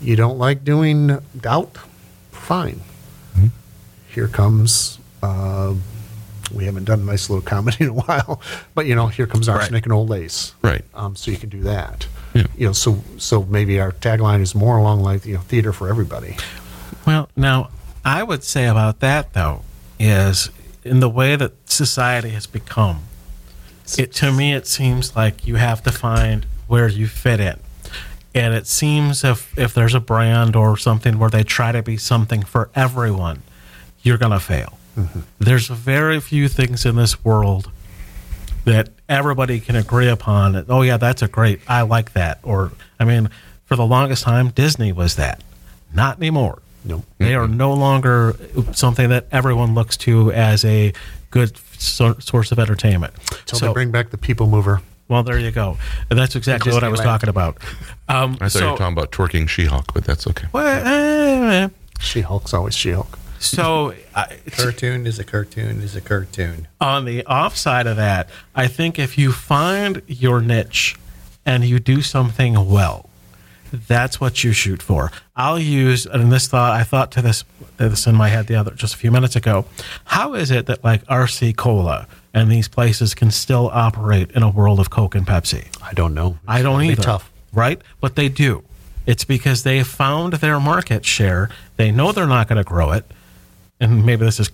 You 0.00 0.14
don't 0.14 0.38
like 0.38 0.64
doing 0.64 1.18
doubt, 1.38 1.76
fine. 2.30 2.80
Here 4.08 4.28
comes. 4.28 5.00
Uh, 5.20 5.74
we 6.54 6.66
haven't 6.66 6.84
done 6.84 7.00
a 7.00 7.04
nice 7.04 7.28
little 7.28 7.42
comedy 7.42 7.78
in 7.80 7.90
a 7.90 7.92
while, 8.06 8.40
but 8.74 8.86
you 8.86 8.94
know, 8.94 9.08
here 9.08 9.26
comes 9.26 9.48
arsenic 9.48 9.84
and 9.86 9.92
old 9.92 10.08
lace. 10.08 10.54
Right. 10.62 10.84
Um, 10.94 11.16
so 11.16 11.32
you 11.32 11.36
can 11.36 11.48
do 11.48 11.62
that. 11.62 12.06
Yeah. 12.32 12.46
You 12.56 12.66
know, 12.66 12.72
so 12.72 13.02
so 13.18 13.42
maybe 13.44 13.80
our 13.80 13.90
tagline 13.90 14.40
is 14.40 14.54
more 14.54 14.76
along 14.76 15.00
like 15.00 15.26
you 15.26 15.34
know, 15.34 15.40
theater 15.40 15.72
for 15.72 15.88
everybody. 15.88 16.36
Well, 17.04 17.28
now 17.34 17.70
I 18.04 18.22
would 18.22 18.44
say 18.44 18.66
about 18.66 19.00
that 19.00 19.32
though 19.32 19.62
is 19.98 20.50
in 20.84 21.00
the 21.00 21.08
way 21.08 21.34
that 21.34 21.52
society 21.68 22.30
has 22.30 22.46
become. 22.46 23.00
It 23.98 24.12
to 24.14 24.32
me 24.32 24.54
it 24.54 24.66
seems 24.66 25.14
like 25.14 25.46
you 25.46 25.56
have 25.56 25.82
to 25.82 25.92
find 25.92 26.46
where 26.66 26.88
you 26.88 27.06
fit 27.06 27.40
in. 27.40 27.58
And 28.34 28.54
it 28.54 28.66
seems 28.66 29.22
if 29.24 29.56
if 29.58 29.74
there's 29.74 29.94
a 29.94 30.00
brand 30.00 30.56
or 30.56 30.76
something 30.76 31.18
where 31.18 31.30
they 31.30 31.44
try 31.44 31.72
to 31.72 31.82
be 31.82 31.96
something 31.96 32.42
for 32.42 32.70
everyone, 32.74 33.42
you're 34.02 34.18
going 34.18 34.32
to 34.32 34.40
fail. 34.40 34.78
Mm-hmm. 34.96 35.20
There's 35.38 35.68
very 35.68 36.20
few 36.20 36.48
things 36.48 36.86
in 36.86 36.96
this 36.96 37.24
world 37.24 37.70
that 38.64 38.88
everybody 39.08 39.60
can 39.60 39.76
agree 39.76 40.08
upon. 40.08 40.52
that, 40.52 40.66
Oh 40.68 40.82
yeah, 40.82 40.96
that's 40.96 41.22
a 41.22 41.28
great. 41.28 41.60
I 41.68 41.82
like 41.82 42.12
that. 42.14 42.38
Or 42.42 42.72
I 42.98 43.04
mean, 43.04 43.28
for 43.64 43.76
the 43.76 43.86
longest 43.86 44.24
time, 44.24 44.48
Disney 44.50 44.92
was 44.92 45.16
that. 45.16 45.42
Not 45.92 46.18
anymore. 46.18 46.60
No. 46.84 47.02
They 47.18 47.34
are 47.34 47.48
no 47.48 47.72
longer 47.72 48.36
something 48.72 49.08
that 49.08 49.26
everyone 49.32 49.74
looks 49.74 49.96
to 49.98 50.30
as 50.32 50.64
a 50.64 50.92
good 51.34 51.58
so- 51.78 52.16
source 52.20 52.52
of 52.52 52.58
entertainment. 52.60 53.12
Until 53.50 53.58
they 53.68 53.72
bring 53.74 53.90
back 53.90 54.10
the 54.10 54.18
people 54.18 54.46
mover. 54.46 54.80
well, 55.08 55.22
there 55.24 55.38
you 55.38 55.50
go. 55.50 55.76
And 56.08 56.18
that's 56.18 56.36
exactly 56.36 56.72
what 56.72 56.82
I 56.84 56.88
was 56.88 57.00
Disneyland. 57.00 57.04
talking 57.04 57.28
about. 57.28 57.58
Um, 58.08 58.38
I 58.40 58.48
thought 58.48 58.60
you 58.62 58.70
were 58.70 58.76
talking 58.78 58.92
about 58.96 59.10
twerking 59.12 59.48
She-Hulk, 59.48 59.92
but 59.92 60.04
that's 60.04 60.26
okay. 60.28 60.46
well, 60.52 60.64
eh, 60.86 61.68
She 62.00 62.20
Hulk's 62.22 62.54
always 62.54 62.74
She 62.74 62.92
Hulk. 62.92 63.18
so 63.38 63.94
I, 64.14 64.36
Cartoon 64.52 65.06
is 65.06 65.18
a 65.18 65.24
cartoon 65.24 65.82
is 65.82 65.94
a 65.96 66.00
cartoon. 66.00 66.68
on 66.80 67.04
the 67.04 67.24
offside 67.26 67.86
of 67.86 67.96
that, 67.96 68.28
I 68.54 68.66
think 68.68 68.98
if 68.98 69.18
you 69.18 69.32
find 69.32 70.00
your 70.06 70.40
niche 70.40 70.96
and 71.44 71.64
you 71.64 71.78
do 71.80 72.00
something 72.00 72.54
well, 72.70 73.10
that's 73.86 74.20
what 74.20 74.42
you 74.44 74.52
shoot 74.52 74.80
for. 74.82 75.10
I'll 75.36 75.58
use, 75.58 76.06
and 76.06 76.32
this 76.32 76.48
thought 76.48 76.72
I 76.72 76.82
thought 76.84 77.10
to 77.12 77.22
this 77.22 77.44
this 77.76 78.06
in 78.06 78.14
my 78.14 78.28
head 78.28 78.46
the 78.46 78.54
other 78.54 78.70
just 78.72 78.94
a 78.94 78.96
few 78.98 79.10
minutes 79.10 79.36
ago. 79.36 79.66
How 80.04 80.34
is 80.34 80.50
it 80.50 80.66
that 80.66 80.82
like 80.84 81.04
RC 81.06 81.56
Cola 81.56 82.06
and 82.32 82.50
these 82.50 82.68
places 82.68 83.14
can 83.14 83.30
still 83.30 83.68
operate 83.72 84.30
in 84.32 84.42
a 84.42 84.50
world 84.50 84.80
of 84.80 84.90
Coke 84.90 85.14
and 85.14 85.26
Pepsi? 85.26 85.66
I 85.82 85.92
don't 85.92 86.14
know. 86.14 86.38
I 86.46 86.62
don't 86.62 86.82
either. 86.82 87.02
Tough. 87.02 87.30
right? 87.52 87.80
But 88.00 88.16
they 88.16 88.28
do. 88.28 88.64
It's 89.06 89.24
because 89.24 89.64
they 89.64 89.82
found 89.82 90.34
their 90.34 90.58
market 90.58 91.04
share. 91.04 91.50
They 91.76 91.90
know 91.90 92.12
they're 92.12 92.26
not 92.26 92.48
going 92.48 92.56
to 92.56 92.64
grow 92.64 92.92
it, 92.92 93.04
and 93.78 94.04
maybe 94.06 94.24
this 94.24 94.40
is 94.40 94.48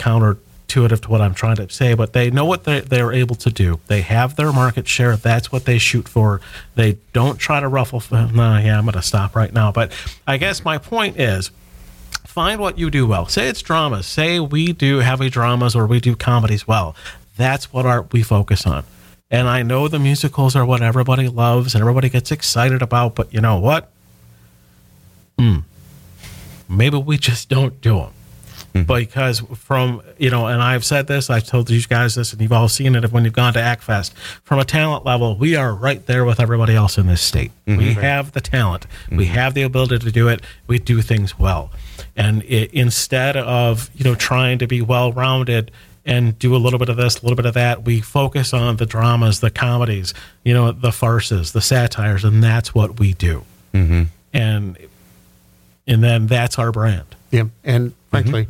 counterintuitive 0.71 1.01
to 1.03 1.11
what 1.11 1.21
I'm 1.21 1.35
trying 1.35 1.57
to 1.57 1.69
say, 1.71 1.95
but 1.95 2.13
they 2.13 2.31
know 2.31 2.45
what 2.45 2.65
they, 2.65 2.81
they're 2.81 3.13
able 3.13 3.37
to 3.37 3.51
do. 3.51 3.81
They 3.87 4.01
have 4.03 4.37
their 4.37 4.53
market 4.53 4.89
share. 4.89 5.17
That's 5.17 5.53
what 5.53 5.65
they 5.65 5.79
shoot 5.79 6.09
for. 6.09 6.41
They 6.75 6.99
don't 7.13 7.39
try 7.39 7.61
to 7.61 7.69
ruffle. 7.69 8.03
No, 8.11 8.57
yeah, 8.59 8.79
I'm 8.79 8.85
going 8.85 8.95
to 8.95 9.03
stop 9.03 9.35
right 9.37 9.53
now. 9.53 9.73
But 9.73 9.93
I 10.27 10.37
guess 10.37 10.65
my 10.65 10.79
point 10.79 11.19
is 11.19 11.51
find 12.27 12.61
what 12.61 12.79
you 12.79 12.91
do 12.91 13.07
well. 13.07 13.27
Say 13.27 13.49
it's 13.49 13.63
dramas. 13.63 14.07
Say 14.07 14.41
we 14.41 14.73
do 14.73 14.99
heavy 14.99 15.31
dramas 15.31 15.75
or 15.75 15.87
we 15.87 16.01
do 16.01 16.17
comedies 16.17 16.67
well. 16.67 16.95
That's 17.37 17.73
what 17.73 17.87
art 17.87 18.13
we 18.13 18.23
focus 18.23 18.67
on. 18.67 18.85
And 19.31 19.49
I 19.49 19.63
know 19.63 19.87
the 19.87 19.99
musicals 19.99 20.57
are 20.57 20.67
what 20.67 20.83
everybody 20.83 21.29
loves 21.29 21.75
and 21.75 21.83
everybody 21.83 22.09
gets 22.09 22.33
excited 22.33 22.83
about, 22.83 23.15
but 23.15 23.33
you 23.33 23.41
know 23.41 23.59
what? 23.59 23.91
Hmm. 25.39 25.59
Maybe 26.69 26.97
we 26.99 27.17
just 27.17 27.49
don't 27.49 27.81
do 27.81 27.97
them. 27.97 28.13
Mm-hmm. 28.75 28.93
Because 28.93 29.41
from, 29.57 30.03
you 30.19 30.31
know, 30.31 30.47
and 30.47 30.63
I've 30.63 30.85
said 30.85 31.07
this, 31.07 31.29
I've 31.29 31.47
told 31.47 31.71
you 31.71 31.81
guys 31.83 32.15
this, 32.15 32.33
and 32.33 32.41
you've 32.41 32.53
all 32.53 32.69
seen 32.69 32.95
it 32.95 33.11
when 33.11 33.25
you've 33.25 33.33
gone 33.33 33.53
to 33.55 33.59
AACTFest. 33.59 34.13
From 34.45 34.59
a 34.59 34.65
talent 34.65 35.05
level, 35.05 35.37
we 35.37 35.57
are 35.57 35.75
right 35.75 36.05
there 36.07 36.25
with 36.25 36.39
everybody 36.39 36.75
else 36.75 36.97
in 36.97 37.07
this 37.07 37.21
state. 37.21 37.51
Mm-hmm. 37.67 37.79
We 37.79 37.93
have 37.95 38.33
the 38.33 38.41
talent, 38.41 38.87
we 39.11 39.25
mm-hmm. 39.25 39.35
have 39.35 39.55
the 39.55 39.63
ability 39.63 39.99
to 39.99 40.13
do 40.13 40.29
it, 40.29 40.43
we 40.67 40.79
do 40.79 41.03
things 41.03 41.39
well. 41.39 41.71
And 42.17 42.43
it, 42.45 42.73
instead 42.73 43.37
of, 43.37 43.91
you 43.95 44.05
know, 44.05 44.15
trying 44.15 44.59
to 44.61 44.67
be 44.67 44.83
well 44.83 45.13
rounded, 45.13 45.71
and 46.07 46.39
do 46.39 46.57
a 46.57 46.59
little 46.59 46.79
bit 46.79 46.89
of 46.89 46.97
this, 46.97 47.19
a 47.19 47.23
little 47.23 47.37
bit 47.37 47.47
of 47.47 47.55
that. 47.55 47.85
We 47.85 48.01
focus 48.01 48.55
on 48.55 48.77
the 48.77 48.87
dramas, 48.87 49.41
the 49.41 49.51
comedies, 49.51 50.15
you 50.45 50.55
know, 50.55 50.73
the 50.73 50.93
farces, 50.93 51.53
the 51.53 51.61
satires, 51.61 52.25
and 52.25 52.43
that's 52.43 52.75
what 52.75 52.99
we 52.99 53.13
do. 53.13 53.45
Mm-hmm. 53.75 54.05
And 54.33 54.79
and 55.87 56.03
then 56.03 56.27
that's 56.27 56.59
our 56.59 56.73
brand. 56.73 57.17
Yeah. 57.31 57.45
And 57.65 57.91
mm-hmm. 57.91 58.11
frankly, 58.11 58.49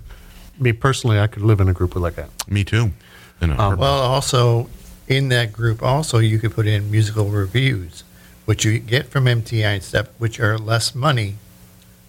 me 0.59 0.73
personally, 0.73 1.19
I 1.19 1.27
could 1.27 1.43
live 1.43 1.61
in 1.61 1.69
a 1.69 1.73
group 1.73 1.97
like 1.97 2.17
that. 2.17 2.31
Me 2.49 2.65
too. 2.65 2.93
You 3.41 3.51
um, 3.51 3.57
know, 3.57 3.77
Well, 3.77 4.01
also 4.01 4.69
in 5.09 5.29
that 5.31 5.53
group, 5.53 5.83
also 5.83 6.19
you 6.19 6.39
could 6.39 6.53
put 6.53 6.67
in 6.67 6.91
musical 6.91 7.27
reviews, 7.27 8.05
which 8.45 8.65
you 8.65 8.79
get 8.79 9.07
from 9.07 9.25
MTI 9.25 9.65
and 9.65 9.83
STEP, 9.83 10.13
which 10.19 10.39
are 10.41 10.59
less 10.59 10.95
money 10.95 11.37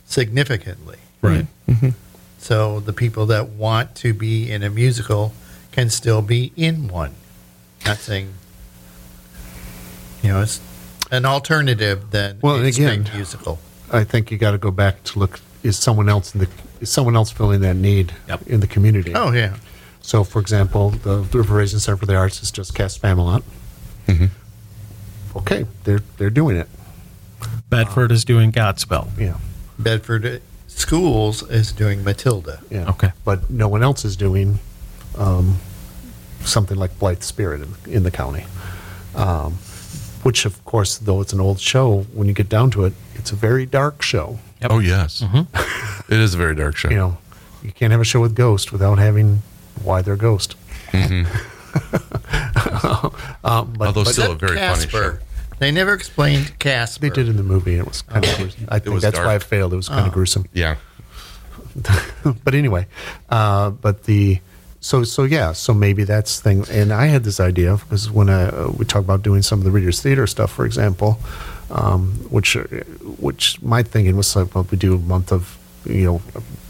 significantly. 0.05 0.97
Right. 1.21 1.47
Mm-hmm. 1.67 1.89
So 2.37 2.79
the 2.79 2.93
people 2.93 3.25
that 3.27 3.49
want 3.49 3.95
to 3.97 4.13
be 4.13 4.51
in 4.51 4.63
a 4.63 4.69
musical 4.69 5.33
can 5.71 5.89
still 5.89 6.21
be 6.21 6.51
in 6.55 6.87
one. 6.87 7.15
Not 7.85 7.97
saying, 7.97 8.33
you 10.21 10.29
know, 10.29 10.41
it's 10.41 10.59
an 11.11 11.25
alternative 11.25 12.11
than 12.11 12.39
Well, 12.41 12.55
and 12.55 12.65
again- 12.65 13.09
musical. 13.13 13.59
I 13.93 14.05
think 14.05 14.31
you 14.31 14.37
got 14.37 14.51
to 14.51 14.57
go 14.57 14.71
back 14.71 15.03
to 15.03 15.19
look. 15.19 15.41
Is 15.63 15.77
someone 15.77 16.09
else 16.09 16.33
in 16.33 16.41
the 16.41 16.47
is 16.79 16.89
someone 16.89 17.15
else 17.15 17.29
filling 17.31 17.61
that 17.61 17.75
need 17.75 18.13
Yep. 18.27 18.47
in 18.47 18.59
the 18.61 18.67
community? 18.67 19.13
Oh 19.15 19.31
yeah, 19.31 19.55
So, 20.01 20.23
for 20.23 20.39
example, 20.39 20.89
the 20.89 21.19
River 21.33 21.55
Raisin 21.57 21.79
Center 21.79 21.97
for 21.97 22.05
the 22.07 22.15
Arts 22.15 22.41
is 22.41 22.49
just 22.51 22.73
cast 22.73 23.01
Spamalot. 23.01 23.43
Okay, 25.35 25.65
they're 25.85 26.01
they're 26.17 26.29
doing 26.29 26.57
it. 26.57 26.67
Bedford 27.69 28.11
is 28.11 28.25
doing 28.25 28.51
Godspell. 28.51 29.07
Yeah, 29.17 29.37
Bedford 29.79 30.41
Schools 30.67 31.41
is 31.49 31.71
doing 31.71 32.03
Matilda. 32.03 32.59
yeah. 32.69 32.89
Okay. 32.89 33.11
but 33.23 33.49
no 33.49 33.67
one 33.69 33.81
else 33.83 34.03
is 34.03 34.15
doing 34.17 34.59
um, 35.17 35.57
something 36.41 36.77
like 36.77 36.97
Blithe 36.99 37.21
Spirit 37.21 37.61
in, 37.61 37.93
in 37.93 38.03
the 38.03 38.11
county. 38.11 38.45
Um, 39.15 39.53
which, 40.23 40.45
of 40.45 40.63
course, 40.65 40.97
though 40.97 41.21
it's 41.21 41.33
an 41.33 41.39
old 41.41 41.59
show, 41.59 42.01
when 42.13 42.27
you 42.27 42.33
get 42.33 42.47
down 42.49 42.69
to 42.71 42.85
it, 42.85 42.93
it's 43.15 43.31
a 43.31 43.35
very 43.35 43.65
dark 43.65 44.01
show. 44.01 44.37
Oh 44.69 44.79
yes, 44.79 45.23
It 46.09 46.19
is 46.19 46.33
a 46.33 46.37
very 46.37 46.55
dark 46.55 46.75
show. 46.75 46.89
You 46.89 46.97
know, 46.97 47.17
you 47.63 47.71
can't 47.71 47.91
have 47.91 48.01
a 48.01 48.05
show 48.05 48.19
with 48.19 48.35
ghosts 48.35 48.71
without 48.71 48.99
having 48.99 49.41
why 49.83 50.01
they're 50.01 50.15
Ghost. 50.15 50.55
um, 50.93 51.25
but, 53.43 53.87
Although 53.87 54.03
but 54.03 54.07
still 54.07 54.33
a 54.33 54.35
very 54.35 54.57
funny 54.57 54.87
show. 54.87 55.17
They 55.59 55.71
never 55.71 55.93
explained 55.93 56.57
Casper. 56.59 57.07
they 57.07 57.13
did 57.13 57.29
in 57.29 57.37
the 57.37 57.43
movie. 57.43 57.75
It 57.75 57.87
was 57.87 58.01
kind 58.01 58.25
of. 58.25 58.35
gruesome. 58.35 58.65
I 58.67 58.79
think 58.79 58.95
was 58.95 59.03
that's 59.03 59.17
why 59.17 59.25
dark. 59.25 59.43
it 59.43 59.45
failed. 59.45 59.73
It 59.73 59.75
was 59.75 59.89
kind 59.89 60.07
of 60.07 60.13
gruesome. 60.13 60.45
Yeah. 60.53 60.77
but 62.43 62.55
anyway, 62.55 62.87
uh, 63.29 63.69
but 63.69 64.03
the 64.03 64.39
so 64.79 65.03
so 65.03 65.23
yeah, 65.23 65.51
so 65.51 65.73
maybe 65.73 66.03
that's 66.03 66.41
thing. 66.41 66.65
And 66.69 66.91
I 66.91 67.05
had 67.05 67.23
this 67.23 67.39
idea 67.39 67.77
because 67.77 68.09
when 68.09 68.29
I, 68.29 68.45
uh, 68.47 68.71
we 68.75 68.85
talk 68.85 69.01
about 69.01 69.21
doing 69.21 69.43
some 69.43 69.59
of 69.59 69.65
the 69.65 69.71
readers 69.71 70.01
theater 70.01 70.25
stuff, 70.27 70.51
for 70.51 70.65
example, 70.65 71.19
um, 71.71 72.11
which 72.29 72.55
uh, 72.55 72.63
which 73.19 73.61
my 73.61 73.81
thinking 73.83 74.15
was 74.17 74.35
like, 74.35 74.53
well, 74.53 74.67
we 74.69 74.77
do 74.77 74.95
a 74.95 74.99
month 74.99 75.31
of 75.31 75.57
you 75.85 76.03
know 76.05 76.21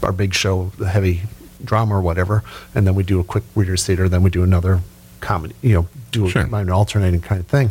our 0.02 0.12
big 0.12 0.32
show, 0.34 0.72
the 0.78 0.88
heavy 0.88 1.22
drama 1.64 1.96
or 1.96 2.00
whatever, 2.00 2.42
and 2.74 2.86
then 2.86 2.94
we 2.94 3.02
do 3.02 3.20
a 3.20 3.24
quick 3.24 3.44
readers 3.54 3.86
theater, 3.86 4.08
then 4.08 4.22
we 4.22 4.30
do 4.30 4.42
another 4.42 4.80
comedy, 5.20 5.54
you 5.62 5.74
know, 5.74 5.88
do 6.10 6.28
Sure. 6.28 6.42
a, 6.42 6.54
an 6.56 6.70
alternating 6.70 7.20
kind 7.20 7.40
of 7.40 7.46
thing. 7.46 7.70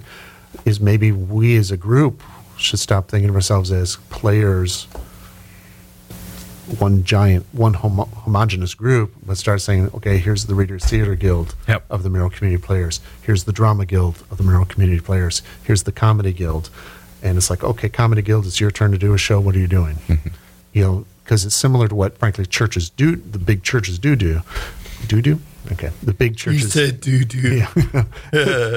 Is 0.66 0.80
maybe 0.80 1.12
we 1.12 1.58
as 1.58 1.72
a 1.72 1.78
group 1.78 2.22
should 2.58 2.80
stop 2.80 3.08
thinking 3.10 3.30
of 3.30 3.36
ourselves 3.36 3.72
as 3.72 3.96
players 4.10 4.88
one 6.80 7.04
giant, 7.04 7.46
one 7.52 7.74
homo- 7.74 8.06
homogenous 8.06 8.74
group, 8.74 9.12
but 9.26 9.38
start 9.38 9.60
saying, 9.60 9.90
okay, 9.94 10.18
here's 10.20 10.46
the 10.46 10.56
Readers 10.56 10.86
Theater 10.86 11.16
Guild 11.16 11.54
Yep. 11.68 11.84
of 11.90 12.04
the 12.04 12.10
Monroe 12.10 12.30
Community 12.30 12.62
Players. 12.64 13.02
Here's 13.22 13.44
the 13.44 13.52
Drama 13.52 13.86
Guild 13.86 14.24
of 14.32 14.38
the 14.38 14.44
Monroe 14.44 14.64
Community 14.66 15.02
Players. 15.02 15.42
Here's 15.64 15.84
the 15.84 15.92
Comedy 15.92 16.32
Guild. 16.32 16.70
And 17.24 17.38
it's 17.38 17.50
like, 17.50 17.64
okay, 17.64 17.90
Comedy 17.90 18.22
Guild, 18.22 18.46
it's 18.46 18.60
your 18.60 18.72
turn 18.72 18.92
to 18.92 18.98
do 18.98 19.14
a 19.14 19.18
show. 19.18 19.40
What 19.40 19.56
are 19.56 19.60
you 19.60 19.68
doing? 19.68 19.96
Mm-hmm. 20.08 20.30
You 20.74 20.82
know, 20.84 21.06
because 21.24 21.46
it's 21.46 21.56
similar 21.56 21.88
to 21.88 21.96
what, 21.96 22.18
frankly, 22.18 22.46
churches 22.46 22.90
do, 22.90 23.16
the 23.16 23.38
big 23.40 23.64
churches 23.64 24.00
do 24.00 24.16
do. 24.16 24.42
Do 25.08 25.22
do? 25.22 25.40
Okay. 25.72 25.92
The 26.02 26.14
big 26.14 26.36
churches. 26.38 26.64
You 26.64 26.70
churches. 26.70 26.92
said 26.92 27.02
do. 27.02 27.24
doo. 27.24 27.62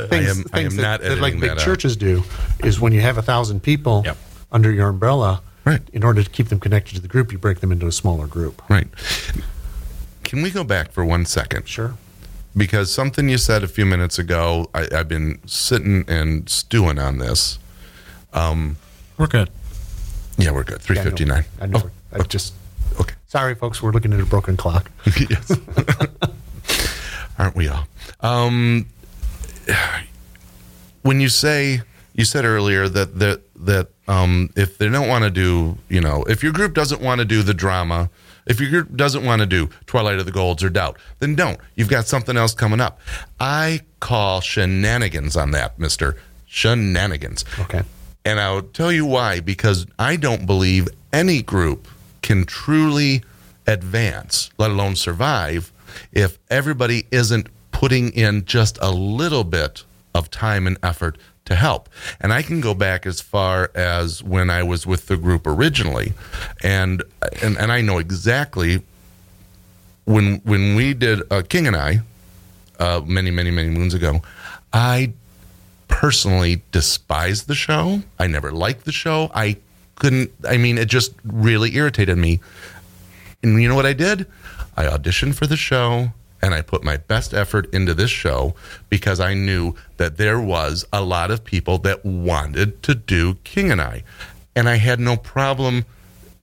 things, 0.09 0.11
I 0.13 0.17
am- 0.31 0.45
I 0.53 0.61
am 0.61 0.77
that, 0.77 0.83
not 0.83 1.01
that 1.03 1.19
like 1.21 1.35
big 1.35 1.43
that 1.51 1.59
out. 1.59 1.65
churches 1.65 1.97
do 1.97 2.23
is 2.63 2.79
when 2.81 2.93
you 2.93 3.01
have 3.01 3.17
a 3.19 3.23
thousand 3.23 3.63
people 3.63 4.03
Yep. 4.05 4.17
under 4.53 4.71
your 4.71 4.89
umbrella, 4.89 5.41
Right. 5.65 5.81
in 5.95 6.05
order 6.05 6.23
to 6.23 6.29
keep 6.29 6.49
them 6.49 6.61
connected 6.61 6.95
to 6.97 7.01
the 7.01 7.09
group, 7.09 7.33
you 7.33 7.39
break 7.39 7.61
them 7.61 7.73
into 7.73 7.87
a 7.87 7.93
smaller 7.93 8.27
group. 8.27 8.61
Right. 8.69 8.87
Can 10.23 10.43
we 10.43 10.51
go 10.51 10.63
back 10.65 10.93
for 10.93 11.05
one 11.05 11.25
second? 11.25 11.67
Sure. 11.69 11.95
Because 12.57 12.93
something 12.93 13.29
you 13.29 13.39
said 13.39 13.65
a 13.65 13.69
few 13.69 13.87
minutes 13.87 14.19
ago, 14.19 14.69
I, 14.75 14.87
I've 14.95 15.09
been 15.09 15.41
sitting 15.47 16.05
and 16.07 16.49
stewing 16.49 16.99
on 16.99 17.19
this. 17.19 17.59
We're 18.35 19.27
good. 19.29 19.51
Yeah, 20.37 20.51
we're 20.51 20.65
good. 20.65 20.81
Three 20.83 20.97
fifty 20.97 21.25
nine. 21.25 21.45
Yeah, 21.59 21.65
I 21.65 21.67
know. 21.67 21.79
I 21.79 21.83
know. 22.19 22.25
I 22.25 22.27
just. 22.27 22.55
Okay. 23.01 23.15
Sorry, 23.27 23.55
folks. 23.55 23.83
We're 23.83 23.93
looking 23.93 24.13
at 24.13 24.21
a 24.21 24.27
broken 24.27 24.57
clock. 24.57 24.91
yes. 25.31 25.53
Aren't 27.39 27.57
we 27.57 27.69
all? 27.69 27.87
Um, 28.21 28.87
when 31.03 31.21
you 31.21 31.29
say 31.29 31.83
you 32.15 32.25
said 32.25 32.45
earlier 32.45 32.89
that 32.89 33.19
that 33.19 33.43
that 33.57 33.89
um, 34.09 34.51
if 34.57 34.79
they 34.79 34.89
don't 34.89 35.09
want 35.09 35.25
to 35.25 35.31
do, 35.31 35.79
you 35.89 36.01
know, 36.01 36.25
if 36.25 36.43
your 36.43 36.53
group 36.53 36.75
doesn't 36.75 37.01
want 37.01 37.21
to 37.21 37.25
do 37.25 37.43
the 37.43 37.55
drama, 37.55 38.11
if 38.47 38.61
your 38.61 38.71
group 38.71 38.97
doesn't 38.97 39.25
want 39.25 39.41
to 39.41 39.47
do 39.47 39.69
Twilight 39.87 40.19
of 40.19 40.27
the 40.27 40.33
Golds 40.33 40.63
or 40.63 40.71
Doubt, 40.71 40.99
then 41.21 41.35
don't. 41.35 41.59
You've 41.75 41.89
got 41.89 42.07
something 42.07 42.37
else 42.37 42.55
coming 42.55 42.81
up. 42.81 43.01
I 43.41 43.81
call 44.01 44.41
shenanigans 44.41 45.37
on 45.37 45.53
that, 45.53 45.79
Mister 45.79 46.17
Shenanigans. 46.47 47.45
Okay. 47.61 47.83
And 48.25 48.41
I'll 48.41 48.63
tell 48.63 48.93
you 48.93 49.05
why 49.05 49.41
because 49.41 49.87
I 49.99 50.17
don't 50.17 50.47
believe 50.47 50.89
any 51.13 51.43
group 51.43 51.89
can 52.23 52.45
truly 52.45 53.23
advance, 53.67 54.51
let 54.59 54.71
alone 54.71 54.97
survive, 54.97 55.73
if 56.13 56.39
everybody 56.51 57.07
isn't 57.11 57.49
putting 57.71 58.11
in 58.13 58.45
just 58.45 58.79
a 58.81 58.91
little 58.91 59.45
bit 59.45 59.85
of 60.15 60.31
time 60.31 60.67
and 60.67 60.79
effort 60.83 61.19
to 61.45 61.55
help. 61.55 61.89
And 62.21 62.33
I 62.33 62.43
can 62.43 62.61
go 62.61 62.73
back 62.73 63.05
as 63.05 63.21
far 63.21 63.71
as 63.75 64.23
when 64.23 64.49
I 64.49 64.63
was 64.63 64.87
with 64.87 65.07
the 65.07 65.17
group 65.17 65.47
originally. 65.47 66.15
And 66.63 67.03
and, 67.43 67.59
and 67.59 67.71
I 67.71 67.81
know 67.83 67.99
exactly 67.99 68.83
when 70.05 70.41
when 70.45 70.75
we 70.75 70.95
did 70.95 71.21
uh, 71.31 71.43
King 71.49 71.67
and 71.67 71.77
I 71.77 72.01
uh, 72.79 73.03
many 73.05 73.31
many 73.31 73.51
many 73.51 73.71
moons 73.71 73.95
ago, 73.95 74.23
I 74.73 75.13
personally 75.89 76.63
despised 76.73 77.47
the 77.47 77.55
show. 77.55 78.03
I 78.19 78.27
never 78.27 78.51
liked 78.51 78.85
the 78.85 78.93
show. 78.93 79.31
I 79.35 79.59
couldn't. 79.97 80.33
I 80.49 80.57
mean, 80.57 80.79
it 80.79 80.89
just 80.89 81.13
really 81.25 81.75
irritated 81.77 82.19
me. 82.19 82.41
And 83.43 83.61
you 83.61 83.69
know 83.69 83.75
what 83.75 83.87
I 83.87 83.93
did? 83.93 84.27
I 84.77 84.85
auditioned 84.85 85.35
for 85.35 85.47
the 85.47 85.57
show 85.57 86.13
and 86.45 86.53
I 86.53 86.61
put 86.61 86.85
my 86.85 86.99
best 86.99 87.33
effort 87.33 87.73
into 87.73 87.95
this 87.95 88.11
show 88.11 88.55
because 88.91 89.19
I 89.19 89.33
knew 89.33 89.75
that 89.97 90.19
there 90.19 90.39
was 90.39 90.85
a 90.93 91.03
lot 91.03 91.31
of 91.31 91.43
people 91.43 91.79
that 91.79 92.05
wanted 92.05 92.83
to 92.83 92.95
do 92.95 93.37
King 93.45 93.71
and 93.71 93.81
I. 93.81 94.03
And 94.55 94.69
I 94.69 94.77
had 94.77 95.01
no 95.01 95.17
problem. 95.17 95.87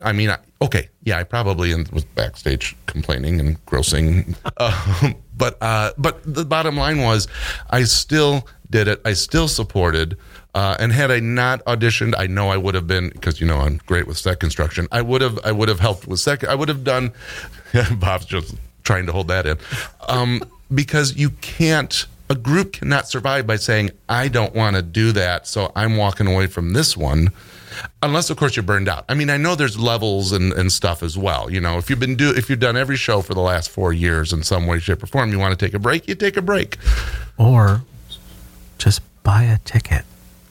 I 0.02 0.12
mean, 0.12 0.32
I, 0.32 0.40
okay, 0.60 0.90
yeah, 1.04 1.20
I 1.20 1.24
probably 1.24 1.76
was 1.92 2.04
backstage 2.04 2.76
complaining 2.88 3.40
and 3.40 3.64
grossing, 3.68 4.36
uh, 4.58 5.14
but 5.38 5.58
uh, 5.62 5.92
but 6.00 6.22
the 6.26 6.46
bottom 6.46 6.78
line 6.78 7.02
was, 7.02 7.28
I 7.70 7.84
still 7.84 8.48
did 8.72 8.88
it. 8.88 9.02
I 9.06 9.14
still 9.14 9.48
supported. 9.48 10.18
Uh, 10.54 10.76
and 10.80 10.92
had 10.92 11.12
I 11.12 11.20
not 11.20 11.64
auditioned, 11.66 12.14
I 12.18 12.28
know 12.28 12.50
I 12.50 12.58
would 12.58 12.76
have 12.76 12.88
been 12.88 13.10
because 13.10 13.40
you 13.40 13.48
know 13.48 13.60
I'm 13.60 13.80
great 13.86 14.08
with 14.08 14.18
set 14.18 14.40
construction. 14.40 14.88
I 14.92 15.02
would 15.02 15.22
have 15.22 15.40
I 15.46 15.52
would 15.52 15.70
have 15.70 15.80
helped 15.80 16.08
with 16.08 16.20
set. 16.20 16.44
I 16.44 16.56
would 16.56 16.68
have 16.68 16.84
done. 16.84 17.14
Bob's 18.00 18.26
just 18.26 18.56
trying 18.84 19.06
to 19.06 19.12
hold 19.12 19.30
that 19.30 19.46
in, 19.46 19.58
um, 20.08 20.42
because 20.74 21.16
you 21.16 21.30
can't. 21.42 22.06
A 22.30 22.36
group 22.36 22.74
cannot 22.74 23.10
survive 23.10 23.46
by 23.46 23.58
saying 23.58 23.92
I 24.08 24.30
don't 24.30 24.56
want 24.56 24.78
to 24.78 24.82
do 24.82 25.12
that, 25.12 25.48
so 25.48 25.70
I'm 25.76 25.98
walking 25.98 26.28
away 26.28 26.48
from 26.48 26.72
this 26.72 26.96
one 26.96 27.32
unless 28.02 28.30
of 28.30 28.38
course 28.38 28.56
you're 28.56 28.64
burned 28.64 28.90
out. 28.90 29.06
I 29.10 29.14
mean, 29.14 29.30
I 29.30 29.38
know 29.38 29.56
there's 29.56 29.78
levels 29.78 30.32
and, 30.32 30.54
and 30.54 30.72
stuff 30.72 31.04
as 31.04 31.18
well. 31.18 31.50
You 31.50 31.62
know, 31.62 31.78
if 31.78 31.90
you've 31.90 32.00
been 32.00 32.16
do 32.16 32.34
if 32.36 32.50
you've 32.50 32.60
done 32.60 32.78
every 32.78 32.98
show 32.98 33.22
for 33.22 33.34
the 33.34 33.42
last 33.42 33.70
four 33.70 33.94
years 33.94 34.34
in 34.34 34.44
some 34.44 34.68
way, 34.68 34.80
shape, 34.80 35.04
or 35.04 35.08
form, 35.08 35.32
you 35.32 35.40
want 35.40 35.58
to 35.58 35.66
take 35.66 35.74
a 35.74 35.80
break, 35.80 36.08
you 36.08 36.16
take 36.16 36.38
a 36.38 36.42
break. 36.42 36.78
Or 37.38 37.82
just 38.84 39.02
buy 39.24 39.44
a 39.44 39.58
ticket. 39.60 40.04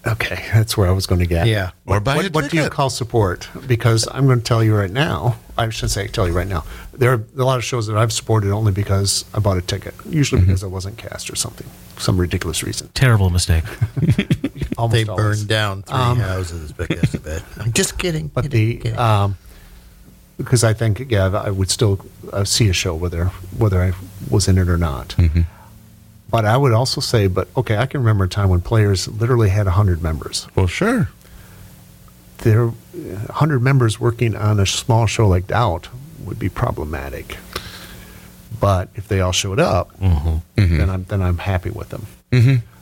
Okay, 0.06 0.42
that's 0.54 0.78
where 0.78 0.88
I 0.88 0.92
was 0.92 1.06
going 1.06 1.18
to 1.20 1.26
get. 1.26 1.46
Yeah. 1.46 1.72
Or 1.86 2.00
buy 2.00 2.14
a 2.14 2.16
What, 2.16 2.32
what 2.32 2.50
do 2.50 2.56
you 2.56 2.70
call 2.70 2.88
support? 2.88 3.48
Because 3.66 4.08
I'm 4.10 4.24
going 4.26 4.38
to 4.38 4.44
tell 4.44 4.64
you 4.64 4.74
right 4.74 4.90
now. 4.90 5.36
I 5.58 5.68
should 5.68 5.90
say 5.90 6.06
tell 6.06 6.26
you 6.26 6.32
right 6.32 6.46
now. 6.48 6.64
There 6.94 7.12
are 7.12 7.22
a 7.36 7.44
lot 7.44 7.58
of 7.58 7.64
shows 7.64 7.86
that 7.88 7.96
I've 7.98 8.12
supported 8.12 8.50
only 8.50 8.72
because 8.72 9.26
I 9.34 9.40
bought 9.40 9.58
a 9.58 9.60
ticket. 9.60 9.92
Usually 10.08 10.40
because 10.40 10.64
I 10.64 10.68
wasn't 10.68 10.96
cast 10.96 11.28
or 11.30 11.36
something, 11.36 11.66
some 11.98 12.16
ridiculous 12.18 12.62
reason. 12.62 12.88
Terrible 12.94 13.28
mistake. 13.28 13.64
Almost 14.78 14.92
They 14.94 15.04
always. 15.10 15.16
burned 15.38 15.48
down 15.48 15.82
three 15.82 15.96
houses 15.98 16.72
because 16.72 17.12
of 17.12 17.26
it. 17.26 17.42
I'm 17.58 17.72
just 17.74 17.98
kidding. 17.98 18.28
But 18.28 18.44
kidding, 18.44 18.76
the 18.78 18.82
kidding. 18.82 18.98
um, 18.98 19.36
because 20.38 20.64
I 20.64 20.72
think 20.72 21.10
yeah, 21.10 21.26
I 21.26 21.50
would 21.50 21.68
still 21.70 22.00
uh, 22.32 22.44
see 22.44 22.70
a 22.70 22.72
show 22.72 22.94
whether 22.94 23.26
whether 23.58 23.82
I 23.82 23.92
was 24.30 24.48
in 24.48 24.56
it 24.56 24.68
or 24.70 24.78
not. 24.78 25.14
But 26.30 26.44
I 26.44 26.56
would 26.56 26.72
also 26.72 27.00
say, 27.00 27.26
but 27.26 27.48
okay, 27.56 27.76
I 27.76 27.86
can 27.86 28.00
remember 28.00 28.24
a 28.24 28.28
time 28.28 28.48
when 28.50 28.60
players 28.60 29.08
literally 29.08 29.48
had 29.48 29.66
hundred 29.66 30.02
members. 30.02 30.46
Well, 30.54 30.66
sure. 30.68 31.08
There, 32.38 32.72
hundred 33.30 33.60
members 33.62 33.98
working 34.00 34.34
on 34.36 34.60
a 34.60 34.66
small 34.66 35.06
show 35.06 35.28
like 35.28 35.46
Doubt 35.48 35.88
would 36.24 36.38
be 36.38 36.48
problematic. 36.48 37.36
But 38.60 38.88
if 38.94 39.08
they 39.08 39.20
all 39.20 39.32
showed 39.32 39.58
up, 39.60 39.90
then 40.78 40.90
I'm 40.90 41.04
then 41.04 41.22
I'm 41.22 41.38
happy 41.38 41.70
with 41.70 41.88
them. 41.90 42.06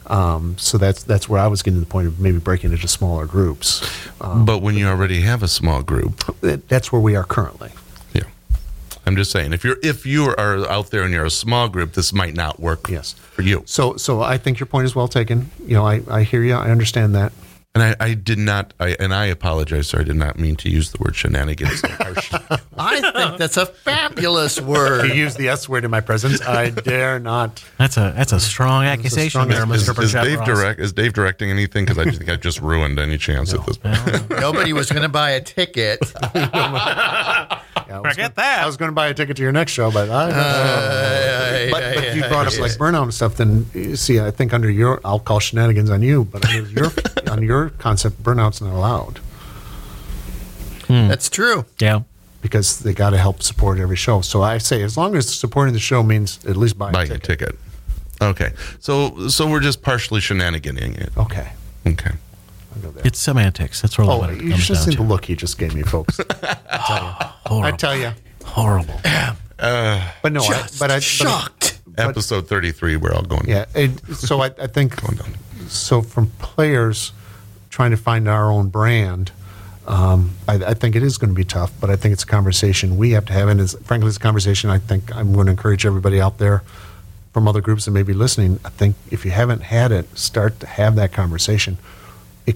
Um, 0.07 0.57
so 0.59 0.79
that's 0.79 1.03
that's 1.03 1.29
where 1.29 1.41
I 1.41 1.47
was 1.49 1.63
getting 1.63 1.79
to 1.81 1.85
the 1.85 1.91
point 1.91 2.07
of 2.07 2.19
maybe 2.19 2.39
breaking 2.39 2.73
into 2.73 2.89
smaller 2.89 3.27
groups. 3.27 3.83
Um, 4.21 4.45
but 4.45 4.59
when 4.63 4.75
you 4.77 4.87
already 4.89 5.21
have 5.23 5.43
a 5.43 5.49
small 5.49 5.83
group, 5.83 6.25
that- 6.41 6.69
that's 6.69 6.91
where 6.93 7.01
we 7.01 7.15
are 7.17 7.25
currently. 7.25 7.71
Yeah. 9.09 9.11
I'm 9.11 9.17
just 9.17 9.31
saying, 9.31 9.53
if 9.53 9.65
you're 9.65 9.79
if 9.83 10.07
you 10.07 10.27
are 10.27 10.69
out 10.69 10.91
there 10.91 11.03
and 11.03 11.13
you're 11.13 11.25
a 11.25 11.31
small 11.31 11.69
group, 11.69 11.95
this 11.95 12.13
might 12.13 12.35
not 12.35 12.61
work. 12.61 12.89
Yes. 12.89 13.13
for 13.13 13.43
you. 13.43 13.63
So, 13.67 13.97
so 13.97 14.21
I 14.21 14.39
think 14.39 14.59
your 14.59 14.67
point 14.67 14.87
is 14.87 14.95
well 14.95 15.09
taken. 15.09 15.51
You 15.67 15.75
know, 15.75 15.87
I, 15.87 16.03
I 16.11 16.23
hear 16.23 16.43
you. 16.43 16.55
I 16.55 16.71
understand 16.71 17.15
that. 17.15 17.33
And 17.75 17.83
I, 17.85 17.95
I 18.01 18.15
did 18.15 18.39
not, 18.39 18.75
I, 18.81 18.97
and 18.99 19.15
I 19.15 19.27
apologize, 19.27 19.87
sir. 19.87 20.01
I 20.01 20.03
did 20.03 20.17
not 20.17 20.37
mean 20.37 20.57
to 20.57 20.71
use 20.71 20.91
the 20.91 20.99
word 21.01 21.15
shenanigans. 21.15 21.81
so 21.81 21.89
harshly. 21.91 22.41
I 22.77 23.01
think 23.01 23.39
that's 23.39 23.57
a 23.57 23.67
fabulous 23.67 24.61
word. 24.61 25.07
You 25.07 25.15
use 25.15 25.37
the 25.37 25.49
S 25.49 25.69
word 25.69 25.85
in 25.85 25.91
my 25.91 26.01
presence. 26.01 26.41
I 26.41 26.71
dare 26.71 27.21
not. 27.21 27.63
That's 27.77 27.97
a 27.97 28.13
that's 28.17 28.33
a 28.33 28.41
strong 28.41 28.85
accusation 28.85 29.31
strong 29.31 29.49
there, 29.49 29.63
is, 29.63 29.89
Mr. 29.89 30.03
is 30.03 30.13
Burchett 30.13 30.25
Dave 30.25 30.39
Ross. 30.41 30.49
direct? 30.49 30.81
Is 30.81 30.93
Dave 30.93 31.13
directing 31.13 31.51
anything? 31.51 31.85
Because 31.85 31.99
I 31.99 32.05
just 32.05 32.19
think 32.19 32.31
I 32.31 32.37
just 32.37 32.61
ruined 32.61 32.99
any 32.99 33.19
chance 33.19 33.55
at 33.55 33.65
this 33.65 33.77
point. 33.77 34.31
Nobody 34.31 34.73
was 34.73 34.91
going 34.91 35.03
to 35.03 35.09
buy 35.09 35.31
a 35.31 35.41
ticket. 35.41 36.01
Yeah, 37.89 37.97
I 37.97 38.01
was 38.01 38.12
Forget 38.12 38.34
gonna- 38.34 38.47
that. 38.47 38.62
I 38.62 38.66
was 38.66 38.76
going 38.76 38.89
to 38.91 38.95
buy 38.95 39.09
a 39.09 39.14
ticket 39.14 39.36
to 39.39 39.43
your 39.43 39.53
next 39.53 39.72
show, 39.72 39.91
but 39.91 40.11
I. 40.11 40.30
Uh, 40.30 41.70
but, 41.70 41.95
but 41.95 42.14
you 42.14 42.22
brought 42.28 42.47
up 42.47 42.59
like 42.59 42.72
burnout 42.72 43.05
and 43.05 43.14
stuff. 43.14 43.36
Then 43.36 43.97
see, 43.97 44.20
I 44.20 44.30
think 44.30 44.53
under 44.53 44.70
your, 44.70 45.01
I'll 45.05 45.18
call 45.20 45.41
shenanigans 45.41 45.91
on 45.91 46.03
you, 46.03 46.24
but 46.24 46.45
under 46.49 46.68
your 46.70 46.91
on 47.30 47.43
your 47.43 47.70
concept, 47.70 48.22
burnout's 48.22 48.61
not 48.61 48.72
allowed 48.74 49.20
That's 50.89 51.28
true. 51.30 51.64
Yeah. 51.78 52.01
because 52.43 52.80
they 52.80 52.93
got 52.95 53.11
to 53.11 53.18
help 53.18 53.43
support 53.43 53.78
every 53.78 53.97
show. 53.97 54.20
So 54.20 54.43
I 54.43 54.59
say, 54.59 54.82
as 54.82 54.97
long 54.97 55.16
as 55.16 55.28
supporting 55.34 55.74
the 55.74 55.80
show 55.80 56.03
means 56.03 56.45
at 56.47 56.57
least 56.57 56.78
buying 56.78 56.93
Buying 56.93 57.11
a 57.11 57.14
a 57.14 57.18
ticket. 57.18 57.49
ticket. 57.51 57.59
Okay, 58.20 58.53
so 58.80 59.28
so 59.28 59.49
we're 59.49 59.61
just 59.61 59.80
partially 59.82 60.20
shenaniganing 60.20 60.99
it. 61.01 61.11
Okay, 61.16 61.53
Okay. 61.86 62.11
I'll 62.79 62.91
go 62.91 62.91
there. 62.93 63.07
It's 63.07 63.18
semantics. 63.18 63.81
That's 63.83 63.99
really 63.99 64.12
Oh, 64.12 64.18
what 64.18 64.31
it 64.31 64.43
you 64.43 64.51
comes 64.51 64.62
should 64.62 64.74
down 64.74 64.83
see 64.85 64.91
the 64.93 64.97
to. 64.99 65.03
look 65.03 65.24
he 65.26 65.35
just 65.37 65.59
gave 65.59 65.74
me, 65.74 65.83
folks. 65.83 66.18
I 66.70 67.33
Horrible. 67.47 67.76
tell 67.79 67.97
you, 67.97 68.12
Horrible. 68.45 69.01
but 69.03 70.33
no, 70.33 70.41
I, 70.43 70.49
Just 70.49 70.79
but 70.79 70.91
I, 70.91 70.95
but 70.95 70.97
I- 70.97 70.99
shocked. 71.01 71.81
Episode 71.97 72.47
thirty-three. 72.49 72.97
We're 72.97 73.12
all 73.12 73.22
going. 73.22 73.49
Yeah. 73.49 73.64
It, 73.74 73.99
so 74.14 74.41
I, 74.41 74.53
I 74.61 74.68
think 74.68 75.01
Going 75.03 75.16
down. 75.16 75.35
so 75.66 76.01
from 76.01 76.29
players 76.39 77.12
trying 77.70 77.91
to 77.91 77.97
find 77.97 78.29
our 78.29 78.51
own 78.53 78.68
brand. 78.68 79.33
Um, 79.89 80.35
I, 80.47 80.55
I 80.57 80.74
think 80.74 80.95
it 80.95 81.03
is 81.03 81.18
going 81.18 81.31
to 81.31 81.35
be 81.35 81.45
tough, 81.45 81.72
but 81.81 81.91
I 81.91 81.97
think 81.97 82.12
it's 82.12 82.22
a 82.22 82.26
conversation 82.26 82.99
we 82.99 83.12
have 83.12 83.24
to 83.26 83.33
have, 83.33 83.49
and 83.49 83.59
it's, 83.61 83.74
frankly, 83.83 84.09
it's 84.09 84.18
a 84.18 84.20
conversation 84.20 84.68
I 84.70 84.79
think 84.79 85.14
I'm 85.16 85.33
going 85.33 85.47
to 85.47 85.51
encourage 85.53 85.87
everybody 85.87 86.20
out 86.20 86.37
there 86.39 86.62
from 87.33 87.49
other 87.49 87.61
groups 87.62 87.87
that 87.87 87.91
may 87.93 88.03
be 88.03 88.12
listening. 88.12 88.61
I 88.66 88.68
think 88.68 88.95
if 89.11 89.24
you 89.24 89.31
haven't 89.31 89.62
had 89.62 89.91
it, 89.91 90.16
start 90.16 90.61
to 90.61 90.66
have 90.66 90.95
that 90.97 91.12
conversation, 91.12 91.79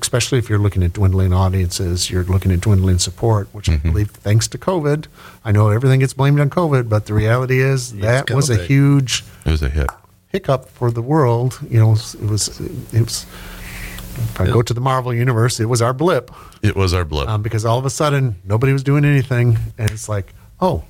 especially 0.00 0.38
if 0.38 0.48
you're 0.48 0.58
looking 0.58 0.82
at 0.82 0.92
dwindling 0.94 1.32
audiences, 1.32 2.10
you're 2.10 2.24
looking 2.24 2.50
at 2.52 2.60
dwindling 2.60 2.98
support, 2.98 3.48
which 3.52 3.68
I 3.68 3.76
believe, 3.76 4.10
thanks 4.10 4.48
to 4.48 4.58
COVID, 4.58 5.06
I 5.44 5.52
know 5.52 5.68
everything 5.68 6.00
gets 6.00 6.14
blamed 6.14 6.40
on 6.40 6.50
COVID, 6.50 6.88
but 6.88 7.06
the 7.06 7.14
reality 7.14 7.60
is 7.60 7.92
that 7.98 8.30
was 8.30 8.50
a 8.50 8.56
huge 8.56 9.24
It 9.44 9.50
was 9.50 9.62
a 9.62 9.68
hit. 9.68 9.88
hiccup 10.28 10.68
for 10.70 10.90
the 10.90 11.02
world. 11.02 11.58
You 11.68 11.78
know, 11.78 11.92
it 11.92 12.20
was 12.28 12.60
it 12.92 13.00
was. 13.02 13.26
If 14.14 14.40
I 14.40 14.46
go 14.46 14.60
to 14.60 14.74
the 14.74 14.80
Marvel 14.80 15.14
universe, 15.14 15.58
it 15.58 15.64
was 15.66 15.80
our 15.80 15.94
blip 15.94 16.30
It 16.62 16.76
was 16.76 16.92
our 16.92 17.04
blip. 17.04 17.28
um, 17.30 17.40
because 17.42 17.64
all 17.64 17.78
of 17.78 17.86
a 17.86 17.90
sudden 17.90 18.36
nobody 18.44 18.72
was 18.74 18.82
doing 18.82 19.04
anything, 19.06 19.56
and 19.78 19.90
it's 19.90 20.06
like, 20.06 20.34
oh, 20.60 20.84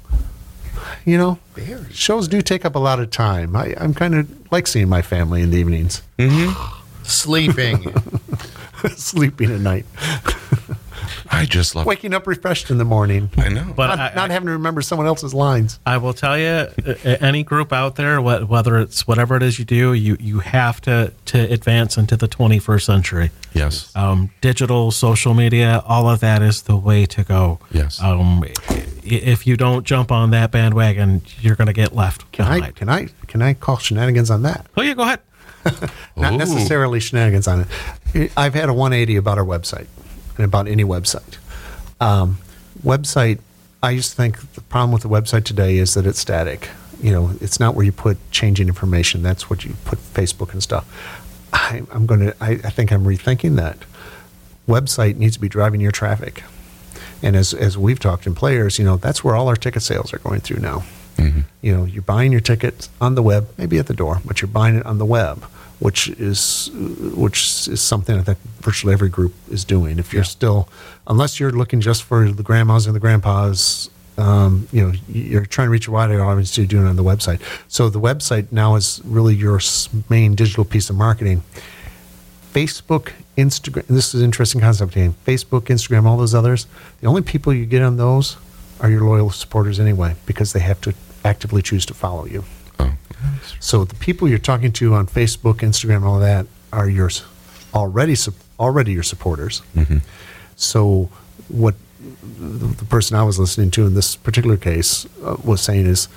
you 1.05 1.17
know, 1.17 1.39
shows 1.93 2.27
do 2.27 2.43
take 2.43 2.65
up 2.65 2.75
a 2.75 2.81
lot 2.81 2.99
of 2.99 3.11
time. 3.11 3.55
I, 3.55 3.75
I'm 3.79 3.95
kind 3.95 4.15
of 4.17 4.53
like 4.53 4.67
seeing 4.67 4.89
my 4.89 5.03
family 5.03 5.43
in 5.43 5.51
the 5.51 5.57
evenings, 5.59 6.03
Sleeping. 7.05 7.95
sleeping 8.97 9.51
at 9.53 9.61
night, 9.61 9.87
I 11.30 11.47
just 11.47 11.74
love. 11.74 11.87
waking 11.87 12.12
up 12.14 12.26
refreshed 12.26 12.70
in 12.70 12.78
the 12.78 12.85
morning, 12.85 13.30
I 13.37 13.49
know. 13.49 13.72
But 13.74 13.97
not, 13.97 14.12
I, 14.12 14.14
not 14.14 14.30
having 14.30 14.47
to 14.47 14.53
remember 14.53 14.83
someone 14.83 15.07
else's 15.07 15.33
lines. 15.33 15.78
I 15.87 15.97
will 15.97 16.12
tell 16.12 16.39
you, 16.39 16.47
uh, 16.47 16.95
any 17.20 17.43
group 17.43 17.72
out 17.72 17.97
there, 17.97 18.20
whether 18.20 18.78
it's 18.78 19.07
whatever 19.07 19.37
it 19.37 19.43
is 19.43 19.59
you 19.59 19.64
do, 19.64 19.95
you 19.95 20.16
you 20.20 20.41
have 20.41 20.80
to 20.83 21.12
to 21.26 21.39
advance 21.53 21.97
into 21.97 22.16
the 22.16 22.28
21st 22.28 22.83
century. 22.83 23.30
yes. 23.55 23.95
Um, 23.97 24.30
digital, 24.41 24.91
social 24.91 25.33
media, 25.35 25.83
all 25.87 26.09
of 26.09 26.20
that 26.20 26.43
is 26.43 26.62
the 26.62 26.76
way 26.76 27.07
to 27.07 27.24
go. 27.24 27.59
Yes. 27.70 28.01
Um, 28.03 28.45
if 29.05 29.47
you 29.47 29.57
don't 29.57 29.85
jump 29.87 30.12
on 30.12 30.30
that 30.30 30.51
bandwagon, 30.51 31.22
you're 31.41 31.57
going 31.57 31.66
to 31.66 31.72
get 31.72 31.95
left 31.95 32.30
Can 32.33 32.45
I 32.47 32.57
behind. 32.59 32.76
can 32.76 32.89
I 32.89 33.09
can 33.26 33.43
I 33.43 33.55
call 33.55 33.78
shenanigans 33.78 34.30
on 34.30 34.43
that? 34.43 34.66
oh, 34.76 34.83
yeah, 34.83 34.95
go 34.95 35.03
ahead. 35.03 35.20
not 36.17 36.33
Ooh. 36.35 36.39
necessarily 36.39 37.01
shenanigans 37.01 37.49
on 37.49 37.67
it. 38.15 38.33
I've 38.37 38.55
had 38.55 38.69
a 38.69 38.75
180 38.75 39.17
about 39.17 39.39
our 39.39 39.45
website 39.45 39.87
and 40.37 40.45
about 40.45 40.69
any 40.69 40.85
website. 40.85 41.39
Um, 42.01 42.39
website, 42.85 43.39
I 43.83 43.91
used 43.91 44.11
to 44.11 44.17
think 44.17 44.53
the 44.55 44.61
problem 44.61 44.93
with 44.93 45.03
the 45.03 45.09
website 45.09 45.45
today 45.45 45.77
is 45.79 45.95
that 45.95 46.07
it's 46.07 46.19
static. 46.19 46.69
You 47.01 47.13
know, 47.13 47.31
it's 47.41 47.59
not 47.59 47.75
where 47.75 47.85
you 47.85 47.93
put 47.93 48.19
changing 48.31 48.69
information. 48.69 49.23
That's 49.23 49.51
what 49.51 49.65
you 49.65 49.75
put 49.85 49.99
Facebook 49.99 50.53
and 50.53 50.63
stuff. 50.63 50.87
I, 51.53 51.83
I'm 51.91 52.07
going 52.07 52.21
to. 52.21 52.37
I, 52.41 52.53
I 52.53 52.71
think 52.71 52.93
I'm 52.93 53.05
rethinking 53.05 53.57
that. 53.57 53.79
website 54.69 55.17
needs 55.17 55.35
to 55.35 55.41
be 55.41 55.49
driving 55.49 55.81
your 55.81 55.93
traffic. 55.93 56.45
And 57.23 57.37
as 57.37 57.55
as 57.55 57.77
we've 57.77 58.01
talked 58.01 58.27
in 58.27 58.35
players, 58.35 58.79
you 58.79 58.85
know, 58.85 58.97
that's 58.97 59.23
where 59.23 59.35
all 59.35 59.49
our 59.49 59.57
ticket 59.57 59.83
sales 59.83 60.13
are 60.13 60.19
going 60.19 60.41
through 60.41 60.61
now. 60.61 60.85
You 61.61 61.77
know, 61.77 61.85
you're 61.85 62.03
buying 62.03 62.33
your 62.33 62.41
tickets 62.41 62.89
on 63.01 63.14
the 63.14 63.23
web, 63.23 63.49
maybe 63.57 63.79
at 63.79 63.87
the 63.87 63.95
door, 63.95 64.20
but 64.25 64.41
you're 64.41 64.49
buying 64.49 64.77
it 64.77 64.87
on 64.87 64.99
the 64.99 65.07
web, 65.07 65.45
which 65.79 66.09
is 66.09 66.70
which 67.14 67.68
is 67.68 67.81
something 67.81 68.18
I 68.18 68.23
think 68.23 68.39
virtually 68.61 68.93
every 68.93 69.09
group 69.09 69.35
is 69.51 69.64
doing. 69.64 69.99
If 69.99 70.12
you're 70.12 70.25
still, 70.25 70.68
unless 71.07 71.39
you're 71.39 71.53
looking 71.53 71.81
just 71.81 72.03
for 72.03 72.31
the 72.31 72.43
grandmas 72.43 72.87
and 72.87 72.95
the 72.95 73.01
grandpas, 73.01 73.91
um, 74.18 74.68
you 74.73 74.87
know, 74.87 74.93
you're 75.09 75.47
trying 75.47 75.66
to 75.66 75.70
reach 75.70 75.89
a 75.89 75.91
wider 75.91 76.23
audience. 76.23 76.57
You're 76.57 76.66
doing 76.66 76.87
it 76.87 76.89
on 76.89 76.97
the 76.97 77.05
website. 77.05 77.41
So 77.68 77.89
the 77.89 78.01
website 78.01 78.53
now 78.53 78.75
is 78.77 79.01
really 79.05 79.35
your 79.35 79.61
main 80.09 80.35
digital 80.35 80.64
piece 80.64 80.91
of 80.91 80.97
marketing. 80.97 81.43
Facebook, 82.53 83.12
Instagram. 83.37 83.87
This 83.87 84.14
is 84.14 84.20
an 84.20 84.27
interesting 84.27 84.61
concept. 84.61 84.95
Dan. 84.95 85.14
Facebook, 85.27 85.62
Instagram, 85.62 86.05
all 86.05 86.18
those 86.18 86.35
others. 86.35 86.66
The 87.01 87.07
only 87.07 87.23
people 87.23 87.55
you 87.55 87.64
get 87.64 87.83
on 87.83 87.97
those 87.97 88.37
are 88.81 88.91
your 88.91 89.05
loyal 89.05 89.31
supporters 89.31 89.81
anyway, 89.81 90.16
because 90.27 90.53
they 90.53 90.61
have 90.61 90.81
to 90.83 90.93
actively 91.25 91.62
choose 91.62 91.87
to 91.87 91.95
follow 91.95 92.27
you. 92.27 92.45
Oh. 92.79 92.95
So 93.61 93.85
the 93.85 93.95
people 93.95 94.29
you're 94.29 94.39
talking 94.39 94.73
to 94.73 94.95
on 94.95 95.07
Facebook, 95.07 95.57
Instagram, 95.57 96.03
all 96.03 96.18
that 96.20 96.47
are 96.73 96.89
yours 96.89 97.25
already 97.75 98.16
already 98.59 98.93
your 98.93 99.03
supporters. 99.03 99.62
So 100.57 101.09
what 101.49 101.75
the 102.39 102.66
the 102.66 102.85
person 102.85 103.16
I 103.16 103.23
was 103.23 103.39
listening 103.39 103.70
to 103.73 103.87
in 103.87 103.95
this 103.95 104.16
particular 104.16 104.57
case 104.57 105.07
uh, 105.25 105.37
was 105.45 105.61
saying 105.61 105.87
is 105.87 106.09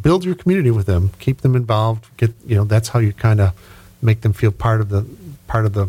build 0.00 0.24
your 0.24 0.34
community 0.34 0.70
with 0.70 0.86
them, 0.86 1.10
keep 1.18 1.40
them 1.40 1.56
involved, 1.56 2.06
get 2.16 2.32
you 2.46 2.56
know 2.56 2.64
that's 2.64 2.90
how 2.90 2.98
you 2.98 3.12
kind 3.12 3.40
of 3.40 3.52
make 4.02 4.20
them 4.20 4.32
feel 4.32 4.52
part 4.52 4.80
of 4.80 4.88
the 4.88 5.06
part 5.46 5.66
of 5.66 5.72
the 5.72 5.88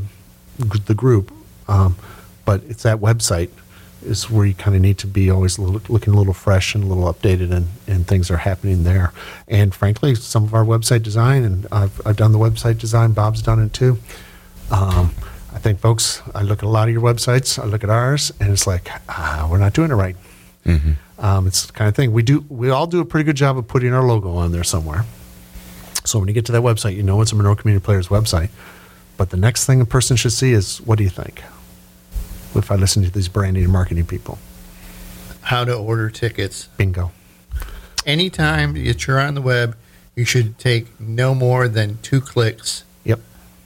the 0.85 0.95
group. 0.95 1.31
Um, 1.67 1.95
but 2.45 2.63
it's 2.69 2.83
that 2.83 2.97
website 2.97 3.49
is 4.07 4.29
where 4.29 4.45
you 4.45 4.53
kind 4.53 4.75
of 4.75 4.81
need 4.81 4.97
to 4.99 5.07
be 5.07 5.29
always 5.29 5.57
a 5.57 5.61
looking 5.61 6.13
a 6.13 6.17
little 6.17 6.33
fresh 6.33 6.73
and 6.75 6.83
a 6.83 6.87
little 6.87 7.11
updated, 7.13 7.51
and, 7.51 7.67
and 7.87 8.07
things 8.07 8.31
are 8.31 8.37
happening 8.37 8.83
there. 8.83 9.11
And 9.47 9.73
frankly, 9.75 10.15
some 10.15 10.43
of 10.43 10.53
our 10.53 10.65
website 10.65 11.03
design, 11.03 11.43
and 11.43 11.67
I've, 11.71 12.01
I've 12.05 12.17
done 12.17 12.31
the 12.31 12.39
website 12.39 12.79
design, 12.79 13.11
Bob's 13.11 13.41
done 13.41 13.61
it 13.61 13.73
too. 13.73 13.97
Um, 14.71 15.13
I 15.53 15.59
think, 15.59 15.79
folks, 15.79 16.21
I 16.35 16.41
look 16.43 16.59
at 16.59 16.65
a 16.65 16.69
lot 16.69 16.87
of 16.87 16.93
your 16.93 17.03
websites, 17.03 17.57
I 17.61 17.65
look 17.65 17.83
at 17.83 17.89
ours, 17.89 18.31
and 18.39 18.51
it's 18.51 18.67
like, 18.67 18.89
ah, 19.09 19.47
we're 19.49 19.57
not 19.57 19.73
doing 19.73 19.91
it 19.91 19.95
right. 19.95 20.15
Um, 21.19 21.47
it's 21.47 21.65
the 21.65 21.73
kind 21.73 21.87
of 21.89 21.95
thing 21.95 22.11
we 22.11 22.23
do. 22.23 22.45
We 22.49 22.69
all 22.69 22.87
do 22.87 22.99
a 22.99 23.05
pretty 23.05 23.23
good 23.23 23.37
job 23.37 23.57
of 23.57 23.67
putting 23.67 23.93
our 23.93 24.03
logo 24.03 24.35
on 24.35 24.51
there 24.51 24.63
somewhere. 24.63 25.05
So 26.05 26.19
when 26.19 26.27
you 26.27 26.33
get 26.33 26.45
to 26.45 26.51
that 26.51 26.61
website, 26.61 26.95
you 26.95 27.03
know 27.03 27.21
it's 27.21 27.31
a 27.31 27.35
Monroe 27.35 27.55
Community 27.55 27.83
Players 27.83 28.09
website. 28.09 28.49
But 29.17 29.31
the 29.31 29.37
next 29.37 29.65
thing 29.65 29.81
a 29.81 29.85
person 29.85 30.15
should 30.15 30.33
see 30.33 30.51
is, 30.51 30.79
what 30.81 30.97
do 30.97 31.03
you 31.03 31.09
think? 31.09 31.41
If 32.57 32.71
I 32.71 32.75
listen 32.75 33.03
to 33.03 33.09
these 33.11 33.27
branding 33.27 33.63
and 33.63 33.71
marketing 33.71 34.05
people, 34.05 34.37
How 35.41 35.63
to 35.65 35.73
order 35.75 36.09
tickets. 36.09 36.67
bingo. 36.77 37.11
Anytime 38.05 38.73
that 38.73 39.05
you're 39.07 39.19
on 39.19 39.35
the 39.35 39.41
web, 39.41 39.75
you 40.15 40.25
should 40.25 40.57
take 40.57 40.99
no 40.99 41.35
more 41.35 41.67
than 41.67 41.99
two 42.01 42.21
clicks 42.21 42.83
Yep. 43.03 43.19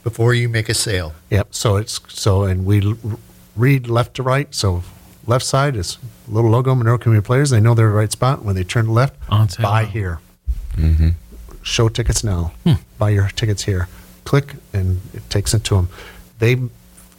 before 0.04 0.34
you 0.34 0.48
make 0.48 0.68
a 0.68 0.74
sale. 0.74 1.14
Yep. 1.30 1.48
So 1.52 1.76
it's 1.76 2.00
so, 2.08 2.42
and 2.44 2.64
we 2.66 2.82
l- 2.84 3.18
read 3.56 3.88
left 3.88 4.14
to 4.14 4.22
right. 4.22 4.52
So 4.54 4.82
left 5.26 5.44
side 5.44 5.76
is 5.76 5.98
little 6.28 6.50
logo 6.50 6.74
Monroe 6.74 6.98
Community 6.98 7.24
Players. 7.24 7.50
They 7.50 7.60
know 7.60 7.74
they're 7.74 7.88
the 7.88 7.94
right 7.94 8.10
spot. 8.12 8.44
When 8.44 8.54
they 8.56 8.64
turn 8.64 8.88
left, 8.88 9.14
On 9.28 9.48
sale 9.48 9.62
buy 9.64 9.82
now. 9.82 9.88
here. 9.88 10.18
Show 11.62 11.88
tickets 11.88 12.24
now. 12.24 12.52
Hmm. 12.64 12.72
Buy 12.98 13.10
your 13.10 13.28
tickets 13.28 13.62
here. 13.64 13.88
Click, 14.24 14.54
and 14.72 15.00
it 15.14 15.28
takes 15.30 15.54
it 15.54 15.62
to 15.64 15.76
them. 15.76 15.88
They, 16.40 16.56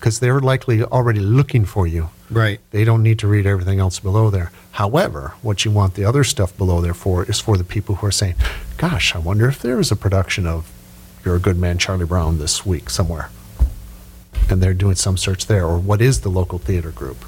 because 0.04 0.20
they're 0.20 0.42
likely 0.42 0.84
already 0.84 1.22
looking 1.22 1.64
for 1.64 1.88
you. 1.88 2.10
Right. 2.30 2.60
They 2.72 2.84
don't 2.84 3.02
need 3.02 3.20
to 3.20 3.28
read 3.28 3.46
everything 3.46 3.80
else 3.80 4.00
below 4.00 4.30
there. 4.30 4.52
However, 4.72 5.34
what 5.42 5.64
you 5.64 5.72
want 5.72 5.94
the 5.94 6.04
other 6.04 6.26
stuff 6.26 6.58
below 6.58 6.82
there 6.82 6.94
for 6.94 7.24
is 7.24 7.40
for 7.40 7.56
the 7.56 7.64
people 7.64 7.96
who 7.96 8.08
are 8.08 8.12
saying, 8.12 8.36
"Gosh, 8.76 9.16
I 9.16 9.20
wonder 9.20 9.48
if 9.48 9.62
there 9.62 9.80
is 9.80 9.92
a 9.92 9.96
production 9.96 10.46
of 10.46 10.70
You're 11.24 11.38
a 11.38 11.40
Good 11.40 11.58
Man, 11.58 11.78
Charlie 11.78 12.06
Brown 12.06 12.38
this 12.38 12.66
week 12.66 12.90
somewhere," 12.90 13.30
and 14.50 14.62
they're 14.62 14.74
doing 14.74 14.96
some 14.96 15.16
search 15.16 15.48
there, 15.48 15.66
or 15.66 15.80
what 15.80 16.02
is 16.02 16.20
the 16.20 16.30
local 16.30 16.60
theater 16.60 16.92
group? 16.92 17.24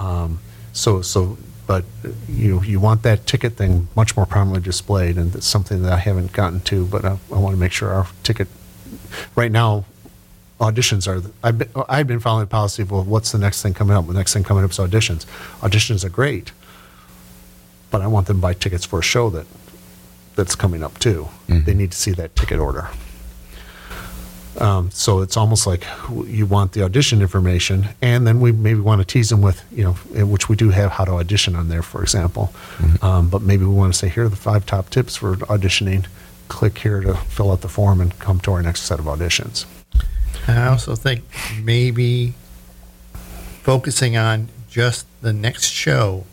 Um, 0.00 0.40
so, 0.72 1.02
so, 1.02 1.38
but 1.68 1.84
you 2.28 2.64
you 2.64 2.80
want 2.80 3.04
that 3.04 3.28
ticket 3.28 3.52
thing 3.52 3.86
much 3.94 4.16
more 4.16 4.26
prominently 4.26 4.64
displayed, 4.64 5.16
and 5.18 5.30
that's 5.32 5.46
something 5.46 5.82
that 5.82 5.92
I 5.92 5.98
haven't 5.98 6.32
gotten 6.32 6.62
to, 6.62 6.84
but 6.84 7.04
I, 7.04 7.18
I 7.30 7.38
want 7.38 7.54
to 7.54 7.60
make 7.60 7.70
sure 7.70 7.90
our 7.92 8.08
ticket 8.24 8.48
right 9.36 9.52
now 9.52 9.84
auditions 10.60 11.06
are 11.06 11.22
I've 11.42 11.58
been, 11.58 11.70
I've 11.88 12.06
been 12.06 12.20
following 12.20 12.44
the 12.44 12.50
policy 12.50 12.82
of 12.82 12.90
well 12.90 13.04
what's 13.04 13.32
the 13.32 13.38
next 13.38 13.62
thing 13.62 13.74
coming 13.74 13.96
up? 13.96 14.06
The 14.06 14.12
next 14.12 14.32
thing 14.32 14.44
coming 14.44 14.64
up 14.64 14.70
is 14.70 14.78
auditions. 14.78 15.26
Auditions 15.60 16.04
are 16.04 16.08
great 16.08 16.52
but 17.90 18.00
I 18.00 18.06
want 18.06 18.26
them 18.26 18.38
to 18.38 18.42
buy 18.42 18.54
tickets 18.54 18.84
for 18.84 18.98
a 18.98 19.02
show 19.02 19.30
that 19.30 19.46
that's 20.36 20.54
coming 20.54 20.82
up 20.82 20.98
too. 20.98 21.28
They 21.48 21.74
need 21.74 21.90
to 21.92 21.98
see 21.98 22.12
that 22.12 22.36
ticket 22.36 22.60
order. 22.60 22.88
Um, 24.58 24.90
so 24.90 25.20
it's 25.20 25.36
almost 25.36 25.66
like 25.66 25.84
you 26.26 26.44
want 26.44 26.72
the 26.72 26.82
audition 26.82 27.22
information 27.22 27.88
and 28.02 28.26
then 28.26 28.40
we 28.40 28.50
maybe 28.50 28.80
want 28.80 29.00
to 29.00 29.06
tease 29.06 29.28
them 29.30 29.40
with 29.40 29.64
you 29.70 29.84
know 29.84 29.92
which 30.24 30.48
we 30.48 30.56
do 30.56 30.70
have 30.70 30.92
how 30.92 31.04
to 31.04 31.12
audition 31.12 31.54
on 31.54 31.68
there 31.68 31.82
for 31.82 32.02
example. 32.02 32.52
Um, 33.02 33.28
but 33.28 33.42
maybe 33.42 33.64
we 33.64 33.74
want 33.74 33.92
to 33.92 33.98
say 33.98 34.08
here 34.08 34.24
are 34.24 34.28
the 34.28 34.36
five 34.36 34.66
top 34.66 34.90
tips 34.90 35.16
for 35.16 35.36
auditioning. 35.36 36.06
Click 36.48 36.78
here 36.78 37.00
to 37.00 37.14
fill 37.14 37.52
out 37.52 37.60
the 37.60 37.68
form 37.68 38.00
and 38.00 38.18
come 38.18 38.40
to 38.40 38.52
our 38.52 38.62
next 38.62 38.82
set 38.82 38.98
of 38.98 39.04
auditions 39.04 39.64
I 40.48 40.66
also 40.66 40.94
think 40.94 41.24
maybe 41.62 42.34
focusing 43.62 44.16
on 44.16 44.48
just 44.68 45.06
the 45.20 45.32
next 45.32 45.66
show 45.70 46.24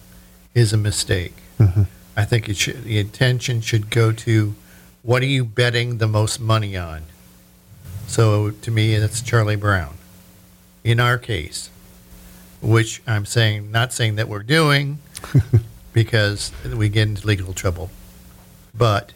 is 0.53 0.72
a 0.72 0.78
mistake. 0.78 1.34
Mm-hmm. 1.59 1.84
I 2.16 2.26
think 2.26 2.47
it 2.47 2.55
should, 2.57 2.84
the 2.84 2.99
attention 2.99 3.61
should 3.61 3.89
go 3.89 4.11
to 4.11 4.55
what 5.03 5.22
are 5.22 5.28
you 5.28 5.43
betting 5.43 5.97
the 5.97 6.07
most 6.07 6.39
money 6.39 6.76
on? 6.78 7.03
So 8.07 8.51
to 8.51 8.72
me, 8.72 8.97
that's 8.97 9.22
Charlie 9.22 9.55
Brown. 9.55 9.95
In 10.84 10.99
our 10.99 11.18
case, 11.18 11.70
which 12.61 13.01
I'm 13.05 13.26
saying, 13.26 13.72
not 13.72 13.93
saying 13.93 14.16
that 14.16 14.28
we're 14.28 14.43
doing 14.43 14.99
because 15.93 16.51
we 16.63 16.89
get 16.89 17.07
into 17.07 17.28
legal 17.28 17.53
trouble, 17.53 17.89
but 18.74 19.11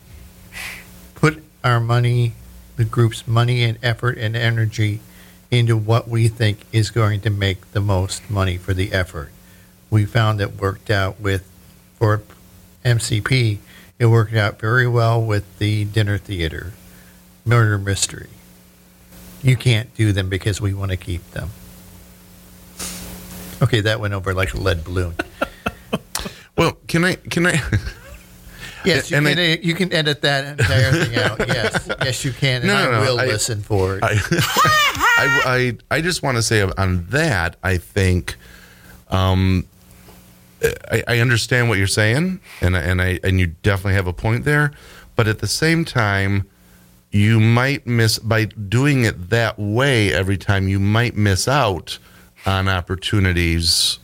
put 1.16 1.44
our 1.64 1.80
money, 1.80 2.34
the 2.80 2.86
group's 2.86 3.28
money 3.28 3.62
and 3.62 3.78
effort 3.84 4.18
and 4.18 4.38
energy 4.38 5.02
into 5.52 5.76
what 5.76 6.08
we 6.08 6.30
think 6.30 6.60
is 6.72 6.90
going 6.92 7.20
to 7.20 7.30
make 7.30 7.70
the 7.74 7.82
most 7.82 8.30
money 8.30 8.56
for 8.56 8.74
the 8.74 8.94
effort. 8.94 9.34
We 9.90 10.06
found 10.06 10.40
it 10.40 10.56
worked 10.62 10.90
out 10.90 11.20
with, 11.20 11.46
for 11.98 12.22
MCP, 12.86 13.58
it 14.00 14.06
worked 14.06 14.34
out 14.34 14.62
very 14.62 14.88
well 14.88 15.22
with 15.22 15.60
the 15.60 15.84
dinner 15.84 16.18
theater, 16.18 16.72
murder 17.44 17.78
mystery. 17.78 18.30
You 19.44 19.58
can't 19.58 19.94
do 19.94 20.14
them 20.14 20.30
because 20.30 20.62
we 20.62 20.74
want 20.74 20.92
to 20.92 20.98
keep 20.98 21.30
them. 21.32 21.50
Okay, 23.62 23.82
that 23.82 24.00
went 24.00 24.14
over 24.14 24.34
like 24.34 24.54
a 24.54 24.58
lead 24.58 24.86
balloon. 24.86 25.16
Well, 26.58 26.74
can 26.90 27.06
I 27.06 27.16
can 27.16 27.48
I 27.48 27.62
Yes, 28.86 29.12
you, 29.12 29.18
And 29.18 29.28
can, 29.28 29.38
I- 29.40 29.60
you 29.62 29.76
can 29.76 29.92
edit 29.94 30.22
that 30.22 30.60
entire 30.60 30.92
thing 30.92 31.16
out. 31.18 31.40
Yes, 31.48 31.90
yes, 32.02 32.26
you 32.26 32.32
can, 32.32 32.62
and 32.62 32.68
No, 32.68 32.76
I 32.76 32.86
no, 32.86 32.92
no, 32.92 33.00
will 33.02 33.20
I- 33.20 33.26
listen 33.26 33.62
for 33.62 33.98
it. 33.98 34.04
I, 34.04 34.14
I, 35.20 35.42
I, 35.92 35.98
I 35.98 36.02
just 36.02 36.24
want 36.24 36.38
to 36.38 36.42
say 36.42 36.62
on 36.62 37.06
that, 37.10 37.58
I 37.64 37.78
think, 37.78 38.36
um, 39.10 39.66
I, 40.92 41.04
I 41.08 41.20
understand 41.20 41.68
what 41.70 41.78
you're 41.78 41.88
saying, 41.88 42.40
and 42.62 42.76
and 42.76 43.02
I 43.02 43.20
and 43.24 43.40
you 43.40 43.48
definitely 43.48 43.94
have 43.94 44.08
a 44.08 44.14
point 44.14 44.44
there, 44.46 44.72
but 45.16 45.28
at 45.28 45.40
the 45.40 45.48
same 45.48 45.84
time, 45.86 46.48
you 47.12 47.40
might 47.40 47.88
miss 47.88 48.20
by 48.20 48.46
doing 48.46 49.04
it 49.06 49.30
that 49.30 49.58
way 49.58 50.14
every 50.14 50.38
time. 50.38 50.68
You 50.68 50.80
might 50.80 51.16
miss 51.16 51.48
out 51.48 51.98
on 52.46 52.68
opportunities 52.70 54.00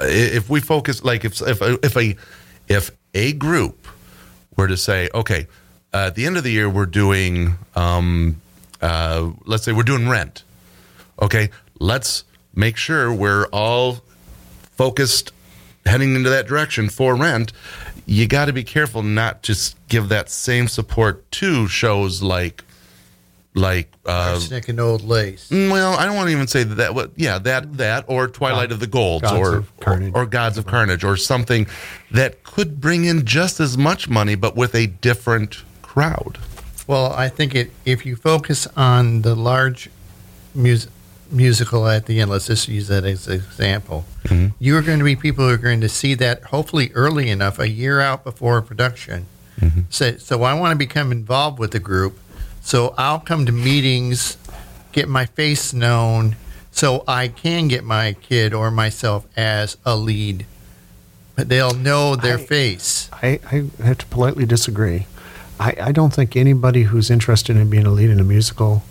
if 0.00 0.48
we 0.50 0.60
focus 0.60 1.02
like 1.04 1.24
if 1.24 1.40
if 1.42 1.60
if 1.62 1.96
a 1.96 2.16
if 2.68 2.90
a 3.14 3.32
group 3.34 3.85
were 4.56 4.68
to 4.68 4.76
say, 4.76 5.08
okay, 5.14 5.46
uh, 5.92 6.06
at 6.08 6.14
the 6.14 6.26
end 6.26 6.36
of 6.36 6.44
the 6.44 6.50
year 6.50 6.68
we're 6.68 6.86
doing, 6.86 7.56
um, 7.74 8.40
uh, 8.80 9.30
let's 9.44 9.64
say 9.64 9.72
we're 9.72 9.82
doing 9.82 10.08
rent. 10.08 10.42
Okay, 11.20 11.50
let's 11.78 12.24
make 12.54 12.76
sure 12.76 13.12
we're 13.12 13.46
all 13.46 14.02
focused 14.76 15.32
heading 15.84 16.14
into 16.14 16.30
that 16.30 16.46
direction 16.46 16.88
for 16.88 17.14
rent. 17.14 17.52
You 18.06 18.26
got 18.26 18.46
to 18.46 18.52
be 18.52 18.64
careful 18.64 19.02
not 19.02 19.42
just 19.42 19.76
give 19.88 20.08
that 20.08 20.30
same 20.30 20.68
support 20.68 21.30
to 21.32 21.68
shows 21.68 22.22
like 22.22 22.64
like 23.56 23.90
uh, 24.04 24.34
Arsenic 24.34 24.68
and 24.68 24.78
old 24.78 25.02
lace. 25.02 25.48
Mm, 25.48 25.72
well, 25.72 25.94
I 25.94 26.04
don't 26.04 26.14
want 26.14 26.28
to 26.28 26.32
even 26.32 26.46
say 26.46 26.62
that. 26.62 26.94
What? 26.94 27.12
Yeah, 27.16 27.38
that 27.38 27.78
that 27.78 28.04
or 28.06 28.28
Twilight 28.28 28.70
of 28.70 28.80
the 28.80 28.86
Golds 28.86 29.22
Gods 29.22 29.34
or 29.36 29.64
Carnage. 29.80 30.12
or 30.14 30.26
Gods 30.26 30.58
of 30.58 30.66
Carnage 30.66 31.02
or 31.02 31.16
something 31.16 31.66
that 32.10 32.44
could 32.44 32.80
bring 32.80 33.04
in 33.04 33.24
just 33.24 33.58
as 33.58 33.76
much 33.76 34.08
money, 34.08 34.34
but 34.34 34.56
with 34.56 34.74
a 34.74 34.86
different 34.86 35.62
crowd. 35.82 36.38
Well, 36.86 37.12
I 37.14 37.28
think 37.28 37.54
it 37.54 37.70
if 37.84 38.04
you 38.04 38.14
focus 38.14 38.68
on 38.76 39.22
the 39.22 39.34
large 39.34 39.90
mus- 40.54 40.88
musical 41.30 41.88
at 41.88 42.06
the 42.06 42.20
end, 42.20 42.30
let's 42.30 42.46
just 42.46 42.68
use 42.68 42.88
that 42.88 43.04
as 43.04 43.26
an 43.26 43.34
example. 43.34 44.04
Mm-hmm. 44.24 44.48
You 44.58 44.76
are 44.76 44.82
going 44.82 44.98
to 44.98 45.04
be 45.04 45.16
people 45.16 45.48
who 45.48 45.54
are 45.54 45.58
going 45.58 45.80
to 45.80 45.88
see 45.88 46.14
that 46.14 46.44
hopefully 46.44 46.92
early 46.94 47.30
enough, 47.30 47.58
a 47.58 47.68
year 47.68 48.00
out 48.00 48.22
before 48.22 48.60
production. 48.62 49.26
Mm-hmm. 49.60 49.80
So, 49.88 50.16
so 50.18 50.42
I 50.42 50.52
want 50.54 50.72
to 50.72 50.76
become 50.76 51.10
involved 51.10 51.58
with 51.58 51.70
the 51.70 51.80
group. 51.80 52.18
So 52.66 52.96
I'll 52.98 53.20
come 53.20 53.46
to 53.46 53.52
meetings, 53.52 54.36
get 54.90 55.08
my 55.08 55.24
face 55.24 55.72
known, 55.72 56.34
so 56.72 57.04
I 57.06 57.28
can 57.28 57.68
get 57.68 57.84
my 57.84 58.14
kid 58.14 58.52
or 58.52 58.72
myself 58.72 59.24
as 59.36 59.76
a 59.86 59.94
lead. 59.94 60.46
But 61.36 61.48
they'll 61.48 61.74
know 61.74 62.16
their 62.16 62.38
I- 62.38 62.44
face. 62.44 63.08
I, 63.12 63.38
I 63.52 63.84
have 63.84 63.98
to 63.98 64.06
politely 64.06 64.46
disagree. 64.46 65.06
I, 65.60 65.76
I 65.80 65.92
don't 65.92 66.12
think 66.12 66.34
anybody 66.34 66.82
who's 66.82 67.08
interested 67.08 67.56
in 67.56 67.70
being 67.70 67.86
a 67.86 67.90
lead 67.92 68.10
in 68.10 68.18
a 68.18 68.24
musical 68.24 68.82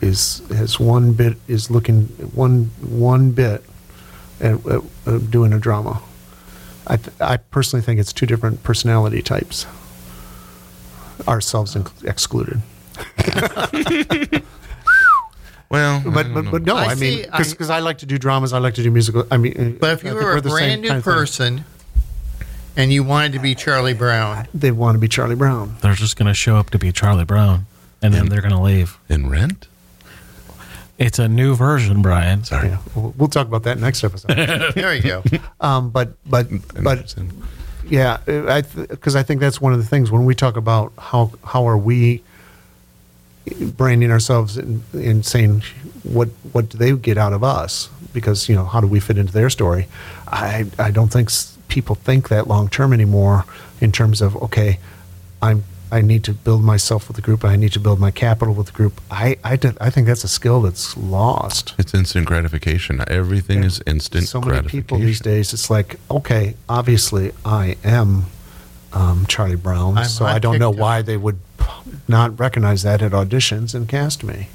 is 0.00 0.40
has 0.48 0.80
one 0.80 1.12
bit 1.12 1.36
is 1.46 1.70
looking 1.70 2.04
one 2.34 2.70
one 2.80 3.32
bit 3.32 3.62
at, 4.40 4.64
at, 4.66 4.80
at 5.06 5.30
doing 5.30 5.52
a 5.52 5.58
drama. 5.58 6.00
I 6.86 6.96
th- 6.96 7.20
I 7.20 7.36
personally 7.36 7.82
think 7.84 8.00
it's 8.00 8.14
two 8.14 8.24
different 8.24 8.62
personality 8.62 9.20
types. 9.20 9.66
Ourselves 11.28 11.74
inc- 11.74 12.02
excluded. 12.08 12.62
Well, 15.70 16.02
But 16.04 16.34
but, 16.34 16.50
but 16.50 16.62
no, 16.64 16.74
I 16.76 16.86
I, 16.86 16.88
mean 16.96 16.96
see, 17.22 17.26
I- 17.28 17.38
because 17.44 17.70
I, 17.70 17.78
like 17.78 17.98
to 17.98 18.06
do 18.06 18.18
dramas. 18.18 18.52
I 18.52 18.58
like 18.58 18.74
to 18.74 18.82
do 18.82 18.90
musical. 18.90 19.24
I 19.30 19.36
mean, 19.36 19.78
But 19.80 19.92
if 19.92 20.04
I 20.04 20.08
you 20.08 20.14
think 20.14 20.14
were 20.14 20.32
we're 20.32 20.36
a 20.38 20.40
the 20.40 20.50
same 20.50 20.56
brand 20.58 20.82
new 20.82 20.88
of 20.88 20.94
thing. 20.94 21.02
person 21.02 21.64
and 22.76 22.92
you 22.92 23.04
wanted 23.04 23.32
to 23.34 23.38
be 23.38 23.54
Charlie 23.54 23.94
Brown, 23.94 24.48
they 24.52 24.72
want 24.72 24.96
to 24.96 24.98
be 24.98 25.06
Charlie 25.06 25.36
Brown. 25.36 25.76
They're 25.80 25.94
just 25.94 26.16
going 26.16 26.26
to 26.26 26.34
show 26.34 26.56
up 26.56 26.70
to 26.70 26.78
be 26.78 26.90
Charlie 26.90 27.24
Brown, 27.24 27.66
and 28.02 28.12
then 28.12 28.28
they're 28.28 28.40
going 28.40 28.54
to 28.54 28.60
leave. 28.60 28.98
in 29.08 29.30
Rent. 29.30 29.68
It's 30.98 31.20
a 31.20 31.28
new 31.28 31.54
version, 31.54 32.02
Brian. 32.02 32.42
Sorry. 32.42 32.68
Yeah, 32.68 32.78
we'll, 32.96 33.14
we'll 33.16 33.28
talk 33.28 33.46
about 33.46 33.62
that 33.62 33.78
next 33.78 34.02
episode. 34.02 34.34
there 34.74 34.92
you 34.94 35.02
go. 35.02 35.22
um, 35.60 35.90
but 35.90 36.14
but 36.28 36.48
but 36.82 36.98
Interesting. 36.98 37.42
Yeah, 37.88 38.18
I 38.26 38.62
because 38.62 39.14
I 39.14 39.22
think 39.22 39.40
that's 39.40 39.60
one 39.60 39.72
of 39.72 39.78
the 39.78 39.86
things 39.86 40.10
when 40.10 40.24
we 40.24 40.34
talk 40.34 40.56
about 40.56 40.92
how 40.98 41.30
how 41.44 41.66
are 41.68 41.78
we 41.78 42.22
branding 43.76 44.10
ourselves 44.10 44.56
and, 44.56 44.82
and 44.92 45.24
saying 45.24 45.62
what 46.02 46.28
what 46.52 46.68
do 46.68 46.78
they 46.78 46.92
get 46.92 47.18
out 47.18 47.32
of 47.32 47.42
us 47.42 47.88
because 48.12 48.48
you 48.48 48.54
know 48.54 48.64
how 48.64 48.80
do 48.80 48.86
we 48.86 49.00
fit 49.00 49.18
into 49.18 49.32
their 49.32 49.50
story? 49.50 49.86
I 50.28 50.66
I 50.78 50.90
don't 50.90 51.08
think 51.12 51.30
people 51.68 51.94
think 51.94 52.28
that 52.28 52.46
long 52.48 52.68
term 52.68 52.92
anymore 52.92 53.44
in 53.80 53.92
terms 53.92 54.20
of 54.20 54.36
okay, 54.42 54.78
I'm 55.42 55.64
I 55.92 56.02
need 56.02 56.22
to 56.24 56.32
build 56.32 56.62
myself 56.62 57.08
with 57.08 57.16
the 57.16 57.22
group. 57.22 57.44
I 57.44 57.56
need 57.56 57.72
to 57.72 57.80
build 57.80 57.98
my 57.98 58.12
capital 58.12 58.54
with 58.54 58.66
the 58.66 58.72
group. 58.72 59.00
I 59.10 59.36
I, 59.42 59.56
did- 59.56 59.76
I 59.80 59.90
think 59.90 60.06
that's 60.06 60.22
a 60.22 60.28
skill 60.28 60.60
that's 60.62 60.96
lost 60.96 61.74
It's 61.78 61.92
instant 61.94 62.26
gratification. 62.26 63.02
Everything 63.08 63.64
is 63.64 63.82
instant 63.86 64.24
gratification. 64.24 64.26
so 64.26 64.40
many 64.40 64.50
gratification. 64.52 64.82
people 64.82 64.98
these 64.98 65.20
days 65.20 65.52
it's 65.52 65.68
like 65.70 65.96
okay 66.10 66.54
obviously 66.68 67.32
i 67.44 67.76
am 67.84 68.26
um, 68.92 69.24
charlie 69.26 69.56
brown 69.56 69.98
I'm 69.98 70.04
so 70.04 70.24
i 70.26 70.38
don't 70.38 70.58
know 70.58 70.70
TikTok. 70.70 70.82
why 70.82 71.02
they 71.02 71.16
would 71.16 71.38
not 72.08 72.38
recognize 72.38 72.82
that 72.82 73.02
at 73.02 73.12
auditions 73.12 73.74
and 73.74 73.88
cast 73.88 74.22
me 74.24 74.48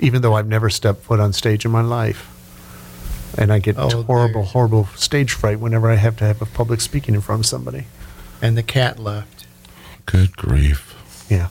even 0.00 0.22
though 0.22 0.34
i've 0.34 0.48
never 0.48 0.68
stepped 0.68 1.02
foot 1.04 1.20
on 1.20 1.32
stage 1.32 1.64
in 1.64 1.70
my 1.70 1.80
life. 1.80 2.30
And 3.38 3.52
i 3.52 3.58
get 3.58 3.76
Oh, 3.78 4.02
horrible 4.02 4.34
there's- 4.42 4.52
horrible 4.52 4.86
stage 4.96 5.32
fright 5.32 5.58
whenever 5.60 5.90
i 5.90 5.94
have 5.96 6.16
to 6.18 6.24
have 6.24 6.40
a 6.42 6.46
public 6.46 6.80
speaking 6.80 7.14
in 7.14 7.20
front 7.20 7.40
of 7.40 7.46
somebody. 7.46 7.84
And 8.42 8.56
the 8.58 8.62
cat 8.62 8.98
left. 8.98 9.46
Good 10.06 10.36
grief. 10.36 10.94
yeah. 11.30 11.48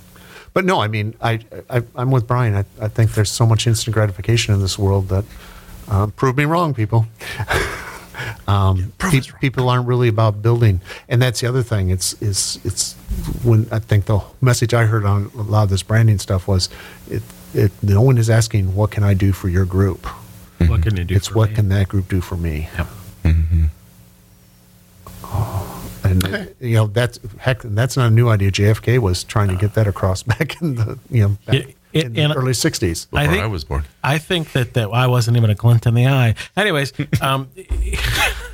But 0.54 0.66
no 0.66 0.80
i 0.82 0.88
mean 0.88 1.16
i, 1.22 1.40
I 1.70 1.84
i'm 1.96 2.12
with 2.12 2.28
brian. 2.28 2.54
I, 2.56 2.66
I 2.80 2.88
think 2.90 3.14
there's 3.14 3.32
so 3.32 3.46
much 3.46 3.66
instant 3.68 3.94
gratification 3.94 4.54
in 4.54 4.62
this 4.62 4.78
world 4.78 5.10
that 5.10 5.26
um, 5.88 6.12
prove 6.12 6.38
me 6.38 6.46
wrong 6.46 6.74
people 6.74 7.08
um, 8.48 8.94
pe- 8.98 9.22
people 9.42 9.70
aren't 9.70 9.88
really 9.88 10.08
about 10.08 10.42
building. 10.42 10.82
And 11.08 11.22
that's 11.22 11.42
the 11.42 11.48
other 11.48 11.64
thing. 11.64 11.90
It's 11.90 12.14
it's 12.22 12.64
it's 12.66 12.94
when 13.44 13.68
i 13.72 13.80
think 13.80 14.06
the 14.06 14.20
message 14.42 14.74
i 14.74 14.86
heard 14.86 15.06
on 15.06 15.30
a 15.36 15.42
lot 15.42 15.64
of 15.64 15.70
this 15.70 15.84
branding 15.84 16.18
stuff 16.18 16.48
was 16.48 16.68
it, 17.10 17.22
it 17.54 17.72
no 17.84 18.02
one 18.02 18.18
is 18.18 18.30
asking 18.30 18.76
what 18.76 18.92
can 18.92 19.04
i 19.04 19.14
do 19.14 19.32
for 19.32 19.50
your 19.50 19.66
group? 19.66 20.02
Mm-hmm. 20.02 20.68
What 20.68 20.84
can 20.84 20.98
you 20.98 21.04
do? 21.04 21.16
it's 21.16 21.28
for 21.28 21.40
what 21.40 21.50
me? 21.50 21.56
can 21.56 21.70
that 21.70 21.90
group 21.90 22.08
do 22.10 22.22
for 22.22 22.36
me? 22.36 22.70
Yep. 22.78 22.88
Mm-hmm. 23.24 23.66
Oh, 25.26 25.92
and 26.04 26.54
you 26.60 26.76
know 26.76 26.88
that's 26.88 27.20
heck 27.38 27.62
that's 27.64 27.98
not 27.98 28.08
a 28.08 28.14
new 28.14 28.30
idea. 28.30 28.52
Jfk 28.52 29.00
was 29.00 29.24
trying 29.24 29.50
to 29.50 29.56
uh, 29.56 29.60
get 29.60 29.74
that 29.76 29.88
across 29.88 30.24
back 30.34 30.62
in 30.62 30.76
the 30.76 31.00
you 31.10 31.22
know 31.24 31.38
back 31.46 31.56
Yeah, 31.56 31.66
it- 31.94 32.06
in 32.06 32.14
the 32.14 32.22
and- 32.22 32.36
early 32.36 32.54
60s 32.54 33.10
Before 33.10 33.20
I 33.20 33.40
I, 33.40 33.46
was 33.48 33.64
born. 33.64 33.84
I 34.04 34.18
think 34.18 34.52
that, 34.54 34.74
that 34.74 34.90
I 34.90 35.08
wasn't 35.08 35.38
even 35.38 35.50
a 35.50 35.56
glint 35.56 35.86
in 35.86 35.94
the 35.94 36.08
eye. 36.08 36.36
Anyways, 36.58 36.94
um, 37.22 37.50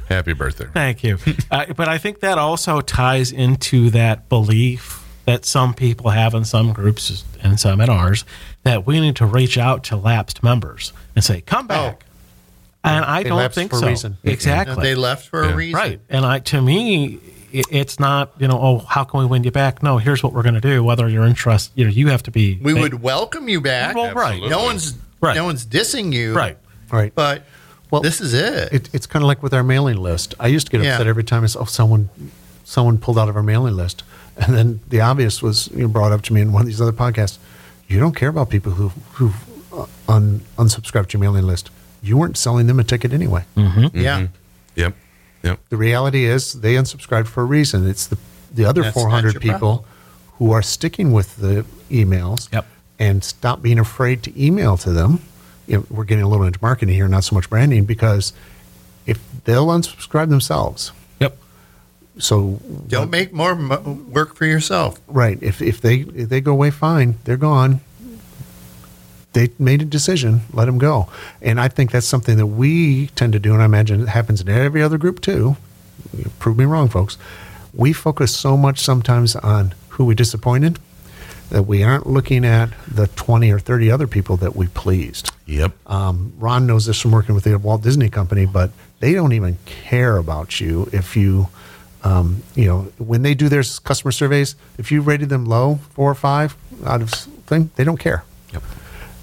Happy 0.07 0.33
birthday. 0.33 0.65
Thank 0.73 1.03
you. 1.03 1.17
Uh, 1.51 1.65
but 1.75 1.87
I 1.87 1.97
think 1.97 2.19
that 2.21 2.37
also 2.37 2.81
ties 2.81 3.31
into 3.31 3.89
that 3.91 4.27
belief 4.29 5.05
that 5.25 5.45
some 5.45 5.73
people 5.75 6.09
have 6.09 6.33
in 6.33 6.43
some 6.45 6.73
groups 6.73 7.23
and 7.43 7.59
some 7.59 7.79
in 7.81 7.89
ours 7.89 8.25
that 8.63 8.87
we 8.87 8.99
need 8.99 9.15
to 9.17 9.25
reach 9.27 9.57
out 9.57 9.83
to 9.85 9.95
lapsed 9.95 10.41
members 10.43 10.91
and 11.15 11.23
say, 11.23 11.41
"Come 11.41 11.67
back." 11.67 12.03
And 12.83 13.05
I 13.05 13.21
They 13.23 13.29
don't 13.29 13.53
think 13.53 13.69
for 13.69 13.75
a 13.77 13.79
so. 13.81 13.87
reason. 13.87 14.17
Exactly. 14.23 14.81
They 14.81 14.95
left 14.95 15.27
for 15.27 15.43
Yeah. 15.45 15.51
a 15.51 15.55
reason. 15.55 15.75
right. 15.79 15.99
And 16.09 16.25
I, 16.25 16.39
to 16.39 16.61
me, 16.61 17.19
it, 17.51 17.65
it's 17.71 17.99
not 17.99 18.31
you 18.39 18.47
know, 18.47 18.59
oh, 18.59 18.77
how 18.79 19.03
can 19.03 19.19
we 19.19 19.25
win 19.25 19.43
you 19.43 19.51
back? 19.51 19.81
No, 19.83 19.97
here's 19.97 20.23
what 20.23 20.33
we're 20.33 20.43
going 20.43 20.55
to 20.55 20.61
do. 20.61 20.83
Whether 20.83 21.07
you're 21.09 21.25
interested, 21.25 21.71
you 21.77 21.85
know, 21.85 21.91
you 21.91 22.07
have 22.07 22.23
to 22.23 22.31
be. 22.31 22.59
We 22.61 22.73
would 22.73 23.01
welcome 23.01 23.49
you 23.49 23.61
back. 23.61 23.95
Well, 23.95 24.13
right. 24.13 24.41
No 24.49 24.63
one's 24.63 24.95
Right. 25.21 25.35
no 25.35 25.43
one's 25.43 25.65
dissing 25.65 26.13
you. 26.13 26.33
right. 26.33 26.57
right 26.91 27.13
But 27.13 27.43
Well, 27.91 28.01
this 28.01 28.21
is 28.21 28.33
it. 28.33 28.71
It, 28.71 28.89
it's 28.93 29.05
kind 29.05 29.21
of 29.21 29.27
like 29.27 29.43
with 29.43 29.53
our 29.53 29.63
mailing 29.63 29.97
list. 29.97 30.33
I 30.39 30.47
used 30.47 30.67
to 30.67 30.71
get 30.71 30.81
Yeah. 30.81 30.93
upset 30.93 31.07
every 31.07 31.25
time 31.25 31.43
I 31.43 31.47
saw 31.47 31.61
oh, 31.61 31.65
someone 31.65 32.09
someone 32.63 32.97
pulled 32.99 33.17
out 33.19 33.27
of 33.27 33.35
our 33.35 33.43
mailing 33.43 33.75
list, 33.75 34.03
and 34.37 34.55
then 34.55 34.79
the 34.87 35.01
obvious 35.01 35.41
was 35.41 35.67
you 35.73 35.79
know, 35.81 35.87
brought 35.87 36.11
up 36.11 36.21
to 36.23 36.33
me 36.33 36.39
in 36.41 36.53
one 36.53 36.61
of 36.61 36.67
these 36.67 36.79
other 36.79 36.93
podcasts. 36.93 37.37
You 37.87 37.99
don't 37.99 38.15
care 38.15 38.29
about 38.29 38.49
people 38.49 38.71
who 38.73 38.89
who 39.13 39.31
uh, 39.73 39.87
un, 40.07 40.41
unsubscribed 40.57 41.07
to 41.09 41.17
your 41.17 41.21
mailing 41.21 41.45
list. 41.45 41.69
You 42.01 42.15
weren't 42.17 42.37
selling 42.37 42.67
them 42.67 42.79
a 42.79 42.83
ticket 42.83 43.11
anyway. 43.11 43.43
yeah. 43.55 44.27
Yep. 44.75 44.95
Yep. 45.43 45.59
The 45.69 45.77
reality 45.77 46.25
is 46.25 46.53
they 46.53 46.75
unsubscribed 46.75 47.27
for 47.27 47.41
a 47.41 47.45
reason. 47.45 47.87
It's 47.89 48.07
the 48.07 48.17
the 48.53 48.65
other 48.65 48.81
That's 48.81 48.93
400 48.95 49.39
people 49.41 49.59
problem. 49.59 49.85
who 50.37 50.51
are 50.51 50.61
sticking 50.63 51.11
with 51.11 51.37
the 51.37 51.65
emails 51.91 52.51
Yep. 52.51 52.65
and 52.97 53.23
stop 53.23 53.61
being 53.61 53.77
afraid 53.79 54.23
to 54.23 54.43
email 54.43 54.75
to 54.77 54.91
them. 54.91 55.21
You 55.67 55.77
know, 55.77 55.85
we're 55.91 56.03
getting 56.03 56.23
a 56.23 56.27
little 56.27 56.45
into 56.47 56.57
marketing 56.61 56.95
here, 56.95 57.07
not 57.07 57.23
so 57.23 57.35
much 57.35 57.47
branding, 57.49 57.85
because 57.85 58.33
if 59.05 59.19
they'll 59.45 59.67
unsubscribe 59.67 60.29
themselves, 60.29 60.91
Yep. 61.19 61.37
so 62.17 62.59
Don't 62.87 63.11
make 63.11 63.31
more 63.33 63.55
mo- 63.55 63.99
work 64.09 64.35
for 64.35 64.45
yourself. 64.45 64.99
right. 65.07 65.37
If 65.41 65.61
if 65.61 65.79
they 65.79 65.97
if 66.15 66.29
they 66.29 66.41
go 66.41 66.51
away, 66.53 66.71
fine, 66.71 67.17
they're 67.25 67.37
gone. 67.37 67.81
They 69.33 69.49
made 69.59 69.81
a 69.81 69.85
decision, 69.85 70.41
let 70.53 70.65
them 70.65 70.77
go. 70.77 71.07
And 71.41 71.59
I 71.61 71.67
think 71.67 71.91
that's 71.91 72.07
something 72.07 72.37
that 72.37 72.47
we 72.47 73.07
tend 73.07 73.33
to 73.33 73.39
do, 73.39 73.53
and 73.53 73.61
I 73.61 73.65
imagine 73.65 74.01
it 74.01 74.09
happens 74.09 74.41
in 74.41 74.49
every 74.49 74.81
other 74.81 74.97
group 74.97 75.21
too. 75.21 75.55
Prove 76.39 76.57
me 76.57 76.65
wrong, 76.65 76.89
folks. 76.89 77.17
We 77.73 77.93
focus 77.93 78.35
so 78.35 78.57
much 78.57 78.79
sometimes 78.79 79.35
on 79.35 79.75
who 79.89 80.05
we 80.05 80.15
disappointed 80.15 80.79
that 81.49 81.63
we 81.63 81.83
aren't 81.83 82.07
looking 82.07 82.45
at 82.45 82.69
the 82.87 83.07
20 83.07 83.51
or 83.51 83.59
30 83.59 83.91
other 83.91 84.07
people 84.07 84.37
that 84.37 84.55
we 84.55 84.67
pleased. 84.67 85.31
Yep. 85.45 85.73
Um, 85.87 86.33
Ron 86.37 86.67
knows 86.67 86.85
this 86.85 86.99
from 86.99 87.11
working 87.11 87.35
with 87.35 87.43
the 87.43 87.57
Walt 87.57 87.81
Disney 87.81 88.09
Company, 88.09 88.45
but 88.45 88.71
they 88.99 89.13
don't 89.13 89.33
even 89.33 89.57
care 89.65 90.17
about 90.17 90.59
you 90.59 90.89
if 90.93 91.15
you, 91.15 91.49
um, 92.03 92.43
you 92.55 92.65
know, 92.65 92.81
when 92.97 93.23
they 93.23 93.33
do 93.33 93.49
their 93.49 93.63
customer 93.83 94.11
surveys, 94.11 94.55
if 94.77 94.91
you 94.91 95.01
rated 95.01 95.29
them 95.29 95.45
low, 95.45 95.75
four 95.91 96.11
or 96.11 96.15
five 96.15 96.55
out 96.85 97.01
of 97.01 97.09
thing, 97.11 97.71
they 97.75 97.83
don't 97.83 97.99
care. 97.99 98.23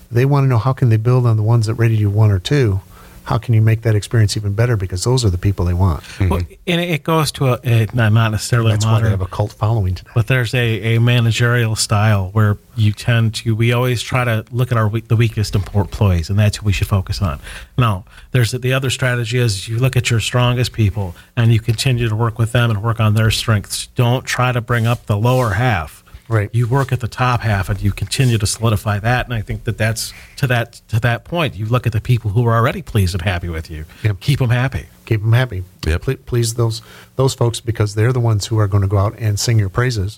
Yep. 0.06 0.10
They 0.10 0.24
want 0.24 0.44
to 0.44 0.48
know 0.48 0.58
how 0.58 0.72
can 0.72 0.88
they 0.88 0.96
build 0.96 1.26
on 1.26 1.36
the 1.36 1.42
ones 1.42 1.66
that 1.66 1.74
rated 1.74 1.98
you 1.98 2.10
one 2.10 2.30
or 2.30 2.38
two. 2.38 2.80
How 3.24 3.38
can 3.38 3.54
you 3.54 3.60
make 3.60 3.82
that 3.82 3.96
experience 3.96 4.36
even 4.36 4.52
better? 4.52 4.76
Because 4.76 5.02
those 5.02 5.24
are 5.24 5.30
the 5.30 5.38
people 5.38 5.64
they 5.64 5.74
want. 5.74 6.04
Well, 6.20 6.28
mm-hmm. 6.28 6.52
and 6.68 6.80
it 6.80 7.02
goes 7.02 7.32
to 7.32 7.54
a, 7.54 7.60
a 7.64 7.86
not 7.92 8.12
not 8.12 8.30
necessarily 8.30 8.70
That's 8.70 8.84
a 8.84 8.88
why 8.88 9.00
they 9.00 9.10
have 9.10 9.20
a 9.20 9.26
cult 9.26 9.52
following 9.52 9.96
today. 9.96 10.12
but 10.14 10.28
there's 10.28 10.54
a, 10.54 10.94
a 10.94 11.00
managerial 11.00 11.74
style 11.74 12.30
where 12.30 12.56
you 12.76 12.92
tend 12.92 13.34
to 13.36 13.56
we 13.56 13.72
always 13.72 14.00
try 14.00 14.22
to 14.22 14.44
look 14.52 14.70
at 14.70 14.78
our 14.78 14.88
the 14.88 15.16
weakest 15.16 15.56
employees 15.56 16.30
and 16.30 16.38
that's 16.38 16.58
who 16.58 16.66
we 16.66 16.72
should 16.72 16.86
focus 16.86 17.20
on 17.20 17.40
now 17.76 18.04
there's 18.30 18.52
the 18.52 18.72
other 18.72 18.90
strategy 18.90 19.38
is 19.38 19.66
you 19.66 19.78
look 19.78 19.96
at 19.96 20.08
your 20.08 20.20
strongest 20.20 20.72
people 20.72 21.16
and 21.36 21.52
you 21.52 21.58
continue 21.58 22.08
to 22.08 22.14
work 22.14 22.38
with 22.38 22.52
them 22.52 22.70
and 22.70 22.82
work 22.82 23.00
on 23.00 23.14
their 23.14 23.30
strengths 23.30 23.86
don't 23.88 24.24
try 24.24 24.52
to 24.52 24.60
bring 24.60 24.86
up 24.86 25.06
the 25.06 25.16
lower 25.16 25.54
half 25.54 26.04
Right. 26.28 26.50
you 26.52 26.66
work 26.66 26.90
at 26.92 27.00
the 27.00 27.08
top 27.08 27.40
half 27.42 27.68
and 27.68 27.80
you 27.80 27.92
continue 27.92 28.36
to 28.38 28.46
solidify 28.46 28.98
that 28.98 29.26
and 29.26 29.34
i 29.34 29.40
think 29.42 29.62
that 29.64 29.78
that's 29.78 30.12
to 30.36 30.46
that 30.48 30.80
to 30.88 30.98
that 31.00 31.24
point 31.24 31.54
you 31.54 31.66
look 31.66 31.86
at 31.86 31.92
the 31.92 32.00
people 32.00 32.32
who 32.32 32.44
are 32.46 32.56
already 32.56 32.82
pleased 32.82 33.14
and 33.14 33.22
happy 33.22 33.48
with 33.48 33.70
you 33.70 33.84
Yep. 34.02 34.18
keep 34.20 34.38
them 34.40 34.50
happy 34.50 34.86
keep 35.04 35.20
them 35.22 35.32
happy. 35.32 35.62
Yep. 35.86 36.02
Ple- 36.02 36.16
please 36.26 36.54
those 36.54 36.82
those 37.14 37.32
folks 37.34 37.60
because 37.60 37.94
they're 37.94 38.12
the 38.12 38.18
ones 38.18 38.46
who 38.46 38.58
are 38.58 38.66
going 38.66 38.82
to 38.82 38.88
go 38.88 38.98
out 38.98 39.14
and 39.18 39.38
sing 39.38 39.56
your 39.56 39.68
praises. 39.68 40.16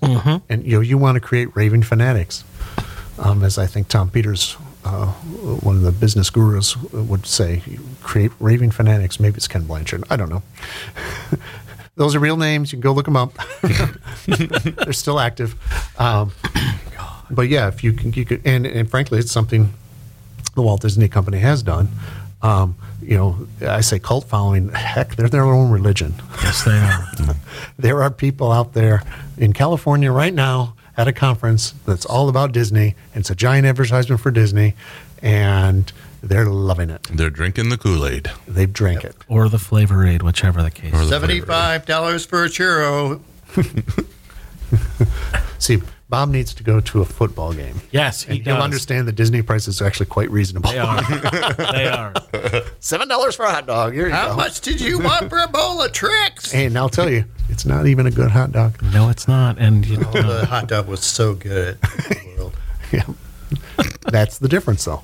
And 0.49 0.65
you 0.65 0.77
know 0.77 0.81
you 0.81 0.97
want 0.97 1.17
to 1.17 1.21
create 1.21 1.55
raving 1.55 1.83
fanatics, 1.83 2.43
um, 3.19 3.45
as 3.45 3.59
I 3.59 3.67
think 3.67 3.89
Tom 3.89 4.09
Peters 4.09 4.57
uh, 4.87 5.09
one 5.61 5.77
of 5.77 5.83
the 5.83 5.93
business 5.93 6.31
gurus 6.31 6.75
would 6.93 7.27
say, 7.27 7.61
create 8.03 8.33
raving 8.41 8.71
fanatics. 8.71 9.21
Maybe 9.21 9.37
it's 9.37 9.47
Ken 9.49 9.65
Blanchard. 9.67 10.05
I 10.09 10.17
don't 10.17 10.31
know. 10.31 10.43
Those 11.99 12.15
are 12.15 12.21
real 12.21 12.37
names. 12.37 12.73
You 12.73 12.77
can 12.77 12.83
go 12.83 12.93
look 12.93 13.07
them 13.07 13.17
up. 13.17 13.33
They're 14.27 14.93
still 14.93 15.19
active. 15.19 15.57
Um, 15.99 16.33
but 17.29 17.49
yeah, 17.49 17.67
if 17.67 17.83
you 17.83 17.93
can, 17.93 18.13
you 18.13 18.25
could, 18.25 18.41
and, 18.47 18.65
and 18.65 18.89
frankly, 18.89 19.19
it's 19.19 19.33
something 19.33 19.73
the 20.55 20.63
Walt 20.63 20.81
Disney 20.81 21.09
Company 21.09 21.39
has 21.39 21.63
done. 21.63 21.89
Um, 22.41 22.77
you 23.03 23.17
know, 23.17 23.49
I 23.67 23.81
say 23.81 23.99
cult 23.99 24.29
following. 24.29 24.69
Heck, 24.69 25.17
they're 25.17 25.29
their 25.29 25.43
own 25.45 25.73
religion. 25.73 26.15
Yes, 26.43 26.65
they 26.65 26.79
are. 26.79 27.05
There 27.77 28.03
are 28.03 28.11
people 28.11 28.53
out 28.53 28.75
there 28.75 29.03
in 29.37 29.53
California 29.53 30.13
right 30.13 30.35
now 30.35 30.75
at 30.97 31.09
a 31.09 31.13
conference 31.13 31.75
that's 31.87 32.05
all 32.05 32.29
about 32.29 32.53
Disney. 32.53 32.95
It's 33.15 33.31
a 33.31 33.35
giant 33.35 33.67
advertisement 33.67 34.21
for 34.21 34.31
Disney, 34.31 34.75
and 35.23 35.93
they're 36.23 36.47
loving 36.47 36.91
it. 36.91 37.03
They're 37.13 37.31
drinking 37.31 37.69
the 37.69 37.79
Kool 37.79 38.07
Aid. 38.07 38.31
They've 38.47 38.73
drank 38.73 39.05
it. 39.05 39.17
or 39.29 39.49
the 39.49 39.59
flavor 39.59 40.07
aid, 40.07 40.23
whichever 40.23 40.63
the 40.63 40.71
case. 40.71 40.95
Or 40.95 40.99
the 40.99 41.07
Seventy-five 41.09 41.87
dollars 41.87 42.25
for 42.27 42.45
a 42.45 42.49
churro. 42.49 43.21
See, 45.59 45.83
Bob 46.09 46.31
needs 46.31 46.55
to 46.55 46.63
go 46.63 46.81
to 46.81 47.01
a 47.01 47.05
football 47.05 47.53
game. 47.53 47.81
yes, 47.91 48.23
he 48.23 48.37
And 48.39 48.47
he'll 48.47 48.57
understand 48.57 49.09
that 49.09 49.17
Disney 49.17 49.43
prices 49.43 49.83
are 49.83 49.87
actually 49.87 50.07
quite 50.07 50.31
reasonable. 50.31 50.71
They 50.71 50.79
are. 50.79 51.03
they 51.73 51.89
are. 51.89 52.15
Seven 52.81 53.09
dollars 53.09 53.35
for 53.37 53.45
a 53.45 53.51
hot 53.51 53.67
dog. 53.67 53.93
Here 53.95 54.07
you 54.09 54.15
How 54.15 54.31
go. 54.31 54.37
much 54.37 54.61
did 54.61 54.81
you 54.81 54.99
want 55.01 55.29
for 55.29 55.39
a 55.39 55.49
bowl 55.49 55.83
of 55.83 55.93
Trix? 55.93 56.55
And 56.55 56.79
I'll 56.79 56.89
tell 56.89 57.11
you, 57.11 57.25
it's 57.49 57.67
not 57.67 57.87
even 57.87 58.07
a 58.07 58.11
good 58.11 58.31
hot 58.31 58.53
dog. 58.53 58.81
No, 58.93 59.09
it's 59.11 59.29
not. 59.29 59.59
And 59.59 59.85
you 59.87 59.99
know, 59.99 60.11
Oh, 60.15 60.23
the 60.23 60.47
hot 60.47 60.69
dog 60.69 60.89
was 60.89 61.01
so 61.05 61.35
good. 61.35 61.79
Yeah. 62.91 63.05
That's 64.11 64.39
the 64.39 64.49
difference, 64.49 64.87
though. 64.87 65.03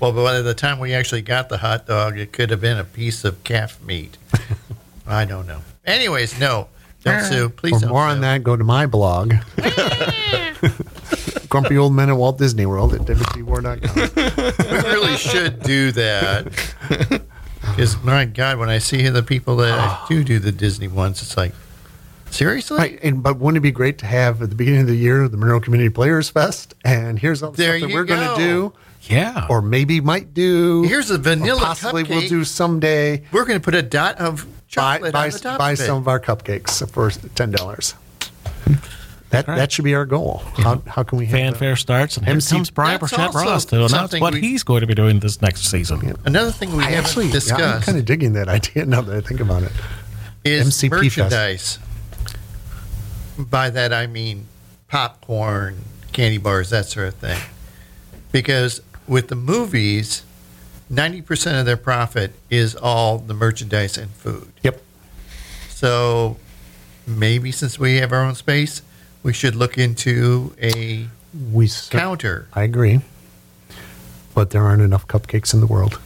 Well, 0.00 0.12
but 0.12 0.22
by 0.24 0.40
the 0.40 0.54
time 0.54 0.78
we 0.78 0.94
actually 0.94 1.22
got 1.22 1.48
the 1.48 1.58
hot 1.58 1.86
dog, 1.86 2.18
it 2.18 2.32
could 2.32 2.50
have 2.50 2.60
been 2.60 2.78
a 2.78 2.84
piece 2.84 3.24
of 3.24 3.42
calf 3.44 3.82
meat. 3.82 4.16
I 5.06 5.24
don't 5.24 5.46
know. 5.46 5.60
Anyways, 5.84 6.38
no. 6.38 6.68
Don't 7.04 7.22
sue. 7.24 7.48
Please 7.48 7.74
For 7.74 7.80
don't 7.80 7.90
more 7.90 8.02
on 8.02 8.20
that, 8.22 8.42
go 8.44 8.56
to 8.56 8.64
my 8.64 8.86
blog. 8.86 9.32
Grumpy 11.48 11.78
old 11.78 11.94
men 11.94 12.10
at 12.10 12.16
Walt 12.16 12.38
Disney 12.38 12.66
World 12.66 12.92
at 12.94 13.00
wtwar.com. 13.02 14.54
We 14.68 14.76
really 14.90 15.16
should 15.16 15.62
do 15.62 15.92
that. 15.92 16.52
Because, 17.60 18.02
my 18.02 18.24
God, 18.26 18.58
when 18.58 18.68
I 18.68 18.78
see 18.78 19.08
the 19.08 19.22
people 19.22 19.56
that 19.56 20.06
do 20.08 20.22
do 20.24 20.38
the 20.38 20.52
Disney 20.52 20.88
ones, 20.88 21.22
it's 21.22 21.36
like, 21.36 21.54
seriously? 22.30 22.76
Right, 22.78 22.98
and 23.02 23.22
but 23.22 23.38
wouldn't 23.38 23.58
it 23.58 23.60
be 23.60 23.70
great 23.70 23.98
to 23.98 24.06
have 24.06 24.42
at 24.42 24.50
the 24.50 24.56
beginning 24.56 24.82
of 24.82 24.86
the 24.88 24.96
year 24.96 25.26
the 25.28 25.36
Monroe 25.38 25.60
Community 25.60 25.88
Players 25.90 26.28
Fest? 26.28 26.74
And 26.84 27.18
here's 27.18 27.42
all 27.42 27.52
the 27.52 27.56
There 27.56 27.78
stuff 27.78 27.88
that 27.88 27.88
you 27.88 27.94
we're 27.94 28.04
going 28.04 28.20
go. 28.26 28.36
to 28.36 28.42
do, 28.42 28.72
Yeah. 29.08 29.46
or 29.48 29.62
maybe 29.62 30.00
might 30.00 30.34
do. 30.34 30.82
Here's 30.84 31.10
a 31.10 31.14
or 31.14 31.18
vanilla 31.18 31.60
possibly 31.60 32.04
cupcake. 32.04 32.08
we'll 32.08 32.28
do 32.28 32.44
someday. 32.44 33.22
We're 33.32 33.44
going 33.44 33.58
to 33.60 33.64
put 33.64 33.74
a 33.74 33.82
dot 33.82 34.16
of 34.18 34.46
chocolate 34.68 35.12
buy, 35.12 35.26
on 35.26 35.30
the 35.30 35.38
top 35.38 35.58
buy 35.58 35.72
of 35.72 35.80
it. 35.80 35.84
some 35.86 35.96
of 35.98 36.08
our 36.08 36.20
cupcakes 36.20 36.88
for 36.90 37.10
ten 37.34 37.50
dollars. 37.50 37.94
That 39.30 39.46
right. 39.46 39.56
that 39.56 39.72
should 39.72 39.84
be 39.84 39.94
our 39.94 40.06
goal. 40.06 40.38
How, 40.56 40.82
how 40.86 41.02
can 41.02 41.18
we 41.18 41.26
have 41.26 41.32
that? 41.32 41.38
Fanfare 41.52 41.76
starts, 41.76 42.16
and 42.16 42.26
here 42.26 42.40
comes 42.40 42.70
Brian 42.70 42.98
That's 42.98 43.12
Burchett 43.12 43.34
Ross 43.34 43.64
to 43.66 43.84
announce 43.84 44.18
what 44.18 44.32
we- 44.34 44.40
he's 44.40 44.62
going 44.62 44.80
to 44.80 44.86
be 44.86 44.94
doing 44.94 45.20
this 45.20 45.42
next 45.42 45.70
season. 45.70 46.16
Another 46.24 46.50
thing 46.50 46.74
we 46.74 46.82
I 46.82 46.90
haven't 46.90 47.04
actually, 47.04 47.26
yeah, 47.26 47.74
I'm 47.76 47.82
kind 47.82 47.98
of 47.98 48.06
digging 48.06 48.32
that 48.34 48.48
idea 48.58 48.86
now 48.86 49.02
that 49.02 49.14
I 49.14 49.20
think 49.20 49.40
about 49.40 49.64
it. 49.64 49.72
is 50.44 50.66
MCP 50.68 50.88
Fest. 50.90 51.18
merchandise. 51.18 51.78
By 53.38 53.68
that 53.70 53.92
I 53.92 54.06
mean 54.06 54.46
popcorn, 54.88 55.84
candy 56.12 56.38
bars, 56.38 56.70
that 56.70 56.86
sort 56.86 57.08
of 57.08 57.14
thing. 57.14 57.38
Because 58.32 58.80
with 59.08 59.28
the 59.28 59.36
movies, 59.36 60.22
90% 60.92 61.60
of 61.60 61.66
their 61.66 61.76
profit 61.76 62.32
is 62.50 62.74
all 62.74 63.18
the 63.18 63.34
merchandise 63.34 63.96
and 63.98 64.10
food. 64.10 64.52
Yep. 64.62 64.82
So 65.68 66.36
maybe 67.06 67.52
since 67.52 67.78
we 67.78 67.96
have 67.96 68.12
our 68.12 68.22
own 68.22 68.34
space, 68.34 68.82
we 69.22 69.32
should 69.32 69.54
look 69.54 69.78
into 69.78 70.54
a 70.60 71.06
We 71.52 71.66
cer- 71.66 71.98
counter. 71.98 72.48
I 72.54 72.62
agree, 72.62 73.00
but 74.34 74.50
there 74.50 74.62
aren't 74.62 74.82
enough 74.82 75.06
cupcakes 75.06 75.52
in 75.54 75.60
the 75.60 75.66
world. 75.66 75.94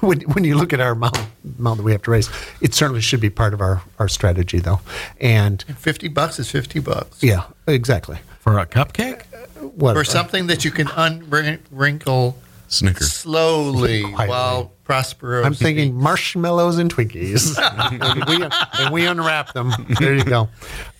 when, 0.00 0.20
when 0.22 0.44
you 0.44 0.56
look 0.56 0.72
at 0.72 0.80
our 0.80 0.92
amount, 0.92 1.18
amount 1.58 1.78
that 1.78 1.82
we 1.82 1.92
have 1.92 2.02
to 2.02 2.10
raise, 2.10 2.28
it 2.60 2.74
certainly 2.74 3.00
should 3.00 3.20
be 3.20 3.30
part 3.30 3.54
of 3.54 3.60
our, 3.60 3.82
our 3.98 4.08
strategy, 4.08 4.58
though. 4.58 4.80
And 5.20 5.62
50 5.62 6.08
bucks 6.08 6.38
is 6.38 6.50
50 6.50 6.80
bucks. 6.80 7.22
yeah, 7.22 7.44
exactly. 7.66 8.18
For 8.40 8.58
a 8.58 8.66
cupcake? 8.66 9.24
What 9.60 9.94
For 9.94 10.04
something 10.04 10.46
that 10.48 10.64
you 10.64 10.70
can 10.70 10.86
unwrinkle 10.88 12.34
Snickers. 12.68 13.12
slowly 13.12 14.02
Quietly. 14.12 14.28
while 14.28 14.72
Prospero. 14.84 15.42
I'm 15.44 15.54
thinking 15.54 15.94
marshmallows 15.94 16.78
and 16.78 16.92
Twinkies, 16.94 17.56
and, 18.00 18.24
we, 18.26 18.48
and 18.78 18.92
we 18.94 19.04
unwrap 19.06 19.52
them. 19.52 19.72
There 19.98 20.14
you 20.14 20.22
go. 20.24 20.48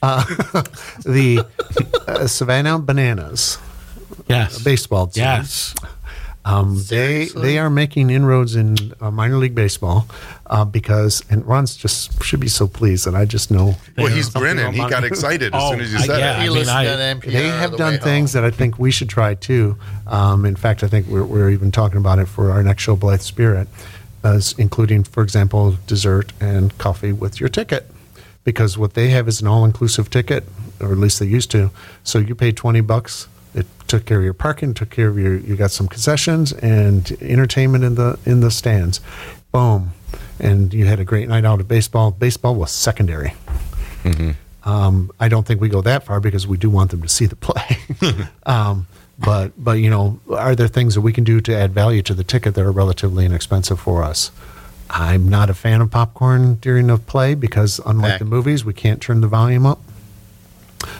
Uh, 0.03 0.25
the 1.05 1.47
uh, 2.09 2.27
Savannah 2.27 2.79
Bananas 2.81 3.59
Yes. 4.29 4.61
baseball 4.63 5.07
team. 5.07 5.23
Yes. 5.23 5.73
Um, 6.49 6.81
they 6.89 7.25
they 7.35 7.59
are 7.59 7.69
making 7.69 8.11
inroads 8.11 8.55
in 8.55 8.77
uh, 9.01 9.11
minor 9.11 9.37
league 9.37 9.57
baseball 9.57 10.07
uh, 10.47 10.65
because 10.65 11.25
and 11.29 11.45
Ron's 11.45 11.75
just 11.75 12.23
should 12.23 12.39
be 12.39 12.47
so 12.49 12.69
pleased 12.69 13.05
that 13.05 13.17
I 13.17 13.25
just 13.25 13.51
know 13.51 13.75
Well, 13.99 14.07
he's 14.07 14.27
something 14.31 14.55
grinning. 14.55 14.73
He 14.73 14.79
got 14.89 15.03
excited 15.03 15.53
as 15.55 15.61
Oh, 15.61 15.73
soon 15.73 15.81
as 15.81 15.93
you 15.93 15.99
I- 15.99 16.07
said 16.07 16.19
yeah. 16.21 16.37
it. 16.39 16.43
He 16.45 16.49
I 16.49 16.55
mean, 16.55 16.69
I- 16.69 17.15
they 17.41 17.49
have 17.49 17.73
the 17.73 17.77
done 17.79 17.99
things 17.99 18.33
home. 18.35 18.43
that 18.45 18.47
I 18.47 18.57
think 18.57 18.79
we 18.79 18.93
should 18.93 19.09
try 19.09 19.35
too. 19.35 19.77
Um, 20.07 20.45
in 20.47 20.55
fact, 20.55 20.85
I 20.85 20.87
think 20.87 21.09
we're, 21.09 21.25
we're 21.25 21.51
even 21.51 21.73
talking 21.73 21.99
about 21.99 22.21
it 22.21 22.27
for 22.29 22.53
our 22.53 22.63
next 22.63 22.85
show, 22.85 22.95
Blithe 22.95 23.23
Spirit, 23.23 23.67
as 24.23 24.55
including, 24.57 25.03
for 25.03 25.25
example, 25.25 25.77
dessert 25.89 26.33
and 26.41 26.77
coffee 26.79 27.13
with 27.13 27.41
your 27.41 27.49
ticket. 27.49 27.91
Because 28.45 28.79
what 28.79 28.95
they 28.95 29.09
have 29.09 29.27
is 29.27 29.41
an 29.41 29.49
all-inclusive 29.49 30.11
ticket, 30.11 30.45
or 30.81 30.93
at 30.93 30.99
least 30.99 31.19
they 31.19 31.27
used 31.27 31.51
to. 31.51 31.73
So 32.05 32.21
you 32.21 32.37
pay 32.37 32.53
twenty 32.53 32.81
bucks. 32.83 33.27
Took 33.87 34.05
care 34.05 34.19
of 34.19 34.25
your 34.25 34.35
parking, 34.35 34.75
took 34.75 34.91
care 34.91 35.09
of 35.09 35.19
your. 35.19 35.37
You 35.37 35.57
got 35.57 35.71
some 35.71 35.89
concessions 35.89 36.53
and 36.53 37.11
entertainment 37.21 37.85
in 37.85 37.95
the 37.95 38.19
in 38.27 38.41
the 38.41 38.51
stands. 38.51 39.01
Boom, 39.53 39.93
and 40.41 40.75
you 40.75 40.87
had 40.87 40.99
a 41.01 41.05
great 41.05 41.29
night 41.29 41.45
out 41.45 41.61
of 41.61 41.69
baseball. 41.69 42.11
Baseball 42.11 42.55
was 42.55 42.73
secondary. 42.73 43.35
Um, 44.65 45.13
I 45.21 45.29
don't 45.29 45.47
think 45.47 45.61
we 45.61 45.69
go 45.69 45.81
that 45.83 46.05
far 46.05 46.19
because 46.19 46.47
we 46.47 46.57
do 46.57 46.69
want 46.69 46.91
them 46.91 47.01
to 47.03 47.09
see 47.09 47.27
the 47.27 47.37
play. 47.37 47.79
um, 48.47 48.89
but 49.19 49.53
but 49.57 49.75
you 49.75 49.89
know, 49.89 50.21
are 50.31 50.57
there 50.57 50.69
things 50.69 50.95
that 50.95 51.01
we 51.01 51.13
can 51.13 51.25
do 51.25 51.41
to 51.41 51.55
add 51.55 51.73
value 51.73 52.03
to 52.03 52.15
the 52.15 52.25
ticket 52.25 52.55
that 52.57 52.65
are 52.65 52.73
relatively 52.73 53.25
inexpensive 53.25 53.79
for 53.79 54.03
us? 54.03 54.33
I'm 54.91 55.29
not 55.29 55.51
a 55.51 55.55
fan 55.55 55.81
of 55.81 55.91
popcorn 55.91 56.57
during 56.57 56.91
a 56.91 56.99
play 56.99 57.35
because 57.35 57.81
unlike 57.87 58.13
Fact. 58.13 58.19
the 58.21 58.25
movies, 58.25 58.65
we 58.65 58.73
can't 58.73 59.01
turn 59.01 59.21
the 59.21 59.29
volume 59.29 59.67
up. 59.67 59.81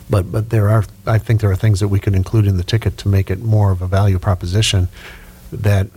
But 0.09 0.31
but 0.33 0.51
there 0.51 0.69
are 0.69 0.85
I 1.07 1.19
think 1.19 1.41
there 1.41 1.51
are 1.51 1.57
things 1.57 1.81
that 1.81 1.89
we 1.89 2.01
could 2.01 2.15
include 2.15 2.47
in 2.47 2.57
the 2.57 2.65
ticket 2.65 2.97
to 2.99 3.09
make 3.09 3.31
it 3.31 3.41
more 3.41 3.71
of 3.71 3.83
a 3.83 3.87
value 3.87 4.19
proposition 4.19 4.89
that 5.53 5.89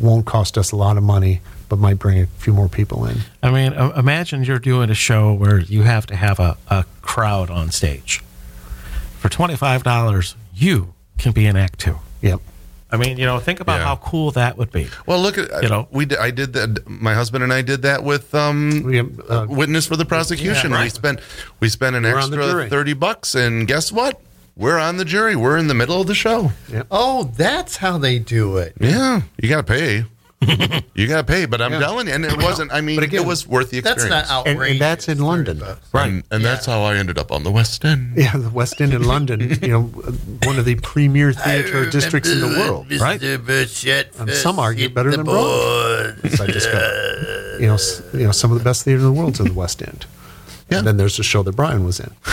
won't 0.00 0.26
cost 0.26 0.56
us 0.56 0.72
a 0.72 0.76
lot 0.76 0.96
of 0.96 1.02
money 1.02 1.40
but 1.68 1.78
might 1.78 1.98
bring 1.98 2.20
a 2.20 2.26
few 2.26 2.52
more 2.52 2.68
people 2.68 3.06
in. 3.06 3.16
I 3.42 3.50
mean, 3.50 3.72
imagine 3.72 4.44
you're 4.44 4.58
doing 4.58 4.90
a 4.90 4.94
show 4.94 5.32
where 5.32 5.58
you 5.58 5.84
have 5.84 6.04
to 6.08 6.16
have 6.16 6.38
a, 6.38 6.58
a 6.68 6.84
crowd 7.00 7.48
on 7.48 7.70
stage. 7.70 8.18
For 9.18 9.30
$25, 9.30 10.34
you 10.54 10.92
can 11.16 11.32
be 11.32 11.46
an 11.46 11.56
act 11.56 11.78
two. 11.78 11.98
Yep. 12.20 12.42
I 12.92 12.98
mean, 12.98 13.16
you 13.16 13.24
know, 13.24 13.38
think 13.40 13.60
about 13.60 13.78
Yeah. 13.80 13.86
how 13.86 13.96
cool 13.96 14.30
that 14.32 14.58
would 14.58 14.70
be. 14.70 14.86
Well, 15.06 15.18
look 15.20 15.38
at 15.38 15.62
You 15.62 15.68
know? 15.70 15.88
we. 15.90 16.04
Did, 16.04 16.18
I 16.18 16.30
did 16.30 16.52
that. 16.52 16.86
My 16.88 17.14
husband 17.14 17.42
and 17.42 17.52
I 17.52 17.62
did 17.62 17.82
that 17.82 18.04
with 18.04 18.34
um, 18.34 18.82
We 18.84 19.00
uh, 19.00 19.46
witness 19.48 19.86
for 19.86 19.96
the 19.96 20.04
prosecution. 20.04 20.72
Yeah, 20.72 20.82
We 20.82 20.88
spent 20.90 21.20
we 21.60 21.68
spent 21.70 21.96
an 21.96 22.02
We're 22.02 22.18
extra 22.18 22.68
thirty 22.68 22.92
bucks, 22.92 23.34
and 23.34 23.66
guess 23.66 23.90
what? 23.90 24.20
We're 24.54 24.78
on 24.78 24.98
the 24.98 25.06
jury. 25.06 25.34
We're 25.34 25.56
in 25.56 25.68
the 25.68 25.74
middle 25.74 25.98
of 26.02 26.06
the 26.06 26.14
show. 26.14 26.52
Oh, 26.90 27.24
that's 27.36 27.78
how 27.78 27.96
they 27.96 28.18
do 28.18 28.58
it. 28.58 28.74
Yeah, 28.78 29.22
you 29.40 29.48
got 29.48 29.56
to 29.56 29.72
pay. 29.72 30.04
you 30.94 31.06
got 31.06 31.26
to 31.26 31.32
pay, 31.32 31.46
but 31.46 31.60
I'm 31.62 31.72
Yeah. 31.72 31.80
telling 31.80 32.06
you, 32.08 32.12
and 32.14 32.24
it 32.24 32.36
wasn't. 32.42 32.72
I 32.72 32.80
mean, 32.80 33.02
again, 33.02 33.22
it 33.22 33.26
was 33.26 33.46
worth 33.46 33.70
the 33.70 33.78
experience. 33.78 34.02
That's 34.02 34.24
experience. 34.24 34.28
not 34.30 34.46
and 34.46 34.56
outrageous. 34.56 34.78
that's 34.80 35.08
in 35.08 35.18
London. 35.18 35.58
bucks. 35.58 35.80
And, 35.94 36.22
and 36.30 36.44
that's 36.44 36.66
how 36.66 36.82
I 36.82 36.96
ended 36.96 37.18
up 37.18 37.30
on 37.32 37.42
the 37.44 37.50
West 37.50 37.84
End. 37.84 38.16
Yeah, 38.16 38.36
the 38.36 38.50
West 38.50 38.80
End 38.80 38.92
in 38.92 39.04
London, 39.04 39.40
you 39.62 39.68
know, 39.68 39.82
one 40.44 40.58
of 40.58 40.64
the 40.64 40.74
premier 40.76 41.32
theater 41.32 41.88
districts 41.88 42.30
in 42.30 42.40
the 42.40 42.48
world, 42.48 42.90
right? 43.00 43.22
And 43.22 44.30
some 44.30 44.58
argue 44.58 44.88
better 44.88 45.10
than 45.10 45.24
Broadway. 45.24 46.28
So 46.30 46.44
I 46.44 46.46
just 46.48 46.70
got, 46.70 47.60
you 47.60 47.66
know, 47.68 47.78
you 48.12 48.26
know, 48.26 48.32
some 48.32 48.52
of 48.52 48.58
the 48.58 48.64
best 48.64 48.84
theater 48.84 49.00
in 49.00 49.06
the 49.06 49.12
world's 49.12 49.40
in 49.40 49.46
the 49.46 49.52
West 49.54 49.82
End. 49.82 50.06
Yeah. 50.70 50.78
And 50.78 50.86
then 50.86 50.96
there's 50.96 51.16
the 51.18 51.22
show 51.22 51.42
that 51.42 51.52
Brian 51.54 51.84
was 51.84 52.00
in. 52.00 52.10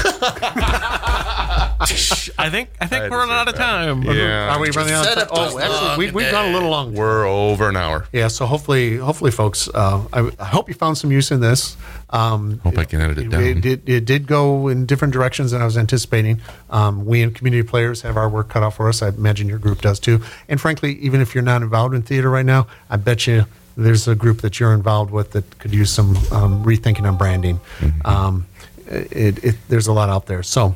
I 2.37 2.49
think 2.49 2.69
I 2.81 2.87
think 2.87 3.03
I 3.03 3.09
we're 3.09 3.19
running 3.19 3.35
out 3.35 3.47
of 3.47 3.55
time. 3.55 4.03
Yeah. 4.03 4.53
Are 4.53 4.59
we 4.59 4.69
running 4.71 4.93
out 4.93 5.07
of 5.07 5.13
time? 5.13 5.27
Oh, 5.31 5.57
actually, 5.59 6.07
we, 6.07 6.11
we've 6.11 6.31
gone 6.31 6.49
a 6.49 6.53
little 6.53 6.69
long. 6.69 6.93
We're 6.93 7.25
over 7.25 7.69
an 7.69 7.77
hour. 7.77 8.05
Yeah, 8.11 8.27
so 8.27 8.45
hopefully, 8.45 8.97
hopefully, 8.97 9.31
folks, 9.31 9.69
uh, 9.73 10.03
I, 10.11 10.29
I 10.39 10.45
hope 10.45 10.67
you 10.67 10.75
found 10.75 10.97
some 10.97 11.09
use 11.09 11.31
in 11.31 11.39
this. 11.39 11.77
Um, 12.09 12.59
Hope 12.59 12.77
I 12.77 12.83
can 12.83 12.99
edit 12.99 13.19
it 13.19 13.29
down. 13.29 13.43
It 13.43 13.61
did, 13.61 13.87
it 13.87 14.03
did 14.03 14.27
go 14.27 14.67
in 14.67 14.87
different 14.87 15.13
directions 15.13 15.51
than 15.51 15.61
I 15.61 15.65
was 15.65 15.77
anticipating. 15.77 16.41
Um, 16.69 17.05
we 17.05 17.21
and 17.21 17.33
community 17.33 17.65
players 17.65 18.01
have 18.01 18.17
our 18.17 18.27
work 18.27 18.49
cut 18.49 18.61
out 18.61 18.73
for 18.73 18.89
us. 18.89 19.01
I 19.01 19.09
imagine 19.09 19.47
your 19.47 19.59
group 19.59 19.79
does 19.79 20.01
too. 20.01 20.21
And 20.49 20.59
frankly, 20.59 20.95
even 20.99 21.21
if 21.21 21.33
you're 21.33 21.43
not 21.43 21.61
involved 21.61 21.93
in 21.95 22.01
theater 22.01 22.29
right 22.29 22.45
now, 22.45 22.67
I 22.89 22.97
bet 22.97 23.25
you 23.25 23.45
there's 23.77 24.05
a 24.07 24.15
group 24.15 24.41
that 24.41 24.59
you're 24.59 24.73
involved 24.73 25.11
with 25.11 25.31
that 25.31 25.59
could 25.59 25.73
use 25.73 25.91
some 25.91 26.17
um, 26.33 26.65
rethinking 26.65 27.07
on 27.07 27.15
branding. 27.15 27.61
Um, 28.03 28.47
it, 28.87 29.43
it, 29.43 29.55
there's 29.69 29.87
a 29.87 29.93
lot 29.93 30.09
out 30.09 30.25
there. 30.25 30.43
So. 30.43 30.75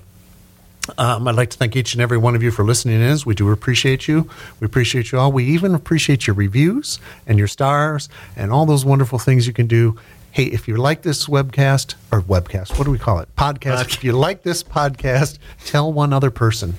Um, 0.97 1.27
I'd 1.27 1.35
like 1.35 1.49
to 1.51 1.57
thank 1.57 1.75
each 1.75 1.93
and 1.93 2.01
every 2.01 2.17
one 2.17 2.35
of 2.35 2.43
you 2.43 2.51
for 2.51 2.65
listening 2.65 3.01
in. 3.01 3.17
We 3.25 3.35
do 3.35 3.49
appreciate 3.51 4.07
you. 4.07 4.29
We 4.59 4.65
appreciate 4.65 5.11
you 5.11 5.19
all. 5.19 5.31
We 5.31 5.45
even 5.45 5.73
appreciate 5.75 6.27
your 6.27 6.35
reviews 6.35 6.99
and 7.25 7.37
your 7.37 7.47
stars 7.47 8.09
and 8.35 8.51
all 8.51 8.65
those 8.65 8.83
wonderful 8.83 9.19
things 9.19 9.47
you 9.47 9.53
can 9.53 9.67
do. 9.67 9.97
Hey, 10.31 10.45
if 10.45 10.67
you 10.67 10.77
like 10.77 11.03
this 11.03 11.27
webcast 11.27 11.95
or 12.11 12.21
webcast, 12.21 12.77
what 12.77 12.85
do 12.85 12.91
we 12.91 12.97
call 12.97 13.19
it? 13.19 13.29
Podcast. 13.37 13.93
If 13.93 14.03
you 14.03 14.13
like 14.13 14.43
this 14.43 14.63
podcast, 14.63 15.37
tell 15.63 15.93
one 15.93 16.11
other 16.11 16.31
person. 16.31 16.73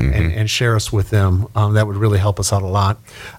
And, 0.00 0.32
and 0.32 0.50
share 0.50 0.76
us 0.76 0.92
with 0.92 1.10
them. 1.10 1.48
Um, 1.54 1.74
that 1.74 1.86
would 1.86 1.96
really 1.96 2.18
help 2.18 2.40
us 2.40 2.52
out 2.52 2.62
a 2.62 2.66
lot. 2.66 2.98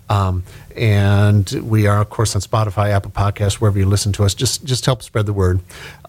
Um, 0.10 0.44
and 0.76 1.50
we 1.64 1.88
are, 1.88 2.02
of 2.02 2.10
course, 2.10 2.36
on 2.36 2.42
Spotify, 2.42 2.90
Apple 2.90 3.12
Podcasts, 3.12 3.56
wherever 3.56 3.78
you 3.78 3.86
listen 3.86 4.12
to 4.14 4.24
us. 4.24 4.34
Just 4.34 4.64
just 4.64 4.86
help 4.86 5.04
spread 5.04 5.26
the 5.26 5.34
word. 5.34 5.60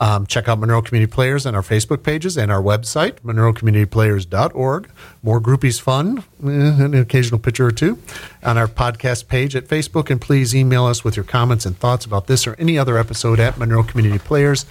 Um, 0.00 0.26
check 0.26 0.48
out 0.48 0.58
Monroe 0.58 0.82
Community 0.82 1.10
Players 1.10 1.46
on 1.46 1.54
our 1.54 1.62
Facebook 1.62 2.02
pages 2.02 2.36
and 2.36 2.50
our 2.52 2.62
website, 2.62 3.20
monroecommunityplayers.org. 3.20 4.90
More 5.22 5.40
groupies 5.40 5.80
fun, 5.80 6.18
eh, 6.44 6.50
an 6.84 6.94
occasional 6.94 7.38
picture 7.38 7.66
or 7.66 7.72
two, 7.72 7.98
on 8.42 8.58
our 8.58 8.68
podcast 8.68 9.28
page 9.28 9.56
at 9.56 9.66
Facebook. 9.66 10.10
And 10.10 10.20
please 10.20 10.54
email 10.54 10.84
us 10.84 11.04
with 11.04 11.16
your 11.16 11.24
comments 11.24 11.66
and 11.66 11.76
thoughts 11.78 12.04
about 12.04 12.26
this 12.26 12.46
or 12.46 12.54
any 12.58 12.78
other 12.78 12.98
episode 12.98 13.40
at 13.40 13.58
Monroe 13.58 13.82
Community 13.82 14.18
Players 14.18 14.66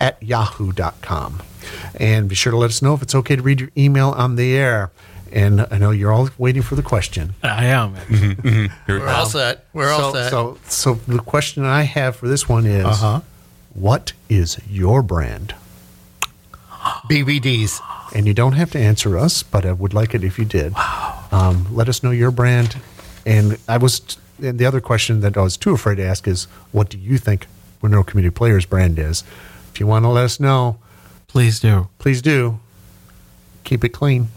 at 0.00 0.22
yahoo.com. 0.22 1.42
And 1.94 2.28
be 2.28 2.34
sure 2.34 2.50
to 2.50 2.56
let 2.56 2.70
us 2.70 2.82
know 2.82 2.94
if 2.94 3.02
it's 3.02 3.14
okay 3.14 3.36
to 3.36 3.42
read 3.42 3.60
your 3.60 3.70
email 3.76 4.10
on 4.10 4.36
the 4.36 4.56
air. 4.56 4.90
And 5.32 5.66
I 5.70 5.78
know 5.78 5.90
you're 5.90 6.12
all 6.12 6.28
waiting 6.38 6.62
for 6.62 6.74
the 6.74 6.82
question. 6.82 7.34
I 7.42 7.66
am. 7.66 7.94
We're 8.88 9.06
all 9.08 9.26
set. 9.26 9.64
We're 9.72 9.90
all 9.90 10.12
so, 10.12 10.18
set. 10.18 10.30
So, 10.30 10.58
so 10.68 10.94
the 11.06 11.18
question 11.20 11.64
I 11.64 11.82
have 11.82 12.16
for 12.16 12.26
this 12.28 12.48
one 12.48 12.66
is, 12.66 12.84
Uh-huh. 12.84 13.20
what 13.74 14.12
is 14.28 14.58
your 14.68 15.02
brand? 15.02 15.54
BVDs. 17.08 17.80
And 18.14 18.26
you 18.26 18.34
don't 18.34 18.52
have 18.54 18.70
to 18.72 18.78
answer 18.78 19.16
us, 19.18 19.42
but 19.42 19.64
I 19.64 19.72
would 19.72 19.94
like 19.94 20.14
it 20.14 20.24
if 20.24 20.38
you 20.38 20.44
did. 20.44 20.74
Um, 21.30 21.66
let 21.70 21.88
us 21.88 22.02
know 22.02 22.10
your 22.10 22.30
brand. 22.30 22.76
And 23.24 23.58
I 23.68 23.76
was, 23.76 24.16
and 24.42 24.58
the 24.58 24.66
other 24.66 24.80
question 24.80 25.20
that 25.20 25.36
I 25.36 25.42
was 25.42 25.56
too 25.56 25.72
afraid 25.72 25.96
to 25.96 26.04
ask 26.04 26.26
is, 26.26 26.44
what 26.72 26.88
do 26.88 26.98
you 26.98 27.18
think 27.18 27.46
Monroe 27.82 28.02
Community 28.02 28.34
Players 28.34 28.66
brand 28.66 28.98
is? 28.98 29.22
If 29.72 29.78
you 29.78 29.86
want 29.86 30.04
to 30.04 30.08
let 30.08 30.24
us 30.24 30.40
know, 30.40 30.78
Please 31.28 31.60
do. 31.60 31.86
please 31.98 32.20
do. 32.20 32.58
Keep 33.62 33.84
it 33.84 33.90
clean. 33.90 34.28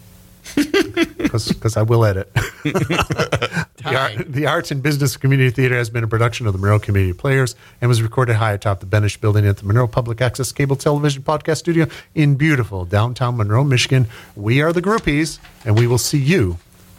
Because 1.33 1.77
I 1.77 1.81
will 1.81 2.05
edit. 2.05 2.31
the, 2.63 3.65
Art, 3.85 4.31
the 4.31 4.45
Arts 4.45 4.69
and 4.69 4.83
Business 4.83 5.17
Community 5.17 5.49
Theater 5.49 5.75
has 5.75 5.89
been 5.89 6.03
a 6.03 6.07
production 6.07 6.45
of 6.45 6.53
the 6.53 6.59
Monroe 6.59 6.77
Community 6.77 7.13
Players 7.13 7.55
and 7.81 7.89
was 7.89 8.03
recorded 8.03 8.35
high 8.35 8.53
atop 8.53 8.81
the 8.81 8.85
Benish 8.85 9.19
building 9.19 9.47
at 9.47 9.57
the 9.57 9.65
Monroe 9.65 9.87
Public 9.87 10.21
Access 10.21 10.51
Cable 10.51 10.75
Television 10.75 11.23
Podcast 11.23 11.57
Studio 11.57 11.87
in 12.13 12.35
beautiful 12.35 12.85
downtown 12.85 13.35
Monroe, 13.35 13.63
Michigan. 13.63 14.05
We 14.35 14.61
are 14.61 14.71
the 14.71 14.81
groupies, 14.81 15.39
and 15.65 15.75
we 15.75 15.87
will 15.87 15.97
see 15.97 16.19
you 16.19 16.57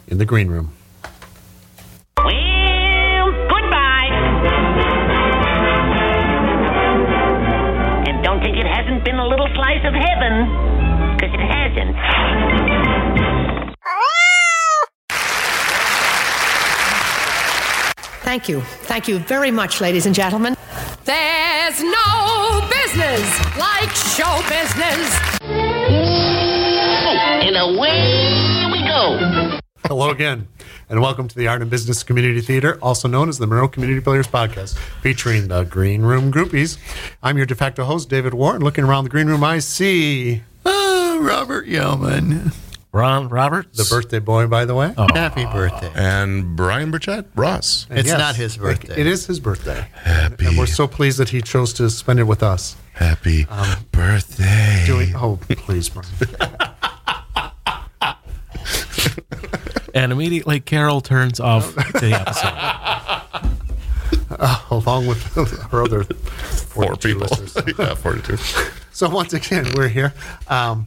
in 0.08 0.18
the 0.18 0.24
green 0.24 0.48
room. 0.48 0.72
Well, 2.16 3.30
goodbye. 3.48 4.10
And 8.08 8.24
don't 8.24 8.42
think 8.42 8.56
it 8.56 8.66
hasn't 8.66 9.04
been 9.04 9.20
a 9.20 9.28
little 9.28 9.48
slice 9.54 9.84
of 9.86 9.94
heaven, 9.94 11.14
because 11.14 11.32
it 11.32 11.40
hasn't. 11.40 12.73
Thank 18.24 18.48
you. 18.48 18.60
Thank 18.62 19.06
you 19.06 19.18
very 19.20 19.50
much, 19.50 19.80
ladies 19.80 20.06
and 20.06 20.14
gentlemen. 20.14 20.56
There's 21.04 21.80
no 21.82 22.68
business 22.70 23.56
like 23.58 23.90
show 23.90 24.42
business. 24.48 25.20
And 27.44 27.56
away 27.56 28.64
we 28.72 28.82
go. 28.88 29.58
Hello 29.86 30.10
again, 30.10 30.48
and 30.88 31.00
welcome 31.02 31.28
to 31.28 31.36
the 31.36 31.46
Art 31.46 31.60
and 31.60 31.70
Business 31.70 32.02
Community 32.02 32.40
Theater, 32.40 32.78
also 32.80 33.06
known 33.06 33.28
as 33.28 33.36
the 33.38 33.46
Monroe 33.46 33.68
Community 33.68 34.00
Players 34.00 34.26
Podcast, 34.26 34.78
featuring 35.02 35.48
the 35.48 35.64
Green 35.64 36.00
Room 36.02 36.32
Groupies. 36.32 36.78
I'm 37.22 37.36
your 37.36 37.44
de 37.46 37.54
facto 37.54 37.84
host, 37.84 38.08
David 38.08 38.32
Warren. 38.32 38.62
Looking 38.62 38.84
around 38.84 39.04
the 39.04 39.10
green 39.10 39.26
room, 39.26 39.44
I 39.44 39.58
see 39.58 40.42
Ah, 40.64 41.18
Robert 41.20 41.66
Yeoman. 41.66 42.52
Ron 42.94 43.28
Roberts. 43.28 43.76
the 43.76 43.84
birthday 43.92 44.20
boy, 44.20 44.46
by 44.46 44.64
the 44.64 44.74
way. 44.74 44.94
Oh. 44.96 45.08
Happy 45.12 45.44
birthday. 45.46 45.90
And 45.96 46.54
Brian 46.56 46.92
Burchett, 46.92 47.26
Ross. 47.34 47.88
And 47.90 47.98
It's 47.98 48.08
not 48.08 48.36
his 48.36 48.56
birthday. 48.56 49.00
It 49.00 49.06
is 49.08 49.26
his 49.26 49.40
birthday. 49.40 49.88
Happy, 49.94 50.46
And 50.46 50.56
we're 50.56 50.66
so 50.66 50.86
pleased 50.86 51.18
that 51.18 51.30
he 51.30 51.42
chose 51.42 51.72
to 51.74 51.90
spend 51.90 52.20
it 52.20 52.24
with 52.24 52.42
us. 52.44 52.76
happy 52.92 53.46
um, 53.50 53.78
birthday. 53.90 54.84
Doing, 54.86 55.16
oh, 55.16 55.40
please, 55.48 55.88
Brian. 55.88 56.08
and 59.94 60.12
immediately 60.12 60.60
Carol 60.60 61.00
turns 61.00 61.40
off 61.40 61.74
the 61.74 62.12
episode. 62.12 63.50
Oh, 64.36 64.66
along 64.84 65.06
with 65.06 65.22
her 65.70 65.82
other 65.84 66.02
Four 66.04 66.96
people. 66.96 67.20
listeners. 67.20 67.56
yeah, 67.78 67.94
42. 67.94 68.36
So 68.94 69.08
once 69.08 69.32
again, 69.32 69.66
we're 69.74 69.88
here. 69.88 70.14
Um, 70.46 70.86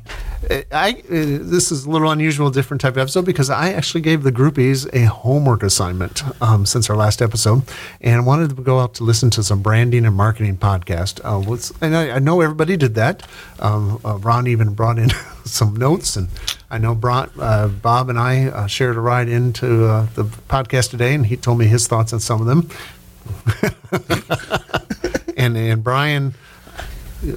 I 0.72 1.03
this 1.10 1.74
is 1.74 1.84
a 1.84 1.89
little 1.89 2.10
unusual, 2.10 2.49
different 2.49 2.80
type 2.80 2.93
of 2.93 2.99
episode 2.99 3.26
because 3.26 3.49
I 3.49 3.74
actually 3.74 3.99
gave 3.99 4.24
the 4.24 4.32
groupies 4.32 4.88
a 4.93 5.10
homework 5.10 5.62
assignment 5.62 6.24
um, 6.41 6.66
since 6.66 6.89
our 6.89 6.95
last 6.95 7.22
episode, 7.22 7.64
and 7.99 8.26
wanted 8.26 8.55
to 8.55 8.62
go 8.62 8.80
out 8.80 8.93
to 8.95 9.03
listen 9.03 9.30
to 9.32 9.43
some 9.43 9.62
branding 9.62 10.05
and 10.05 10.16
marketing 10.16 10.55
podcast. 10.55 11.20
Uh, 11.22 11.58
and 11.86 11.97
I, 11.97 12.12
I 12.12 12.20
know 12.20 12.39
everybody 12.39 12.78
did 12.78 12.95
that. 12.95 13.28
Um, 13.60 13.99
uh, 14.05 14.18
Ron 14.20 14.47
even 14.47 14.74
brought 14.74 14.99
in 14.99 15.10
some 15.43 15.76
notes, 15.76 16.16
and 16.16 16.30
I 16.72 16.78
know 16.78 16.97
uh, 17.03 17.68
Bob 17.68 18.10
and 18.10 18.18
I 18.18 18.45
uh, 18.45 18.68
shared 18.68 18.95
a 18.95 19.01
ride 19.01 19.28
into 19.28 19.84
uh, 19.84 20.08
the 20.16 20.24
podcast 20.24 20.91
today, 20.91 21.14
and 21.14 21.26
he 21.26 21.36
told 21.36 21.60
me 21.60 21.66
his 21.66 21.89
thoughts 21.89 22.14
on 22.14 22.22
some 22.22 22.39
of 22.39 22.47
them. 22.47 22.70
and 25.36 25.58
and 25.58 25.84
Brian. 25.84 26.34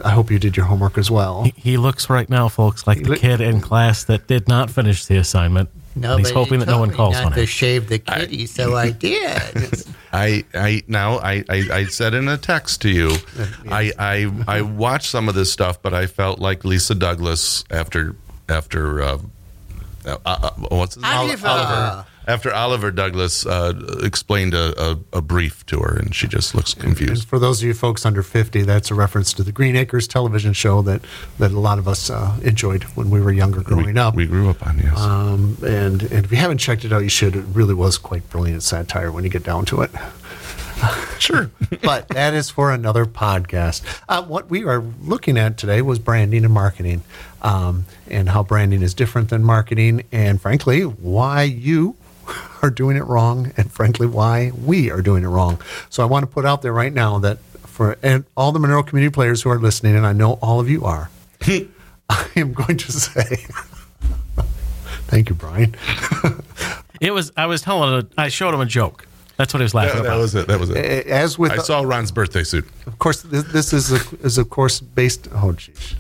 I 0.05 0.11
hope 0.11 0.31
you 0.31 0.39
did 0.39 0.57
your 0.57 0.67
homework 0.67 0.99
as 0.99 1.11
well. 1.11 1.45
He 1.57 1.77
looks 1.77 2.11
right 2.11 2.29
now, 2.29 2.49
folks, 2.49 2.87
like 2.87 3.03
the 3.03 3.11
look- 3.11 3.19
kid 3.21 3.41
in 3.41 3.61
class 3.61 4.05
that 4.05 4.27
did 4.27 4.47
not 4.49 4.71
finish 4.71 5.07
the 5.07 5.17
assignment. 5.17 5.71
and 5.95 6.19
he's 6.21 6.31
hoping 6.31 6.61
that 6.61 6.69
no 6.69 6.79
one 6.79 6.91
calls 6.91 7.17
on 7.17 7.25
not 7.25 7.35
to 7.35 7.41
him. 7.41 7.47
shave 7.47 7.89
the 7.89 7.99
kitty, 7.99 8.47
so 8.47 8.77
I 8.77 8.91
did. 9.09 9.85
I, 10.13 10.45
I 10.55 10.83
now 10.87 11.19
I, 11.19 11.45
I, 11.49 11.69
I 11.73 11.85
said 11.87 12.15
in 12.15 12.29
a 12.29 12.37
text 12.37 12.83
to 12.83 12.89
you, 12.91 13.13
I, 13.71 13.93
I 13.99 14.31
I 14.47 14.61
watched 14.63 15.11
some 15.11 15.29
of 15.29 15.35
this 15.35 15.53
stuff, 15.53 15.81
but 15.83 15.95
I 15.95 16.07
felt 16.07 16.39
like 16.39 16.65
Lisa 16.65 16.95
Douglas 16.95 17.65
after 17.71 18.15
after 18.49 19.03
uh, 19.03 19.19
uh, 20.05 20.17
uh, 20.25 20.51
what's 20.69 20.95
his 20.95 21.03
name? 21.05 21.13
Oliver. 21.13 21.49
Oliver. 21.49 22.07
After 22.31 22.55
Oliver 22.55 22.93
Douglas 22.93 23.45
uh, 23.45 23.73
explained 24.05 24.55
a, 24.55 24.81
a, 24.81 24.99
a 25.15 25.21
brief 25.21 25.67
to 25.67 25.81
her, 25.81 25.97
and 25.97 26.15
she 26.15 26.29
just 26.29 26.55
looks 26.55 26.75
And 26.75 26.83
confused. 26.83 27.27
for 27.27 27.41
those 27.41 27.61
of 27.61 27.67
you 27.67 27.75
folks 27.75 28.07
under 28.07 28.23
50, 28.23 28.63
that's 28.63 28.89
a 28.91 28.95
reference 28.95 29.33
to 29.33 29.43
the 29.43 29.51
Green 29.51 29.75
Acres 29.75 30.07
television 30.07 30.53
show 30.53 30.81
that, 30.83 31.03
that 31.41 31.51
a 31.51 31.59
lot 31.59 31.81
of 31.81 31.89
us 31.89 32.09
uh, 32.09 32.37
enjoyed 32.45 32.85
when 32.95 33.11
we 33.11 33.21
were 33.21 33.33
younger 33.33 33.63
growing 33.63 33.95
we, 33.95 34.01
up. 34.01 34.15
we 34.15 34.27
grew 34.27 34.49
up 34.49 34.65
on 34.65 34.79
yes. 34.79 34.97
um, 34.97 35.57
and, 35.67 36.03
and 36.05 36.25
if 36.25 36.31
you 36.31 36.37
haven't 36.37 36.59
checked 36.59 36.85
it 36.85 36.93
out, 36.93 37.03
you 37.03 37.09
should. 37.09 37.35
It 37.35 37.45
really 37.53 37.75
was 37.75 37.99
quite 37.99 38.29
brilliant 38.31 38.63
satire 38.63 39.11
when 39.11 39.25
you 39.25 39.31
get 39.31 39.43
down 39.43 39.65
to 39.67 39.83
it. 39.83 39.91
sure. 41.19 41.51
but 41.83 42.09
that 42.09 42.33
is 42.33 42.49
for 42.49 42.71
another 42.73 43.05
podcast. 43.07 43.83
Uh, 44.09 44.23
what 44.23 44.49
we 44.49 44.65
are 44.65 44.81
looking 45.03 45.37
at 45.37 45.57
today 45.59 45.83
was 45.83 45.99
branding 45.99 46.45
and 46.45 46.55
marketing, 46.55 47.03
um, 47.43 47.87
and 48.09 48.29
how 48.29 48.43
branding 48.43 48.83
is 48.83 48.95
different 48.95 49.31
than 49.31 49.43
marketing, 49.43 50.05
and 50.13 50.41
frankly, 50.41 50.83
why 50.83 51.43
you 51.43 51.97
are 52.63 52.71
doing 52.71 52.97
it 52.97 53.05
wrong, 53.05 53.53
and 53.57 53.71
frankly, 53.71 54.07
why 54.07 54.53
we 54.65 54.91
are 54.91 55.03
doing 55.03 55.25
it 55.25 55.29
wrong. 55.29 55.61
So 55.89 56.03
I 56.03 56.07
want 56.07 56.25
to 56.25 56.27
put 56.27 56.45
out 56.45 56.63
there 56.63 56.73
right 56.73 56.93
now 56.93 57.19
that 57.19 57.39
for 57.67 57.97
and 58.03 58.25
all 58.37 58.53
the 58.53 58.59
Monroe 58.59 58.83
community 58.83 59.13
players 59.13 59.43
who 59.43 59.51
are 59.51 59.59
listening, 59.59 59.97
and 59.97 60.07
I 60.07 60.13
know 60.13 60.35
all 60.43 60.61
of 60.61 60.69
you 60.69 60.85
are, 60.85 61.11
I 62.09 62.27
am 62.37 62.53
going 62.53 62.77
to 62.77 62.93
say. 62.93 63.37
Thank 65.07 65.29
you, 65.29 65.35
Brian. 65.35 65.75
It 67.01 67.13
was. 67.13 67.33
I 67.37 67.47
was 67.47 67.63
telling. 67.63 67.95
A, 67.95 68.21
I 68.21 68.29
showed 68.29 68.55
him 68.55 68.61
a 68.61 68.67
joke. 68.67 69.07
That's 69.37 69.55
what 69.55 69.61
he 69.61 69.65
was 69.65 69.73
laughing 69.73 69.97
that, 69.97 70.03
that 70.03 70.09
about. 70.09 70.21
was 70.21 70.35
it. 70.35 70.47
That 70.49 70.61
was 70.61 70.69
it. 70.69 71.07
As 71.07 71.39
with 71.39 71.53
I 71.53 71.57
saw 71.57 71.81
Ron's 71.81 72.13
birthday 72.13 72.45
suit. 72.45 72.69
Of 72.87 72.99
course, 72.99 73.23
this, 73.23 73.45
this 73.45 73.73
is, 73.73 73.91
a, 73.91 74.17
is 74.23 74.37
of 74.37 74.51
course 74.51 74.81
based. 74.81 75.29
Oh, 75.33 75.53
geez. 75.53 75.95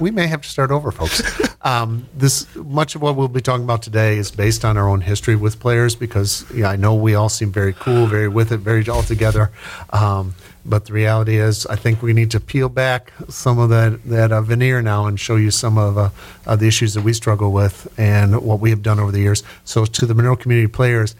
We 0.00 0.10
may 0.10 0.26
have 0.26 0.42
to 0.42 0.48
start 0.48 0.70
over, 0.70 0.90
folks. 0.90 1.22
Um, 1.64 2.06
this 2.14 2.54
much 2.56 2.94
of 2.94 3.00
what 3.00 3.16
we'll 3.16 3.26
be 3.26 3.40
talking 3.40 3.64
about 3.64 3.80
today 3.80 4.18
is 4.18 4.30
based 4.30 4.66
on 4.66 4.76
our 4.76 4.86
own 4.86 5.00
history 5.00 5.34
with 5.34 5.58
players 5.58 5.96
because 5.96 6.44
yeah, 6.54 6.68
I 6.68 6.76
know 6.76 6.94
we 6.94 7.14
all 7.14 7.30
seem 7.30 7.50
very 7.50 7.72
cool, 7.72 8.04
very 8.04 8.28
with 8.28 8.52
it, 8.52 8.58
very 8.58 8.86
all 8.86 9.02
together. 9.02 9.50
Um, 9.88 10.34
but 10.66 10.84
the 10.84 10.92
reality 10.92 11.36
is, 11.36 11.64
I 11.64 11.76
think 11.76 12.02
we 12.02 12.12
need 12.12 12.30
to 12.32 12.40
peel 12.40 12.68
back 12.68 13.14
some 13.30 13.58
of 13.58 13.70
that 13.70 14.04
that 14.04 14.30
uh, 14.30 14.42
veneer 14.42 14.82
now 14.82 15.06
and 15.06 15.18
show 15.18 15.36
you 15.36 15.50
some 15.50 15.78
of 15.78 15.96
uh, 15.96 16.10
uh, 16.46 16.54
the 16.54 16.68
issues 16.68 16.92
that 16.94 17.02
we 17.02 17.14
struggle 17.14 17.50
with 17.50 17.90
and 17.98 18.42
what 18.42 18.60
we 18.60 18.68
have 18.68 18.82
done 18.82 19.00
over 19.00 19.10
the 19.10 19.20
years. 19.20 19.42
So, 19.64 19.86
to 19.86 20.04
the 20.04 20.14
Monroe 20.14 20.36
community 20.36 20.70
players, 20.70 21.16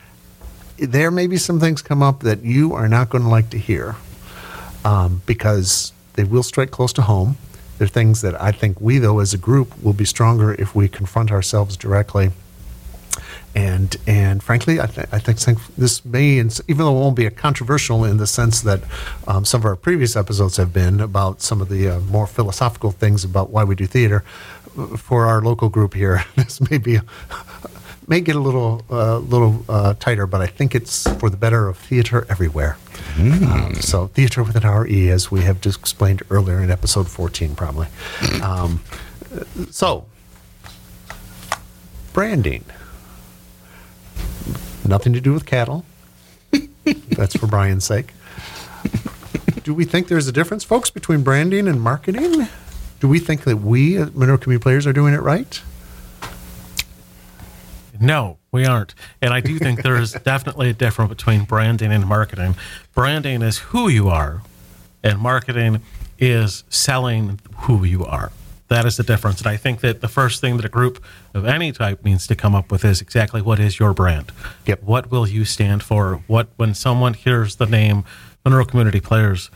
there 0.77 1.11
may 1.11 1.27
be 1.27 1.39
some 1.39 1.59
things 1.59 1.81
come 1.81 2.03
up 2.03 2.21
that 2.21 2.43
you 2.43 2.75
are 2.75 2.89
not 2.89 3.09
going 3.09 3.25
to 3.25 3.31
like 3.31 3.49
to 3.51 3.59
hear 3.59 3.97
um, 4.85 5.23
because 5.25 5.93
they 6.15 6.25
will 6.25 6.43
strike 6.43 6.71
close 6.71 6.93
to 6.95 7.03
home. 7.03 7.37
They're 7.79 7.89
things 7.89 8.21
that 8.23 8.41
I 8.41 8.53
think 8.53 8.81
we, 8.81 8.99
though, 8.99 9.19
as 9.19 9.35
a 9.35 9.39
group, 9.39 9.83
will 9.83 9.93
be 9.93 10.05
stronger 10.05 10.55
if 10.55 10.75
we 10.75 10.89
confront 10.89 11.31
ourselves 11.31 11.77
directly. 11.77 12.31
And 13.55 13.97
and 14.07 14.43
frankly, 14.43 14.81
I, 14.81 14.87
th- 14.87 15.07
I 15.13 15.21
think 15.21 15.39
this 15.77 16.05
may, 16.05 16.39
even 16.39 16.79
though 16.79 16.97
it 16.97 17.01
won't 17.01 17.15
be 17.15 17.27
a 17.27 17.31
controversial 17.31 18.05
in 18.05 18.17
the 18.17 18.27
sense 18.27 18.61
that 18.63 18.81
um, 19.29 19.45
some 19.45 19.61
of 19.61 19.65
our 19.65 19.77
previous 19.77 20.17
episodes 20.17 20.57
have 20.57 20.73
been 20.73 21.01
about 21.01 21.41
some 21.41 21.61
of 21.61 21.69
the 21.69 21.89
uh, 21.89 22.01
more 22.01 22.27
philosophical 22.27 22.91
things 22.91 23.23
about 23.23 23.51
why 23.51 23.63
we 23.63 23.77
do 23.77 23.87
theater, 23.87 24.25
for 24.97 25.27
our 25.27 25.41
local 25.41 25.69
group 25.69 25.95
here, 25.95 26.25
this 26.37 26.61
may 26.69 26.79
be 26.79 26.99
may 28.07 28.21
get 28.21 28.37
a 28.37 28.41
little 28.41 28.85
uh, 28.91 29.19
little 29.19 29.65
uh, 29.69 29.95
tighter, 29.95 30.27
but 30.27 30.41
I 30.41 30.47
think 30.47 30.75
it's 30.75 31.09
for 31.15 31.31
the 31.31 31.37
better 31.37 31.69
of 31.69 31.79
theater 31.79 32.27
everywhere. 32.29 32.77
Um, 33.19 33.75
so 33.77 34.09
theater 34.09 34.43
with 34.43 34.57
an 34.57 34.65
R-E, 34.65 35.09
as 35.11 35.31
we 35.31 35.43
have 35.43 35.61
just 35.61 35.79
explained 35.79 36.23
earlier 36.31 36.61
in 36.61 36.71
episode 36.71 37.09
14, 37.09 37.55
probably. 37.55 37.87
Um, 38.43 38.81
so, 39.71 40.07
branding. 42.13 42.65
Nothing 44.87 45.13
to 45.13 45.21
do 45.21 45.33
with 45.33 45.47
cattle. 45.47 45.85
That's 46.85 47.37
for 47.37 47.47
Brian's 47.47 47.85
sake. 47.85 48.13
Do 49.63 49.73
we 49.73 49.85
think 49.85 50.09
there's 50.09 50.29
a 50.29 50.33
difference, 50.33 50.63
folks, 50.65 50.91
between 50.91 51.23
branding 51.23 51.69
and 51.69 51.81
marketing? 51.81 52.49
Do 53.01 53.09
we 53.09 53.19
think 53.19 53.45
that 53.45 53.59
we, 53.59 53.97
as 53.97 54.13
Monroe 54.15 54.37
Community 54.39 54.63
Players, 54.63 54.87
are 54.87 54.93
doing 54.93 55.15
it 55.15 55.23
right? 55.23 55.63
No, 58.05 58.39
we 58.53 58.67
aren't. 58.67 58.95
And 59.23 59.33
I 59.33 59.41
do 59.41 59.59
think 59.59 59.83
there 59.83 59.97
is 59.97 60.13
definitely 60.25 60.71
a 60.71 60.75
difference 60.75 61.09
between 61.09 61.45
branding 61.45 61.93
and 61.93 62.07
marketing. 62.07 62.57
Branding 62.95 63.43
is 63.43 63.59
who 63.59 63.89
you 63.89 64.09
are, 64.09 64.43
and 65.03 65.19
marketing 65.19 65.81
is 66.19 66.65
selling 66.69 67.41
who 67.61 67.85
you 67.85 68.05
are. 68.05 68.31
That 68.69 68.87
is 68.87 68.97
the 68.97 69.03
difference. 69.03 69.41
And 69.41 69.47
I 69.47 69.57
think 69.57 69.81
that 69.81 70.01
the 70.01 70.09
first 70.09 70.41
thing 70.41 70.57
that 70.57 70.65
a 70.65 70.71
group 70.71 71.03
of 71.35 71.45
any 71.45 71.71
type 71.71 72.05
needs 72.05 72.27
to 72.27 72.35
come 72.35 72.55
up 72.55 72.73
with 72.73 72.85
is 72.85 73.01
exactly 73.01 73.43
what 73.43 73.59
is 73.61 73.79
your 73.79 73.93
brand? 73.93 74.33
Yep. 74.67 74.83
What 74.83 75.11
will 75.11 75.29
you 75.29 75.45
stand 75.45 75.83
for? 75.83 76.23
What 76.27 76.49
when 76.57 76.75
someone 76.75 77.15
hears 77.15 77.57
the 77.57 77.67
name 77.67 78.05
Monroe 78.45 78.65
Community 78.65 79.01
Players, 79.01 79.51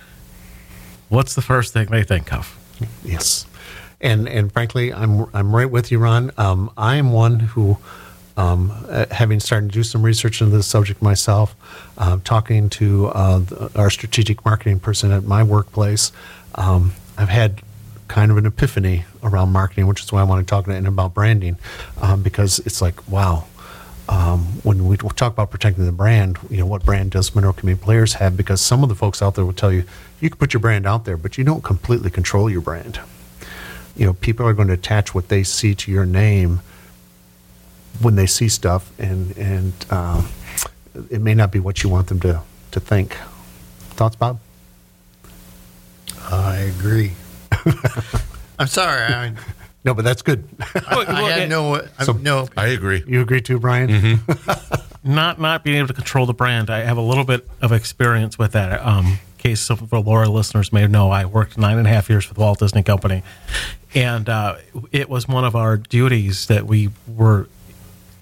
what's 1.09 1.35
the 1.35 1.43
first 1.43 1.73
thing 1.73 1.87
they 1.87 2.03
think 2.03 2.33
of? 2.33 2.57
Yes, 3.03 3.47
and 4.01 4.29
and 4.29 4.53
frankly, 4.53 4.93
I'm 4.93 5.27
I'm 5.35 5.55
right 5.55 5.71
with 5.71 5.91
you, 5.91 5.99
Ron. 5.99 6.31
Um, 6.37 6.71
I 6.77 6.97
am 6.97 7.13
one 7.13 7.41
who, 7.41 7.79
um, 8.39 8.73
uh, 8.89 9.07
having 9.11 9.41
started 9.41 9.71
to 9.71 9.73
do 9.73 9.83
some 9.83 10.03
research 10.03 10.41
into 10.41 10.57
this 10.57 10.67
subject 10.67 11.03
myself, 11.03 11.57
uh, 11.99 12.19
talking 12.23 12.71
to 12.71 13.09
uh, 13.09 13.43
our 13.75 13.91
strategic 13.91 14.45
marketing 14.45 14.79
person 14.79 15.11
at 15.11 15.25
my 15.25 15.43
workplace, 15.43 16.13
um, 16.55 16.93
I've 17.19 17.29
had 17.29 17.63
kind 18.07 18.31
of 18.31 18.37
an 18.37 18.47
epiphany 18.47 19.05
around 19.25 19.51
marketing, 19.51 19.89
which 19.89 20.03
is 20.03 20.13
why 20.13 20.21
I 20.21 20.25
want 20.25 20.47
to 20.47 20.49
talk 20.49 20.67
to 20.67 20.89
about 20.89 21.15
branding, 21.15 21.59
um, 22.01 22.23
because 22.23 22.61
it's 22.61 22.81
like 22.81 23.07
wow. 23.09 23.45
Um, 24.11 24.41
when 24.63 24.87
we 24.87 24.97
talk 24.97 25.35
about 25.35 25.51
protecting 25.51 25.85
the 25.85 25.93
brand, 25.93 26.39
you 26.49 26.57
know, 26.57 26.65
what 26.65 26.83
brand 26.83 27.11
does 27.11 27.35
Monroe 27.35 27.53
Community 27.53 27.85
Players 27.85 28.15
have? 28.15 28.39
Because 28.39 28.63
some 28.63 28.83
of 28.83 28.89
the 28.89 28.95
folks 28.95 29.21
out 29.21 29.35
there 29.35 29.45
will 29.45 29.53
tell 29.53 29.71
you, 29.71 29.85
you 30.19 30.31
can 30.31 30.39
put 30.39 30.55
your 30.55 30.61
brand 30.61 30.87
out 30.87 31.05
there, 31.05 31.19
but 31.19 31.37
you 31.37 31.45
don't 31.45 31.63
completely 31.63 32.09
control 32.09 32.49
your 32.49 32.63
brand 32.63 33.01
you 33.97 34.07
know 34.07 34.15
people 34.15 34.47
are 34.47 34.55
going 34.55 34.69
to 34.69 34.75
attach 34.75 35.15
what 35.15 35.29
they 35.29 35.43
see 35.43 35.75
to 35.75 35.91
your 35.91 36.07
name 36.07 36.61
when 38.01 38.15
they 38.17 38.27
see 38.27 38.49
stuff 38.49 38.91
and 38.99 39.37
and 39.37 39.73
um, 39.91 40.29
it 41.11 41.21
may 41.21 41.35
not 41.35 41.51
be 41.53 41.59
what 41.59 41.83
you 41.83 41.89
want 41.89 42.09
them 42.09 42.21
to 42.21 42.41
to 42.71 42.81
think 42.81 43.17
thoughts 43.91 44.17
bob 44.17 44.39
I 46.31 46.57
agree. 46.79 47.13
I'm 48.59 48.67
sorry. 48.67 49.03
I, 49.03 49.33
no 49.85 49.95
but 49.95 50.05
that's 50.05 50.23
good 50.23 50.45
I 50.75 51.31
had 51.31 51.49
no, 51.49 51.77
I, 51.99 52.05
So- 52.05 52.13
no. 52.13 52.49
I 52.57 52.69
agree. 52.69 53.03
you 53.07 53.21
agree 53.21 53.41
too 53.41 53.59
brian 53.59 54.21
not 55.05 55.41
not 55.41 55.65
being 55.65 55.77
able 55.79 55.89
to 55.89 55.95
control 55.95 56.27
the 56.27 56.35
brand. 56.35 56.69
I 56.71 56.81
have 56.81 56.97
a 56.99 57.03
little 57.03 57.25
bit 57.25 57.49
of 57.63 57.73
experience 57.73 58.37
with 58.39 58.53
that. 58.53 58.85
Um, 58.85 59.07
in 59.07 59.19
case 59.39 59.61
some 59.61 59.79
of 59.79 59.95
our 59.95 60.01
loyal 60.01 60.33
listeners 60.33 60.73
may 60.73 60.87
know, 60.89 61.11
I 61.11 61.25
worked 61.25 61.57
nine 61.57 61.79
and 61.79 61.87
a 61.87 61.91
half 61.91 62.11
years 62.11 62.25
for 62.25 62.35
the 62.35 62.41
Walt 62.41 62.59
Disney 62.59 62.83
Company, 62.83 63.23
and 63.95 64.29
uh, 64.29 64.57
it 64.91 65.09
was 65.09 65.29
one 65.29 65.45
of 65.45 65.55
our 65.55 65.77
duties 65.77 66.47
that 66.49 66.67
we 66.67 66.91
were 67.07 67.49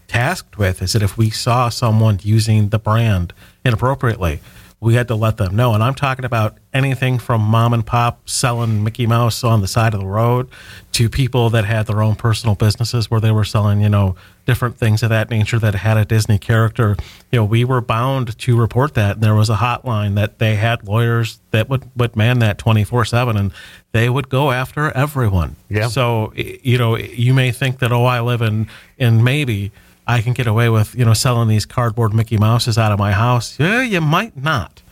tasked 0.08 0.58
with. 0.58 0.82
Is 0.82 0.92
that 0.92 1.02
if 1.02 1.16
we 1.16 1.30
saw 1.30 1.68
someone 1.68 2.20
using 2.22 2.68
the 2.68 2.78
brand 2.78 3.32
inappropriately, 3.64 4.40
we 4.78 4.94
had 4.94 5.08
to 5.08 5.14
let 5.14 5.38
them 5.38 5.56
know. 5.56 5.72
And 5.72 5.82
I'm 5.82 5.94
talking 5.94 6.24
about 6.24 6.58
anything 6.74 7.18
from 7.18 7.40
mom 7.40 7.72
and 7.72 7.84
pop 7.84 8.28
selling 8.28 8.84
Mickey 8.84 9.06
Mouse 9.06 9.42
on 9.42 9.62
the 9.62 9.66
side 9.66 9.94
of 9.94 10.00
the 10.00 10.06
road 10.06 10.48
to 10.92 11.08
people 11.08 11.48
that 11.50 11.64
had 11.64 11.86
their 11.86 12.02
own 12.02 12.14
personal 12.14 12.54
businesses 12.54 13.10
where 13.10 13.20
they 13.20 13.30
were 13.30 13.44
selling, 13.44 13.80
you 13.80 13.88
know, 13.88 14.16
different 14.44 14.76
things 14.76 15.02
of 15.02 15.08
that 15.08 15.30
nature 15.30 15.58
that 15.58 15.74
had 15.74 15.96
a 15.96 16.04
Disney 16.04 16.38
character. 16.38 16.94
You 17.32 17.38
know, 17.38 17.44
we 17.46 17.64
were 17.64 17.80
bound 17.80 18.38
to 18.38 18.56
report 18.56 18.94
that. 18.94 19.16
And 19.16 19.22
there 19.22 19.34
was 19.34 19.48
a 19.48 19.56
hotline 19.56 20.14
that 20.16 20.38
they 20.38 20.56
had 20.56 20.86
lawyers 20.86 21.40
that 21.52 21.70
would, 21.70 21.90
would 21.96 22.14
man 22.14 22.40
that 22.40 22.58
24 22.58 23.06
7 23.06 23.36
and 23.36 23.52
they 23.92 24.10
would 24.10 24.28
go 24.28 24.50
after 24.50 24.90
everyone. 24.90 25.56
Yeah. 25.70 25.88
So, 25.88 26.34
you 26.34 26.76
know, 26.76 26.96
you 26.96 27.32
may 27.32 27.50
think 27.50 27.78
that, 27.78 27.92
oh, 27.92 28.04
I 28.04 28.20
live 28.20 28.42
in, 28.42 28.68
in 28.98 29.24
maybe. 29.24 29.72
I 30.06 30.20
can 30.22 30.32
get 30.32 30.46
away 30.46 30.68
with, 30.68 30.94
you 30.94 31.04
know, 31.04 31.14
selling 31.14 31.48
these 31.48 31.66
cardboard 31.66 32.14
Mickey 32.14 32.36
Mouses 32.36 32.78
out 32.78 32.92
of 32.92 32.98
my 32.98 33.12
house. 33.12 33.58
Yeah, 33.58 33.82
you 33.82 34.00
might 34.00 34.36
not. 34.36 34.82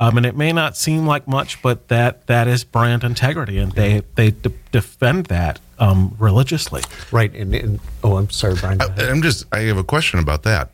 Um, 0.00 0.16
and 0.16 0.26
it 0.26 0.36
may 0.36 0.52
not 0.52 0.76
seem 0.76 1.06
like 1.06 1.28
much, 1.28 1.62
but 1.62 1.86
that 1.88 2.26
that 2.26 2.48
is 2.48 2.64
brand 2.64 3.04
integrity, 3.04 3.58
and 3.58 3.70
they 3.72 4.02
they 4.16 4.32
de- 4.32 4.52
defend 4.72 5.26
that 5.26 5.60
um, 5.78 6.16
religiously. 6.18 6.82
right 7.12 7.32
and, 7.34 7.54
and 7.54 7.80
oh 8.02 8.16
i'm 8.16 8.28
sorry 8.30 8.56
brian 8.60 8.78
go. 8.78 8.86
I'm 8.98 9.22
just. 9.22 9.44
I 9.52 9.60
have 9.60 9.76
a 9.78 9.84
question 9.84 10.18
about 10.18 10.42
that. 10.42 10.70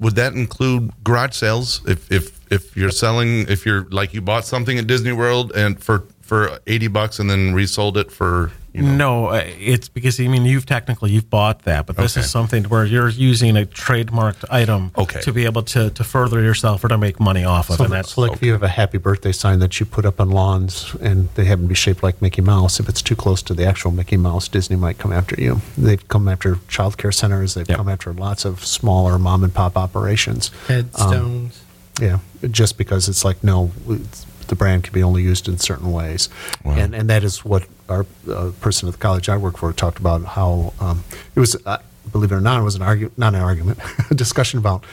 Would 0.00 0.16
that 0.16 0.32
include 0.32 0.92
garage 1.04 1.36
sales? 1.36 1.82
If 1.86 2.10
if 2.10 2.40
if 2.50 2.76
you're 2.76 2.90
selling, 2.90 3.48
if 3.48 3.64
you're 3.64 3.84
like 3.90 4.12
you 4.12 4.20
bought 4.20 4.44
something 4.44 4.76
at 4.76 4.88
Disney 4.88 5.12
World 5.12 5.52
and 5.54 5.80
for 5.80 6.04
for 6.24 6.58
eighty 6.66 6.88
bucks 6.88 7.18
and 7.18 7.28
then 7.30 7.52
resold 7.54 7.96
it 7.98 8.10
for 8.10 8.50
you 8.72 8.82
know, 8.82 8.96
No, 8.96 9.26
uh, 9.26 9.44
it's 9.60 9.88
because 9.88 10.18
I 10.18 10.26
mean 10.26 10.44
you've 10.46 10.66
technically 10.66 11.12
you've 11.12 11.30
bought 11.30 11.62
that, 11.62 11.86
but 11.86 11.96
this 11.96 12.16
Okay. 12.16 12.24
is 12.24 12.30
something 12.30 12.64
where 12.64 12.84
you're 12.84 13.08
using 13.08 13.56
a 13.56 13.66
trademarked 13.66 14.44
item 14.50 14.90
Okay. 14.98 15.20
to 15.20 15.32
be 15.32 15.44
able 15.44 15.62
to 15.74 15.90
to 15.90 16.02
further 16.02 16.40
yourself 16.42 16.82
or 16.82 16.88
to 16.88 16.98
make 16.98 17.20
money 17.20 17.44
off 17.44 17.70
of, 17.70 17.76
so, 17.76 17.84
and 17.84 17.92
that's 17.92 18.14
so 18.14 18.22
like 18.22 18.32
if 18.32 18.42
you 18.42 18.52
have 18.52 18.64
a 18.64 18.68
happy 18.68 18.98
birthday 18.98 19.30
sign 19.32 19.58
that 19.60 19.78
you 19.78 19.86
put 19.86 20.04
up 20.04 20.18
on 20.20 20.30
lawns 20.30 20.92
and 21.00 21.28
they 21.36 21.44
happen 21.44 21.64
to 21.66 21.68
be 21.68 21.74
shaped 21.74 22.02
like 22.02 22.20
Mickey 22.20 22.42
Mouse, 22.42 22.80
if 22.80 22.88
it's 22.88 23.02
too 23.02 23.14
close 23.14 23.42
to 23.42 23.54
the 23.54 23.64
actual 23.64 23.92
Mickey 23.92 24.16
Mouse, 24.16 24.48
Disney 24.48 24.76
might 24.76 24.98
come 24.98 25.12
after 25.12 25.36
you. 25.40 25.60
They've 25.78 26.06
come 26.08 26.26
after 26.26 26.58
child 26.66 26.96
care 26.98 27.12
centers. 27.12 27.54
They've 27.54 27.68
Yep. 27.68 27.76
come 27.78 27.88
after 27.88 28.12
lots 28.12 28.44
of 28.44 28.64
smaller 28.64 29.18
mom 29.20 29.44
and 29.44 29.52
pop 29.54 29.76
operations. 29.76 30.50
Headstones. 30.66 31.60
Yeah, 32.00 32.18
just 32.50 32.76
because 32.76 33.08
it's 33.08 33.24
like 33.24 33.44
no, 33.44 33.70
it's, 33.88 34.26
the 34.48 34.54
brand 34.54 34.84
can 34.84 34.92
be 34.92 35.02
only 35.02 35.22
used 35.22 35.48
in 35.48 35.58
certain 35.58 35.92
ways, 35.92 36.28
and 36.64 36.94
and 36.94 37.08
that 37.10 37.24
is 37.24 37.44
what 37.44 37.66
our 37.88 38.06
uh, 38.30 38.50
person 38.60 38.88
at 38.88 38.92
the 38.92 38.98
college 38.98 39.28
I 39.28 39.36
work 39.36 39.58
for 39.58 39.72
talked 39.72 39.98
about 39.98 40.24
how 40.24 40.72
um, 40.80 41.04
it 41.34 41.40
was. 41.40 41.56
Uh, 41.66 41.78
believe 42.12 42.32
it 42.32 42.34
or 42.34 42.40
not, 42.40 42.60
it 42.60 42.64
was 42.64 42.74
an 42.74 42.82
argument, 42.82 43.18
not 43.18 43.34
an 43.34 43.40
argument, 43.40 43.78
a 44.10 44.14
discussion 44.14 44.58
about 44.58 44.84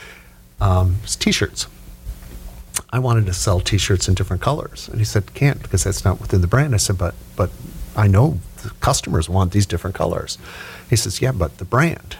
um, 0.59 0.97
t-shirts. 1.05 1.67
I 2.93 2.99
wanted 2.99 3.25
to 3.27 3.33
sell 3.33 3.59
T-shirts 3.59 4.07
in 4.07 4.15
different 4.15 4.41
colors, 4.41 4.89
and 4.89 4.99
he 4.99 5.05
said 5.05 5.33
can't 5.33 5.61
because 5.61 5.83
that's 5.83 6.03
not 6.03 6.19
within 6.19 6.41
the 6.41 6.47
brand. 6.47 6.73
I 6.73 6.77
said, 6.77 6.97
but 6.97 7.15
but 7.35 7.49
I 7.95 8.07
know 8.07 8.39
the 8.63 8.69
customers 8.81 9.29
want 9.29 9.51
these 9.51 9.65
different 9.65 9.95
colors. 9.95 10.37
He 10.89 10.95
says, 10.95 11.21
yeah, 11.21 11.31
but 11.31 11.57
the 11.57 11.65
brand. 11.65 12.17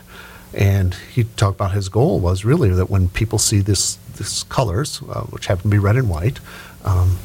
And 0.53 0.95
he 1.13 1.23
talked 1.23 1.55
about 1.55 1.71
his 1.71 1.87
goal 1.87 2.19
was 2.19 2.43
really 2.43 2.69
that 2.69 2.89
when 2.89 3.09
people 3.09 3.39
see 3.39 3.59
this 3.59 3.95
this 4.17 4.43
colors, 4.43 5.01
uh, 5.09 5.21
which 5.23 5.47
happen 5.47 5.63
to 5.63 5.69
be 5.69 5.77
red 5.77 5.95
and 5.95 6.09
white, 6.09 6.39
um, 6.85 7.17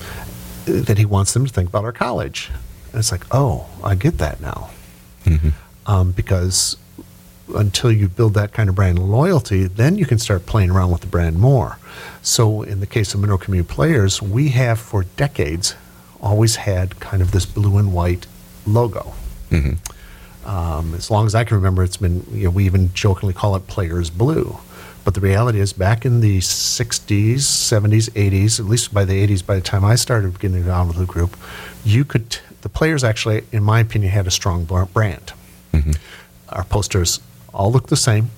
that 0.66 0.98
he 0.98 1.04
wants 1.04 1.32
them 1.32 1.46
to 1.46 1.52
think 1.52 1.68
about 1.68 1.84
our 1.84 1.92
college. 1.92 2.50
And 2.92 2.98
it's 2.98 3.12
like, 3.12 3.24
oh, 3.30 3.66
I 3.84 3.94
get 3.94 4.18
that 4.18 4.40
now, 4.40 4.70
um, 5.86 6.12
because 6.12 6.76
until 7.54 7.92
you 7.92 8.08
build 8.08 8.34
that 8.34 8.52
kind 8.52 8.68
of 8.68 8.74
brand 8.74 8.98
loyalty, 8.98 9.64
then 9.64 9.96
you 9.96 10.04
can 10.06 10.18
start 10.18 10.46
playing 10.46 10.70
around 10.70 10.90
with 10.90 11.00
the 11.02 11.06
brand 11.06 11.38
more. 11.38 11.78
So, 12.22 12.62
in 12.62 12.80
the 12.80 12.86
case 12.86 13.14
of 13.14 13.20
Monroe 13.20 13.38
Community 13.38 13.72
Players, 13.72 14.20
we 14.20 14.48
have 14.50 14.80
for 14.80 15.04
decades 15.16 15.74
always 16.20 16.56
had 16.56 16.98
kind 16.98 17.22
of 17.22 17.30
this 17.30 17.46
blue 17.46 17.78
and 17.78 17.92
white 17.92 18.26
logo. 18.66 19.14
Um, 20.44 20.94
as 20.94 21.10
long 21.10 21.26
as 21.26 21.34
I 21.34 21.44
can 21.44 21.56
remember, 21.56 21.82
it's 21.84 21.96
been, 21.96 22.24
you 22.32 22.44
know, 22.44 22.50
we 22.50 22.66
even 22.66 22.92
jokingly 22.94 23.34
call 23.34 23.54
it 23.56 23.66
Players 23.66 24.10
Blue. 24.10 24.58
But 25.06 25.14
the 25.14 25.20
reality 25.20 25.60
is, 25.60 25.72
back 25.72 26.04
in 26.04 26.20
the 26.20 26.38
60s, 26.38 27.36
70s, 27.36 28.10
80s, 28.10 28.58
at 28.58 28.66
least 28.66 28.92
by 28.92 29.04
the 29.04 29.24
80s, 29.24 29.46
by 29.46 29.54
the 29.54 29.60
time 29.60 29.84
I 29.84 29.94
started 29.94 30.40
getting 30.40 30.56
involved 30.56 30.88
with 30.88 30.98
the 30.98 31.06
group, 31.06 31.36
you 31.84 32.04
could, 32.04 32.28
t- 32.28 32.40
the 32.62 32.68
players 32.68 33.04
actually, 33.04 33.44
in 33.52 33.62
my 33.62 33.78
opinion, 33.78 34.10
had 34.10 34.26
a 34.26 34.32
strong 34.32 34.64
br- 34.64 34.82
brand. 34.82 35.32
Our 36.48 36.64
posters 36.64 37.20
all 37.54 37.70
looked 37.70 37.88
the 37.88 37.96
same. 37.96 38.30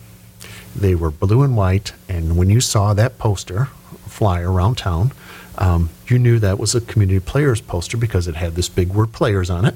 They 0.76 0.94
were 0.94 1.10
blue 1.10 1.42
and 1.42 1.56
white, 1.56 1.94
and 2.06 2.36
when 2.36 2.50
you 2.50 2.60
saw 2.60 2.92
that 2.92 3.16
poster 3.16 3.70
fly 4.06 4.42
around 4.42 4.76
town, 4.76 5.12
um, 5.56 5.88
you 6.06 6.18
knew 6.18 6.38
that 6.38 6.58
was 6.58 6.74
a 6.74 6.82
community 6.82 7.18
players 7.18 7.62
poster 7.62 7.96
because 7.96 8.28
it 8.28 8.36
had 8.36 8.56
this 8.56 8.68
big 8.68 8.90
word 8.90 9.12
players 9.12 9.48
on 9.48 9.64
it 9.64 9.74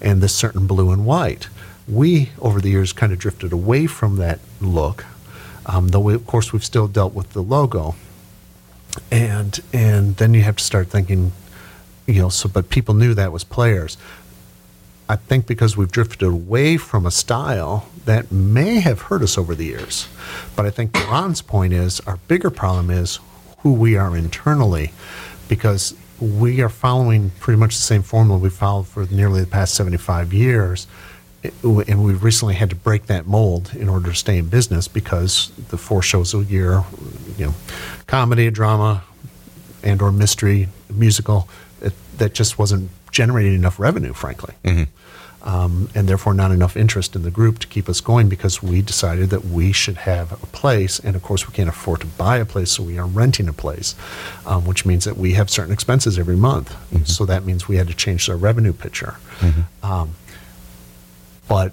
and 0.00 0.22
this 0.22 0.34
certain 0.34 0.66
blue 0.66 0.92
and 0.92 1.04
white. 1.04 1.48
We, 1.86 2.30
over 2.40 2.60
the 2.62 2.70
years, 2.70 2.94
kind 2.94 3.12
of 3.12 3.18
drifted 3.18 3.52
away 3.52 3.86
from 3.86 4.16
that 4.16 4.40
look, 4.62 5.04
um, 5.66 5.88
though, 5.88 6.00
we, 6.00 6.14
of 6.14 6.26
course, 6.26 6.52
we've 6.52 6.64
still 6.64 6.88
dealt 6.88 7.12
with 7.12 7.32
the 7.32 7.42
logo. 7.42 7.94
And, 9.10 9.60
and 9.72 10.16
then 10.16 10.32
you 10.32 10.42
have 10.42 10.56
to 10.56 10.64
start 10.64 10.88
thinking, 10.88 11.32
you 12.06 12.22
know, 12.22 12.28
so, 12.28 12.48
but 12.48 12.70
people 12.70 12.94
knew 12.94 13.14
that 13.14 13.32
was 13.32 13.44
players. 13.44 13.98
I 15.08 15.16
think 15.16 15.46
because 15.46 15.76
we've 15.76 15.90
drifted 15.90 16.22
away 16.22 16.76
from 16.76 17.06
a 17.06 17.10
style 17.10 17.88
that 18.06 18.32
may 18.32 18.80
have 18.80 19.02
hurt 19.02 19.22
us 19.22 19.36
over 19.36 19.54
the 19.54 19.64
years. 19.64 20.08
But 20.56 20.66
I 20.66 20.70
think 20.70 20.94
Ron's 21.08 21.42
point 21.42 21.72
is 21.72 22.00
our 22.00 22.16
bigger 22.28 22.50
problem 22.50 22.90
is 22.90 23.20
who 23.58 23.72
we 23.72 23.96
are 23.96 24.16
internally 24.16 24.92
because 25.48 25.94
we 26.20 26.60
are 26.60 26.68
following 26.68 27.30
pretty 27.40 27.58
much 27.58 27.76
the 27.76 27.82
same 27.82 28.02
formula 28.02 28.38
we 28.38 28.48
followed 28.48 28.86
for 28.86 29.06
nearly 29.06 29.40
the 29.42 29.46
past 29.46 29.74
75 29.74 30.32
years. 30.32 30.86
And 31.62 32.04
we've 32.04 32.22
recently 32.22 32.54
had 32.54 32.70
to 32.70 32.76
break 32.76 33.06
that 33.06 33.26
mold 33.26 33.72
in 33.74 33.88
order 33.88 34.10
to 34.10 34.14
stay 34.16 34.38
in 34.38 34.48
business 34.48 34.88
because 34.88 35.50
the 35.68 35.76
four 35.78 36.02
shows 36.02 36.34
a 36.34 36.38
year, 36.38 36.84
you 37.36 37.46
know, 37.46 37.54
comedy, 38.06 38.50
drama, 38.50 39.04
and 39.82 40.00
or 40.02 40.12
mystery, 40.12 40.68
musical, 40.90 41.48
it, 41.80 41.92
that 42.18 42.34
just 42.34 42.58
wasn't 42.58 42.90
generating 43.10 43.54
enough 43.54 43.78
revenue, 43.78 44.12
frankly. 44.12 44.54
Um, 45.42 45.88
and 45.94 46.08
therefore 46.08 46.34
not 46.34 46.50
enough 46.50 46.76
interest 46.76 47.14
in 47.14 47.22
the 47.22 47.30
group 47.30 47.60
to 47.60 47.68
keep 47.68 47.88
us 47.88 48.00
going 48.00 48.28
because 48.28 48.64
we 48.64 48.82
decided 48.82 49.30
that 49.30 49.44
we 49.44 49.70
should 49.70 49.98
have 49.98 50.32
a 50.32 50.46
place. 50.46 50.98
And 50.98 51.14
of 51.14 51.22
course, 51.22 51.46
we 51.46 51.54
can't 51.54 51.68
afford 51.68 52.00
to 52.00 52.06
buy 52.08 52.38
a 52.38 52.44
place, 52.44 52.72
so 52.72 52.82
we 52.82 52.98
are 52.98 53.06
renting 53.06 53.48
a 53.48 53.52
place, 53.52 53.94
um, 54.44 54.64
which 54.64 54.84
means 54.84 55.04
that 55.04 55.16
we 55.16 55.34
have 55.34 55.48
certain 55.48 55.72
expenses 55.72 56.18
every 56.18 56.34
month. 56.34 56.74
So 57.06 57.24
that 57.26 57.44
means 57.44 57.68
we 57.68 57.76
had 57.76 57.86
to 57.86 57.94
change 57.94 58.28
our 58.28 58.36
revenue 58.36 58.72
picture. 58.72 59.18
Um, 59.84 60.16
but 61.48 61.72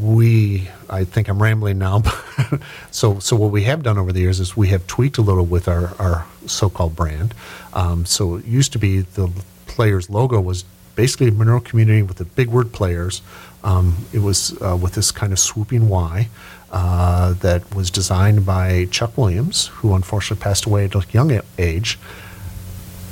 we, 0.00 0.68
I 0.90 1.04
think 1.04 1.28
I'm 1.28 1.42
rambling 1.42 1.78
now. 1.78 2.02
so, 2.90 3.18
so 3.18 3.36
what 3.36 3.50
we 3.50 3.64
have 3.64 3.82
done 3.82 3.98
over 3.98 4.12
the 4.12 4.20
years 4.20 4.40
is 4.40 4.56
we 4.56 4.68
have 4.68 4.86
tweaked 4.86 5.18
a 5.18 5.22
little 5.22 5.44
with 5.44 5.68
our, 5.68 5.94
our 5.98 6.26
so-called 6.46 6.96
brand. 6.96 7.34
Um, 7.72 8.06
so 8.06 8.36
it 8.36 8.44
used 8.44 8.72
to 8.72 8.78
be 8.78 9.00
the 9.00 9.30
players 9.66 10.10
logo 10.10 10.40
was 10.40 10.64
basically 10.94 11.30
Monroe 11.30 11.60
Community 11.60 12.02
with 12.02 12.16
the 12.16 12.24
big 12.24 12.48
word 12.48 12.72
players. 12.72 13.22
Um, 13.62 14.06
it 14.12 14.20
was 14.20 14.60
uh, 14.62 14.76
with 14.80 14.94
this 14.94 15.10
kind 15.10 15.32
of 15.32 15.38
swooping 15.38 15.88
Y 15.88 16.28
uh, 16.72 17.34
that 17.34 17.74
was 17.74 17.90
designed 17.90 18.46
by 18.46 18.86
Chuck 18.90 19.16
Williams, 19.16 19.68
who 19.68 19.94
unfortunately 19.94 20.42
passed 20.42 20.64
away 20.64 20.86
at 20.86 20.94
a 20.94 21.02
young 21.10 21.40
age. 21.58 21.98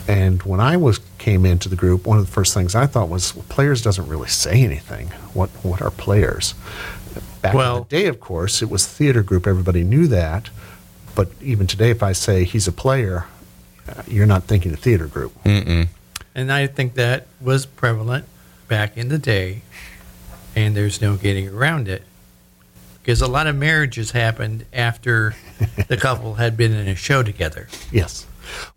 And 0.08 0.42
when 0.42 0.60
I 0.60 0.76
was 0.76 0.98
came 1.24 1.46
into 1.46 1.70
the 1.70 1.76
group, 1.76 2.06
one 2.06 2.18
of 2.18 2.26
the 2.26 2.30
first 2.32 2.52
things 2.52 2.74
I 2.74 2.86
thought 2.86 3.08
was, 3.08 3.34
well, 3.34 3.46
players 3.48 3.80
doesn't 3.80 4.06
really 4.08 4.28
say 4.28 4.62
anything. 4.62 5.06
What 5.32 5.48
what 5.62 5.80
are 5.80 5.90
players? 5.90 6.54
Back 7.40 7.54
in 7.54 7.58
Well- 7.58 7.86
the 7.88 7.96
day, 7.96 8.06
of 8.08 8.20
course, 8.20 8.60
it 8.60 8.68
was 8.68 8.86
theater 8.86 9.22
group. 9.22 9.46
Everybody 9.46 9.82
knew 9.84 10.06
that. 10.08 10.50
But 11.14 11.28
even 11.40 11.66
today, 11.66 11.90
if 11.90 12.02
I 12.02 12.12
say 12.12 12.44
he's 12.44 12.68
a 12.68 12.72
player, 12.72 13.24
uh, 13.88 14.02
you're 14.06 14.26
not 14.26 14.44
thinking 14.44 14.72
a 14.72 14.76
theater 14.76 15.06
group. 15.06 15.32
And 15.46 16.52
I 16.52 16.66
think 16.66 16.94
that 16.94 17.26
was 17.40 17.64
prevalent 17.64 18.24
back 18.68 18.96
in 18.98 19.08
the 19.08 19.18
day, 19.18 19.62
and 20.56 20.76
there's 20.76 21.00
no 21.00 21.16
getting 21.16 21.48
around 21.48 21.88
it. 21.88 22.02
Because 23.00 23.22
a 23.22 23.28
lot 23.28 23.46
of 23.46 23.54
marriages 23.56 24.10
happened 24.10 24.64
after 24.72 25.34
the 25.88 25.96
couple 25.96 26.34
had 26.34 26.56
been 26.56 26.72
in 26.72 26.88
a 26.88 26.96
show 26.96 27.22
together. 27.22 27.68
Yes. 27.92 28.26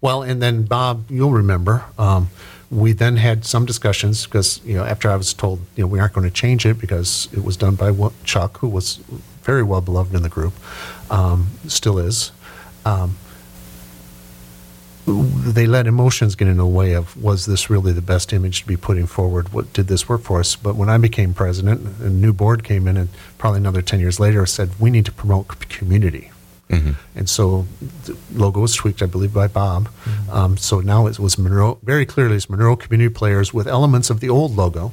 Well, 0.02 0.22
and 0.24 0.42
then 0.42 0.64
Bob, 0.64 1.10
you'll 1.10 1.32
remember, 1.32 1.86
um, 1.98 2.30
we 2.70 2.92
then 2.92 3.18
had 3.18 3.46
some 3.46 3.66
discussions 3.66 4.26
because 4.26 4.62
you 4.66 4.76
know 4.76 4.84
after 4.84 5.10
I 5.10 5.16
was 5.16 5.34
told 5.34 5.62
you 5.76 5.84
know 5.84 5.88
we 5.88 6.00
aren't 6.00 6.14
going 6.14 6.28
to 6.28 6.34
change 6.34 6.66
it 6.66 6.80
because 6.80 7.30
it 7.32 7.44
was 7.44 7.56
done 7.56 7.76
by 7.76 7.94
Chuck, 8.24 8.58
who 8.58 8.68
was 8.68 8.98
very 9.44 9.64
well 9.64 9.82
beloved 9.82 10.14
in 10.14 10.24
the 10.24 10.30
group, 10.30 10.54
um, 11.10 11.48
still 11.68 11.98
is. 11.98 12.32
Um, 12.86 13.18
they 15.08 15.66
let 15.66 15.88
emotions 15.88 16.36
get 16.36 16.50
in 16.50 16.58
the 16.58 16.66
way 16.66 16.92
of 16.92 17.16
was 17.22 17.46
this 17.46 17.70
really 17.70 17.94
the 17.94 18.02
best 18.02 18.34
image 18.34 18.62
to 18.62 18.68
be 18.68 18.76
putting 18.76 19.08
forward? 19.08 19.54
What 19.54 19.72
did 19.72 19.88
this 19.88 20.10
work 20.10 20.22
for 20.22 20.42
us? 20.42 20.58
But 20.58 20.76
when 20.76 20.90
I 20.90 20.98
became 20.98 21.34
president, 21.34 22.02
a 22.02 22.10
new 22.10 22.34
board 22.34 22.66
came 22.66 22.90
in, 22.90 22.98
and 22.98 23.10
probably 23.38 23.60
another 23.60 23.82
ten 23.82 24.02
years 24.02 24.20
later 24.20 24.46
said 24.46 24.72
we 24.80 24.90
need 24.90 25.06
to 25.06 25.14
promote 25.14 25.48
c- 25.72 25.86
community. 26.70 26.92
And 27.16 27.30
so 27.30 27.66
the 28.06 28.18
logo 28.34 28.62
was 28.62 28.76
tweaked, 28.76 29.02
I 29.02 29.06
believe, 29.06 29.34
by 29.34 29.48
Bob. 29.48 29.90
Um, 30.32 30.58
so 30.58 30.82
now 30.82 31.08
it 31.08 31.20
was 31.20 31.38
Monroe, 31.38 31.80
very 31.84 32.06
clearly 32.06 32.36
it's 32.36 32.50
Monroe 32.50 32.76
Community 32.76 33.14
Players 33.14 33.54
with 33.54 33.68
elements 33.68 34.10
of 34.10 34.20
the 34.20 34.30
old 34.30 34.56
logo. 34.56 34.92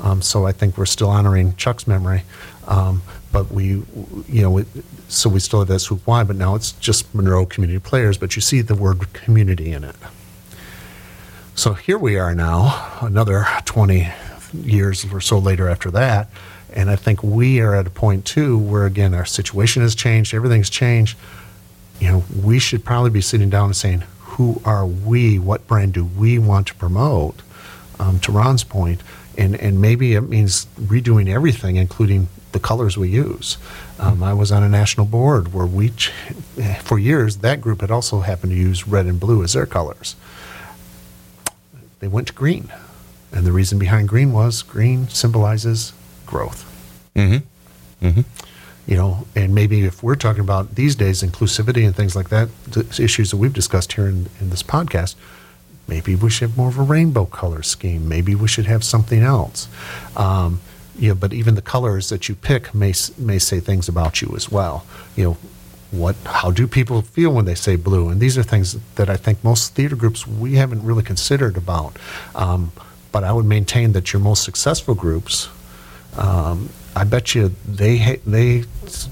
Um, 0.00 0.20
so 0.20 0.46
I 0.46 0.52
think 0.52 0.76
we're 0.76 0.86
still 0.86 1.08
honoring 1.08 1.56
Chuck's 1.56 1.86
memory. 1.86 2.22
Um, 2.66 3.02
but 3.32 3.50
we, 3.50 3.82
you 4.28 4.42
know, 4.42 4.58
it, 4.58 4.66
so 5.08 5.30
we 5.30 5.40
still 5.40 5.60
have 5.60 5.68
that 5.68 5.78
swoop 5.78 6.06
Y, 6.06 6.24
but 6.24 6.36
now 6.36 6.54
it's 6.54 6.72
just 6.72 7.14
Monroe 7.14 7.46
Community 7.46 7.78
Players, 7.78 8.18
but 8.18 8.36
you 8.36 8.42
see 8.42 8.60
the 8.60 8.74
word 8.74 9.12
community 9.12 9.72
in 9.72 9.84
it. 9.84 9.96
So 11.54 11.74
here 11.74 11.96
we 11.96 12.18
are 12.18 12.34
now, 12.34 12.98
another 13.00 13.46
20 13.64 14.12
years 14.52 15.06
or 15.10 15.20
so 15.20 15.38
later 15.38 15.68
after 15.68 15.90
that. 15.92 16.28
And 16.76 16.90
I 16.90 16.94
think 16.94 17.22
we 17.22 17.60
are 17.60 17.74
at 17.74 17.88
a 17.88 17.90
point 17.90 18.24
too 18.24 18.56
where, 18.56 18.86
again, 18.86 19.14
our 19.14 19.24
situation 19.24 19.82
has 19.82 19.94
changed, 19.94 20.32
everything's 20.32 20.70
changed. 20.70 21.18
You 21.98 22.08
know, 22.08 22.24
we 22.40 22.58
should 22.58 22.84
probably 22.84 23.10
be 23.10 23.20
sitting 23.20 23.50
down 23.50 23.66
and 23.66 23.76
saying, 23.76 24.04
who 24.20 24.60
are 24.64 24.86
we? 24.86 25.38
What 25.38 25.66
brand 25.66 25.94
do 25.94 26.04
we 26.04 26.38
want 26.38 26.68
to 26.68 26.74
promote? 26.74 27.42
Um, 27.98 28.20
to 28.20 28.30
Ron's 28.30 28.62
point, 28.62 29.00
and, 29.38 29.56
and 29.56 29.80
maybe 29.80 30.12
it 30.12 30.20
means 30.20 30.66
redoing 30.78 31.32
everything, 31.32 31.76
including 31.76 32.28
the 32.52 32.60
colors 32.60 32.98
we 32.98 33.08
use. 33.08 33.56
Um, 33.98 34.22
I 34.22 34.34
was 34.34 34.52
on 34.52 34.62
a 34.62 34.68
national 34.68 35.06
board 35.06 35.54
where 35.54 35.64
we, 35.64 35.88
ch- 35.88 36.12
for 36.82 36.98
years, 36.98 37.38
that 37.38 37.62
group 37.62 37.80
had 37.80 37.90
also 37.90 38.20
happened 38.20 38.52
to 38.52 38.58
use 38.58 38.86
red 38.86 39.06
and 39.06 39.18
blue 39.18 39.42
as 39.42 39.54
their 39.54 39.64
colors 39.64 40.14
they 42.00 42.08
went 42.08 42.28
to 42.28 42.32
green. 42.32 42.72
And 43.32 43.44
the 43.46 43.52
reason 43.52 43.78
behind 43.78 44.08
green 44.08 44.32
was 44.32 44.62
green 44.62 45.08
symbolizes 45.08 45.92
growth. 46.26 46.64
Mm-hmm. 47.14 48.06
Mm-hmm. 48.06 48.20
You 48.86 48.96
know, 48.96 49.26
and 49.34 49.54
maybe 49.54 49.84
if 49.84 50.02
we're 50.02 50.14
talking 50.14 50.42
about 50.42 50.76
these 50.76 50.94
days 50.94 51.22
inclusivity 51.22 51.84
and 51.84 51.94
things 51.94 52.14
like 52.14 52.28
that, 52.28 52.48
the 52.64 52.86
issues 53.02 53.30
that 53.30 53.36
we've 53.36 53.52
discussed 53.52 53.94
here 53.94 54.06
in, 54.06 54.28
in 54.40 54.50
this 54.50 54.62
podcast, 54.62 55.16
maybe 55.88 56.14
we 56.14 56.30
should 56.30 56.50
have 56.50 56.56
more 56.56 56.68
of 56.68 56.78
a 56.78 56.82
rainbow 56.82 57.24
color 57.24 57.62
scheme. 57.62 58.08
Maybe 58.08 58.34
we 58.34 58.46
should 58.46 58.66
have 58.66 58.84
something 58.84 59.22
else. 59.22 59.68
Um, 60.16 60.60
you 60.98 61.08
know, 61.08 61.14
but 61.14 61.32
even 61.32 61.56
the 61.56 61.62
colors 61.62 62.08
that 62.08 62.28
you 62.28 62.34
pick 62.34 62.74
may 62.74 62.94
may 63.18 63.38
say 63.38 63.60
things 63.60 63.88
about 63.88 64.22
you 64.22 64.32
as 64.36 64.50
well. 64.50 64.86
You 65.14 65.24
know, 65.24 65.36
what 65.90 66.16
how 66.24 66.50
do 66.50 66.66
people 66.66 67.02
feel 67.02 67.30
when 67.32 67.44
they 67.44 67.54
say 67.54 67.76
blue? 67.76 68.08
And 68.08 68.20
these 68.20 68.38
are 68.38 68.42
things 68.42 68.78
that 68.94 69.10
I 69.10 69.16
think 69.16 69.42
most 69.44 69.74
theater 69.74 69.96
groups 69.96 70.26
we 70.26 70.54
haven't 70.54 70.84
really 70.84 71.02
considered 71.02 71.56
about. 71.56 71.98
Um, 72.34 72.72
but 73.12 73.24
I 73.24 73.32
would 73.32 73.44
maintain 73.46 73.92
that 73.92 74.12
your 74.12 74.20
most 74.20 74.42
successful 74.42 74.94
groups 74.94 75.48
um, 76.18 76.70
I 76.94 77.04
bet 77.04 77.34
you 77.34 77.54
they 77.66 77.98
ha- 77.98 78.20
they 78.26 78.64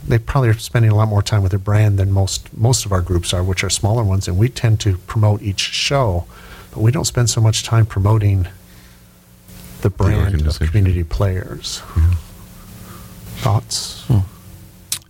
they 0.09 0.19
probably 0.19 0.49
are 0.49 0.55
spending 0.59 0.91
a 0.91 0.95
lot 0.95 1.09
more 1.09 1.23
time 1.23 1.43
with 1.43 1.51
their 1.53 1.59
brand 1.59 1.99
than 1.99 2.11
most 2.13 2.55
most 2.57 2.87
of 2.87 2.93
our 2.93 3.03
groups 3.03 3.33
are, 3.35 3.43
which 3.45 3.63
are 3.63 3.71
smaller 3.71 4.03
ones, 4.03 4.27
and 4.29 4.39
we 4.39 4.49
tend 4.49 4.81
to 4.81 4.97
promote 4.99 5.43
each 5.43 5.61
show, 5.61 6.25
but 6.71 6.81
we 6.81 6.91
don't 6.91 7.05
spend 7.05 7.29
so 7.29 7.41
much 7.41 7.63
time 7.63 7.85
promoting 7.87 8.47
the 9.83 9.91
brand 9.91 10.15
of 10.29 10.33
organization. 10.35 10.67
community 10.69 11.05
players. 11.05 11.83
Thoughts? 13.37 14.05
I 14.11 14.23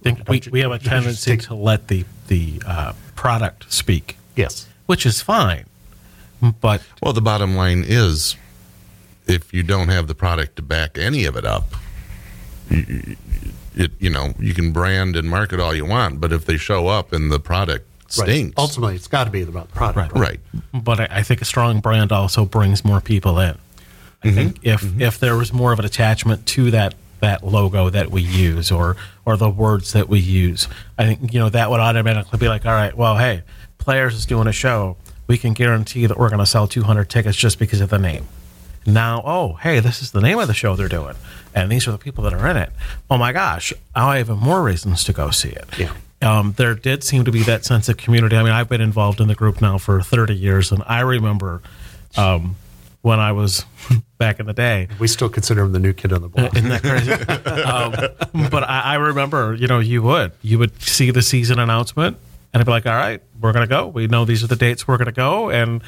think 0.03 0.29
we, 0.29 0.41
you- 0.41 0.51
we 0.51 0.61
have 0.61 0.73
a 0.73 0.79
tendency 0.79 1.33
take- 1.33 1.43
to 1.43 1.55
let 1.55 1.89
the 1.89 2.05
the 2.29 2.61
uh, 2.67 2.93
product 3.15 3.73
speak, 3.73 4.17
Yes. 4.35 4.67
which 4.87 5.07
is 5.07 5.21
fine. 5.21 5.67
But 6.61 6.83
Well, 7.03 7.13
the 7.13 7.21
bottom 7.23 7.55
line 7.55 7.85
is, 7.87 8.37
if 9.27 9.55
you 9.55 9.63
don't 9.63 9.89
have 9.89 10.09
the 10.09 10.15
product 10.15 10.57
to 10.57 10.63
back 10.63 10.99
any 10.99 11.25
of 11.27 11.37
it 11.37 11.45
up, 11.45 11.73
you, 11.73 11.79
it 13.75 13.91
you 13.99 14.11
know 14.11 14.35
you 14.39 14.55
can 14.55 14.73
brand 14.73 15.17
and 15.17 15.29
market 15.29 15.61
all 15.61 15.75
you 15.75 15.87
want, 15.87 16.21
but 16.21 16.33
if 16.33 16.45
they 16.45 16.57
show 16.57 16.89
up 16.89 17.13
and 17.13 17.31
the 17.31 17.41
product 17.41 17.87
Right. 18.19 18.29
stinks, 18.29 18.55
Ultimately, 18.59 18.95
it's 18.95 19.09
got 19.09 19.25
to 19.25 19.31
be 19.31 19.43
about 19.43 19.69
the 19.69 19.75
product. 19.75 20.15
right? 20.15 20.39
but 20.73 21.01
I, 21.01 21.09
I 21.11 21.23
think 21.23 21.41
a 21.41 21.45
strong 21.45 21.81
brand 21.81 22.13
also 22.13 22.45
brings 22.45 22.85
more 22.85 23.01
people 23.01 23.41
in. 23.41 23.57
I 24.23 24.27
mm-hmm. 24.27 24.37
think 24.37 24.59
if 24.63 24.83
mm-hmm. 24.83 25.01
if 25.01 25.19
there 25.19 25.37
was 25.37 25.53
more 25.53 25.73
of 25.73 25.79
an 25.81 25.85
attachment 25.85 26.47
to 26.49 26.71
that 26.71 26.95
that 27.21 27.43
logo 27.43 27.89
that 27.91 28.11
we 28.11 28.23
use 28.23 28.71
or 28.71 28.97
or 29.25 29.37
the 29.37 29.51
words 29.51 29.93
that 29.95 30.09
we 30.09 30.21
use. 30.21 30.69
I 30.99 31.07
think 31.07 31.33
you 31.33 31.41
know 31.41 31.49
that 31.49 31.71
would 31.71 31.81
automatically 31.81 32.39
be 32.39 32.49
like, 32.49 32.67
all 32.67 32.73
right, 32.73 32.97
well, 32.97 33.17
hey, 33.17 33.43
players 33.79 34.15
is 34.15 34.27
doing 34.27 34.47
a 34.47 34.53
show. 34.53 34.97
We 35.27 35.39
can 35.39 35.55
guarantee 35.55 36.07
that 36.07 36.19
we're 36.19 36.29
going 36.29 36.41
to 36.41 36.47
sell 36.47 36.69
200 36.69 37.09
tickets 37.09 37.37
just 37.37 37.59
because 37.59 37.81
of 37.81 37.89
the 37.89 37.99
name. 37.99 38.27
Now, 38.87 39.23
oh, 39.25 39.55
hey, 39.55 39.81
this 39.81 40.03
is 40.03 40.11
the 40.13 40.21
name 40.21 40.39
of 40.39 40.47
the 40.47 40.55
show 40.55 40.77
they're 40.77 40.89
doing, 40.89 41.15
and 41.55 41.71
these 41.71 41.89
are 41.89 41.93
the 41.93 41.99
people 41.99 42.25
that 42.25 42.35
are 42.35 42.49
in 42.49 42.57
it. 42.57 42.71
Oh 43.11 43.17
my 43.17 43.33
gosh, 43.33 43.73
now 43.97 44.09
I 44.09 44.19
have 44.19 44.29
even 44.29 44.41
more 44.41 44.63
reasons 44.63 45.05
to 45.05 45.13
go 45.13 45.31
see 45.31 45.51
it. 45.51 45.65
Yeah. 45.79 45.93
Um, 46.23 46.55
there 46.57 46.75
did 46.75 47.05
seem 47.05 47.25
to 47.25 47.33
be 47.33 47.43
that 47.43 47.65
sense 47.65 47.89
of 47.89 47.97
community. 47.97 48.37
I 48.37 48.43
mean, 48.43 48.53
I've 48.53 48.69
been 48.69 48.81
involved 48.81 49.21
in 49.21 49.29
the 49.29 49.35
group 49.35 49.61
now 49.61 49.79
for 49.79 50.01
30 50.01 50.35
years, 50.35 50.73
and 50.73 50.83
I 50.87 51.01
remember 51.01 51.63
um, 52.17 52.57
when 53.03 53.21
I 53.21 53.33
was 53.33 53.67
back 54.19 54.41
in 54.41 54.47
the 54.47 54.55
day. 54.55 54.89
We 54.99 55.07
still 55.09 55.29
consider 55.29 55.63
him 55.63 55.73
the 55.73 55.79
new 55.79 55.93
kid 55.93 56.13
on 56.13 56.23
the 56.23 56.29
block. 56.29 56.57
Isn't 56.57 56.71
that 56.71 56.83
crazy? 56.83 57.13
um, 58.43 58.51
but 58.51 58.65
I, 58.65 58.81
I 58.81 58.95
remember, 58.95 59.55
you 59.55 59.67
know, 59.67 59.79
you 59.79 60.03
would 60.03 60.33
you 60.41 60.59
would 60.59 60.81
see 60.81 61.11
the 61.11 61.23
season 61.23 61.59
announcement, 61.59 62.17
and 62.53 62.61
I'd 62.61 62.65
be 62.65 62.71
like, 62.73 62.87
"All 62.87 62.95
right, 62.95 63.21
we're 63.41 63.53
gonna 63.53 63.67
go. 63.67 63.89
We 63.89 64.07
know 64.07 64.25
these 64.25 64.43
are 64.43 64.47
the 64.47 64.57
dates 64.57 64.89
we're 64.89 64.97
gonna 64.97 65.13
go," 65.13 65.51
and 65.51 65.83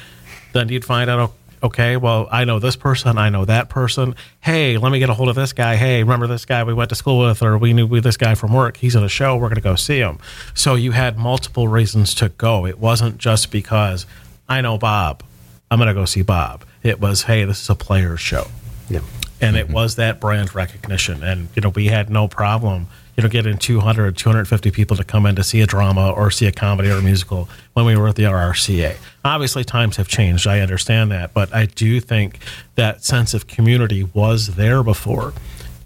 then 0.53 0.69
you'd 0.69 0.85
find 0.85 1.09
out. 1.09 1.33
Okay, 1.63 1.97
well, 1.97 2.27
I 2.31 2.45
know 2.45 2.59
this 2.59 2.75
person. 2.75 3.17
I 3.17 3.29
know 3.29 3.45
that 3.45 3.69
person. 3.69 4.15
Hey, 4.41 4.77
let 4.77 4.91
me 4.91 4.99
get 4.99 5.09
a 5.09 5.13
hold 5.13 5.29
of 5.29 5.35
this 5.35 5.53
guy. 5.53 5.75
Hey, 5.75 6.03
remember 6.03 6.27
this 6.27 6.45
guy 6.45 6.63
we 6.63 6.73
went 6.73 6.89
to 6.89 6.95
school 6.95 7.19
with, 7.19 7.41
or 7.41 7.57
we 7.57 7.73
knew 7.73 7.99
this 7.99 8.17
guy 8.17 8.35
from 8.35 8.53
work. 8.53 8.77
He's 8.77 8.95
at 8.95 9.03
a 9.03 9.09
show. 9.09 9.35
We're 9.35 9.49
going 9.49 9.55
to 9.55 9.61
go 9.61 9.75
see 9.75 9.99
him. 9.99 10.19
So 10.53 10.75
you 10.75 10.91
had 10.91 11.17
multiple 11.17 11.67
reasons 11.67 12.13
to 12.15 12.29
go. 12.29 12.65
It 12.65 12.79
wasn't 12.79 13.17
just 13.17 13.51
because 13.51 14.05
I 14.47 14.61
know 14.61 14.77
Bob. 14.77 15.23
I'm 15.71 15.79
going 15.79 15.87
to 15.87 15.93
go 15.93 16.05
see 16.05 16.21
Bob. 16.21 16.63
It 16.83 17.01
was, 17.01 17.23
hey, 17.23 17.43
this 17.43 17.61
is 17.61 17.69
a 17.69 17.75
player's 17.75 18.21
show 18.21 18.47
yeah. 18.89 19.01
and 19.41 19.55
it 19.55 19.65
mm-hmm. 19.65 19.73
was 19.73 19.95
that 19.95 20.19
brand 20.19 20.55
recognition 20.55 21.23
and 21.23 21.49
you 21.55 21.61
know 21.61 21.69
we 21.69 21.87
had 21.87 22.09
no 22.09 22.27
problem 22.27 22.87
you 23.17 23.23
know 23.23 23.29
getting 23.29 23.57
200 23.57 24.05
or 24.05 24.11
250 24.11 24.71
people 24.71 24.95
to 24.95 25.03
come 25.03 25.25
in 25.25 25.35
to 25.35 25.43
see 25.43 25.59
a 25.61 25.65
drama 25.65 26.11
or 26.11 26.31
see 26.31 26.45
a 26.45 26.51
comedy 26.51 26.89
or 26.89 26.97
a 26.97 27.01
musical 27.01 27.49
when 27.73 27.85
we 27.85 27.97
were 27.97 28.07
at 28.07 28.15
the 28.15 28.23
rrca 28.23 28.95
obviously 29.25 29.63
times 29.63 29.97
have 29.97 30.07
changed 30.07 30.47
i 30.47 30.59
understand 30.59 31.11
that 31.11 31.33
but 31.33 31.53
i 31.53 31.65
do 31.65 31.99
think 31.99 32.39
that 32.75 33.03
sense 33.03 33.33
of 33.33 33.47
community 33.47 34.03
was 34.03 34.55
there 34.55 34.83
before 34.83 35.33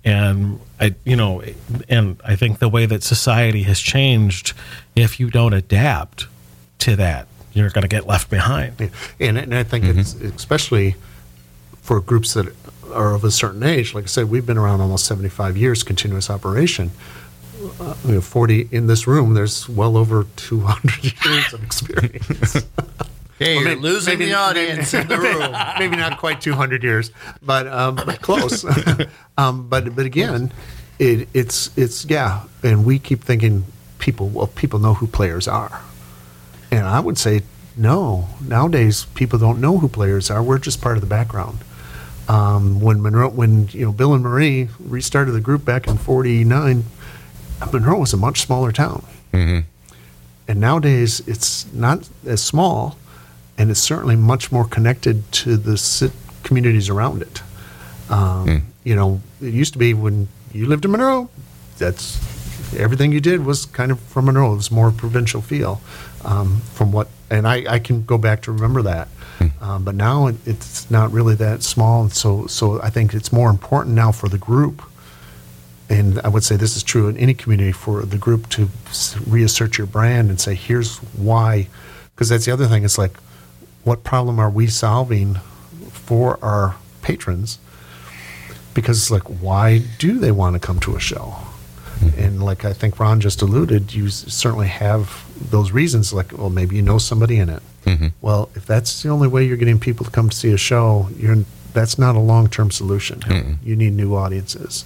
and 0.04 0.60
i 0.80 0.94
you 1.06 1.16
know 1.16 1.42
and 1.90 2.20
i 2.26 2.36
think 2.36 2.60
the 2.60 2.70
way 2.70 2.86
that 2.86 3.02
society 3.02 3.64
has 3.64 3.80
changed 3.80 4.54
if 4.96 5.20
you 5.20 5.30
don't 5.30 5.54
adapt 5.54 6.28
to 6.78 6.96
that 6.96 7.28
you're 7.54 7.70
going 7.70 7.84
to 7.84 7.88
get 7.88 8.06
left 8.06 8.30
behind 8.30 8.76
Yeah. 8.80 8.88
And, 9.20 9.38
and 9.38 9.56
I 9.56 9.64
think 9.64 9.86
mm-hmm. 9.86 10.00
it's 10.00 10.14
especially 10.16 10.96
for 11.82 12.00
groups 12.00 12.34
that 12.34 12.54
are 12.92 13.14
of 13.14 13.24
a 13.24 13.32
certain 13.32 13.64
age. 13.64 13.94
Like 13.94 14.06
I 14.06 14.08
said, 14.08 14.30
we've 14.30 14.46
been 14.46 14.58
around 14.58 14.82
almost 14.82 15.06
75 15.06 15.58
years, 15.58 15.84
continuous 15.84 16.30
operation. 16.30 16.92
Uh, 17.80 17.96
you 18.06 18.14
know, 18.16 18.22
40 18.22 18.70
in 18.72 18.88
this 18.88 19.08
room, 19.08 19.34
there's 19.34 19.68
well 19.70 19.98
over 19.98 20.26
200 20.36 21.04
years 21.26 21.54
of 21.54 21.64
experience. 21.64 22.66
Hey, 23.40 23.56
Well, 23.56 23.66
you're 23.66 23.76
may- 23.76 23.82
losing 23.82 24.20
maybe- 24.20 24.30
the 24.30 24.38
audience 24.38 24.94
in 24.94 25.08
the 25.08 25.18
room. 25.28 25.52
Maybe 25.80 25.96
not 25.96 26.20
quite 26.20 26.42
200 26.42 26.84
years, 26.84 27.10
but 27.42 27.66
um, 27.66 27.96
but 27.96 28.22
close. 28.22 28.64
um, 29.36 29.68
but 29.68 29.96
but 29.96 30.06
again, 30.06 30.52
it, 31.00 31.28
it's 31.34 31.76
it's 31.76 32.06
yeah, 32.06 32.44
and 32.62 32.86
we 32.86 33.00
keep 33.00 33.24
thinking 33.24 33.66
people 33.98 34.30
well 34.30 34.46
people 34.46 34.78
know 34.78 34.94
who 34.94 35.08
players 35.08 35.48
are, 35.48 35.82
and 36.70 36.86
I 36.86 37.00
would 37.00 37.18
say 37.18 37.42
no. 37.76 38.28
Nowadays, 38.48 39.06
people 39.16 39.40
don't 39.40 39.60
know 39.60 39.80
who 39.80 39.88
players 39.88 40.30
are. 40.30 40.44
We're 40.44 40.60
just 40.60 40.80
part 40.80 40.98
of 40.98 41.02
the 41.02 41.08
background. 41.10 41.58
Um, 42.28 42.80
when 42.80 43.02
Monroe, 43.02 43.30
when 43.30 43.70
you 43.70 43.86
know 43.88 43.92
Bill 43.92 44.14
and 44.14 44.22
Marie 44.24 44.70
restarted 44.80 45.34
the 45.34 45.42
group 45.42 45.66
back 45.66 45.88
in 45.88 45.98
'49, 45.98 46.84
Monroe 47.72 48.00
was 48.00 48.14
a 48.14 48.18
much 48.18 48.42
smaller 48.42 48.72
town. 48.72 49.04
And 50.48 50.60
nowadays 50.60 51.22
it's 51.28 51.72
not 51.74 52.10
as 52.26 52.42
small 52.44 52.98
and 53.58 53.70
it's 53.72 53.80
certainly 53.80 54.16
much 54.16 54.52
more 54.52 54.66
connected 54.66 55.32
to 55.32 55.56
the 55.58 55.78
sit- 55.78 56.12
communities 56.44 56.90
around 56.90 57.22
it. 57.22 57.42
Um, 58.10 58.64
you 58.84 58.96
know 58.96 59.22
it 59.42 59.54
used 59.54 59.74
to 59.74 59.80
be 59.80 59.94
when 59.94 60.28
you 60.54 60.66
lived 60.66 60.84
in 60.86 60.92
monroe 60.92 61.30
that's 61.78 62.18
everything 62.76 63.12
you 63.14 63.22
did 63.22 63.46
was 63.46 63.66
kind 63.68 63.92
of 63.92 64.00
from 64.00 64.26
monroe. 64.26 64.52
It 64.54 64.58
was 64.58 64.72
more 64.72 64.92
provincial 64.92 65.42
feel 65.42 65.80
um, 66.26 66.60
from 66.74 66.92
what 66.92 67.08
and 67.30 67.48
I, 67.48 67.64
I 67.76 67.80
can 67.80 68.04
go 68.04 68.18
back 68.18 68.42
to 68.44 68.52
remember 68.52 68.82
that. 68.82 69.08
Um, 69.62 69.84
but 69.86 69.96
now 69.96 70.28
it, 70.28 70.36
it's 70.46 70.92
not 70.92 71.12
really 71.12 71.36
that 71.36 71.64
small 71.64 72.02
and 72.04 72.14
so 72.14 72.46
so 72.48 72.82
i 72.84 72.90
think 72.92 73.14
it's 73.16 73.32
more 73.32 73.50
important 73.50 73.96
now 73.96 74.12
for 74.12 74.28
the 74.30 74.38
group 74.38 74.84
and 75.92 76.22
I 76.22 76.30
would 76.30 76.46
say 76.46 76.56
this 76.56 76.78
is 76.78 76.84
true 76.84 77.10
in 77.10 77.18
any 77.18 77.34
community 77.34 77.74
for 77.74 78.04
the 78.04 78.18
group 78.18 78.48
to 78.50 78.70
reassert 79.28 79.78
your 79.78 79.88
brand 79.88 80.30
and 80.30 80.40
say, 80.40 80.56
here's 80.56 81.00
why. 81.00 81.68
Because 82.16 82.30
that's 82.30 82.46
the 82.46 82.54
other 82.54 82.68
thing. 82.68 82.86
It's 82.86 82.98
like, 82.98 83.18
what 83.84 84.06
problem 84.06 84.40
are 84.40 84.50
we 84.50 84.68
solving 84.68 85.36
for 85.92 86.40
our 86.42 86.78
patrons? 87.02 87.60
Because 88.74 89.00
it's 89.00 89.12
like, 89.12 89.42
why 89.42 89.80
do 90.00 90.18
they 90.18 90.32
want 90.32 90.54
to 90.54 90.66
come 90.66 90.80
to 90.80 90.96
a 90.96 91.00
show? 91.00 91.36
Hmm. 92.00 92.20
And 92.20 92.44
like 92.44 92.64
I 92.64 92.72
think 92.72 92.98
Ron 92.98 93.20
just 93.20 93.42
alluded, 93.42 93.94
you 93.94 94.10
certainly 94.10 94.70
have 94.70 95.26
those 95.52 95.74
reasons. 95.74 96.14
Like, 96.14 96.38
well, 96.38 96.50
maybe 96.50 96.78
you 96.78 96.82
know 96.82 97.00
somebody 97.00 97.38
in 97.38 97.50
it. 97.50 97.62
Mm-hmm. 97.86 98.08
Well, 98.22 98.50
if 98.56 98.66
that's 98.66 99.04
the 99.04 99.10
only 99.10 99.28
way 99.28 99.44
you're 99.44 99.58
getting 99.58 99.80
people 99.80 100.06
to 100.06 100.12
come 100.12 100.30
to 100.30 100.38
see 100.38 100.54
a 100.54 100.58
show, 100.58 101.10
you're 101.18 101.44
that's 101.74 101.98
not 101.98 102.16
a 102.16 102.20
long-term 102.20 102.72
solution. 102.72 103.22
You 103.64 103.76
need 103.76 103.94
new 103.94 104.16
audiences. 104.16 104.86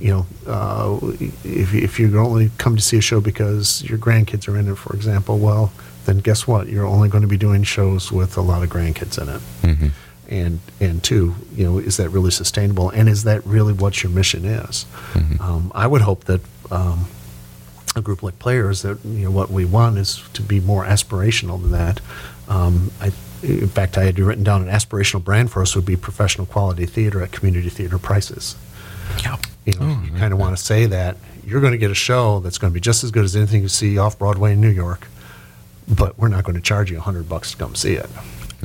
You 0.00 0.10
know, 0.12 0.26
uh, 0.46 0.98
if 1.44 1.74
if 1.74 1.98
you 2.00 2.18
only 2.18 2.50
come 2.58 2.76
to 2.76 2.82
see 2.82 2.98
a 2.98 3.00
show 3.00 3.20
because 3.20 3.82
your 3.84 3.98
grandkids 3.98 4.48
are 4.48 4.56
in 4.56 4.68
it, 4.68 4.76
for 4.76 4.94
example, 4.94 5.38
well, 5.38 5.72
then 6.06 6.18
guess 6.18 6.46
what? 6.46 6.68
You're 6.68 6.86
only 6.86 7.08
going 7.08 7.22
to 7.22 7.28
be 7.28 7.36
doing 7.38 7.62
shows 7.62 8.10
with 8.12 8.36
a 8.36 8.40
lot 8.42 8.62
of 8.62 8.68
grandkids 8.70 9.20
in 9.20 9.28
it. 9.28 9.42
And 10.28 10.60
and 10.80 11.02
two, 11.02 11.34
you 11.54 11.64
know, 11.64 11.78
is 11.78 11.96
that 11.98 12.08
really 12.10 12.30
sustainable? 12.30 12.90
And 12.90 13.08
is 13.08 13.24
that 13.24 13.44
really 13.46 13.72
what 13.72 14.02
your 14.02 14.10
mission 14.12 14.44
is? 14.44 14.86
Um, 15.40 15.70
I 15.74 15.86
would 15.86 16.02
hope 16.02 16.24
that. 16.24 16.40
Um, 16.70 17.06
a 17.96 18.00
group 18.00 18.24
like 18.24 18.36
players 18.40 18.82
that 18.82 18.98
you 19.04 19.24
know 19.24 19.30
what 19.30 19.50
we 19.50 19.64
want 19.64 19.98
is 19.98 20.20
to 20.32 20.42
be 20.42 20.58
more 20.58 20.84
aspirational 20.84 21.62
than 21.62 21.70
that. 21.70 22.00
Um, 22.48 22.90
I, 23.00 23.12
in 23.44 23.68
fact, 23.68 23.96
I 23.98 24.04
had 24.04 24.18
written 24.18 24.44
down 24.44 24.62
an 24.66 24.68
aspirational 24.68 25.22
brand 25.22 25.50
for 25.50 25.62
us 25.62 25.74
would 25.76 25.84
be 25.86 25.96
professional 25.96 26.46
quality 26.46 26.86
theater 26.86 27.22
at 27.22 27.30
community 27.32 27.68
theater 27.68 27.98
prices. 27.98 28.56
yeah 29.22 29.36
You 29.64 29.74
know, 29.74 29.78
oh, 29.82 30.02
you 30.04 30.12
kind 30.18 30.32
of 30.32 30.38
want 30.38 30.56
to 30.56 30.62
say 30.62 30.86
that 30.86 31.16
you're 31.46 31.60
going 31.60 31.72
to 31.72 31.78
get 31.78 31.90
a 31.90 31.94
show 31.94 32.40
that's 32.40 32.58
going 32.58 32.72
to 32.72 32.74
be 32.74 32.80
just 32.80 33.04
as 33.04 33.10
good 33.10 33.24
as 33.24 33.36
anything 33.36 33.62
you 33.62 33.68
see 33.68 33.98
off 33.98 34.18
Broadway 34.18 34.52
in 34.54 34.60
New 34.60 34.70
York, 34.70 35.08
but 35.86 36.18
we're 36.18 36.28
not 36.28 36.44
going 36.44 36.54
to 36.56 36.62
charge 36.62 36.90
you 36.90 36.96
a 36.98 37.00
hundred 37.02 37.28
bucks 37.28 37.50
to 37.52 37.56
come 37.58 37.74
see 37.74 37.94
it. 37.94 38.08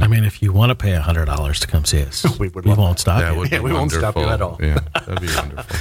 I 0.02 0.08
mean, 0.08 0.24
if 0.24 0.42
you 0.42 0.54
want 0.54 0.70
to 0.70 0.76
pay 0.76 0.94
hundred 0.96 1.26
dollars 1.26 1.60
to 1.60 1.68
come 1.68 1.84
see 1.84 2.02
us, 2.04 2.24
We 2.40 2.48
we, 2.48 2.54
would 2.54 2.66
love 2.66 2.78
won't 2.78 2.98
that. 2.98 3.02
stop 3.02 3.20
That 3.20 3.36
you. 3.36 3.44
Yeah, 3.44 3.58
be 3.58 3.60
we 3.66 3.74
won't 3.74 3.92
stop 3.92 4.16
you 4.16 4.24
at 4.30 4.42
all. 4.42 4.58
Yeah, 4.62 4.80
that'd 4.94 5.20
be 5.20 5.28
wonderful. 5.36 5.76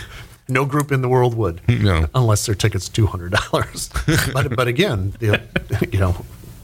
No 0.49 0.65
group 0.65 0.91
in 0.91 1.03
the 1.03 1.09
world 1.09 1.35
would, 1.37 1.61
No. 1.69 2.07
unless 2.15 2.47
their 2.47 2.55
ticket's 2.57 2.89
two 2.89 3.07
hundred 3.07 3.33
dollars. 3.33 3.91
but 4.33 4.57
but 4.57 4.67
again, 4.67 5.15
you 5.21 5.99
know, 6.01 6.17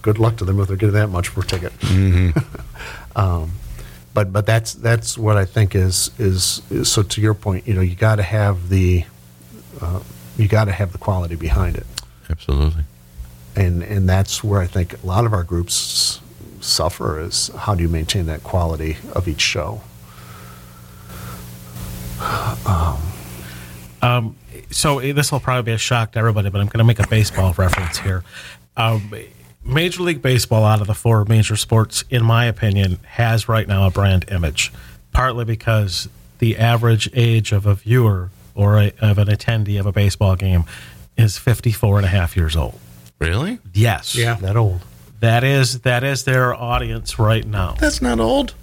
good 0.05 0.19
luck 0.19 0.37
to 0.37 0.45
them 0.45 0.61
if 0.61 0.69
they're 0.69 0.77
getting 0.77 0.95
that 0.95 1.09
much 1.09 1.29
for 1.29 1.41
a 1.41 1.45
ticket. 1.45 1.73
um, 3.17 3.53
but 4.13 4.33
but 4.33 4.45
that's 4.47 4.75
that's 4.75 5.17
what 5.17 5.37
I 5.37 5.47
think 5.47 5.75
is, 5.75 6.11
is 6.19 6.63
is 6.71 6.93
so 6.93 7.03
to 7.03 7.21
your 7.21 7.35
point. 7.35 7.67
You 7.67 7.75
know, 7.75 7.81
you 7.81 7.97
got 7.97 8.17
to 8.17 8.23
have 8.23 8.69
the 8.69 9.05
uh, 9.81 10.01
you 10.37 10.47
got 10.47 10.67
to 10.67 10.73
have 10.73 10.93
the 10.93 10.99
quality 10.99 11.37
behind 11.37 11.77
it, 11.77 11.87
Absolutely. 12.31 12.85
and 13.57 13.83
and 13.83 14.09
that's 14.09 14.45
where 14.45 14.61
I 14.61 14.67
think 14.67 15.03
a 15.03 15.07
lot 15.07 15.25
of 15.25 15.33
our 15.33 15.43
groups 15.43 16.21
suffer 16.61 17.19
is 17.21 17.49
how 17.57 17.75
do 17.75 17.83
you 17.83 17.89
maintain 17.89 18.27
that 18.27 18.43
quality 18.43 18.99
of 19.15 19.27
each 19.27 19.41
show. 19.41 19.81
so 24.71 24.99
eh, 24.99 25.13
this 25.13 25.33
will 25.33 25.41
probably 25.41 25.63
be 25.63 25.73
a 25.73 25.79
shock 25.79 26.13
to 26.13 26.19
everybody, 26.19 26.51
but 26.51 26.61
I'm 26.61 26.67
going 26.67 26.79
to 26.79 26.85
make 26.85 26.99
a 26.99 27.07
baseball 27.09 27.55
reference 27.55 27.99
here. 27.99 28.23
Um, 28.77 29.11
Major 29.65 30.03
League 30.03 30.23
Baseball, 30.23 30.65
out 30.65 30.81
of 30.81 30.87
the 30.87 30.95
four 30.95 31.25
major 31.25 31.57
sports, 31.57 32.05
in 32.11 32.25
my 32.25 32.45
opinion, 32.45 32.99
has 33.05 33.49
right 33.49 33.67
now 33.67 33.87
a 33.87 33.91
brand 33.91 34.27
image, 34.31 34.73
partly 35.13 35.45
because 35.45 36.09
the 36.39 36.59
average 36.59 37.09
age 37.15 37.53
of 37.53 37.65
a 37.67 37.75
viewer 37.75 38.31
or 38.55 38.79
a, 38.79 38.93
of 39.01 39.19
an 39.19 39.29
attendee 39.29 39.81
of 39.81 39.87
a 39.87 39.93
baseball 39.93 40.37
game 40.37 40.65
is 41.17 41.39
54 41.39 41.99
and 41.99 42.07
a 42.07 42.09
half 42.09 42.37
years 42.37 42.57
old. 42.57 42.79
Really? 43.19 43.59
Yes. 43.73 44.15
Yeah. 44.15 44.35
That 44.35 44.57
old. 44.57 44.81
That 45.21 45.45
is 45.45 45.81
that 45.81 46.05
is 46.05 46.25
their 46.25 46.55
audience 46.55 47.19
right 47.19 47.47
now. 47.47 47.77
That's 47.81 48.03
not 48.03 48.21
old. 48.21 48.55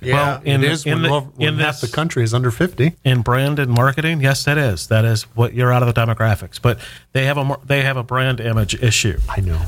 Yeah. 0.00 0.14
Well, 0.14 0.42
in, 0.44 0.64
it 0.64 0.70
is 0.70 0.84
in 0.84 0.94
when, 0.94 1.02
the, 1.02 1.08
lo- 1.08 1.32
when 1.36 1.54
in 1.54 1.58
half 1.60 1.80
this, 1.80 1.88
the 1.90 1.94
country 1.94 2.24
is 2.24 2.34
under 2.34 2.50
fifty. 2.50 2.94
in 3.04 3.22
brand 3.22 3.58
and 3.60 3.70
marketing, 3.70 4.20
yes, 4.20 4.44
that 4.44 4.58
is. 4.58 4.88
That 4.88 5.04
is 5.04 5.22
what 5.36 5.54
you're 5.54 5.72
out 5.72 5.82
of 5.82 5.94
the 5.94 5.98
demographics. 5.98 6.60
But 6.60 6.80
they 7.12 7.26
have 7.26 7.38
a 7.38 7.58
they 7.64 7.82
have 7.82 7.96
a 7.96 8.02
brand 8.02 8.40
image 8.40 8.74
issue. 8.82 9.20
I 9.28 9.40
know. 9.40 9.60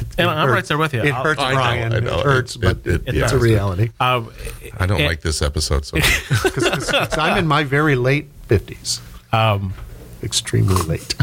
It, 0.00 0.06
And 0.18 0.28
it 0.28 0.32
I'm 0.32 0.48
right 0.50 0.64
there 0.64 0.78
with 0.78 0.94
you. 0.94 1.02
It 1.02 1.12
I'll- 1.12 1.22
hurts, 1.24 1.40
I 1.40 1.50
know, 1.50 1.56
Brian. 1.56 1.92
I 1.92 1.98
know. 2.00 2.20
It 2.20 2.24
hurts, 2.24 2.54
It- 2.56 2.60
but 2.60 2.76
it- 2.84 3.02
it, 3.06 3.08
it 3.08 3.16
it's 3.16 3.32
a 3.32 3.38
reality. 3.38 3.90
Um, 4.00 4.30
I 4.78 4.86
don't 4.86 4.98
and- 5.00 5.08
like 5.08 5.20
this 5.22 5.42
episode 5.42 5.84
so 5.84 5.96
much. 5.96 6.22
Because 6.44 7.18
I'm 7.18 7.36
in 7.38 7.46
my 7.46 7.64
very 7.64 7.96
late 7.96 8.28
fifties. 8.48 9.00
Extremely 10.22 10.80
late. 10.82 11.14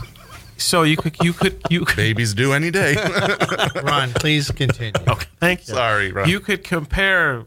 So 0.57 0.83
you 0.83 0.95
could 0.95 1.15
you 1.23 1.33
could 1.33 1.59
you 1.69 1.85
could 1.85 1.95
Babies 1.95 2.33
do 2.35 2.53
any 2.53 2.69
day. 2.69 2.95
Ron, 3.83 4.11
please 4.13 4.51
continue. 4.51 4.93
Okay, 5.07 5.25
thank 5.39 5.67
you. 5.67 5.73
Sorry, 5.73 6.11
Ron. 6.11 6.29
You 6.29 6.39
could 6.39 6.63
compare 6.63 7.45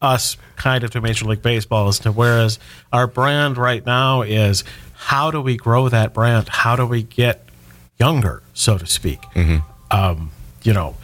us 0.00 0.36
kind 0.54 0.84
of 0.84 0.90
to 0.92 1.00
Major 1.00 1.24
League 1.24 1.42
Baseball 1.42 1.88
as 1.88 1.98
to 2.00 2.12
whereas 2.12 2.58
our 2.92 3.06
brand 3.08 3.56
right 3.58 3.84
now 3.84 4.22
is 4.22 4.62
how 4.94 5.30
do 5.32 5.40
we 5.40 5.56
grow 5.56 5.88
that 5.88 6.14
brand? 6.14 6.48
How 6.48 6.76
do 6.76 6.86
we 6.86 7.02
get 7.02 7.48
younger, 7.98 8.42
so 8.54 8.78
to 8.78 8.86
speak? 8.86 9.20
Um, 9.90 10.30
you 10.66 10.72
know, 10.72 10.94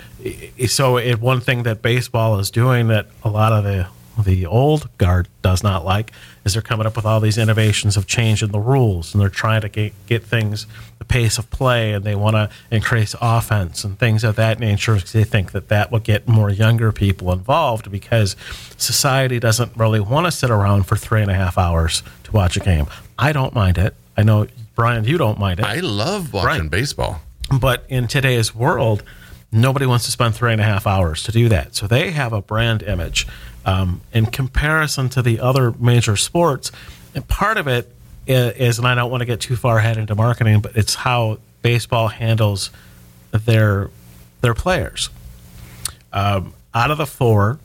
so 0.67 0.97
it, 0.97 1.21
one 1.21 1.41
thing 1.41 1.63
that 1.63 1.83
baseball 1.83 2.39
is 2.39 2.51
doing 2.51 2.89
that 2.89 3.07
a 3.23 3.29
lot 3.31 3.53
of 3.53 3.65
the 3.65 3.87
the 4.19 4.45
old 4.45 4.89
guard 4.99 5.27
does 5.41 5.63
not 5.63 5.87
like 5.87 6.13
is 6.45 6.53
they're 6.53 6.61
coming 6.61 6.87
up 6.87 6.97
with 6.97 7.07
all 7.07 7.19
these 7.19 7.39
innovations 7.39 7.97
of 7.97 8.07
changing 8.07 8.51
the 8.51 8.59
rules 8.59 9.15
and 9.15 9.23
they're 9.23 9.31
trying 9.31 9.63
to 9.63 9.71
get, 9.71 9.93
get 10.07 10.23
things 10.23 10.67
the 10.99 11.05
pace 11.07 11.39
of 11.39 11.49
play 11.49 11.93
and 11.95 12.05
they 12.05 12.15
want 12.15 12.37
to 12.37 12.51
increase 12.71 13.15
offense 13.23 13.85
and 13.85 13.99
things 13.99 14.23
of 14.23 14.37
that 14.37 14.59
nature 14.61 14.97
because 14.97 15.13
they 15.13 15.25
think 15.25 15.53
that 15.53 15.69
that 15.69 15.91
will 15.91 15.99
get 15.99 16.29
more 16.29 16.51
younger 16.51 16.93
people 16.93 17.33
involved 17.33 17.91
because 17.91 18.37
society 18.77 19.39
doesn't 19.41 19.75
really 19.79 20.01
want 20.01 20.27
to 20.27 20.31
sit 20.31 20.51
around 20.51 20.83
for 20.87 20.97
three 20.97 21.23
and 21.23 21.31
a 21.31 21.35
half 21.35 21.57
hours 21.57 22.03
to 22.25 22.33
watch 22.33 22.55
a 22.57 22.61
game 22.61 22.87
i 23.19 23.33
don't 23.33 23.55
mind 23.55 23.79
it 23.79 23.95
i 24.19 24.23
know 24.23 24.47
brian 24.75 25.05
you 25.05 25.17
don't 25.17 25.39
mind 25.39 25.59
it 25.59 25.65
I 25.65 25.81
love 25.81 26.35
watching 26.35 26.63
Right. 26.63 26.71
baseball. 26.71 27.23
but 27.61 27.85
in 27.89 28.09
today's 28.09 28.55
world, 28.55 29.03
nobody 29.53 29.87
wants 29.87 30.07
to 30.07 30.11
spend 30.11 30.35
three 30.35 30.53
and 30.53 30.61
a 30.61 30.65
half 30.65 30.87
hours 30.87 31.23
to 31.25 31.33
do 31.33 31.49
that. 31.51 31.75
So 31.75 31.87
they 31.87 32.11
have 32.11 32.33
a 32.33 32.41
brand 32.41 32.83
image 32.83 33.27
um, 33.65 34.01
in 34.13 34.27
comparison 34.27 35.09
to 35.11 35.23
the 35.23 35.41
other 35.41 35.73
major 35.73 36.17
sports. 36.17 36.73
And 37.15 37.27
part 37.29 37.59
of 37.59 37.69
it 37.69 37.95
is, 38.27 38.79
and 38.79 38.89
I 38.89 38.95
don't 38.95 39.11
want 39.11 39.21
to 39.21 39.27
get 39.27 39.41
too 39.41 39.57
far 39.57 39.79
ahead 39.79 39.99
into 39.99 40.15
marketing, 40.15 40.61
but 40.61 40.77
it's 40.77 40.95
how 40.95 41.39
baseball 41.61 42.09
handles 42.09 42.71
their 43.31 43.91
their 44.41 44.55
players. 44.55 45.09
Um, 46.13 46.53
out 46.75 46.91
of 46.91 46.99
the 46.99 47.07
four, 47.07 47.61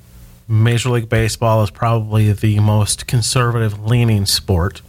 Major 0.47 0.89
League 0.89 1.09
Baseball 1.09 1.63
is 1.63 1.71
probably 1.71 2.31
the 2.33 2.59
most 2.59 3.07
conservative 3.07 3.83
leaning 3.83 4.27
sport 4.27 4.81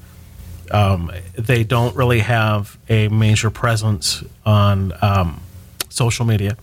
um, 0.70 1.10
they 1.36 1.64
don't 1.64 1.94
really 1.96 2.20
have 2.20 2.78
a 2.88 3.08
major 3.08 3.50
presence 3.50 4.22
on 4.44 4.92
um, 5.00 5.40
social 5.88 6.24
media 6.24 6.56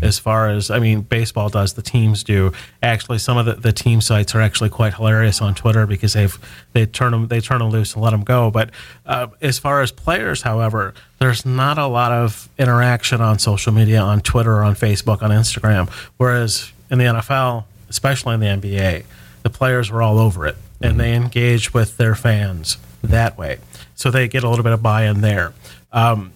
as 0.00 0.18
far 0.18 0.48
as 0.48 0.70
i 0.70 0.78
mean 0.78 1.00
baseball 1.00 1.48
does 1.48 1.74
the 1.74 1.82
teams 1.82 2.24
do. 2.24 2.52
Actually 2.82 3.18
some 3.18 3.36
of 3.36 3.46
the, 3.46 3.54
the 3.54 3.72
team 3.72 4.00
sites 4.00 4.34
are 4.34 4.40
actually 4.40 4.70
quite 4.70 4.94
hilarious 4.94 5.40
on 5.40 5.54
twitter 5.54 5.86
because 5.86 6.12
they've 6.12 6.38
they 6.72 6.86
turn 6.86 7.12
them 7.12 7.28
they 7.28 7.40
turn 7.40 7.58
them 7.58 7.70
loose 7.70 7.94
and 7.94 8.02
let 8.02 8.10
them 8.10 8.22
go. 8.22 8.50
But 8.50 8.70
uh, 9.04 9.28
as 9.40 9.58
far 9.58 9.82
as 9.82 9.92
players 9.92 10.42
however 10.42 10.94
there's 11.18 11.44
not 11.44 11.78
a 11.78 11.86
lot 11.86 12.12
of 12.12 12.48
interaction 12.58 13.20
on 13.20 13.38
social 13.38 13.72
media 13.72 14.00
on 14.00 14.20
twitter 14.20 14.62
on 14.62 14.74
facebook 14.74 15.22
on 15.22 15.30
instagram. 15.30 15.90
Whereas 16.16 16.72
in 16.90 16.98
the 16.98 17.04
nfl 17.04 17.64
especially 17.88 18.34
in 18.34 18.40
the 18.40 18.46
nba 18.46 19.04
the 19.42 19.50
players 19.50 19.90
were 19.90 20.02
all 20.02 20.18
over 20.18 20.46
it 20.46 20.56
and 20.80 20.98
they 20.98 21.14
engage 21.14 21.72
with 21.72 21.96
their 21.96 22.14
fans 22.14 22.76
that 23.02 23.38
way. 23.38 23.58
So 23.94 24.10
they 24.10 24.28
get 24.28 24.44
a 24.44 24.48
little 24.48 24.64
bit 24.64 24.72
of 24.72 24.82
buy 24.82 25.04
in 25.04 25.20
there. 25.20 25.52
Um, 25.92 26.32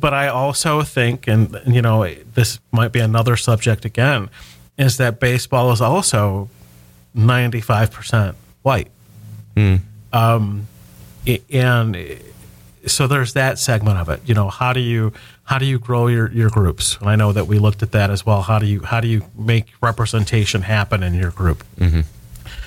but 0.00 0.14
I 0.14 0.28
also 0.28 0.82
think, 0.82 1.26
and 1.26 1.60
you 1.66 1.82
know, 1.82 2.06
this 2.34 2.60
might 2.70 2.92
be 2.92 3.00
another 3.00 3.36
subject 3.36 3.84
again, 3.84 4.30
is 4.78 4.96
that 4.96 5.20
baseball 5.20 5.70
is 5.72 5.80
also 5.80 6.48
95% 7.16 8.34
white. 8.62 8.88
Um, 10.12 10.66
and 11.52 12.20
so 12.86 13.06
there's 13.06 13.34
that 13.34 13.58
segment 13.58 13.98
of 13.98 14.08
it. 14.08 14.20
You 14.26 14.34
know, 14.34 14.48
how 14.48 14.72
do 14.72 14.80
you 14.80 15.12
how 15.44 15.58
do 15.58 15.66
you 15.66 15.78
grow 15.78 16.06
your, 16.06 16.30
your 16.32 16.48
groups? 16.48 16.96
And 16.98 17.08
I 17.10 17.16
know 17.16 17.32
that 17.32 17.46
we 17.46 17.58
looked 17.58 17.82
at 17.82 17.92
that 17.92 18.10
as 18.10 18.24
well. 18.24 18.42
How 18.42 18.58
do 18.58 18.66
you 18.66 18.80
how 18.82 19.00
do 19.00 19.08
you 19.08 19.24
make 19.36 19.66
representation 19.80 20.62
happen 20.62 21.02
in 21.02 21.14
your 21.14 21.30
group? 21.30 21.64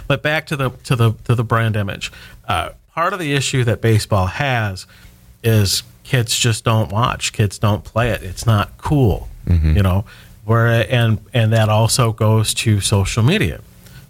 But 0.07 0.21
back 0.21 0.45
to 0.47 0.55
the 0.55 0.69
to 0.69 0.95
the 0.95 1.13
to 1.23 1.33
the 1.35 1.43
brand 1.43 1.75
image. 1.75 2.11
Uh, 2.47 2.69
part 2.93 3.13
of 3.13 3.19
the 3.19 3.33
issue 3.33 3.63
that 3.63 3.81
baseball 3.81 4.27
has 4.27 4.85
is 5.43 5.83
kids 6.05 6.37
just 6.37 6.63
don't 6.63 6.91
watch. 6.91 7.33
Kids 7.33 7.59
don't 7.59 7.83
play 7.83 8.11
it. 8.11 8.23
It's 8.23 8.45
not 8.45 8.77
cool. 8.77 9.27
You 9.75 9.83
know, 9.83 10.05
where 10.45 10.67
and 10.89 11.19
and 11.33 11.51
that 11.51 11.67
also 11.69 12.13
goes 12.13 12.53
to 12.55 12.79
social 12.79 13.23
media. 13.23 13.59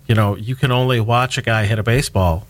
You 0.08 0.14
know, 0.14 0.36
you 0.36 0.56
can 0.56 0.72
only 0.72 1.00
watch 1.00 1.38
a 1.40 1.42
guy 1.42 1.66
hit 1.66 1.80
a 1.80 1.84
baseball 1.84 2.46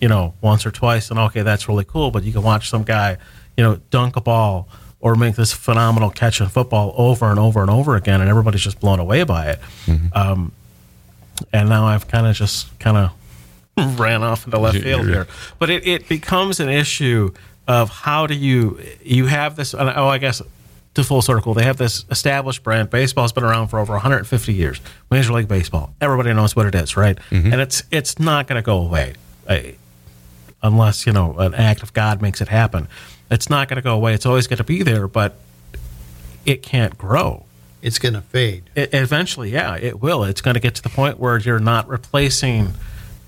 you 0.00 0.08
know, 0.08 0.34
once 0.40 0.66
or 0.66 0.70
twice, 0.70 1.10
and 1.10 1.18
okay, 1.18 1.42
that's 1.42 1.68
really 1.68 1.84
cool. 1.84 2.10
But 2.10 2.24
you 2.24 2.32
can 2.32 2.42
watch 2.42 2.68
some 2.68 2.82
guy, 2.84 3.16
you 3.56 3.64
know, 3.64 3.80
dunk 3.90 4.16
a 4.16 4.20
ball 4.20 4.68
or 5.00 5.14
make 5.14 5.36
this 5.36 5.52
phenomenal 5.52 6.10
catch 6.10 6.40
in 6.40 6.48
football 6.48 6.94
over 6.96 7.30
and 7.30 7.38
over 7.38 7.60
and 7.60 7.70
over 7.70 7.96
again, 7.96 8.20
and 8.20 8.28
everybody's 8.28 8.62
just 8.62 8.80
blown 8.80 8.98
away 8.98 9.24
by 9.24 9.50
it. 9.50 9.60
Um, 10.14 10.52
and 11.52 11.68
now 11.68 11.86
I've 11.86 12.08
kind 12.08 12.26
of 12.26 12.34
just 12.34 12.78
kind 12.78 12.96
of 13.76 13.98
ran 13.98 14.22
off 14.22 14.44
into 14.46 14.58
left 14.58 14.78
field 14.78 15.06
here, 15.06 15.26
but 15.58 15.70
it, 15.70 15.86
it 15.86 16.08
becomes 16.08 16.60
an 16.60 16.68
issue 16.68 17.32
of 17.68 17.90
how 17.90 18.26
do 18.26 18.34
you 18.34 18.80
you 19.02 19.26
have 19.26 19.56
this? 19.56 19.74
and, 19.74 19.90
Oh, 19.96 20.08
I 20.08 20.18
guess 20.18 20.42
to 20.94 21.04
full 21.04 21.20
circle, 21.22 21.52
they 21.52 21.64
have 21.64 21.76
this 21.76 22.04
established 22.10 22.62
brand. 22.62 22.88
Baseball's 22.88 23.32
been 23.32 23.44
around 23.44 23.68
for 23.68 23.78
over 23.78 23.92
150 23.92 24.54
years. 24.54 24.80
Major 25.10 25.32
League 25.34 25.48
Baseball, 25.48 25.94
everybody 26.00 26.32
knows 26.32 26.56
what 26.56 26.66
it 26.66 26.74
is, 26.74 26.96
right? 26.96 27.18
Mm-hmm. 27.30 27.52
And 27.52 27.60
it's 27.60 27.82
it's 27.90 28.18
not 28.18 28.46
going 28.46 28.56
to 28.60 28.64
go 28.64 28.78
away. 28.78 29.14
I, 29.48 29.76
unless 30.62 31.06
you 31.06 31.12
know 31.12 31.34
an 31.38 31.54
act 31.54 31.82
of 31.82 31.92
God 31.92 32.22
makes 32.22 32.40
it 32.40 32.48
happen. 32.48 32.88
It's 33.30 33.50
not 33.50 33.68
going 33.68 33.76
to 33.76 33.82
go 33.82 33.94
away. 33.94 34.14
It's 34.14 34.26
always 34.26 34.46
going 34.46 34.58
to 34.58 34.64
be 34.64 34.82
there, 34.82 35.08
but 35.08 35.36
it 36.44 36.62
can't 36.62 36.96
grow. 36.96 37.44
It's 37.82 37.98
going 37.98 38.14
to 38.14 38.20
fade. 38.20 38.64
It, 38.74 38.94
eventually, 38.94 39.50
yeah, 39.50 39.76
it 39.76 40.00
will. 40.00 40.24
It's 40.24 40.40
going 40.40 40.54
to 40.54 40.60
get 40.60 40.74
to 40.76 40.82
the 40.82 40.88
point 40.88 41.18
where 41.18 41.36
you're 41.38 41.58
not 41.58 41.88
replacing 41.88 42.74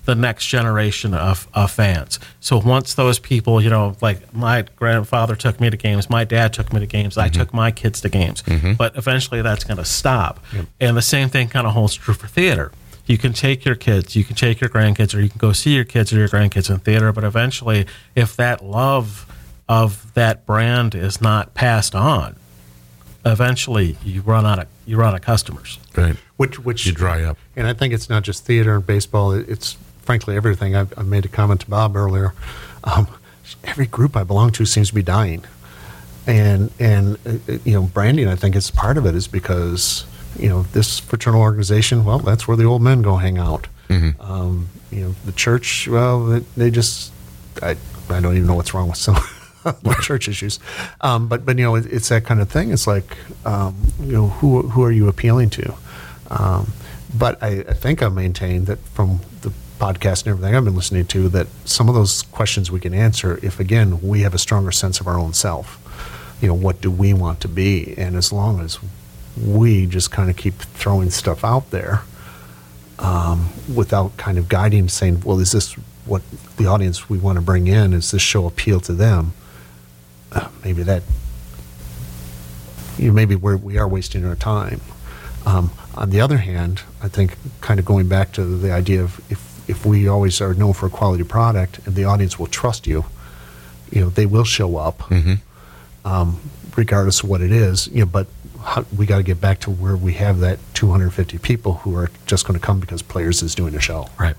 the 0.09 0.15
next 0.15 0.47
generation 0.47 1.13
of, 1.13 1.47
of 1.53 1.69
fans. 1.69 2.19
So 2.39 2.57
once 2.57 2.95
those 2.95 3.19
people, 3.19 3.61
you 3.61 3.69
know, 3.69 3.95
like 4.01 4.33
my 4.33 4.63
grandfather 4.75 5.35
took 5.35 5.59
me 5.59 5.69
to 5.69 5.77
games, 5.77 6.09
my 6.09 6.23
dad 6.23 6.51
took 6.51 6.73
me 6.73 6.79
to 6.79 6.87
games, 6.87 7.15
I 7.15 7.29
mm-hmm. 7.29 7.39
took 7.39 7.53
my 7.53 7.69
kids 7.69 8.01
to 8.01 8.09
games, 8.09 8.41
mm-hmm. 8.41 8.73
but 8.73 8.97
eventually 8.97 9.43
that's 9.43 9.63
going 9.63 9.77
to 9.77 9.85
stop. 9.85 10.43
And 10.79 10.97
the 10.97 11.03
same 11.03 11.29
thing 11.29 11.47
kind 11.47 11.67
of 11.67 11.73
holds 11.73 11.93
true 11.93 12.15
for 12.15 12.25
theater. 12.25 12.71
You 13.05 13.19
can 13.19 13.33
take 13.33 13.65
your 13.65 13.75
kids, 13.75 14.15
you 14.15 14.23
can 14.23 14.35
take 14.35 14.59
your 14.59 14.71
grandkids, 14.71 15.15
or 15.15 15.21
you 15.21 15.29
can 15.29 15.37
go 15.37 15.51
see 15.51 15.75
your 15.75 15.85
kids 15.85 16.11
or 16.11 16.17
your 16.17 16.27
grandkids 16.27 16.71
in 16.71 16.79
theater. 16.79 17.11
But 17.11 17.23
eventually, 17.23 17.85
if 18.15 18.35
that 18.37 18.65
love 18.65 19.27
of 19.67 20.11
that 20.15 20.43
brand 20.47 20.95
is 20.95 21.21
not 21.21 21.53
passed 21.53 21.93
on, 21.93 22.35
eventually 23.23 23.97
you 24.03 24.21
run 24.21 24.47
out 24.47 24.57
of 24.57 24.67
you 24.87 24.97
run 24.97 25.09
out 25.09 25.15
of 25.15 25.21
customers. 25.21 25.77
Right. 25.95 26.15
Which 26.37 26.57
which 26.57 26.87
You 26.87 26.93
dry 26.93 27.23
up. 27.23 27.37
And 27.55 27.67
I 27.67 27.73
think 27.73 27.93
it's 27.93 28.09
not 28.09 28.23
just 28.23 28.45
theater 28.45 28.75
and 28.75 28.85
baseball. 28.85 29.33
It's 29.33 29.77
frankly 30.09 30.35
everything. 30.35 30.75
I've, 30.75 30.91
I 30.97 31.03
made 31.03 31.23
a 31.25 31.27
comment 31.27 31.61
to 31.61 31.69
Bob 31.69 31.95
earlier. 31.95 32.33
Um, 32.83 33.07
every 33.63 33.85
group 33.85 34.17
I 34.17 34.23
belong 34.23 34.49
to 34.53 34.65
seems 34.65 34.87
to 34.89 34.95
be 34.95 35.03
dying, 35.03 35.43
and 36.25 36.71
and 36.79 37.19
uh, 37.27 37.59
you 37.63 37.73
know 37.73 37.83
branding. 37.83 38.27
I 38.27 38.35
think 38.35 38.55
is 38.55 38.71
part 38.71 38.97
of 38.97 39.05
it 39.05 39.13
is 39.13 39.27
because 39.27 40.05
you 40.39 40.49
know 40.49 40.63
this 40.63 40.97
fraternal 40.97 41.41
organization. 41.41 42.05
Well, 42.05 42.17
that's 42.17 42.47
where 42.47 42.57
the 42.57 42.63
old 42.63 42.81
men 42.81 43.03
go 43.03 43.17
hang 43.17 43.37
out. 43.37 43.67
Um, 44.19 44.69
you 44.89 45.01
know 45.01 45.15
the 45.25 45.31
church. 45.31 45.87
Well, 45.87 46.25
they, 46.25 46.39
they 46.57 46.71
just 46.71 47.13
I 47.61 47.77
I 48.09 48.19
don't 48.19 48.35
even 48.35 48.47
know 48.47 48.55
what's 48.55 48.73
wrong 48.73 48.89
with 48.89 48.97
some. 48.97 49.17
church 50.01 50.27
issues, 50.27 50.57
um, 51.01 51.27
but 51.27 51.45
but 51.45 51.55
you 51.59 51.65
know 51.65 51.75
it, 51.75 51.85
it's 51.85 52.09
that 52.09 52.25
kind 52.25 52.41
of 52.41 52.49
thing. 52.49 52.71
It's 52.71 52.87
like 52.87 53.15
um, 53.45 53.75
you 54.01 54.13
know 54.13 54.29
who 54.29 54.63
who 54.69 54.83
are 54.83 54.91
you 54.91 55.07
appealing 55.07 55.51
to? 55.51 55.75
Um, 56.31 56.73
but 57.15 57.43
I, 57.43 57.59
I 57.67 57.73
think 57.73 58.01
I 58.01 58.09
maintain 58.09 58.65
that 58.65 58.79
from 58.79 59.19
the 59.41 59.51
podcast 59.79 60.23
and 60.23 60.27
everything 60.27 60.55
I've 60.55 60.65
been 60.65 60.75
listening 60.75 61.05
to, 61.07 61.29
that 61.29 61.47
some 61.65 61.89
of 61.89 61.95
those 61.95 62.23
questions 62.23 62.69
we 62.69 62.79
can 62.79 62.93
answer 62.93 63.39
if, 63.41 63.59
again, 63.59 64.01
we 64.01 64.21
have 64.21 64.33
a 64.33 64.37
stronger 64.37 64.71
sense 64.71 64.99
of 64.99 65.07
our 65.07 65.17
own 65.17 65.33
self. 65.33 65.77
You 66.41 66.47
know, 66.47 66.53
what 66.53 66.81
do 66.81 66.91
we 66.91 67.13
want 67.13 67.41
to 67.41 67.47
be? 67.47 67.95
And 67.97 68.15
as 68.15 68.31
long 68.31 68.59
as 68.61 68.79
we 69.37 69.85
just 69.85 70.11
kind 70.11 70.29
of 70.29 70.37
keep 70.37 70.55
throwing 70.55 71.09
stuff 71.09 71.43
out 71.43 71.71
there 71.71 72.01
um, 72.99 73.49
without 73.73 74.17
kind 74.17 74.37
of 74.37 74.49
guiding, 74.49 74.89
saying, 74.89 75.21
well, 75.21 75.39
is 75.39 75.51
this 75.51 75.73
what 76.05 76.21
the 76.57 76.65
audience 76.65 77.09
we 77.09 77.17
want 77.17 77.37
to 77.37 77.41
bring 77.41 77.67
in? 77.67 77.93
Is 77.93 78.11
this 78.11 78.21
show 78.21 78.45
appeal 78.45 78.79
to 78.81 78.93
them? 78.93 79.33
Uh, 80.31 80.49
maybe 80.63 80.83
that 80.83 81.03
you 82.97 83.07
know, 83.07 83.13
maybe 83.13 83.35
we're, 83.35 83.57
we 83.57 83.77
are 83.77 83.87
wasting 83.87 84.25
our 84.25 84.35
time. 84.35 84.81
Um, 85.45 85.71
on 85.95 86.09
the 86.09 86.21
other 86.21 86.37
hand, 86.37 86.81
I 87.01 87.07
think 87.07 87.37
kind 87.61 87.79
of 87.79 87.85
going 87.85 88.07
back 88.07 88.33
to 88.33 88.43
the 88.43 88.71
idea 88.71 89.01
of 89.01 89.19
if, 89.31 89.48
if 89.69 89.85
we 89.85 90.07
always 90.07 90.41
are 90.41 90.55
known 90.55 90.73
for 90.73 90.87
a 90.87 90.89
quality 90.89 91.23
product 91.23 91.79
and 91.85 91.95
the 91.95 92.03
audience 92.03 92.39
will 92.39 92.47
trust 92.47 92.87
you, 92.87 93.05
you 93.91 94.01
know, 94.01 94.09
they 94.09 94.25
will 94.25 94.43
show 94.43 94.77
up, 94.77 95.11
um, 96.03 96.39
regardless 96.75 97.21
of 97.21 97.29
what 97.29 97.41
it 97.41 97.51
is. 97.51 97.87
You 97.89 97.99
know, 97.99 98.05
but 98.07 98.27
how, 98.63 98.83
we 98.95 99.05
got 99.05 99.17
to 99.17 99.23
get 99.23 99.39
back 99.39 99.59
to 99.61 99.69
where 99.69 99.95
we 99.95 100.13
have 100.13 100.39
that 100.39 100.57
250 100.73 101.37
people 101.37 101.75
who 101.75 101.95
are 101.95 102.09
just 102.25 102.47
going 102.47 102.59
to 102.59 102.65
come 102.65 102.79
because 102.79 103.01
players 103.03 103.43
is 103.43 103.53
doing 103.53 103.75
a 103.75 103.79
show. 103.79 104.09
Right. 104.19 104.35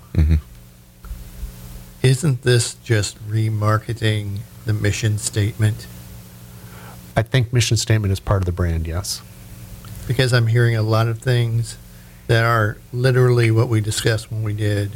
Isn't 2.02 2.43
this 2.43 2.74
just 2.77 3.16
remarketing 3.28 4.39
the 4.65 4.73
mission 4.73 5.19
statement? 5.19 5.86
I 7.16 7.23
think 7.23 7.52
mission 7.52 7.77
statement 7.77 8.11
is 8.12 8.19
part 8.19 8.43
of 8.43 8.47
the 8.47 8.52
brand. 8.52 8.86
Yes. 8.86 9.23
Because 10.09 10.32
I'm 10.32 10.48
hearing 10.48 10.74
a 10.74 10.82
lot 10.82 11.09
of 11.09 11.19
things 11.20 11.77
that 12.27 12.44
are 12.44 12.78
literally 12.93 13.51
what 13.51 13.69
we 13.69 13.81
discussed 13.81 14.31
when 14.32 14.43
we 14.43 14.55
did 14.55 14.93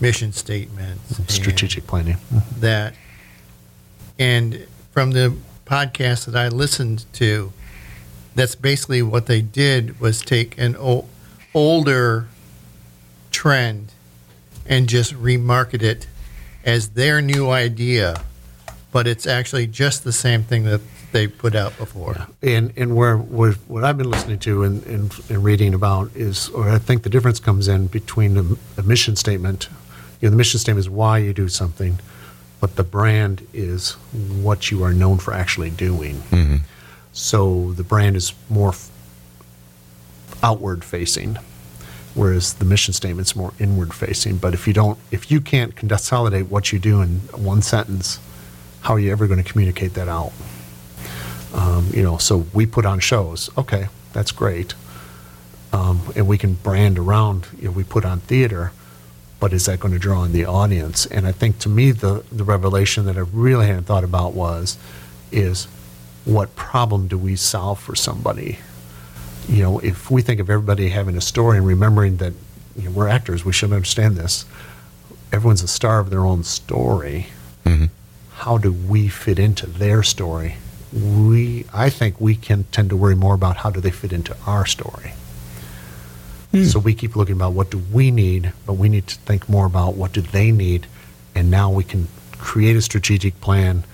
mission 0.00 0.32
statements. 0.32 1.20
Strategic 1.32 1.86
planning. 1.86 2.16
Mm-hmm. 2.32 2.60
That, 2.60 2.94
and 4.18 4.66
from 4.92 5.12
the 5.12 5.36
podcast 5.64 6.26
that 6.26 6.36
I 6.36 6.48
listened 6.48 7.04
to, 7.14 7.52
that's 8.34 8.54
basically 8.54 9.02
what 9.02 9.26
they 9.26 9.42
did 9.42 10.00
was 10.00 10.20
take 10.20 10.56
an 10.58 10.76
o- 10.76 11.06
older 11.54 12.28
trend 13.30 13.92
and 14.66 14.88
just 14.88 15.14
remarket 15.14 15.82
it 15.82 16.06
as 16.64 16.90
their 16.90 17.20
new 17.20 17.50
idea, 17.50 18.22
but 18.92 19.06
it's 19.06 19.26
actually 19.26 19.66
just 19.66 20.04
the 20.04 20.12
same 20.12 20.42
thing 20.42 20.64
that 20.64 20.80
they 21.12 21.26
put 21.26 21.54
out 21.54 21.76
before. 21.78 22.26
And 22.42 22.72
and 22.76 22.94
where, 22.94 23.16
where 23.16 23.52
what 23.66 23.82
I've 23.82 23.96
been 23.96 24.10
listening 24.10 24.38
to 24.40 24.62
and, 24.62 24.84
and, 24.84 25.12
and 25.30 25.42
reading 25.42 25.74
about 25.74 26.10
is, 26.14 26.48
or 26.50 26.68
I 26.68 26.78
think 26.78 27.02
the 27.02 27.10
difference 27.10 27.40
comes 27.40 27.66
in 27.66 27.86
between 27.86 28.36
a, 28.36 28.80
a 28.80 28.82
mission 28.82 29.16
statement. 29.16 29.68
You 30.20 30.26
know, 30.28 30.30
the 30.30 30.36
mission 30.36 30.58
statement 30.58 30.84
is 30.84 30.90
why 30.90 31.18
you 31.18 31.32
do 31.32 31.48
something, 31.48 31.98
but 32.60 32.76
the 32.76 32.82
brand 32.84 33.46
is 33.52 33.92
what 34.42 34.70
you 34.70 34.82
are 34.82 34.92
known 34.92 35.18
for 35.18 35.32
actually 35.32 35.70
doing. 35.70 36.22
So 37.12 37.72
the 37.72 37.84
brand 37.84 38.16
is 38.16 38.32
more 38.48 38.70
f- 38.70 38.90
outward 40.42 40.84
facing, 40.84 41.36
whereas 42.14 42.54
the 42.54 42.64
mission 42.64 42.94
statement 42.94 43.26
is 43.28 43.36
more 43.36 43.52
inward 43.58 43.92
facing. 43.94 44.36
But 44.38 44.54
if 44.54 44.66
you 44.66 44.72
don't, 44.72 44.98
if 45.10 45.30
you 45.30 45.40
can't 45.40 45.74
consolidate 45.74 46.46
what 46.46 46.72
you 46.72 46.78
do 46.78 47.00
in 47.00 47.20
one 47.34 47.62
sentence, 47.62 48.18
how 48.82 48.94
are 48.94 49.00
you 49.00 49.10
ever 49.12 49.26
going 49.26 49.42
to 49.42 49.48
communicate 49.50 49.94
that 49.94 50.08
out? 50.08 50.32
Um, 51.54 51.88
you 51.92 52.02
know, 52.02 52.18
so 52.18 52.46
we 52.52 52.66
put 52.66 52.84
on 52.84 53.00
shows. 53.00 53.50
Okay, 53.56 53.88
that's 54.12 54.30
great, 54.32 54.74
um, 55.72 56.00
and 56.14 56.26
we 56.28 56.38
can 56.38 56.54
brand 56.54 56.98
around. 56.98 57.46
You 57.58 57.66
know, 57.66 57.70
we 57.72 57.84
put 57.84 58.04
on 58.04 58.20
theater, 58.20 58.70
but 59.40 59.52
is 59.52 59.66
that 59.66 59.80
going 59.80 59.92
to 59.94 59.98
draw 60.00 60.24
in 60.24 60.32
the 60.32 60.44
audience? 60.44 61.06
And 61.06 61.26
I 61.26 61.32
think 61.32 61.58
to 61.60 61.68
me, 61.68 61.92
the 61.92 62.24
the 62.32 62.44
revelation 62.44 63.04
that 63.06 63.16
I 63.16 63.20
really 63.20 63.66
hadn't 63.66 63.84
thought 63.84 64.04
about 64.04 64.34
was, 64.34 64.78
is 65.30 65.66
what 66.24 66.54
problem 66.56 67.08
do 67.08 67.16
we 67.16 67.36
solve 67.36 67.80
for 67.80 67.94
somebody? 67.94 68.58
You 69.48 69.62
know, 69.62 69.78
if 69.78 70.10
we 70.10 70.20
think 70.20 70.40
of 70.40 70.50
everybody 70.50 70.90
having 70.90 71.16
a 71.16 71.20
story 71.20 71.56
and 71.56 71.66
remembering 71.66 72.18
that 72.18 72.34
you 72.76 72.84
know, 72.84 72.90
we're 72.90 73.08
actors, 73.08 73.44
we 73.44 73.52
should 73.52 73.72
understand 73.72 74.16
this. 74.16 74.44
Everyone's 75.32 75.62
a 75.62 75.68
star 75.68 76.00
of 76.00 76.10
their 76.10 76.24
own 76.24 76.44
story. 76.44 77.28
Mm-hmm. 77.64 77.86
How 78.34 78.58
do 78.58 78.72
we 78.72 79.08
fit 79.08 79.38
into 79.38 79.66
their 79.66 80.02
story? 80.02 80.56
We, 80.92 81.64
I 81.72 81.90
think, 81.90 82.20
we 82.20 82.34
can 82.34 82.64
tend 82.64 82.90
to 82.90 82.96
worry 82.96 83.16
more 83.16 83.34
about 83.34 83.58
how 83.58 83.70
do 83.70 83.80
they 83.80 83.90
fit 83.90 84.12
into 84.12 84.36
our 84.46 84.64
story. 84.64 85.12
So 86.64 86.78
we 86.78 86.94
keep 86.94 87.16
looking 87.16 87.34
about 87.34 87.52
what 87.52 87.70
do 87.70 87.78
we 87.78 88.10
need, 88.10 88.52
but 88.66 88.74
we 88.74 88.88
need 88.88 89.06
to 89.08 89.16
think 89.16 89.48
more 89.48 89.66
about 89.66 89.94
what 89.94 90.12
do 90.12 90.20
they 90.20 90.50
need, 90.50 90.86
and 91.34 91.50
now 91.50 91.70
we 91.70 91.84
can 91.84 92.08
create 92.38 92.76
a 92.76 92.82
strategic 92.82 93.40
plan 93.40 93.84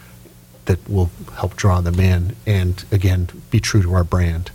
that 0.66 0.89
will 0.89 1.11
help 1.36 1.57
draw 1.57 1.81
them 1.81 2.01
in, 2.01 2.36
and 2.47 2.85
again, 2.91 3.28
be 3.51 3.61
true 3.61 3.82
to 3.82 3.93
our 3.95 4.05
brand. 4.05 4.51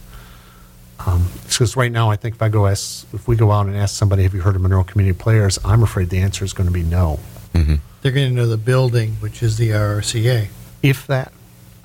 Um, 1.06 1.30
because 1.48 1.78
right 1.78 1.92
now, 1.92 2.10
I 2.10 2.16
think 2.16 2.36
if 2.36 2.42
I 2.42 2.50
go 2.50 2.68
ask, 2.68 3.06
if 3.14 3.28
we 3.28 3.36
go 3.36 3.52
out 3.52 3.68
and 3.68 3.76
ask 3.76 3.96
somebody, 3.96 4.24
have 4.24 4.34
you 4.34 4.42
heard 4.42 4.56
of 4.56 4.62
Monroe 4.62 4.84
Community 4.84 5.18
Players? 5.18 5.58
I'm 5.64 5.82
afraid 5.82 6.10
the 6.10 6.20
answer 6.20 6.44
is 6.44 6.52
going 6.52 6.68
to 6.68 6.74
be 6.74 6.84
no. 6.84 7.20
Mm-hmm. 7.54 7.76
They're 8.02 8.12
going 8.12 8.30
to 8.30 8.36
know 8.36 8.48
the 8.48 8.58
building, 8.58 9.14
which 9.14 9.42
is 9.42 9.58
the 9.58 9.70
RRCA. 9.70 10.48
If 10.84 11.08
that, 11.08 11.32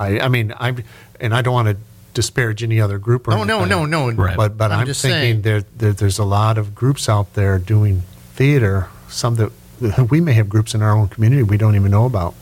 I, 0.01 0.21
I 0.21 0.29
mean, 0.29 0.53
I, 0.59 0.75
and 1.21 1.35
I 1.35 1.43
don't 1.43 1.55
want 1.55 1.69
to 1.69 1.77
disparage 2.15 2.63
any 2.63 2.81
other 2.81 2.99
group 2.99 3.29
or 3.29 3.33
Oh, 3.35 3.45
no, 3.45 3.61
anything. 3.63 3.91
no, 3.91 4.07
no. 4.07 4.11
Right. 4.13 4.37
But 4.37 4.57
but 4.57 4.73
I'm, 4.73 4.87
just 4.87 5.03
thinking 5.03 5.21
saying. 5.21 5.43
there, 5.43 5.65
there 5.77 5.93
there's 5.93 6.19
a 6.19 6.25
lot 6.25 6.57
of 6.59 6.75
groups 6.75 7.09
out 7.09 7.35
there 7.35 7.59
doing 7.59 8.03
theater. 8.35 8.89
Some 9.09 9.35
that 9.37 9.53
we 10.11 10.21
may 10.21 10.33
have 10.33 10.49
groups 10.49 10.75
in 10.75 10.81
our 10.83 10.93
own 10.97 11.09
community 11.09 11.43
we 11.43 11.57
don't 11.59 11.75
even 11.77 11.91
know 11.91 12.07
about. 12.07 12.35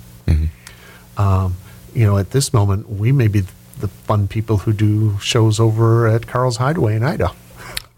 Um, 1.19 1.57
you 1.95 2.07
know, 2.07 2.17
at 2.17 2.31
this 2.31 2.55
moment, 2.55 2.89
we 2.89 3.13
may 3.13 3.29
be 3.29 3.41
the 3.81 3.89
fun 3.89 4.29
people 4.29 4.59
who 4.59 4.73
do 4.73 5.19
shows 5.19 5.61
over 5.61 6.07
at 6.07 6.27
Carl's 6.27 6.57
Hideaway 6.57 6.97
in 6.97 7.03
Ida. 7.03 7.33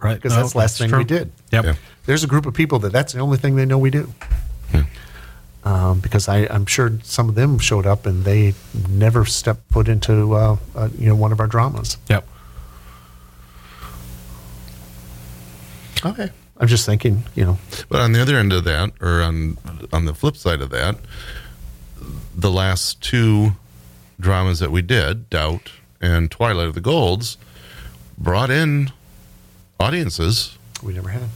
Right. 0.01 0.15
Because 0.21 0.35
that's 0.35 0.53
the 0.53 0.59
last 0.59 0.79
thing 0.79 0.89
true. 0.91 0.99
we 0.99 1.05
did. 1.05 1.31
Yep. 1.53 1.65
Yeah. 1.65 1.75
There's 2.07 2.25
a 2.25 2.27
group 2.27 2.45
of 2.47 2.53
people 2.55 2.79
that 2.81 2.93
that's 2.93 3.13
the 3.15 3.21
only 3.21 3.39
thing 3.39 3.57
they 3.57 3.65
know 3.65 3.79
we 3.79 3.91
do. 3.91 4.13
Um, 5.65 6.01
because 6.01 6.29
I, 6.29 6.47
I'm 6.51 6.67
sure 6.67 6.93
some 7.03 7.31
of 7.31 7.37
them 7.37 7.59
showed 7.59 7.87
up 7.87 8.05
and 8.05 8.25
they 8.25 8.53
never 8.87 9.25
stepped 9.25 9.73
foot 9.73 9.89
into 9.89 10.35
uh, 10.35 10.57
uh, 10.75 10.89
you 10.99 11.09
know 11.09 11.17
one 11.17 11.33
of 11.33 11.41
our 11.41 11.47
dramas. 11.47 11.97
Yep. 12.11 12.29
Okay. 16.05 16.31
I'm 16.59 16.69
just 16.69 16.87
thinking, 16.87 17.25
you 17.35 17.45
know, 17.45 17.59
But 17.89 18.01
on 18.01 18.13
the 18.13 18.21
other 18.21 18.37
end 18.37 18.53
of 18.53 18.65
that, 18.65 18.93
or 19.01 19.23
on 19.23 19.59
on 19.93 20.05
the 20.05 20.15
flip 20.15 20.37
side 20.37 20.61
of 20.61 20.71
that, 20.71 20.97
the 22.35 22.51
last 22.51 23.01
two 23.01 23.53
dramas 24.21 24.61
that 24.61 24.71
we 24.71 24.83
did, 24.83 25.29
Doubt 25.31 25.71
and 26.01 26.31
Twilight 26.31 26.69
of 26.69 26.75
the 26.75 26.81
Golds, 26.81 27.39
brought 28.19 28.51
in 28.51 28.93
audiences. 29.81 30.57
we 30.83 30.93
never 30.93 31.09
had 31.09 31.29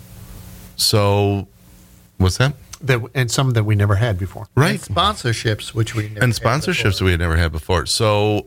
So, 0.76 1.48
what's 2.18 2.36
that? 2.36 2.54
That, 2.80 3.00
and 3.14 3.30
some 3.30 3.50
that 3.50 3.64
we 3.64 3.74
never 3.74 3.96
had 3.96 4.18
before. 4.18 4.48
Right. 4.54 4.72
And 4.72 4.96
sponsorships, 4.96 5.74
which 5.74 5.94
we 5.94 6.08
never 6.08 6.24
and 6.24 6.32
had 6.32 6.42
sponsorships 6.42 6.82
that 6.82 6.90
before. 6.92 7.04
we 7.06 7.10
had 7.12 7.20
never 7.20 7.36
had 7.36 7.52
before. 7.52 7.86
So, 7.86 8.46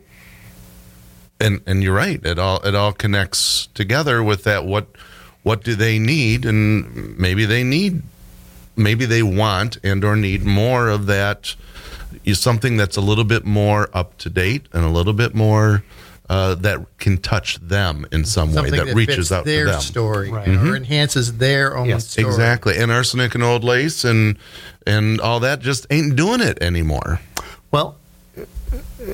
and 1.40 1.62
and 1.66 1.84
you're 1.84 1.96
right. 1.96 2.24
It 2.26 2.40
all 2.40 2.60
it 2.62 2.76
all 2.76 2.94
connects 2.94 3.68
together 3.74 4.24
with 4.24 4.44
that. 4.44 4.66
What 4.66 4.88
what 5.44 5.64
do 5.64 5.76
they 5.76 6.00
need? 6.00 6.46
And 6.46 7.18
maybe 7.18 7.46
they 7.46 7.64
need, 7.64 8.04
maybe 8.76 9.06
they 9.06 9.24
want 9.24 9.78
and 9.84 10.04
or 10.04 10.16
need 10.16 10.44
more 10.44 10.90
of 10.90 11.08
that. 11.08 11.56
Is 12.26 12.40
something 12.40 12.76
that's 12.76 12.98
a 12.98 13.02
little 13.02 13.24
bit 13.24 13.46
more 13.46 13.90
up 13.94 14.18
to 14.20 14.30
date 14.30 14.68
and 14.74 14.84
a 14.84 14.90
little 14.90 15.14
bit 15.14 15.34
more 15.34 15.84
uh, 16.32 16.56
that 16.56 16.80
can 16.98 17.18
touch 17.18 17.60
them 17.60 18.08
in 18.14 18.24
some 18.24 18.54
Something 18.54 18.72
way 18.72 18.78
that, 18.80 18.86
that 18.88 18.96
reaches 18.96 19.16
fits 19.28 19.32
out 19.34 19.44
their 19.46 19.66
to 19.66 19.72
them. 19.72 19.82
story 19.82 20.32
Right. 20.32 20.48
or 20.48 20.76
enhances 20.78 21.38
their 21.38 21.76
own 21.76 21.90
Yes, 21.90 22.08
story. 22.08 22.26
Exactly. 22.28 22.78
And 22.78 22.90
arsenic 22.90 23.36
and 23.36 23.44
old 23.44 23.64
lace 23.66 24.06
and 24.06 24.38
and 24.88 25.20
all 25.20 25.40
that 25.42 25.60
just 25.60 25.86
ain't 25.90 26.16
doing 26.16 26.40
it 26.40 26.58
anymore. 26.62 27.20
Well, 27.70 27.98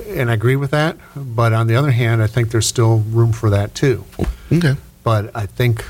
and 0.09 0.29
I 0.29 0.33
agree 0.33 0.55
with 0.57 0.69
that. 0.71 0.95
But 1.15 1.53
on 1.53 1.65
the 1.67 1.75
other 1.75 1.91
hand, 1.91 2.21
I 2.21 2.27
think 2.27 2.51
there's 2.51 2.67
still 2.67 2.99
room 2.99 3.31
for 3.33 3.49
that 3.49 3.73
too. 3.73 4.05
Okay. 4.51 4.75
But 5.03 5.31
I 5.35 5.45
think 5.47 5.83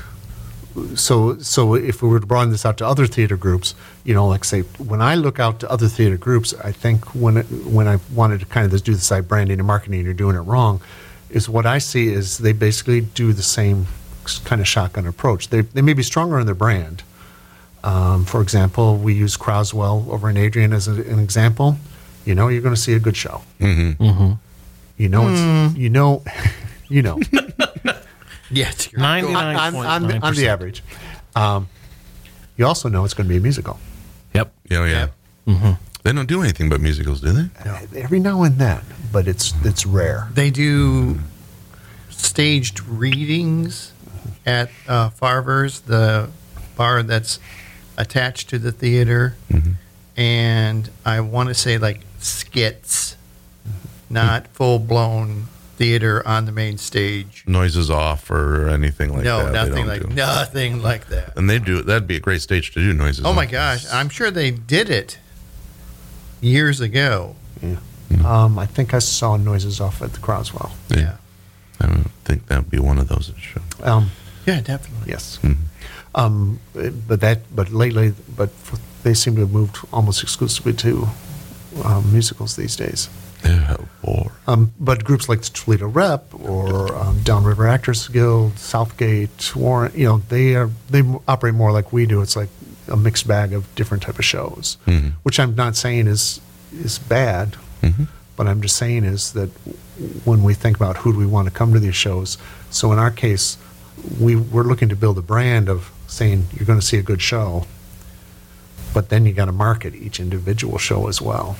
so. 0.94 1.38
So 1.40 1.74
if 1.74 2.02
we 2.02 2.08
were 2.08 2.20
to 2.20 2.26
broaden 2.26 2.50
this 2.52 2.64
out 2.64 2.78
to 2.78 2.86
other 2.86 3.06
theater 3.06 3.36
groups, 3.36 3.74
you 4.04 4.14
know, 4.14 4.26
like 4.26 4.44
say 4.44 4.60
when 4.78 5.02
I 5.02 5.14
look 5.14 5.38
out 5.38 5.60
to 5.60 5.70
other 5.70 5.88
theater 5.88 6.16
groups, 6.16 6.54
I 6.64 6.72
think 6.72 7.04
when 7.14 7.36
it, 7.36 7.46
when 7.66 7.86
I 7.86 7.98
wanted 8.14 8.40
to 8.40 8.46
kind 8.46 8.72
of 8.72 8.82
do 8.82 8.94
the 8.94 9.00
side 9.00 9.28
branding 9.28 9.58
and 9.58 9.66
marketing, 9.66 10.04
you're 10.04 10.14
doing 10.14 10.36
it 10.36 10.40
wrong. 10.40 10.80
Is 11.30 11.48
what 11.48 11.66
I 11.66 11.78
see 11.78 12.08
is 12.08 12.38
they 12.38 12.52
basically 12.52 13.00
do 13.02 13.32
the 13.32 13.42
same 13.42 13.86
kind 14.44 14.60
of 14.60 14.68
shotgun 14.68 15.06
approach. 15.06 15.48
They 15.48 15.60
they 15.62 15.82
may 15.82 15.92
be 15.94 16.02
stronger 16.02 16.38
in 16.38 16.46
their 16.46 16.54
brand. 16.54 17.02
Um, 17.84 18.24
for 18.24 18.40
example, 18.42 18.96
we 18.96 19.14
use 19.14 19.36
Croswell 19.36 20.06
over 20.10 20.28
in 20.30 20.36
Adrian 20.36 20.72
as 20.72 20.88
a, 20.88 20.92
an 20.92 21.18
example. 21.18 21.76
You 22.24 22.34
know, 22.34 22.48
you're 22.48 22.60
going 22.62 22.74
to 22.74 22.80
see 22.80 22.92
a 22.94 22.98
good 22.98 23.16
show. 23.16 23.42
Mm-hmm. 23.60 24.32
You 24.98 25.08
know, 25.08 25.28
it's, 25.30 25.76
you 25.78 25.88
know, 25.88 26.22
you 26.88 27.02
know, 27.02 27.20
Yes. 28.50 28.90
you're- 28.92 29.00
Ninety 29.02 29.28
on, 29.28 29.32
nine 29.34 29.56
on, 29.56 29.72
point 29.72 29.88
on, 29.88 30.02
the, 30.02 30.08
nine 30.08 30.16
on 30.16 30.20
the 30.22 30.28
percent. 30.40 30.48
average. 30.48 30.82
Um, 31.36 31.68
you 32.56 32.66
also 32.66 32.88
know 32.88 33.04
it's 33.04 33.14
going 33.14 33.26
to 33.26 33.32
be 33.32 33.36
a 33.38 33.40
musical. 33.40 33.78
Yep. 34.34 34.52
Yeah, 34.70 34.84
yeah. 34.86 35.08
Mm-hmm. 35.46 35.72
They 36.02 36.12
don't 36.12 36.26
do 36.28 36.42
anything 36.42 36.68
but 36.68 36.80
musicals, 36.80 37.20
do 37.20 37.32
they? 37.32 37.48
Uh, 37.70 37.80
Every 37.94 38.18
now 38.20 38.42
and 38.42 38.58
then, 38.58 38.80
but 39.12 39.28
it's 39.28 39.52
it's 39.64 39.86
rare. 39.86 40.28
They 40.32 40.50
do 40.50 41.18
staged 42.10 42.80
readings 42.84 43.92
at 44.46 44.70
uh, 44.86 45.10
Farver's, 45.10 45.80
the 45.80 46.30
bar 46.76 47.02
that's 47.02 47.38
attached 47.96 48.48
to 48.50 48.58
the 48.58 48.72
theater, 48.72 49.36
and 50.16 50.90
I 51.04 51.20
want 51.20 51.48
to 51.48 51.54
say 51.54 51.78
like 51.78 52.00
skits, 52.18 53.16
not 54.08 54.48
full 54.48 54.78
blown 54.78 55.46
theater 55.76 56.26
on 56.26 56.44
the 56.44 56.52
main 56.52 56.76
stage. 56.76 57.44
Noises 57.46 57.88
off 57.88 58.30
or 58.30 58.68
anything 58.68 59.12
like 59.12 59.22
no, 59.22 59.44
that. 59.44 59.52
No, 59.52 59.64
nothing 59.64 59.86
like 59.86 60.02
do. 60.02 60.08
nothing 60.08 60.82
like 60.82 61.06
that. 61.08 61.36
And 61.36 61.48
they 61.48 61.58
do. 61.58 61.82
That'd 61.82 62.08
be 62.08 62.16
a 62.16 62.20
great 62.20 62.42
stage 62.42 62.72
to 62.72 62.80
do 62.80 62.92
noises. 62.92 63.24
Oh 63.24 63.32
my 63.32 63.46
gosh, 63.46 63.86
I'm 63.92 64.08
sure 64.08 64.30
they 64.30 64.50
did 64.50 64.90
it 64.90 65.18
years 66.40 66.80
ago. 66.80 67.36
Um, 68.24 68.58
I 68.58 68.66
think 68.66 68.94
I 68.94 68.98
saw 69.00 69.36
noises 69.36 69.80
off 69.80 70.00
at 70.02 70.12
the 70.12 70.20
Croswell. 70.20 70.72
Yeah. 70.88 71.16
I 71.80 71.86
would 71.88 72.10
think 72.24 72.46
that 72.46 72.58
would 72.58 72.70
be 72.70 72.78
one 72.78 72.98
of 72.98 73.08
those 73.08 73.28
that 73.28 73.38
should. 73.38 73.62
Um, 73.82 74.10
Yeah, 74.46 74.60
definitely. 74.60 75.10
yes. 75.12 75.38
Um, 76.14 76.58
but 76.74 77.20
that, 77.20 77.40
but 77.54 77.70
lately, 77.70 78.14
but 78.36 78.50
for, 78.50 78.78
they 79.02 79.14
seem 79.14 79.34
to 79.36 79.42
have 79.42 79.52
moved 79.52 79.76
almost 79.92 80.22
exclusively 80.22 80.72
to 80.74 81.08
um, 81.84 82.10
musicals 82.12 82.56
these 82.56 82.74
days. 82.76 83.08
Yeah, 83.44 83.76
boy. 84.02 84.28
Um, 84.48 84.72
but 84.80 85.04
groups 85.04 85.28
like 85.28 85.42
the 85.42 85.50
Toledo 85.50 85.86
Rep 85.86 86.34
or 86.34 86.92
um, 86.96 87.20
Downriver 87.22 87.68
Actors 87.68 88.08
Guild, 88.08 88.58
Southgate, 88.58 89.54
Warren, 89.54 89.92
you 89.94 90.06
know, 90.06 90.18
they 90.28 90.56
are 90.56 90.70
they 90.90 91.02
operate 91.28 91.54
more 91.54 91.70
like 91.70 91.92
we 91.92 92.04
do. 92.06 92.20
It's 92.20 92.34
like 92.34 92.48
a 92.88 92.96
mixed 92.96 93.28
bag 93.28 93.52
of 93.52 93.72
different 93.76 94.02
type 94.02 94.18
of 94.18 94.24
shows, 94.24 94.76
which 95.22 95.38
I'm 95.38 95.54
not 95.54 95.76
saying 95.76 96.08
is 96.08 96.40
is 96.72 96.98
bad, 96.98 97.54
Mm-hmm. 97.82 98.04
but 98.36 98.46
I'm 98.48 98.60
just 98.60 98.76
saying 98.76 99.04
is 99.04 99.32
that 99.32 99.48
when 100.24 100.42
we 100.42 100.54
think 100.54 100.76
about 100.76 100.98
who 100.98 101.12
do 101.12 101.18
we 101.18 101.26
want 101.26 101.46
to 101.48 101.54
come 101.54 101.72
to 101.72 101.78
these 101.78 101.94
shows, 101.94 102.38
so 102.70 102.92
in 102.92 102.98
our 102.98 103.10
case, 103.10 103.56
we 104.20 104.36
we're 104.36 104.64
looking 104.64 104.88
to 104.88 104.96
build 104.96 105.18
a 105.18 105.22
brand 105.22 105.68
of 105.68 105.90
saying 106.06 106.46
you're 106.54 106.66
going 106.66 106.80
to 106.80 106.84
see 106.84 106.98
a 106.98 107.02
good 107.02 107.22
show, 107.22 107.66
but 108.94 109.08
then 109.08 109.26
you 109.26 109.32
got 109.32 109.46
to 109.46 109.52
market 109.52 109.94
each 109.94 110.20
individual 110.20 110.78
show 110.78 111.08
as 111.08 111.20
well. 111.20 111.56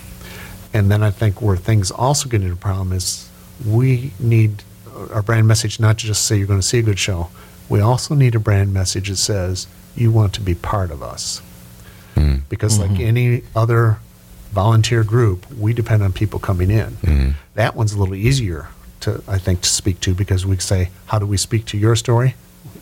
And 0.72 0.90
then 0.90 1.02
I 1.02 1.10
think 1.10 1.40
where 1.40 1.56
things 1.56 1.90
also 1.90 2.28
get 2.28 2.42
into 2.42 2.54
a 2.54 2.56
problem 2.56 2.92
is 2.92 3.28
we 3.66 4.12
need 4.18 4.62
our 5.12 5.22
brand 5.22 5.46
message 5.46 5.80
not 5.80 5.98
to 5.98 6.06
just 6.06 6.26
say 6.26 6.36
you're 6.36 6.46
going 6.46 6.60
to 6.60 6.66
see 6.66 6.78
a 6.78 6.82
good 6.82 6.98
show. 6.98 7.28
We 7.68 7.80
also 7.80 8.14
need 8.14 8.34
a 8.34 8.40
brand 8.40 8.72
message 8.72 9.08
that 9.08 9.16
says 9.16 9.66
you 9.94 10.10
want 10.10 10.34
to 10.34 10.40
be 10.40 10.54
part 10.54 10.90
of 10.90 11.02
us. 11.02 11.42
Mm. 12.14 12.42
Because 12.48 12.78
like 12.78 12.90
mm-hmm. 12.90 13.02
any 13.02 13.42
other 13.54 13.98
volunteer 14.50 15.04
group, 15.04 15.50
we 15.52 15.72
depend 15.72 16.02
on 16.02 16.12
people 16.12 16.38
coming 16.38 16.70
in. 16.70 16.90
Mm-hmm. 16.96 17.30
That 17.54 17.76
one's 17.76 17.92
a 17.92 17.98
little 17.98 18.14
easier 18.14 18.68
to 19.00 19.22
I 19.28 19.38
think 19.38 19.62
to 19.62 19.68
speak 19.68 20.00
to 20.00 20.14
because 20.14 20.44
we 20.44 20.56
say, 20.58 20.90
how 21.06 21.18
do 21.18 21.26
we 21.26 21.36
speak 21.36 21.64
to 21.66 21.78
your 21.78 21.96
story? 21.96 22.34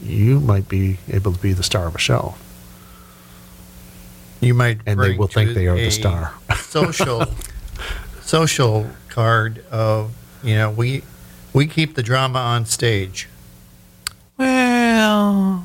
You 0.02 0.40
might 0.40 0.68
be 0.68 0.98
able 1.08 1.32
to 1.32 1.38
be 1.38 1.52
the 1.52 1.62
star 1.62 1.86
of 1.86 1.94
a 1.94 1.98
show. 1.98 2.34
You 4.40 4.54
might 4.54 4.80
And 4.86 5.00
they 5.00 5.16
will 5.16 5.28
think 5.28 5.54
they 5.54 5.66
are 5.66 5.76
the 5.76 5.90
star. 5.90 6.34
social 6.56 7.24
social 8.20 8.90
card 9.08 9.64
of 9.70 10.12
you 10.42 10.54
know 10.56 10.70
we 10.70 11.02
we 11.52 11.66
keep 11.66 11.94
the 11.94 12.02
drama 12.02 12.38
on 12.38 12.66
stage. 12.66 13.28
Well, 14.36 15.64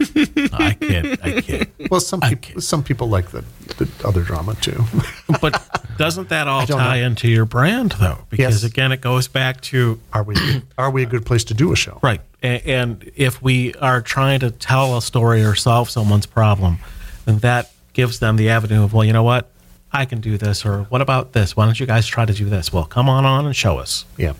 I 0.52 0.76
kid, 0.80 1.18
I 1.22 1.40
kid. 1.40 1.70
Well, 1.90 2.00
some 2.00 2.20
people 2.20 2.38
can't. 2.40 2.62
some 2.62 2.82
people 2.82 3.08
like 3.08 3.30
the, 3.30 3.44
the 3.78 3.88
other 4.04 4.22
drama 4.22 4.54
too. 4.56 4.84
But 5.40 5.62
doesn't 5.98 6.28
that 6.30 6.48
all 6.48 6.66
tie 6.66 7.00
know. 7.00 7.06
into 7.06 7.28
your 7.28 7.44
brand, 7.44 7.92
though? 8.00 8.18
Because 8.30 8.62
Yes. 8.62 8.70
again, 8.72 8.92
it 8.92 9.00
goes 9.00 9.28
back 9.28 9.60
to 9.62 10.00
Are 10.12 10.22
we 10.22 10.36
are 10.78 10.90
we 10.90 11.02
a 11.02 11.06
good 11.06 11.26
place 11.26 11.44
to 11.44 11.54
do 11.54 11.72
a 11.72 11.76
show? 11.76 11.98
right. 12.02 12.20
And, 12.42 12.62
and 12.66 13.10
if 13.16 13.42
we 13.42 13.74
are 13.74 14.00
trying 14.00 14.40
to 14.40 14.50
tell 14.52 14.96
a 14.96 15.02
story 15.02 15.42
or 15.44 15.54
solve 15.56 15.90
someone's 15.90 16.26
problem, 16.26 16.78
then 17.24 17.38
that 17.38 17.70
gives 17.92 18.20
them 18.20 18.36
the 18.36 18.48
avenue 18.50 18.84
of, 18.84 18.92
well, 18.94 19.04
you 19.04 19.12
know 19.12 19.24
what, 19.24 19.50
I 19.92 20.04
can 20.04 20.20
do 20.20 20.38
this, 20.38 20.64
or 20.64 20.84
what 20.84 21.00
about 21.00 21.32
this? 21.32 21.56
Why 21.56 21.64
don't 21.64 21.78
you 21.80 21.86
guys 21.86 22.06
try 22.06 22.24
to 22.24 22.32
do 22.32 22.44
this? 22.48 22.72
Well, 22.72 22.84
come 22.84 23.08
on 23.08 23.24
on 23.24 23.44
and 23.46 23.56
show 23.56 23.78
us. 23.78 24.04
Yeah. 24.16 24.34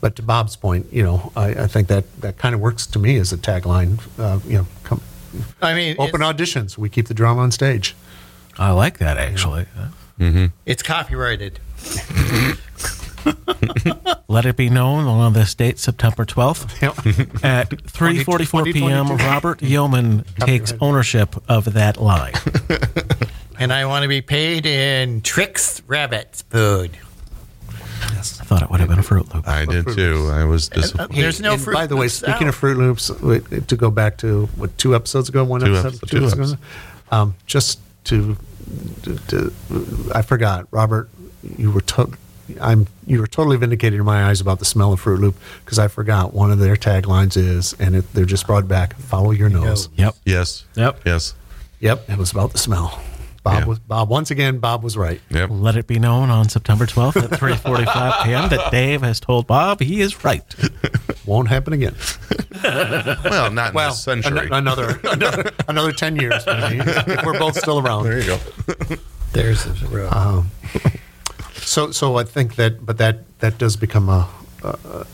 But 0.00 0.16
to 0.16 0.22
Bob's 0.22 0.56
point, 0.56 0.86
you 0.92 1.02
know, 1.02 1.32
I, 1.36 1.48
I 1.50 1.66
think 1.66 1.88
that 1.88 2.04
that 2.20 2.38
kind 2.38 2.54
of 2.54 2.60
works 2.60 2.86
to 2.88 2.98
me 2.98 3.16
as 3.16 3.32
a 3.32 3.36
tagline. 3.36 4.00
Uh, 4.18 4.38
you 4.46 4.58
know, 4.58 4.66
come, 4.84 5.00
I 5.60 5.74
mean, 5.74 5.96
open 5.98 6.20
auditions. 6.22 6.78
We 6.78 6.88
keep 6.88 7.08
the 7.08 7.14
drama 7.14 7.42
on 7.42 7.50
stage. 7.50 7.94
I 8.58 8.70
like 8.72 8.98
that 8.98 9.16
actually. 9.18 9.66
it's 10.66 10.82
copyrighted. 10.82 11.60
Let 14.28 14.46
it 14.46 14.56
be 14.56 14.70
known 14.70 15.06
on 15.06 15.32
this 15.32 15.54
date, 15.54 15.78
September 15.78 16.24
12th. 16.24 16.80
Yep. 16.80 17.44
At 17.44 17.70
3:44 17.70 18.72
p.m., 18.72 19.08
Robert 19.16 19.60
Yeoman 19.62 20.24
takes 20.38 20.72
ownership 20.80 21.36
of 21.48 21.74
that 21.74 22.00
line. 22.00 22.34
And 23.58 23.74
I 23.74 23.84
want 23.84 24.04
to 24.04 24.08
be 24.08 24.22
paid 24.22 24.64
in 24.64 25.20
Trix 25.20 25.82
Rabbit 25.86 26.44
food. 26.48 26.92
I 28.02 28.44
thought 28.44 28.62
it 28.62 28.70
would 28.70 28.80
have 28.80 28.88
been 28.88 28.98
a 28.98 29.02
Froot 29.02 29.32
Loop. 29.34 29.46
I 29.46 29.64
did 29.64 29.86
too. 29.88 30.28
I 30.32 30.44
was 30.44 30.68
disappointed. 30.68 31.16
There's 31.22 31.40
no 31.40 31.52
And 31.54 31.62
fruit. 31.62 31.74
By 31.74 31.86
the 31.86 31.96
way, 31.96 32.06
Loops 32.06 32.14
speaking 32.14 32.48
out. 32.48 32.54
of 32.54 32.60
Froot 32.60 32.76
Loops, 32.76 33.10
wait, 33.20 33.68
to 33.68 33.76
go 33.76 33.90
back 33.90 34.16
to 34.18 34.46
what 34.56 34.76
two 34.78 34.94
episodes 34.94 35.28
ago, 35.28 35.44
one 35.44 35.60
Two 35.60 35.66
episode, 35.76 35.86
episodes- 35.88 36.10
two 36.10 36.18
two 36.20 36.26
episodes 36.26 36.52
ago, 36.52 36.62
um, 37.12 37.34
just 37.46 37.80
to, 38.04 38.36
to, 39.02 39.16
to, 39.28 39.52
I 40.14 40.22
forgot, 40.22 40.66
Robert, 40.70 41.08
you 41.58 41.70
were 41.70 41.80
to, 41.82 42.10
I'm 42.60 42.86
you 43.06 43.20
were 43.20 43.26
totally 43.26 43.56
vindicated 43.56 43.98
in 44.00 44.04
my 44.06 44.24
eyes 44.28 44.40
about 44.40 44.58
the 44.58 44.64
smell 44.64 44.92
of 44.92 45.00
Froot 45.02 45.18
Loop 45.20 45.36
because 45.64 45.78
I 45.78 45.88
forgot 45.88 46.32
one 46.34 46.50
of 46.50 46.58
their 46.58 46.76
taglines 46.76 47.36
is, 47.36 47.74
and 47.78 47.94
it, 47.96 48.12
they're 48.12 48.24
just 48.24 48.46
brought 48.46 48.66
back, 48.66 48.94
follow 48.96 49.30
your 49.30 49.48
nose. 49.48 49.88
Yep. 49.96 50.14
Yes. 50.24 50.64
Yep. 50.74 51.00
Yes. 51.04 51.34
Yep, 51.80 52.10
it 52.10 52.18
was 52.18 52.30
about 52.32 52.52
the 52.52 52.58
smell. 52.58 53.00
Bob 53.42 53.60
Yeah. 53.60 53.64
was 53.66 53.78
Bob 53.78 54.08
once 54.10 54.30
again. 54.30 54.58
Bob 54.58 54.82
was 54.82 54.96
right. 54.96 55.20
Yep. 55.30 55.48
Let 55.52 55.76
it 55.76 55.86
be 55.86 55.98
known 55.98 56.28
on 56.30 56.48
September 56.50 56.84
12th 56.86 57.16
at 57.16 57.30
3:45 57.40 58.24
p.m. 58.24 58.48
that 58.50 58.70
Dave 58.70 59.00
has 59.02 59.18
told 59.20 59.46
Bob 59.46 59.80
he 59.80 60.00
is 60.02 60.24
right. 60.24 60.44
Won't 61.24 61.48
happen 61.48 61.72
again. 61.72 61.94
Well, 62.62 63.50
not 63.50 63.68
in 63.70 63.74
Well, 63.74 63.90
this 63.90 64.02
century. 64.02 64.46
an- 64.46 64.52
another 64.52 65.00
another 65.04 65.50
another 65.68 65.92
ten 65.92 66.16
years. 66.16 66.44
Maybe, 66.46 66.80
if 66.80 67.24
we're 67.24 67.38
both 67.38 67.56
still 67.56 67.78
around. 67.78 68.04
there 68.04 68.18
you 68.20 68.26
go. 68.26 68.38
There's 69.32 69.64
the 69.64 69.86
road. 69.88 70.08
Uh, 70.12 70.42
So 71.54 71.90
so 71.92 72.16
I 72.18 72.24
think 72.24 72.56
that, 72.56 72.84
but 72.84 72.98
that 72.98 73.38
that 73.38 73.56
does 73.58 73.76
become 73.76 74.08
a. 74.10 74.28
a, 74.62 74.68
a 74.68 75.06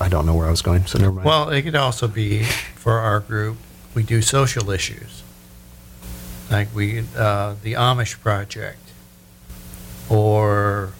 I 0.00 0.08
don't 0.10 0.26
know 0.26 0.34
where 0.34 0.46
I 0.46 0.50
was 0.50 0.60
going, 0.62 0.84
so 0.86 0.98
never 0.98 1.12
mind. 1.12 1.24
Well, 1.24 1.48
it 1.48 1.62
could 1.62 1.74
also 1.76 2.06
be 2.08 2.44
for 2.76 2.98
our 2.98 3.20
group. 3.20 3.56
We 3.94 4.02
do 4.02 4.20
social 4.20 4.70
issues, 4.70 5.22
like 6.50 6.68
we 6.74 7.00
uh, 7.16 7.54
the 7.62 7.74
Amish 7.74 8.18
project, 8.20 8.78
or 10.08 10.92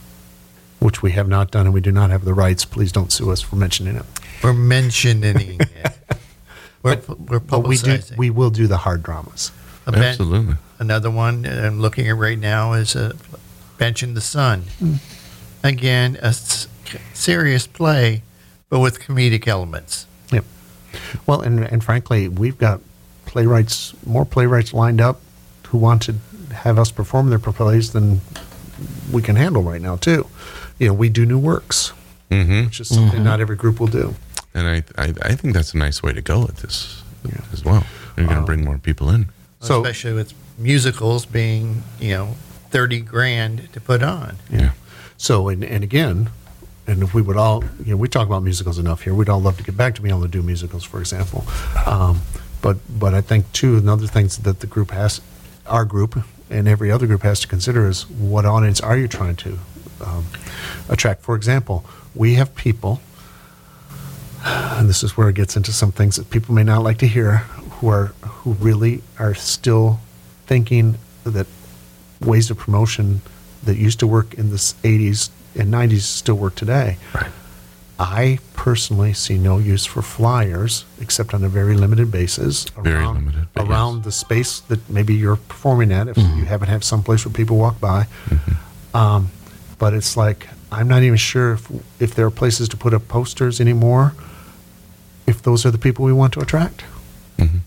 which 0.78 1.02
we 1.02 1.10
have 1.12 1.28
not 1.28 1.50
done, 1.50 1.66
and 1.66 1.74
we 1.74 1.80
do 1.80 1.92
not 1.92 2.10
have 2.10 2.24
the 2.24 2.34
rights. 2.34 2.64
Please 2.64 2.92
don't 2.92 3.12
sue 3.12 3.30
us 3.30 3.40
for 3.40 3.56
mentioning 3.56 3.96
it. 3.96 4.04
we're 4.42 4.52
mentioning 4.52 5.60
it. 5.60 5.92
We're, 6.82 6.98
we're 7.18 7.40
But 7.40 7.68
we 7.68 7.76
do. 7.76 7.98
We 8.16 8.30
will 8.30 8.48
do 8.48 8.66
the 8.66 8.78
hard 8.78 9.02
dramas. 9.02 9.52
A 9.86 9.92
ben- 9.92 10.02
Absolutely. 10.02 10.54
Another 10.78 11.10
one 11.10 11.44
I'm 11.44 11.78
looking 11.78 12.08
at 12.08 12.16
right 12.16 12.38
now 12.38 12.72
is 12.72 12.96
a 12.96 13.14
Bench 13.76 14.02
in 14.02 14.14
the 14.14 14.22
Sun. 14.22 14.64
Again, 15.62 16.16
a 16.22 16.28
s- 16.28 16.68
serious 17.12 17.66
play, 17.66 18.22
but 18.70 18.80
with 18.80 18.98
comedic 18.98 19.46
elements. 19.46 20.06
Yep. 20.32 20.46
Well, 21.26 21.42
and 21.42 21.60
and 21.64 21.84
frankly, 21.84 22.28
we've 22.28 22.56
got 22.56 22.80
playwrights, 23.26 23.92
more 24.06 24.24
playwrights 24.24 24.72
lined 24.72 25.02
up 25.02 25.20
who 25.70 25.78
want 25.78 26.02
to 26.02 26.14
have 26.52 26.78
us 26.78 26.90
perform 26.90 27.30
their 27.30 27.38
plays 27.38 27.92
than 27.92 28.20
we 29.12 29.22
can 29.22 29.36
handle 29.36 29.62
right 29.62 29.80
now 29.80 29.96
too. 29.96 30.26
You 30.78 30.88
know, 30.88 30.94
we 30.94 31.08
do 31.08 31.24
new 31.26 31.38
works, 31.38 31.92
hmm 32.30 32.64
which 32.64 32.80
is 32.80 32.88
something 32.88 33.22
not 33.22 33.40
every 33.40 33.56
group 33.56 33.80
will 33.80 33.86
do. 33.86 34.14
And 34.54 34.66
I, 34.66 34.82
I, 34.98 35.14
I 35.22 35.34
think 35.36 35.54
that's 35.54 35.74
a 35.74 35.78
nice 35.78 36.02
way 36.02 36.12
to 36.12 36.20
go 36.22 36.40
with 36.40 36.56
this 36.56 37.02
as 37.52 37.64
well. 37.64 37.84
You're 38.16 38.26
going 38.26 38.40
to 38.40 38.46
bring 38.46 38.64
more 38.64 38.78
people 38.78 39.10
in. 39.10 39.26
So- 39.60 39.80
especially 39.80 40.14
with 40.14 40.32
musicals 40.58 41.24
being, 41.26 41.82
you 42.00 42.10
know, 42.14 42.34
30 42.70 43.00
grand 43.00 43.72
to 43.72 43.80
put 43.80 44.02
on. 44.02 44.36
Yeah. 44.50 44.72
So, 45.16 45.48
and, 45.48 45.62
and 45.64 45.84
again, 45.84 46.30
and 46.86 47.02
if 47.02 47.14
we 47.14 47.22
would 47.22 47.36
all, 47.36 47.62
you 47.84 47.92
know, 47.92 47.96
we 47.96 48.08
talk 48.08 48.26
about 48.26 48.42
musicals 48.42 48.78
enough 48.78 49.02
here. 49.02 49.14
We'd 49.14 49.28
all 49.28 49.40
love 49.40 49.56
to 49.58 49.62
get 49.62 49.76
back 49.76 49.94
to 49.96 50.02
being 50.02 50.14
able 50.14 50.22
to 50.22 50.28
do 50.28 50.42
musicals, 50.42 50.82
for 50.82 50.98
example. 50.98 51.44
Um, 51.86 52.22
but, 52.62 52.78
but 52.98 53.14
I 53.14 53.20
think 53.20 53.50
too, 53.52 53.76
another 53.76 54.06
things 54.06 54.38
that 54.38 54.60
the 54.60 54.66
group 54.66 54.90
has, 54.90 55.20
our 55.70 55.84
group 55.84 56.22
and 56.50 56.66
every 56.68 56.90
other 56.90 57.06
group 57.06 57.22
has 57.22 57.40
to 57.40 57.48
consider 57.48 57.88
is 57.88 58.08
what 58.10 58.44
audience 58.44 58.80
are 58.80 58.96
you 58.98 59.08
trying 59.08 59.36
to 59.36 59.58
um, 60.04 60.26
attract? 60.88 61.22
For 61.22 61.36
example, 61.36 61.84
we 62.14 62.34
have 62.34 62.54
people, 62.54 63.00
and 64.44 64.88
this 64.88 65.02
is 65.02 65.16
where 65.16 65.28
it 65.28 65.36
gets 65.36 65.56
into 65.56 65.72
some 65.72 65.92
things 65.92 66.16
that 66.16 66.28
people 66.30 66.54
may 66.54 66.64
not 66.64 66.82
like 66.82 66.98
to 66.98 67.06
hear, 67.06 67.38
who 67.78 67.88
are 67.88 68.06
who 68.22 68.52
really 68.54 69.02
are 69.18 69.34
still 69.34 70.00
thinking 70.46 70.98
that 71.24 71.46
ways 72.20 72.50
of 72.50 72.58
promotion 72.58 73.20
that 73.62 73.76
used 73.76 74.00
to 74.00 74.06
work 74.06 74.34
in 74.34 74.50
the 74.50 74.56
80s 74.56 75.30
and 75.54 75.72
90s 75.72 76.00
still 76.00 76.34
work 76.36 76.54
today. 76.54 76.96
Right. 77.14 77.30
I 78.00 78.38
personally 78.54 79.12
see 79.12 79.36
no 79.36 79.58
use 79.58 79.84
for 79.84 80.00
flyers 80.00 80.86
except 81.02 81.34
on 81.34 81.44
a 81.44 81.50
very 81.50 81.76
limited 81.76 82.10
basis 82.10 82.64
Very 82.70 82.96
around, 82.96 83.14
limited, 83.16 83.48
around 83.58 83.96
yes. 83.96 84.04
the 84.06 84.12
space 84.12 84.60
that 84.60 84.88
maybe 84.88 85.14
you're 85.14 85.36
performing 85.36 85.92
at 85.92 86.08
if 86.08 86.16
mm-hmm. 86.16 86.38
you 86.38 86.44
haven't 86.46 86.68
had 86.68 86.82
some 86.82 87.02
place 87.02 87.26
where 87.26 87.34
people 87.34 87.58
walk 87.58 87.78
by. 87.78 88.06
Mm-hmm. 88.30 88.96
Um, 88.96 89.30
but 89.78 89.92
it's 89.92 90.16
like 90.16 90.48
I'm 90.72 90.88
not 90.88 91.02
even 91.02 91.18
sure 91.18 91.52
if, 91.52 91.70
if 92.00 92.14
there 92.14 92.24
are 92.24 92.30
places 92.30 92.70
to 92.70 92.76
put 92.78 92.94
up 92.94 93.06
posters 93.06 93.60
anymore. 93.60 94.14
If 95.26 95.42
those 95.42 95.66
are 95.66 95.70
the 95.70 95.78
people 95.78 96.06
we 96.06 96.12
want 96.14 96.32
to 96.32 96.40
attract. 96.40 96.84
Mm-hmm. 97.36 97.58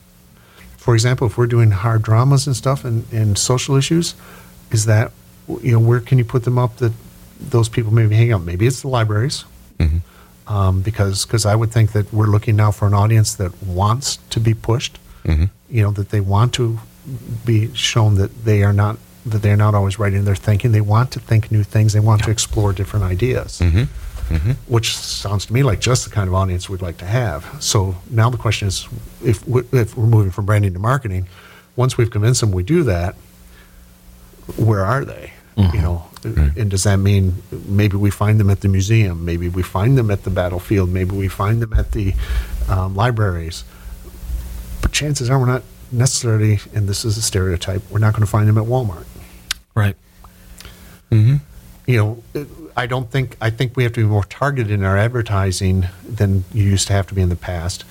For 0.77 0.95
example, 0.95 1.27
if 1.27 1.37
we're 1.37 1.47
doing 1.47 1.71
hard 1.71 2.01
dramas 2.01 2.47
and 2.47 2.55
stuff 2.55 2.83
and, 2.83 3.05
and 3.13 3.37
social 3.37 3.75
issues, 3.75 4.15
is 4.71 4.85
that 4.85 5.11
you 5.61 5.73
know 5.73 5.79
where 5.79 5.99
can 5.99 6.17
you 6.17 6.25
put 6.25 6.43
them 6.43 6.57
up 6.57 6.77
that 6.77 6.93
those 7.39 7.69
people 7.69 7.93
maybe 7.93 8.15
hang 8.15 8.33
out? 8.33 8.41
Maybe 8.41 8.65
it's 8.65 8.81
the 8.81 8.87
libraries, 8.87 9.45
um, 10.47 10.81
because 10.81 11.25
because 11.25 11.45
I 11.45 11.55
would 11.55 11.71
think 11.71 11.91
that 11.93 12.11
we're 12.13 12.27
looking 12.27 12.55
now 12.55 12.71
for 12.71 12.87
an 12.87 12.93
audience 12.93 13.33
that 13.35 13.61
wants 13.63 14.17
to 14.29 14.39
be 14.39 14.53
pushed. 14.53 14.99
Mm-hmm. 15.23 15.45
You 15.69 15.83
know 15.83 15.91
that 15.91 16.09
they 16.09 16.21
want 16.21 16.53
to 16.55 16.79
be 17.45 17.73
shown 17.73 18.15
that 18.15 18.45
they 18.45 18.63
are 18.63 18.73
not 18.73 18.97
that 19.25 19.41
they're 19.41 19.57
not 19.57 19.73
always 19.73 19.99
right 19.99 20.13
in 20.13 20.25
their 20.25 20.35
thinking. 20.35 20.71
They 20.71 20.81
want 20.81 21.11
to 21.11 21.19
think 21.19 21.51
new 21.51 21.63
things. 21.63 21.93
They 21.93 21.99
want 21.99 22.23
to 22.23 22.31
explore 22.31 22.73
different 22.73 23.05
ideas, 23.05 23.59
mm-hmm. 23.59 24.33
Mm-hmm. 24.33 24.51
which 24.67 24.97
sounds 24.97 25.45
to 25.45 25.53
me 25.53 25.63
like 25.63 25.79
just 25.79 26.03
the 26.03 26.09
kind 26.09 26.27
of 26.27 26.33
audience 26.33 26.69
we'd 26.69 26.81
like 26.81 26.97
to 26.97 27.05
have. 27.05 27.45
So 27.61 27.95
now 28.09 28.29
the 28.29 28.37
question 28.37 28.67
is, 28.67 28.87
if 29.23 29.47
we, 29.47 29.61
if 29.71 29.97
we're 29.97 30.07
moving 30.07 30.31
from 30.31 30.45
branding 30.45 30.73
to 30.73 30.79
marketing, 30.79 31.27
once 31.75 31.97
we've 31.97 32.11
convinced 32.11 32.41
them 32.41 32.51
we 32.51 32.63
do 32.63 32.83
that, 32.83 33.15
where 34.57 34.83
are 34.83 35.05
they? 35.05 35.33
You 35.73 35.81
know, 35.81 36.07
and 36.25 36.69
does 36.71 36.83
that 36.83 36.97
mean 36.97 37.41
maybe 37.67 37.97
we 37.97 38.09
find 38.09 38.39
them 38.39 38.49
at 38.49 38.61
the 38.61 38.67
museum? 38.67 39.25
Maybe 39.25 39.49
we 39.49 39.63
find 39.63 39.97
them 39.97 40.09
at 40.11 40.23
the 40.23 40.29
battlefield? 40.29 40.89
Maybe 40.89 41.15
we 41.15 41.27
find 41.27 41.61
them 41.61 41.73
at 41.73 41.91
the 41.91 42.13
um, 42.69 42.95
libraries? 42.95 43.63
But 44.81 44.91
chances 44.91 45.29
are 45.29 45.39
we're 45.39 45.45
not 45.45 45.63
necessarily, 45.91 46.59
and 46.73 46.87
this 46.87 47.05
is 47.05 47.17
a 47.17 47.21
stereotype, 47.21 47.81
we're 47.89 47.99
not 47.99 48.13
going 48.13 48.21
to 48.25 48.29
find 48.31 48.47
them 48.47 48.57
at 48.57 48.65
Walmart. 48.65 49.05
Right. 49.75 49.95
You 51.11 51.39
know, 51.87 52.23
it- 52.33 52.47
I 52.75 52.87
don't 52.87 53.09
think, 53.11 53.37
I 53.39 53.49
think 53.49 53.75
we 53.77 53.83
have 53.83 53.93
to 53.93 54.01
be 54.01 54.07
more 54.07 54.23
targeted 54.23 54.71
in 54.71 54.83
our 54.83 54.97
advertising 54.97 55.87
than 56.07 56.43
you 56.53 56.63
used 56.63 56.87
to 56.87 56.93
have 56.93 57.07
to 57.07 57.13
be 57.13 57.21
in 57.21 57.29
the 57.29 57.35
past. 57.35 57.85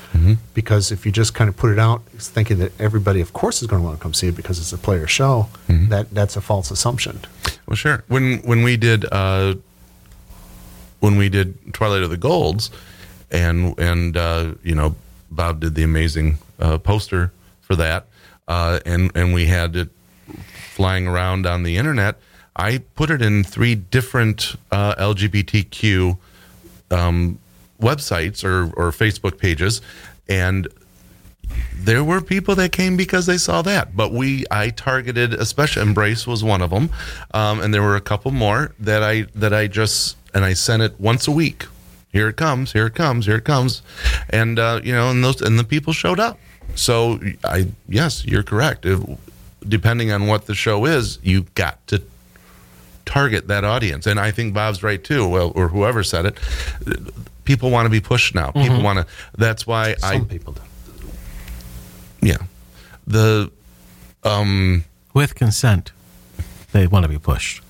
Because 0.54 0.92
if 0.92 1.04
you 1.06 1.12
just 1.12 1.34
kind 1.34 1.48
of 1.48 1.56
put 1.56 1.72
it 1.72 1.78
out 1.78 2.02
thinking 2.18 2.59
that 2.59 2.72
everybody, 2.80 3.20
of 3.20 3.32
course, 3.32 3.62
is 3.62 3.68
going 3.68 3.80
to 3.82 3.86
want 3.86 3.98
to 3.98 4.02
come 4.02 4.14
see 4.14 4.28
it 4.28 4.36
because 4.36 4.59
it's 4.59 4.72
a 4.72 4.78
player 4.78 5.06
show, 5.06 5.48
that, 5.68 6.10
that's 6.10 6.36
a 6.36 6.40
false 6.40 6.70
assumption. 6.70 7.20
Well, 7.66 7.76
sure. 7.76 8.04
When 8.09 8.38
when 8.42 8.62
we 8.62 8.76
did 8.76 9.06
uh, 9.10 9.54
when 11.00 11.16
we 11.16 11.28
did 11.28 11.72
Twilight 11.72 12.02
of 12.02 12.10
the 12.10 12.16
Golds, 12.16 12.70
and 13.30 13.78
and 13.78 14.16
uh, 14.16 14.54
you 14.62 14.74
know 14.74 14.94
Bob 15.30 15.60
did 15.60 15.74
the 15.74 15.82
amazing 15.82 16.38
uh, 16.60 16.78
poster 16.78 17.32
for 17.62 17.74
that, 17.76 18.06
uh, 18.48 18.80
and 18.84 19.10
and 19.14 19.32
we 19.32 19.46
had 19.46 19.74
it 19.74 19.88
flying 20.74 21.06
around 21.06 21.46
on 21.46 21.62
the 21.62 21.76
internet. 21.76 22.18
I 22.56 22.78
put 22.94 23.10
it 23.10 23.22
in 23.22 23.44
three 23.44 23.74
different 23.74 24.56
uh, 24.70 24.94
LGBTQ 24.96 26.16
um, 26.90 27.38
websites 27.80 28.44
or 28.44 28.72
or 28.76 28.90
Facebook 28.90 29.38
pages, 29.38 29.80
and 30.28 30.68
there 31.74 32.04
were 32.04 32.20
people 32.20 32.54
that 32.54 32.72
came 32.72 32.96
because 32.96 33.26
they 33.26 33.36
saw 33.36 33.60
that 33.60 33.94
but 33.94 34.10
we 34.10 34.44
i 34.50 34.70
targeted 34.70 35.34
especially 35.34 35.82
embrace 35.82 36.26
was 36.26 36.42
one 36.42 36.62
of 36.62 36.70
them 36.70 36.88
um, 37.34 37.60
and 37.60 37.74
there 37.74 37.82
were 37.82 37.96
a 37.96 38.00
couple 38.00 38.30
more 38.30 38.72
that 38.78 39.02
i 39.02 39.22
that 39.34 39.52
i 39.52 39.66
just 39.66 40.16
and 40.34 40.44
i 40.44 40.52
sent 40.52 40.82
it 40.82 40.98
once 40.98 41.28
a 41.28 41.30
week. 41.30 41.66
Here 42.12 42.28
it 42.28 42.36
comes 42.36 42.72
here 42.72 42.86
it 42.86 42.94
comes 42.94 43.26
here 43.26 43.36
it 43.36 43.44
comes. 43.44 43.82
And 44.30 44.58
uh, 44.58 44.80
you 44.82 44.92
know 44.92 45.10
and 45.10 45.24
those 45.24 45.40
and 45.40 45.58
the 45.58 45.64
people 45.64 45.92
showed 45.92 46.20
up. 46.20 46.38
So 46.74 47.20
i 47.44 47.66
yes 47.88 48.24
you're 48.24 48.42
correct. 48.42 48.86
Depending 49.66 50.10
on 50.10 50.26
what 50.26 50.46
the 50.46 50.54
show 50.54 50.84
is 50.84 51.18
you 51.22 51.46
got 51.54 51.86
to 51.88 52.02
target 53.04 53.48
that 53.48 53.64
audience 53.64 54.06
and 54.06 54.18
i 54.20 54.30
think 54.30 54.54
bob's 54.54 54.82
right 54.82 55.02
too 55.04 55.28
well 55.28 55.52
or 55.54 55.68
whoever 55.68 56.02
said 56.02 56.24
it 56.26 56.38
people 57.44 57.70
want 57.70 57.86
to 57.86 57.90
be 57.90 58.00
pushed 58.00 58.34
now 58.34 58.50
people 58.52 58.82
want 58.82 58.98
to 58.98 59.06
that's 59.36 59.66
why 59.66 59.94
i 60.02 60.14
Some 60.16 60.26
people 60.26 60.52
do. 60.54 60.60
yeah. 62.22 62.36
The 63.06 63.50
um 64.22 64.84
With 65.14 65.34
consent, 65.34 65.90
they 66.72 66.86
want 66.86 67.02
to 67.02 67.08
be 67.08 67.18
pushed. 67.18 67.60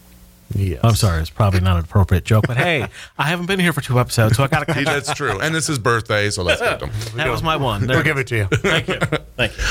Yes. 0.54 0.80
I'm 0.84 0.94
sorry, 0.94 1.22
it's 1.22 1.30
probably 1.30 1.60
not 1.60 1.78
an 1.78 1.84
appropriate 1.84 2.26
joke, 2.26 2.44
but 2.46 2.58
hey, 2.58 2.86
I 3.16 3.22
haven't 3.30 3.46
been 3.46 3.58
here 3.58 3.72
for 3.72 3.80
two 3.80 3.98
episodes, 3.98 4.36
so 4.36 4.44
I 4.44 4.48
got 4.48 4.60
to 4.60 4.66
catch 4.66 4.86
up. 4.86 4.92
that's 4.92 5.14
true. 5.14 5.40
And 5.40 5.56
it's 5.56 5.66
his 5.66 5.78
birthday, 5.78 6.28
so 6.28 6.42
let's 6.42 6.60
get 6.60 6.82
him. 6.82 6.90
That 7.16 7.30
was 7.30 7.42
my 7.42 7.56
one. 7.56 7.86
There. 7.86 7.96
We'll 7.96 8.04
give 8.04 8.18
it 8.18 8.26
to 8.26 8.36
you. 8.36 8.44
Thank 8.52 8.88
you. 8.88 8.98
Thank 9.36 9.56
you. 9.56 9.64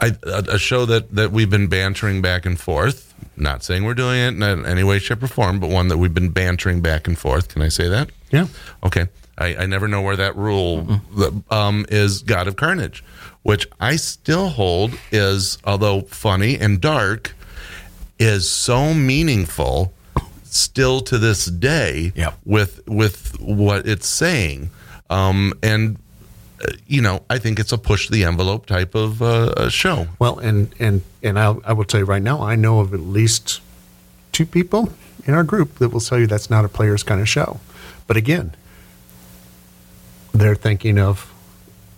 I, 0.00 0.08
a, 0.24 0.44
a 0.54 0.58
show 0.58 0.86
that, 0.86 1.14
that 1.14 1.30
we've 1.30 1.50
been 1.50 1.68
bantering 1.68 2.20
back 2.22 2.46
and 2.46 2.58
forth. 2.58 3.13
Not 3.36 3.64
saying 3.64 3.84
we're 3.84 3.94
doing 3.94 4.18
it 4.20 4.28
in 4.42 4.64
any 4.66 4.84
way, 4.84 4.98
shape, 4.98 5.22
or 5.22 5.26
form, 5.26 5.58
but 5.60 5.70
one 5.70 5.88
that 5.88 5.98
we've 5.98 6.14
been 6.14 6.30
bantering 6.30 6.80
back 6.80 7.06
and 7.08 7.18
forth. 7.18 7.48
Can 7.48 7.62
I 7.62 7.68
say 7.68 7.88
that? 7.88 8.10
Yeah. 8.30 8.46
Okay. 8.82 9.08
I, 9.36 9.56
I 9.56 9.66
never 9.66 9.88
know 9.88 10.00
where 10.02 10.16
that 10.16 10.36
rule 10.36 11.00
um, 11.50 11.84
is 11.88 12.22
God 12.22 12.46
of 12.46 12.54
Carnage, 12.56 13.02
which 13.42 13.66
I 13.80 13.96
still 13.96 14.48
hold 14.50 14.96
is, 15.10 15.58
although 15.64 16.02
funny 16.02 16.56
and 16.56 16.80
dark, 16.80 17.34
is 18.18 18.48
so 18.48 18.94
meaningful 18.94 19.92
still 20.44 21.00
to 21.00 21.18
this 21.18 21.46
day 21.46 22.12
Yep. 22.14 22.38
with 22.44 22.86
with 22.86 23.40
what 23.40 23.88
it's 23.88 24.06
saying. 24.06 24.70
Um, 25.10 25.52
and 25.64 25.98
you 26.86 27.00
know, 27.02 27.22
I 27.30 27.38
think 27.38 27.58
it's 27.58 27.72
a 27.72 27.78
push 27.78 28.08
the 28.08 28.24
envelope 28.24 28.66
type 28.66 28.94
of 28.94 29.20
uh, 29.22 29.68
show. 29.68 30.08
Well, 30.18 30.38
and 30.38 30.72
and 30.78 31.02
and 31.22 31.38
I'll, 31.38 31.60
I 31.64 31.72
will 31.72 31.84
tell 31.84 32.00
you 32.00 32.06
right 32.06 32.22
now, 32.22 32.40
I 32.42 32.54
know 32.56 32.80
of 32.80 32.92
at 32.94 33.00
least 33.00 33.60
two 34.32 34.46
people 34.46 34.92
in 35.26 35.34
our 35.34 35.44
group 35.44 35.76
that 35.78 35.88
will 35.90 36.00
tell 36.00 36.18
you 36.18 36.26
that's 36.26 36.50
not 36.50 36.64
a 36.64 36.68
player's 36.68 37.02
kind 37.02 37.20
of 37.20 37.28
show. 37.28 37.60
But 38.06 38.16
again, 38.16 38.54
they're 40.32 40.54
thinking 40.56 40.98
of 40.98 41.32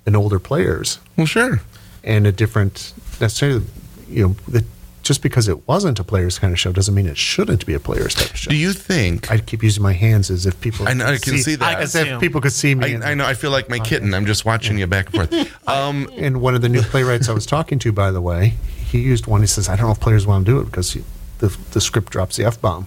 an 0.07 0.15
older 0.15 0.39
players 0.39 0.99
Well, 1.17 1.27
sure. 1.27 1.61
and 2.05 2.27
a 2.27 2.33
different 2.33 2.93
necessarily, 3.21 3.65
you 4.09 4.29
know, 4.29 4.37
that 4.49 4.65
just 5.07 5.23
because 5.23 5.49
it 5.49 5.67
wasn't 5.69 5.99
a 6.01 6.05
player's 6.05 6.39
kind 6.39 6.53
of 6.53 6.59
show 6.59 6.73
doesn't 6.73 6.95
mean 6.95 7.07
it 7.07 7.17
shouldn't 7.17 7.65
be 7.65 7.75
a 7.75 7.81
player's 7.81 8.15
type 8.15 8.31
of 8.31 8.37
show. 8.37 8.51
Do 8.51 8.57
you 8.57 8.73
think? 8.73 9.31
I 9.31 9.39
keep 9.39 9.63
using 9.63 9.83
my 9.83 9.93
hands 9.93 10.31
as 10.31 10.47
if 10.47 10.61
people. 10.61 10.87
I 10.89 10.93
know, 10.95 11.07
I 11.07 11.13
could 11.15 11.23
can 11.23 11.39
see 11.39 11.55
that. 11.57 11.81
As 11.81 11.95
I 11.97 12.01
if 12.01 12.07
can 12.09 12.21
people 12.21 12.41
could 12.41 12.53
see 12.53 12.75
me. 12.75 12.97
I, 12.97 13.11
I 13.11 13.15
know. 13.15 13.25
I 13.25 13.35
feel 13.35 13.51
like 13.51 13.69
my 13.69 13.79
kitten. 13.79 14.13
I'm 14.15 14.27
just 14.27 14.45
watching 14.45 14.79
you 14.79 14.87
back 14.87 15.15
and 15.15 15.29
forth. 15.31 15.53
Um, 15.69 16.09
And 16.17 16.41
one 16.41 16.55
of 16.55 16.63
the 16.63 16.69
new 16.69 16.83
playwrights 16.83 17.29
I 17.29 17.33
was 17.33 17.47
talking 17.47 17.79
to, 17.81 17.93
by 17.93 18.11
the 18.11 18.21
way, 18.21 18.55
he 18.91 19.01
used 19.01 19.27
one. 19.27 19.41
He 19.41 19.47
says, 19.47 19.69
"I 19.69 19.77
don't 19.77 19.87
know 19.87 19.93
if 19.93 20.01
players 20.01 20.27
want 20.27 20.47
to 20.47 20.53
do 20.53 20.61
it 20.61 20.65
because 20.67 20.93
he, 20.93 21.03
the 21.39 21.57
the 21.73 21.81
script 21.81 22.13
drops 22.13 22.37
the 22.37 22.45
f 22.45 22.61
bomb 22.61 22.87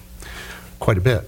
quite 0.80 0.98
a 0.98 1.02
bit." 1.02 1.28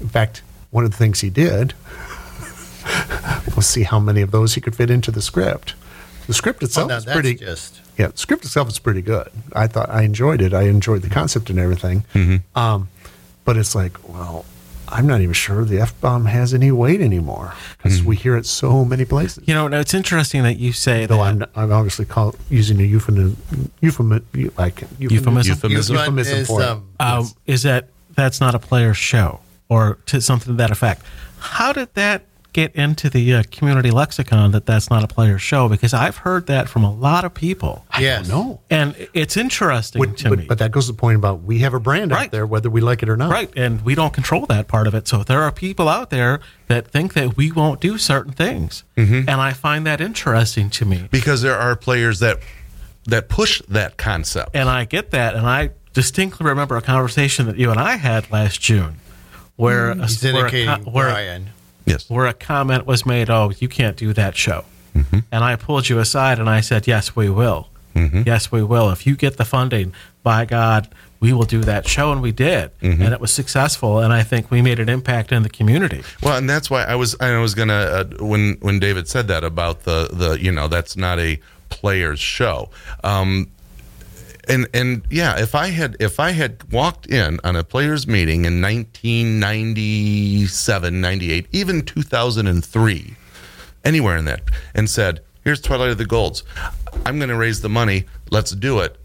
In 0.00 0.08
fact, 0.08 0.42
one 0.70 0.84
of 0.84 0.90
the 0.90 0.96
things 0.96 1.20
he 1.20 1.30
did 1.30 1.74
we'll 3.54 3.62
see 3.62 3.82
how 3.82 3.98
many 3.98 4.20
of 4.22 4.30
those 4.30 4.54
he 4.54 4.60
could 4.60 4.74
fit 4.76 4.90
into 4.90 5.10
the 5.10 5.22
script. 5.22 5.74
The 6.26 6.34
script 6.34 6.62
Oh, 6.62 6.66
itself 6.66 6.88
now 6.88 6.96
is 6.96 7.04
pretty. 7.04 7.34
just 7.34 7.77
Yeah, 7.98 8.08
the 8.08 8.16
script 8.18 8.44
itself 8.44 8.68
is 8.68 8.78
pretty 8.78 9.02
good. 9.02 9.28
I 9.52 9.66
thought 9.66 9.90
I 9.90 10.02
enjoyed 10.02 10.40
it. 10.40 10.54
I 10.54 10.62
enjoyed 10.62 11.02
the 11.02 11.10
concept 11.10 11.50
and 11.50 11.58
everything. 11.58 12.04
Um, 12.54 12.88
but 13.44 13.56
it's 13.56 13.74
like, 13.74 14.08
well, 14.08 14.44
I'm 14.90 15.06
not 15.06 15.20
even 15.20 15.34
sure 15.34 15.64
the 15.64 15.80
f 15.80 16.00
bomb 16.00 16.26
has 16.26 16.54
any 16.54 16.70
weight 16.70 17.00
anymore 17.00 17.54
because 17.76 18.02
we 18.02 18.16
hear 18.16 18.36
it 18.36 18.46
so 18.46 18.84
many 18.84 19.04
places. 19.04 19.44
You 19.46 19.54
know, 19.54 19.68
now 19.68 19.80
it's 19.80 19.94
interesting 19.94 20.42
that 20.44 20.58
you 20.58 20.72
say 20.72 21.06
Though 21.06 21.16
that. 21.16 21.22
I'm, 21.22 21.44
I'm 21.54 21.72
obviously 21.72 22.04
call, 22.04 22.34
using 22.48 22.80
a 22.80 22.84
euphemism, 22.84 23.36
euphemism, 23.80 24.26
like 24.56 24.82
Euphemism? 24.98 25.54
Euphemism. 25.54 25.96
euphemism 25.96 26.38
is, 26.38 26.46
for 26.46 26.62
it. 26.62 26.68
um, 26.68 26.88
um, 27.00 27.26
is 27.46 27.64
that 27.64 27.88
that's 28.14 28.40
not 28.40 28.54
a 28.54 28.58
player's 28.58 28.96
show 28.96 29.40
or 29.68 29.98
to 30.06 30.20
something 30.20 30.52
to 30.52 30.56
that 30.56 30.70
effect. 30.70 31.02
How 31.38 31.72
did 31.72 31.92
that 31.94 32.22
get 32.58 32.74
into 32.74 33.08
the 33.08 33.34
uh, 33.34 33.42
community 33.52 33.90
lexicon 33.90 34.50
that 34.50 34.66
that's 34.66 34.90
not 34.90 35.04
a 35.04 35.06
player 35.06 35.38
show? 35.38 35.68
Because 35.68 35.94
I've 35.94 36.16
heard 36.18 36.46
that 36.48 36.68
from 36.68 36.82
a 36.82 36.92
lot 36.92 37.24
of 37.24 37.32
people, 37.32 37.84
yes. 37.98 38.28
No, 38.28 38.60
and 38.68 38.94
it's 39.14 39.36
interesting 39.36 40.02
but, 40.02 40.16
to 40.18 40.28
but, 40.30 40.38
me. 40.40 40.44
but 40.46 40.58
that 40.58 40.72
goes 40.72 40.86
to 40.86 40.92
the 40.92 40.98
point 40.98 41.16
about 41.16 41.42
we 41.42 41.60
have 41.60 41.74
a 41.74 41.80
brand 41.80 42.12
out 42.12 42.30
there, 42.32 42.46
whether 42.46 42.68
we 42.68 42.80
like 42.80 43.02
it 43.02 43.08
or 43.08 43.16
not. 43.16 43.30
Right, 43.30 43.50
and 43.56 43.84
we 43.84 43.94
don't 43.94 44.12
control 44.12 44.44
that 44.46 44.66
part 44.66 44.86
of 44.88 44.94
it. 44.94 45.06
So 45.06 45.22
there 45.22 45.42
are 45.42 45.52
people 45.52 45.88
out 45.88 46.10
there 46.10 46.40
that 46.66 46.88
think 46.88 47.14
that 47.14 47.36
we 47.36 47.52
won't 47.52 47.80
do 47.80 47.96
certain 47.98 48.32
things, 48.32 48.84
Mm-hmm. 48.96 49.28
and 49.28 49.40
I 49.40 49.52
find 49.52 49.86
that 49.86 50.00
interesting 50.00 50.70
to 50.70 50.84
me. 50.84 51.06
because 51.10 51.42
there 51.42 51.56
are 51.56 51.76
players 51.76 52.18
that 52.18 52.38
that 53.06 53.28
push 53.28 53.62
that 53.68 53.96
concept. 53.96 54.50
And 54.54 54.68
I 54.68 54.84
get 54.84 55.12
that, 55.12 55.34
and 55.34 55.46
I 55.46 55.70
distinctly 55.94 56.44
remember 56.46 56.76
a 56.76 56.82
conversation 56.82 57.46
that 57.46 57.56
you 57.56 57.70
and 57.70 57.78
I 57.80 57.96
had 57.96 58.30
last 58.30 58.60
June, 58.60 58.96
where 59.56 59.90
a, 59.90 59.96
He's 60.06 60.22
where 60.22 60.46
a, 60.46 60.78
where, 60.80 61.10
Brian. 61.10 61.50
Yes. 61.88 62.08
where 62.10 62.26
a 62.26 62.34
comment 62.34 62.86
was 62.86 63.04
made, 63.06 63.30
"Oh, 63.30 63.52
you 63.58 63.68
can't 63.68 63.96
do 63.96 64.12
that 64.12 64.36
show," 64.36 64.64
and 64.94 65.44
I 65.44 65.56
pulled 65.56 65.88
you 65.88 65.98
aside 65.98 66.38
and 66.38 66.48
I 66.48 66.60
said, 66.60 66.86
"Yes, 66.86 67.14
we 67.16 67.28
will. 67.28 67.68
Yes, 68.24 68.52
we 68.52 68.62
will. 68.62 68.90
If 68.90 69.06
you 69.08 69.16
get 69.16 69.36
the 69.38 69.44
funding, 69.44 69.92
by 70.22 70.44
God." 70.44 70.88
We 71.20 71.32
will 71.32 71.46
do 71.46 71.62
that 71.62 71.88
show, 71.88 72.12
and 72.12 72.22
we 72.22 72.30
did, 72.30 72.70
and 72.80 73.12
it 73.12 73.20
was 73.20 73.32
successful. 73.32 73.98
And 73.98 74.12
I 74.12 74.22
think 74.22 74.52
we 74.52 74.62
made 74.62 74.78
an 74.78 74.88
impact 74.88 75.32
in 75.32 75.42
the 75.42 75.48
community. 75.48 76.04
Well, 76.22 76.36
and 76.36 76.48
that's 76.48 76.70
why 76.70 76.84
I 76.84 76.94
was 76.94 77.16
I 77.18 77.36
was 77.38 77.56
gonna 77.56 77.74
uh, 77.74 78.04
when 78.20 78.56
when 78.60 78.78
David 78.78 79.08
said 79.08 79.26
that 79.26 79.42
about 79.42 79.82
the 79.82 80.08
the 80.12 80.38
you 80.40 80.52
know 80.52 80.68
that's 80.68 80.96
not 80.96 81.18
a 81.18 81.40
player's 81.70 82.20
show. 82.20 82.70
Um, 83.02 83.50
and 84.48 84.68
and 84.74 85.02
yeah, 85.10 85.38
if 85.38 85.54
I 85.54 85.68
had 85.68 85.96
if 86.00 86.18
I 86.18 86.30
had 86.30 86.72
walked 86.72 87.06
in 87.06 87.38
on 87.44 87.54
a 87.56 87.64
players 87.64 88.06
meeting 88.06 88.44
in 88.44 88.60
1997, 88.62 91.00
98, 91.00 91.46
even 91.52 91.82
2003, 91.82 93.16
anywhere 93.84 94.16
in 94.16 94.24
that, 94.24 94.42
and 94.74 94.88
said, 94.88 95.20
"Here's 95.44 95.60
Twilight 95.60 95.90
of 95.90 95.98
the 95.98 96.06
Golds. 96.06 96.42
I'm 97.04 97.18
going 97.18 97.28
to 97.28 97.36
raise 97.36 97.60
the 97.60 97.68
money. 97.68 98.06
Let's 98.30 98.52
do 98.52 98.80
it." 98.80 98.98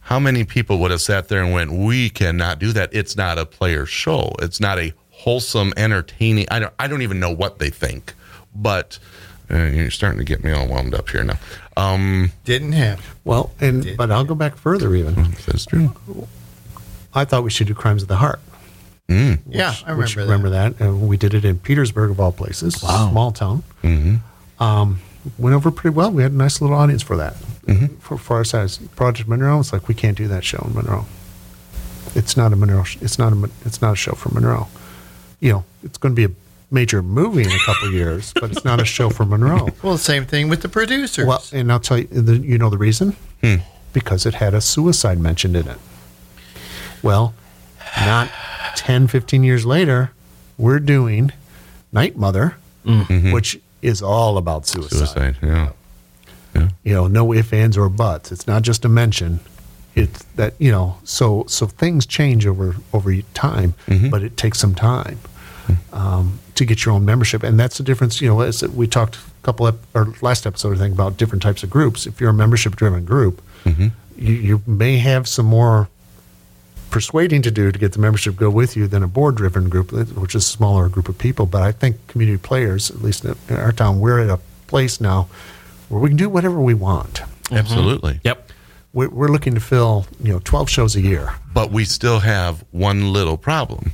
How 0.00 0.18
many 0.18 0.44
people 0.44 0.78
would 0.80 0.90
have 0.90 1.00
sat 1.00 1.28
there 1.28 1.42
and 1.42 1.52
went, 1.52 1.72
"We 1.72 2.10
cannot 2.10 2.58
do 2.58 2.72
that. 2.72 2.90
It's 2.92 3.16
not 3.16 3.38
a 3.38 3.46
player 3.46 3.86
show. 3.86 4.34
It's 4.40 4.60
not 4.60 4.78
a 4.78 4.92
wholesome, 5.10 5.72
entertaining." 5.76 6.46
I 6.50 6.58
don't. 6.58 6.74
I 6.78 6.88
don't 6.88 7.02
even 7.02 7.20
know 7.20 7.30
what 7.30 7.58
they 7.58 7.70
think, 7.70 8.14
but 8.54 8.98
Uh, 9.52 9.64
you're 9.66 9.90
starting 9.90 10.18
to 10.18 10.24
get 10.24 10.42
me 10.42 10.50
all 10.50 10.66
wound 10.66 10.94
up 10.94 11.08
here 11.10 11.22
now. 11.24 11.38
Um, 11.76 12.32
Didn't 12.44 12.72
happen. 12.72 13.04
Well, 13.24 13.50
and 13.60 13.96
but 13.96 14.10
I'll 14.10 14.24
go 14.24 14.34
back 14.34 14.56
further. 14.56 14.94
Even 14.94 15.14
that's 15.46 15.66
true. 15.66 15.94
I 17.14 17.24
thought 17.26 17.44
we 17.44 17.50
should 17.50 17.66
do 17.66 17.74
Crimes 17.74 18.02
of 18.02 18.08
the 18.08 18.16
Heart. 18.16 18.40
yeah, 19.08 19.74
I 19.86 19.92
which- 19.94 20.16
remember 20.16 20.48
that. 20.48 20.64
remember 20.72 20.78
that. 20.78 20.80
And 20.80 21.06
we 21.08 21.16
did 21.18 21.34
it 21.34 21.44
in 21.44 21.58
Petersburg, 21.58 22.10
of 22.10 22.18
all 22.20 22.32
places, 22.32 22.82
Wow. 22.82 23.10
small 23.10 23.30
town. 23.32 23.62
Um, 24.58 25.00
went 25.38 25.54
over 25.54 25.70
pretty 25.70 25.94
well. 25.94 26.10
We 26.10 26.22
had 26.22 26.32
a 26.32 26.36
nice 26.36 26.60
little 26.60 26.76
audience 26.76 27.02
for 27.02 27.16
that. 27.16 27.36
For, 28.00 28.16
for 28.18 28.36
our 28.38 28.44
size, 28.44 28.78
Project 28.96 29.28
Monroe, 29.28 29.60
it's 29.60 29.72
like 29.72 29.86
we 29.88 29.94
can't 29.94 30.16
do 30.16 30.28
that 30.28 30.44
show 30.44 30.62
in 30.66 30.74
Monroe. 30.74 31.06
It's 32.14 32.36
not 32.36 32.52
a 32.52 32.56
Monroe. 32.56 32.84
It's 33.00 33.18
not 33.18 33.32
a. 33.32 33.48
It's 33.64 33.80
not 33.80 33.92
a 33.92 33.96
show 33.96 34.12
for 34.12 34.28
Monroe. 34.34 34.66
You 35.40 35.52
know, 35.52 35.64
it's 35.82 35.96
going 35.96 36.14
to 36.14 36.16
be 36.16 36.24
a 36.32 36.36
major 36.72 37.02
movie 37.02 37.42
in 37.42 37.50
a 37.50 37.58
couple 37.66 37.88
of 37.88 37.94
years, 37.94 38.32
but 38.40 38.50
it's 38.50 38.64
not 38.64 38.80
a 38.80 38.84
show 38.84 39.10
for 39.10 39.24
Monroe. 39.24 39.68
Well, 39.82 39.94
the 39.94 39.98
same 39.98 40.24
thing 40.24 40.48
with 40.48 40.62
the 40.62 40.68
producers. 40.68 41.26
Well, 41.26 41.42
and 41.52 41.70
I'll 41.72 41.80
tell 41.80 41.98
you, 41.98 42.04
the, 42.04 42.38
you 42.38 42.56
know 42.56 42.70
the 42.70 42.78
reason? 42.78 43.16
Hmm. 43.42 43.56
Because 43.92 44.26
it 44.26 44.34
had 44.34 44.54
a 44.54 44.60
suicide 44.60 45.18
mentioned 45.18 45.56
in 45.56 45.68
it. 45.68 45.78
Well, 47.02 47.34
not 48.00 48.30
10, 48.76 49.08
15 49.08 49.42
years 49.42 49.66
later, 49.66 50.12
we're 50.56 50.78
doing 50.78 51.32
Night 51.92 52.16
Mother, 52.16 52.56
mm-hmm. 52.86 53.32
which 53.32 53.60
is 53.82 54.00
all 54.00 54.38
about 54.38 54.66
suicide. 54.66 54.96
Suicide. 54.96 55.36
Yeah. 55.42 55.72
You 56.84 56.94
know, 56.94 57.06
no 57.08 57.32
ifs, 57.32 57.52
ands, 57.52 57.76
or 57.76 57.88
buts. 57.88 58.30
It's 58.30 58.46
not 58.46 58.62
just 58.62 58.84
a 58.84 58.88
mention. 58.88 59.40
It's 59.94 60.22
that 60.36 60.54
you 60.58 60.70
know. 60.70 60.96
So 61.04 61.44
so 61.48 61.66
things 61.66 62.06
change 62.06 62.46
over 62.46 62.76
over 62.92 63.14
time, 63.34 63.74
mm-hmm. 63.86 64.10
but 64.10 64.22
it 64.22 64.36
takes 64.36 64.58
some 64.58 64.74
time 64.74 65.18
um, 65.92 66.38
to 66.54 66.64
get 66.64 66.84
your 66.84 66.94
own 66.94 67.04
membership, 67.04 67.42
and 67.42 67.58
that's 67.58 67.78
the 67.78 67.84
difference. 67.84 68.20
You 68.20 68.28
know, 68.28 68.40
as 68.40 68.62
we 68.62 68.86
talked 68.86 69.16
a 69.16 69.20
couple 69.42 69.66
ep- 69.68 69.76
or 69.94 70.14
last 70.20 70.46
episode, 70.46 70.76
I 70.76 70.78
think 70.78 70.94
about 70.94 71.16
different 71.16 71.42
types 71.42 71.62
of 71.62 71.70
groups. 71.70 72.06
If 72.06 72.20
you're 72.20 72.30
a 72.30 72.34
membership 72.34 72.76
driven 72.76 73.04
group, 73.04 73.42
you, 74.16 74.34
you 74.34 74.62
may 74.66 74.98
have 74.98 75.26
some 75.28 75.46
more 75.46 75.88
persuading 76.90 77.40
to 77.42 77.50
do 77.50 77.72
to 77.72 77.78
get 77.78 77.92
the 77.92 77.98
membership 77.98 78.34
to 78.34 78.38
go 78.40 78.50
with 78.50 78.76
you 78.76 78.86
than 78.86 79.02
a 79.02 79.08
board 79.08 79.34
driven 79.34 79.68
group, 79.68 79.90
which 79.92 80.34
is 80.34 80.44
a 80.44 80.46
smaller 80.48 80.88
group 80.88 81.08
of 81.08 81.16
people. 81.18 81.46
But 81.46 81.62
I 81.62 81.72
think 81.72 82.06
community 82.06 82.38
players, 82.38 82.90
at 82.90 83.02
least 83.02 83.24
in 83.24 83.34
our 83.50 83.72
town, 83.72 83.98
we're 83.98 84.20
at 84.20 84.28
a 84.28 84.38
place 84.66 85.00
now 85.00 85.28
where 85.88 86.00
we 86.00 86.08
can 86.08 86.16
do 86.16 86.28
whatever 86.28 86.60
we 86.60 86.74
want. 86.74 87.22
Absolutely. 87.50 88.20
Yep. 88.24 88.50
We're, 88.92 89.08
we're 89.08 89.28
looking 89.28 89.54
to 89.54 89.60
fill, 89.60 90.06
you 90.22 90.32
know, 90.32 90.40
12 90.44 90.68
shows 90.68 90.96
a 90.96 91.00
year. 91.00 91.34
But 91.52 91.70
we 91.72 91.84
still 91.84 92.20
have 92.20 92.62
one 92.72 93.12
little 93.12 93.38
problem. 93.38 93.92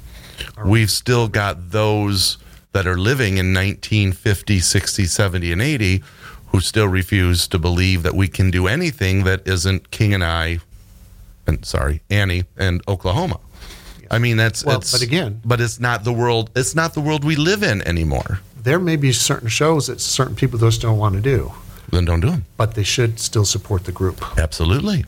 We've 0.65 0.91
still 0.91 1.29
got 1.29 1.71
those 1.71 2.39
that 2.73 2.87
are 2.87 2.99
living 2.99 3.39
in 3.39 3.55
1950, 3.55 4.61
60, 4.61 5.05
70, 5.07 5.53
and 5.53 5.63
80 5.63 6.03
who 6.49 6.61
still 6.61 6.89
refuse 6.89 7.47
to 7.49 7.59
believe 7.59 8.03
that 8.03 8.15
we 8.15 8.29
can 8.29 8.51
do 8.51 8.67
anything 8.67 9.25
that 9.25 9.47
isn't 9.47 9.91
King 9.91 10.15
and 10.15 10.25
I, 10.25 10.61
and 11.47 11.65
sorry, 11.65 12.03
Annie 12.11 12.45
and 12.57 12.83
Oklahoma. 12.89 13.39
I 14.11 14.19
mean, 14.19 14.37
that's, 14.39 14.65
Well, 14.65 14.79
it's, 14.79 14.93
but 14.93 15.03
again- 15.03 15.41
but 15.45 15.61
it's 15.61 15.79
not 15.79 16.05
the 16.05 16.13
world, 16.13 16.51
it's 16.57 16.75
not 16.75 16.95
the 16.95 17.01
world 17.03 17.25
we 17.25 17.37
live 17.37 17.63
in 17.63 17.83
anymore. 17.83 18.41
There 18.63 18.79
may 18.79 18.97
be 18.97 19.13
certain 19.13 19.49
shows 19.49 19.87
that 19.89 20.01
certain 20.01 20.35
people 20.35 20.59
just 20.59 20.81
don't 20.81 20.97
want 20.99 21.15
to 21.17 21.21
do, 21.21 21.53
Then 21.91 22.05
don't 22.07 22.21
do 22.21 22.31
them. 22.31 22.45
but 22.57 22.75
they 22.75 22.83
should 22.83 23.21
still 23.21 23.45
support 23.45 23.85
the 23.85 23.93
group. 23.93 24.23
Absolutely. 24.39 25.05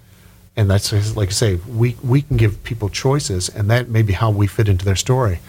And 0.56 0.68
that's 0.68 1.16
like 1.16 1.28
I 1.28 1.32
say, 1.32 1.54
we 1.56 1.96
we 2.02 2.22
can 2.22 2.36
give 2.36 2.62
people 2.64 2.88
choices, 2.88 3.48
and 3.48 3.70
that 3.70 3.88
may 3.88 4.02
be 4.02 4.12
how 4.12 4.30
we 4.30 4.46
fit 4.46 4.68
into 4.68 4.84
their 4.84 4.96
story. 4.96 5.40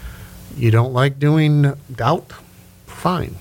You 0.56 0.70
don't 0.70 0.92
like 0.92 1.18
doing 1.18 1.74
doubt, 1.94 2.32
fine. 2.86 3.36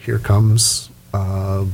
Here 0.00 0.18
comes. 0.18 0.88
Uh, 1.12 1.66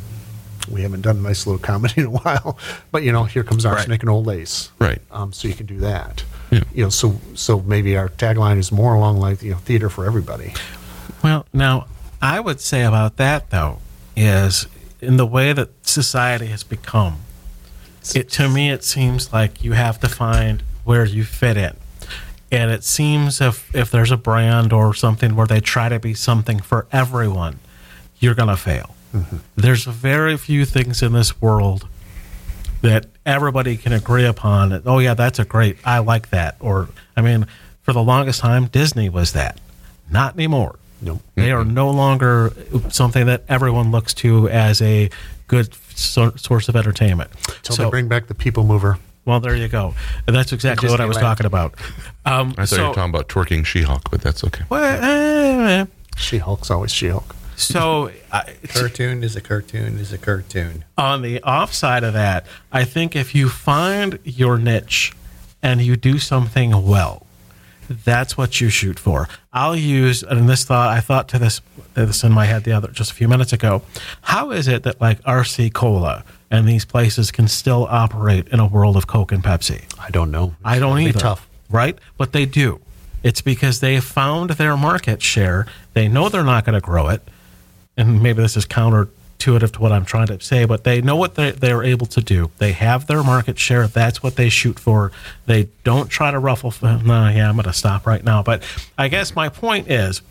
we 0.71 0.83
haven't 0.83 1.03
done 1.03 1.19
a 1.19 1.21
nice 1.21 1.47
little 1.47 1.61
comedy 1.61 2.01
in 2.01 2.07
a 2.07 2.11
while, 2.23 2.59
but 2.91 3.03
you 3.03 3.13
know, 3.13 3.25
here 3.25 3.45
comes 3.45 3.65
arsenic 3.65 4.03
and 4.03 4.11
old 4.11 4.27
lace. 4.27 4.71
Right. 4.79 5.01
Um, 5.11 5.33
so 5.33 5.47
you 5.47 5.55
can 5.55 5.67
do 5.67 5.79
that. 5.79 6.25
Yeah. 6.51 6.61
You 6.75 6.85
know, 6.85 6.91
so 6.91 7.21
so 7.35 7.61
maybe 7.61 7.97
our 7.97 8.09
tagline 8.09 8.59
is 8.59 8.73
more 8.73 8.95
along 8.95 9.19
like 9.19 9.43
you 9.43 9.53
know 9.53 9.59
theater 9.59 9.89
for 9.89 10.07
everybody. 10.07 10.53
Well, 11.23 11.47
now 11.53 11.87
I 12.21 12.41
would 12.41 12.61
say 12.61 12.83
about 12.83 13.19
that 13.19 13.51
though 13.51 13.79
is 14.17 14.67
in 15.01 15.17
the 15.17 15.27
way 15.27 15.53
that 15.53 15.87
society 15.87 16.47
has 16.47 16.63
become. 16.63 17.19
It 18.15 18.29
to 18.31 18.49
me 18.49 18.71
it 18.71 18.85
seems 18.85 19.33
like 19.33 19.65
you 19.65 19.73
have 19.73 20.01
to 20.01 20.09
find 20.09 20.63
where 20.85 21.05
you 21.05 21.25
fit 21.25 21.57
in. 21.57 21.77
And 22.51 22.71
it 22.71 22.85
seems 22.85 23.41
if 23.41 23.75
if 23.75 23.91
there's 23.91 24.11
a 24.11 24.17
brand 24.17 24.73
or 24.73 24.95
something 24.95 25.35
where 25.35 25.47
they 25.47 25.61
try 25.61 25.89
to 25.89 25.99
be 25.99 26.15
something 26.15 26.61
for 26.61 26.87
everyone, 26.93 27.59
you're 28.19 28.35
going 28.35 28.49
to 28.49 28.57
fail. 28.57 28.95
Mm-hmm. 29.15 29.37
There's 29.57 29.85
very 29.85 30.37
few 30.37 30.65
things 30.65 31.03
in 31.03 31.13
this 31.13 31.41
world 31.41 31.89
that 32.83 33.07
everybody 33.25 33.77
can 33.77 33.93
agree 33.93 34.27
upon. 34.27 34.83
Oh 34.85 34.99
yeah, 34.99 35.15
that's 35.15 35.39
a 35.39 35.45
great. 35.45 35.79
I 35.85 35.99
like 36.01 36.31
that. 36.31 36.57
Or 36.61 36.89
I 37.17 37.23
mean, 37.23 37.47
for 37.83 37.93
the 37.93 38.03
longest 38.03 38.41
time 38.41 38.67
Disney 38.67 39.09
was 39.09 39.33
that. 39.33 39.59
Not 40.11 40.35
anymore. 40.35 40.79
No. 41.01 41.21
They 41.35 41.53
are 41.53 41.65
no 41.65 41.91
longer 41.91 42.53
something 42.91 43.27
that 43.27 43.45
everyone 43.49 43.91
looks 43.91 44.15
to 44.15 44.49
as 44.49 44.81
a 44.81 45.11
good 45.49 45.75
so- 45.95 46.33
source 46.37 46.69
of 46.69 46.77
entertainment. 46.77 47.31
Till 47.63 47.77
So- 47.77 47.85
they 47.85 47.91
bring 47.91 48.09
back 48.09 48.27
the 48.29 48.35
people 48.35 48.65
mover. 48.65 48.99
well, 49.25 49.41
there 49.41 49.57
you 49.57 49.69
go. 49.69 49.95
And 50.27 50.37
that's 50.37 50.53
exactly 50.53 50.89
what 50.91 51.01
I 51.01 51.07
was 51.07 51.17
talking 51.17 51.47
about. 51.47 51.75
Um, 52.27 52.55
I 52.59 52.67
thought 52.67 52.77
you 52.79 52.83
were 52.89 52.95
talking 52.95 53.11
about 53.11 53.29
twerking 53.29 53.65
She 53.65 53.83
Hulk, 53.83 54.11
but 54.11 54.21
that's 54.21 54.45
okay. 54.45 54.65
well, 54.69 54.83
eh, 55.03 55.87
She 56.17 56.39
Hulk's 56.39 56.71
always 56.71 56.91
She 56.93 57.09
Hulk. 57.09 57.35
so 57.57 58.11
I, 58.33 58.55
cartoon 58.69 59.23
is 59.23 59.35
a 59.37 59.41
cartoon 59.41 59.99
is 59.99 60.13
a 60.13 60.19
cartoon. 60.19 60.85
on 60.99 61.23
the 61.23 61.43
offside 61.43 62.03
of 62.05 62.13
that, 62.15 62.47
I 62.73 62.85
think 62.85 63.15
if 63.17 63.35
you 63.35 63.49
find 63.49 64.19
your 64.25 64.59
niche 64.59 65.13
and 65.63 65.81
you 65.81 65.97
do 65.97 66.19
something 66.19 66.87
well, 66.87 67.24
that's 67.89 68.37
what 68.37 68.61
you 68.61 68.69
shoot 68.69 68.99
for. 68.99 69.29
I'll 69.53 69.77
use, 69.77 70.23
and 70.23 70.49
this 70.49 70.65
thought, 70.65 70.91
I 70.91 71.01
thought 71.01 71.29
to 71.29 71.39
this, 71.39 71.61
this 71.95 72.25
in 72.25 72.33
my 72.33 72.45
head 72.47 72.65
the 72.65 72.73
other, 72.73 72.89
just 72.89 73.11
a 73.11 73.15
few 73.15 73.29
minutes 73.29 73.53
ago. 73.53 73.83
How 74.23 74.51
is 74.51 74.69
it 74.69 74.83
that 74.85 75.01
like 75.01 75.23
RC 75.23 75.73
Cola 75.73 76.25
and 76.51 76.69
these 76.69 76.85
places 76.85 77.31
can 77.31 77.49
still 77.49 77.87
operate 77.91 78.49
in 78.49 78.61
a 78.61 78.67
world 78.67 78.97
of 78.97 79.07
Coke 79.07 79.33
and 79.33 79.43
Pepsi? 79.43 79.85
I 79.99 80.11
don't 80.11 80.31
know. 80.31 80.55
I 80.65 80.79
don't 80.79 80.99
either. 81.01 81.19
Tough. 81.19 81.49
right? 81.71 81.99
But 82.17 82.33
they 82.33 82.47
do. 82.47 82.81
It's 83.23 83.41
because 83.41 83.81
they 83.81 84.01
found 84.01 84.51
their 84.51 84.77
market 84.77 85.23
share. 85.23 85.67
They 85.95 86.09
know 86.09 86.29
they're 86.29 86.45
not 86.45 86.65
going 86.67 86.75
to 86.75 86.81
grow 86.85 87.09
it, 87.09 87.23
and 87.97 88.23
maybe 88.23 88.43
this 88.43 88.57
is 88.57 88.67
counterintuitive 89.39 89.73
to 89.73 89.81
what 89.81 89.93
I'm 89.93 90.05
trying 90.05 90.27
to 90.29 90.41
say, 90.41 90.65
but 90.65 90.85
they 90.85 91.01
know 91.01 91.17
what 91.17 91.35
they, 91.35 91.51
they're 91.53 91.83
able 91.83 92.07
to 92.07 92.21
do. 92.21 92.51
They 92.59 92.73
have 92.73 93.07
their 93.07 93.23
market 93.23 93.59
share. 93.59 93.87
That's 93.87 94.23
what 94.23 94.37
they 94.37 94.49
shoot 94.49 94.79
for. 94.79 95.13
They 95.47 95.69
don't 95.85 96.09
try 96.09 96.31
to 96.31 96.39
ruffle. 96.39 96.73
No, 96.83 97.29
yeah, 97.29 97.49
I'm 97.49 97.57
going 97.57 97.65
to 97.65 97.73
stop 97.73 98.07
right 98.07 98.23
now. 98.23 98.43
But 98.43 98.63
I 98.97 99.09
guess 99.09 99.35
my 99.35 99.49
point 99.49 99.91
is 99.91 100.23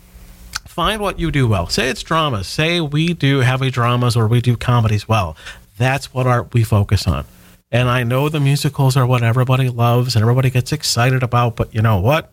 find 0.66 1.00
what 1.00 1.18
you 1.18 1.30
do 1.30 1.46
well. 1.46 1.68
Say 1.68 1.88
it's 1.88 2.02
dramas. 2.02 2.46
Say 2.46 2.80
we 2.80 3.14
do 3.14 3.40
heavy 3.40 3.70
dramas 3.70 4.16
or 4.16 4.26
we 4.26 4.40
do 4.40 4.56
comedies 4.56 5.08
well. 5.08 5.36
That's 5.76 6.12
what 6.12 6.26
art 6.26 6.52
we 6.52 6.64
focus 6.64 7.06
on. 7.06 7.24
And 7.70 7.88
I 7.88 8.04
know 8.04 8.28
the 8.28 8.40
musicals 8.40 8.96
are 8.96 9.06
what 9.06 9.22
everybody 9.22 9.68
loves 9.68 10.14
and 10.14 10.22
everybody 10.22 10.50
gets 10.50 10.72
excited 10.72 11.22
about, 11.22 11.56
but 11.56 11.74
you 11.74 11.82
know 11.82 11.98
what? 11.98 12.30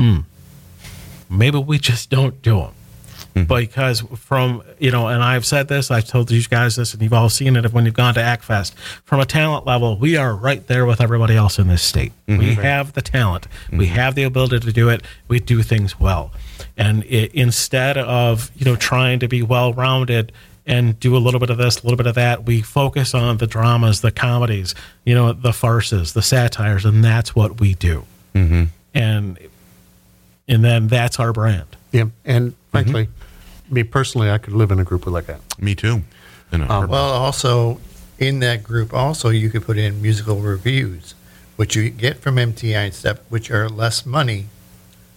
Hmm. 0.00 0.20
Maybe 1.30 1.58
we 1.58 1.78
just 1.78 2.10
don't 2.10 2.42
do 2.42 2.56
them. 2.58 2.74
Mm-hmm. 3.34 3.52
Because 3.52 4.00
from, 4.16 4.62
you 4.78 4.92
know, 4.92 5.08
and 5.08 5.22
I've 5.22 5.44
said 5.44 5.66
this, 5.66 5.90
I've 5.90 6.06
told 6.06 6.30
you 6.30 6.42
guys 6.44 6.76
this, 6.76 6.92
and 6.92 7.02
you've 7.02 7.12
all 7.12 7.28
seen 7.28 7.56
it 7.56 7.72
when 7.72 7.84
you've 7.84 7.94
gone 7.94 8.14
to 8.14 8.20
AACTFest. 8.20 8.74
From 9.04 9.18
a 9.20 9.26
talent 9.26 9.66
level, 9.66 9.96
we 9.96 10.16
are 10.16 10.34
right 10.34 10.64
there 10.68 10.86
with 10.86 11.00
everybody 11.00 11.34
else 11.34 11.58
in 11.58 11.66
this 11.66 11.82
state. 11.82 12.12
Mm-hmm. 12.28 12.38
We 12.38 12.54
have 12.54 12.92
the 12.92 13.02
talent, 13.02 13.48
we 13.72 13.86
mm-hmm. 13.86 13.94
have 13.96 14.14
the 14.14 14.22
ability 14.22 14.60
to 14.60 14.72
do 14.72 14.88
it, 14.88 15.02
we 15.26 15.40
do 15.40 15.62
things 15.62 15.98
well. 15.98 16.30
And 16.76 17.02
it, 17.04 17.34
instead 17.34 17.98
of, 17.98 18.52
you 18.54 18.64
know, 18.64 18.76
trying 18.76 19.18
to 19.18 19.28
be 19.28 19.42
well 19.42 19.72
rounded, 19.72 20.32
and 20.66 20.98
do 20.98 21.16
a 21.16 21.18
little 21.18 21.40
bit 21.40 21.50
of 21.50 21.58
this, 21.58 21.80
a 21.80 21.82
little 21.82 21.96
bit 21.96 22.06
of 22.06 22.14
that. 22.14 22.44
We 22.44 22.62
focus 22.62 23.14
on 23.14 23.36
the 23.36 23.46
dramas, 23.46 24.00
the 24.00 24.10
comedies, 24.10 24.74
you 25.04 25.14
know, 25.14 25.32
the 25.32 25.52
farces, 25.52 26.14
the 26.14 26.22
satires, 26.22 26.84
and 26.84 27.04
that's 27.04 27.34
what 27.36 27.60
we 27.60 27.74
do. 27.74 28.04
Mm-hmm. 28.34 28.64
And 28.94 29.38
and 30.48 30.64
then 30.64 30.88
that's 30.88 31.18
our 31.18 31.32
brand. 31.32 31.66
Yeah, 31.92 32.06
and 32.24 32.54
frankly, 32.70 33.08
me 33.70 33.82
personally, 33.82 34.30
I 34.30 34.38
could 34.38 34.52
live 34.54 34.70
in 34.70 34.78
a 34.78 34.84
group 34.84 35.06
like 35.06 35.26
that. 35.26 35.40
Me 35.60 35.74
too. 35.74 36.02
In 36.52 36.60
a 36.60 36.64
um, 36.64 36.68
heartbeat. 36.68 36.90
Well, 36.90 37.10
also 37.12 37.80
in 38.18 38.40
that 38.40 38.62
group, 38.62 38.92
also 38.94 39.28
you 39.30 39.50
could 39.50 39.62
put 39.64 39.78
in 39.78 40.00
musical 40.00 40.36
reviews, 40.36 41.14
which 41.56 41.74
you 41.74 41.90
get 41.90 42.18
from 42.18 42.36
MTI 42.36 42.74
and 42.86 42.94
stuff, 42.94 43.18
which 43.28 43.50
are 43.50 43.68
less 43.68 44.04
money, 44.06 44.46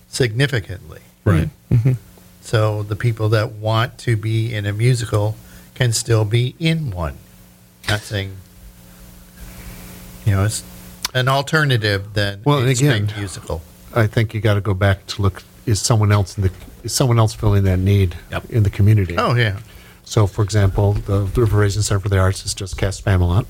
significantly. 0.08 1.02
Right. 1.26 1.50
Mm-hmm. 1.72 1.94
So 2.42 2.84
the 2.84 2.96
people 2.96 3.30
that 3.30 3.52
want 3.54 3.98
to 4.00 4.16
be 4.16 4.54
in 4.54 4.66
a 4.66 4.74
musical 4.74 5.36
can 5.76 5.92
still 5.92 6.24
be 6.26 6.56
in 6.60 6.92
one. 6.92 7.18
Not 7.90 8.00
saying, 8.02 8.36
you 10.26 10.32
know, 10.34 10.46
it's 10.46 10.64
an 11.14 11.28
alternative 11.28 12.14
than 12.14 12.42
Well, 12.46 12.60
and 12.60 12.68
a 12.68 12.72
again- 12.72 13.12
musical. 13.18 13.62
I 13.96 14.06
think 14.08 14.34
you 14.34 14.42
got 14.42 14.56
to 14.56 14.62
go 14.62 14.74
back 14.74 15.06
to 15.08 15.22
look 15.22 15.44
is 15.66 15.82
someone 15.82 16.12
else 16.12 16.38
in 16.38 16.44
the 16.44 16.52
is 16.88 16.94
someone 16.94 17.20
else 17.20 17.34
filling 17.34 17.64
that 17.64 17.78
need 17.80 18.16
Yep. 18.32 18.50
in 18.50 18.64
the 18.64 18.70
community. 18.70 19.16
Oh 19.18 19.36
yeah. 19.36 19.60
So, 20.04 20.26
for 20.26 20.42
example, 20.42 20.94
the 20.94 21.22
River 21.36 21.60
Raisin 21.60 21.84
Center 21.84 22.00
for 22.00 22.10
the 22.10 22.18
Arts 22.18 22.46
is 22.46 22.54
just 22.54 22.78
cast 22.78 23.04
Spamalot. 23.04 23.46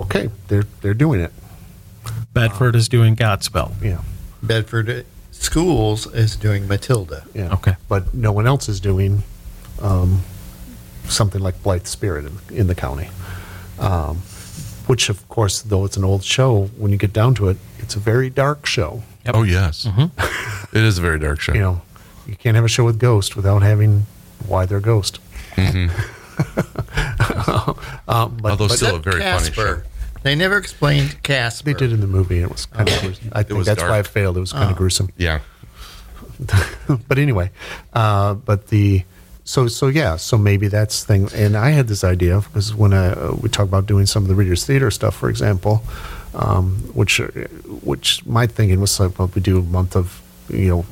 Okay, 0.00 0.30
they're 0.48 0.66
they're 0.80 0.94
doing 0.94 1.20
it. 1.20 1.32
Bedford 2.32 2.76
is 2.76 2.88
doing 2.88 3.16
Godspell. 3.16 3.72
Yeah, 3.82 4.00
Bedford 4.42 5.04
Schools 5.32 6.06
is 6.14 6.36
doing 6.36 6.68
Matilda. 6.68 7.24
yeah. 7.34 7.52
Okay. 7.54 7.74
but 7.88 8.14
no 8.14 8.30
one 8.32 8.46
else 8.46 8.68
is 8.68 8.80
doing 8.80 9.22
um, 9.82 10.22
something 11.08 11.40
like 11.40 11.62
Blithe 11.62 11.86
Spirit 11.86 12.24
in, 12.26 12.56
in 12.56 12.66
the 12.68 12.74
county. 12.74 13.08
Um, 13.78 14.18
which, 14.86 15.08
of 15.10 15.28
course, 15.28 15.60
though 15.62 15.84
it's 15.84 15.96
an 15.96 16.04
old 16.04 16.24
show, 16.24 16.66
when 16.76 16.92
you 16.92 16.96
get 16.98 17.12
down 17.12 17.34
to 17.34 17.48
it, 17.48 17.56
it's 17.78 17.94
a 17.94 17.98
very 18.00 18.30
dark 18.30 18.66
show. 18.66 19.02
Oh 19.34 19.42
yes, 19.42 19.86
It 20.72 20.82
is 20.82 20.98
a 20.98 21.02
very 21.02 21.18
dark 21.18 21.40
show. 21.40 21.54
You 21.54 21.60
know, 21.60 21.82
you 22.26 22.36
can't 22.36 22.56
have 22.56 22.64
a 22.64 22.68
show 22.68 22.84
with 22.84 22.98
ghosts 22.98 23.36
without 23.36 23.62
having 23.62 24.06
why 24.46 24.66
they're 24.66 24.80
Ghost. 24.80 25.18
um, 25.56 25.90
but, 28.06 28.50
Although 28.50 28.68
but 28.68 28.76
still 28.76 28.96
a 28.96 29.00
very 29.00 29.20
funny 29.20 29.50
show. 29.52 29.82
They 30.22 30.34
never 30.34 30.56
explained 30.56 31.22
Casper. 31.22 31.64
they 31.72 31.74
did 31.74 31.92
in 31.92 32.00
the 32.00 32.06
movie. 32.06 32.36
and 32.36 32.46
It 32.46 32.52
was 32.52 32.66
kind 32.66 32.88
of. 32.88 33.00
gruesome. 33.00 33.28
I 33.32 33.42
think 33.42 33.58
was 33.58 33.66
that's 33.66 33.82
why 33.82 33.88
dark. 33.88 34.06
it 34.06 34.08
failed. 34.08 34.36
It 34.36 34.40
was 34.40 34.52
kind 34.52 34.70
of 34.70 34.76
gruesome. 34.76 35.10
Yeah. 35.16 35.40
but 37.08 37.18
anyway, 37.18 37.50
uh, 37.92 38.34
but 38.34 38.68
the 38.68 39.04
so 39.44 39.66
so 39.66 39.88
yeah, 39.88 40.16
so 40.16 40.38
maybe 40.38 40.68
that's 40.68 41.04
thing. 41.04 41.28
And 41.34 41.56
I 41.56 41.70
had 41.70 41.88
this 41.88 42.04
idea 42.04 42.40
because 42.40 42.74
when 42.74 42.92
I, 42.92 43.08
uh, 43.12 43.36
we 43.40 43.48
talk 43.48 43.64
about 43.64 43.86
doing 43.86 44.06
some 44.06 44.22
of 44.22 44.28
the 44.28 44.34
readers 44.34 44.64
theater 44.64 44.90
stuff, 44.90 45.16
for 45.16 45.28
example, 45.30 45.82
um, 46.34 46.76
which 46.94 47.20
uh, 47.20 47.26
which 47.82 48.24
my 48.26 48.46
thinking 48.46 48.80
was 48.80 48.98
like, 49.00 49.18
well, 49.18 49.30
we 49.34 49.40
do 49.40 49.58
a 49.58 49.62
month 49.62 49.96
of 49.96 50.20
you 50.48 50.68
know 50.68 50.86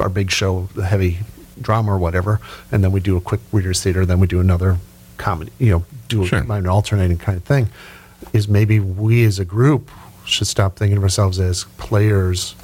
our 0.00 0.08
big 0.08 0.30
show, 0.30 0.68
the 0.74 0.86
heavy 0.86 1.18
drama 1.60 1.92
or 1.94 1.98
whatever, 1.98 2.40
and 2.70 2.82
then 2.82 2.92
we 2.92 3.00
do 3.00 3.16
a 3.16 3.20
quick 3.20 3.40
readers 3.52 3.82
theater, 3.82 4.04
then 4.06 4.18
we 4.20 4.26
do 4.26 4.40
another 4.40 4.78
comedy, 5.18 5.52
you 5.58 5.70
know, 5.70 5.84
do 6.08 6.24
Sure. 6.26 6.38
an 6.40 6.66
alternating 6.66 7.18
kind 7.18 7.36
of 7.36 7.44
thing. 7.44 7.68
Is 8.32 8.48
maybe 8.48 8.80
we 8.80 9.24
as 9.24 9.38
a 9.38 9.44
group 9.44 9.90
should 10.24 10.46
stop 10.46 10.76
thinking 10.76 10.96
of 10.96 11.02
ourselves 11.02 11.38
as 11.40 11.64
players 11.76 12.54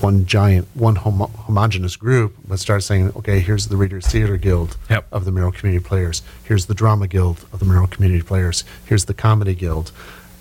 one 0.00 0.26
giant, 0.26 0.66
one 0.74 0.96
homo- 0.96 1.28
homogenous 1.44 1.94
group, 1.94 2.34
but 2.48 2.58
start 2.58 2.82
saying, 2.82 3.12
okay, 3.14 3.38
here's 3.38 3.68
the 3.68 3.76
Readers 3.76 4.04
Theater 4.06 4.36
Guild 4.36 4.76
Yep. 4.90 5.06
of 5.12 5.24
the 5.24 5.30
Merrill 5.30 5.52
Community 5.52 5.82
Players. 5.84 6.22
Here's 6.42 6.66
the 6.66 6.74
Drama 6.74 7.06
Guild 7.06 7.44
of 7.52 7.60
the 7.60 7.64
Merrill 7.64 7.86
Community 7.86 8.22
Players. 8.22 8.64
Here's 8.84 9.04
the 9.04 9.14
Comedy 9.14 9.54
Guild. 9.54 9.92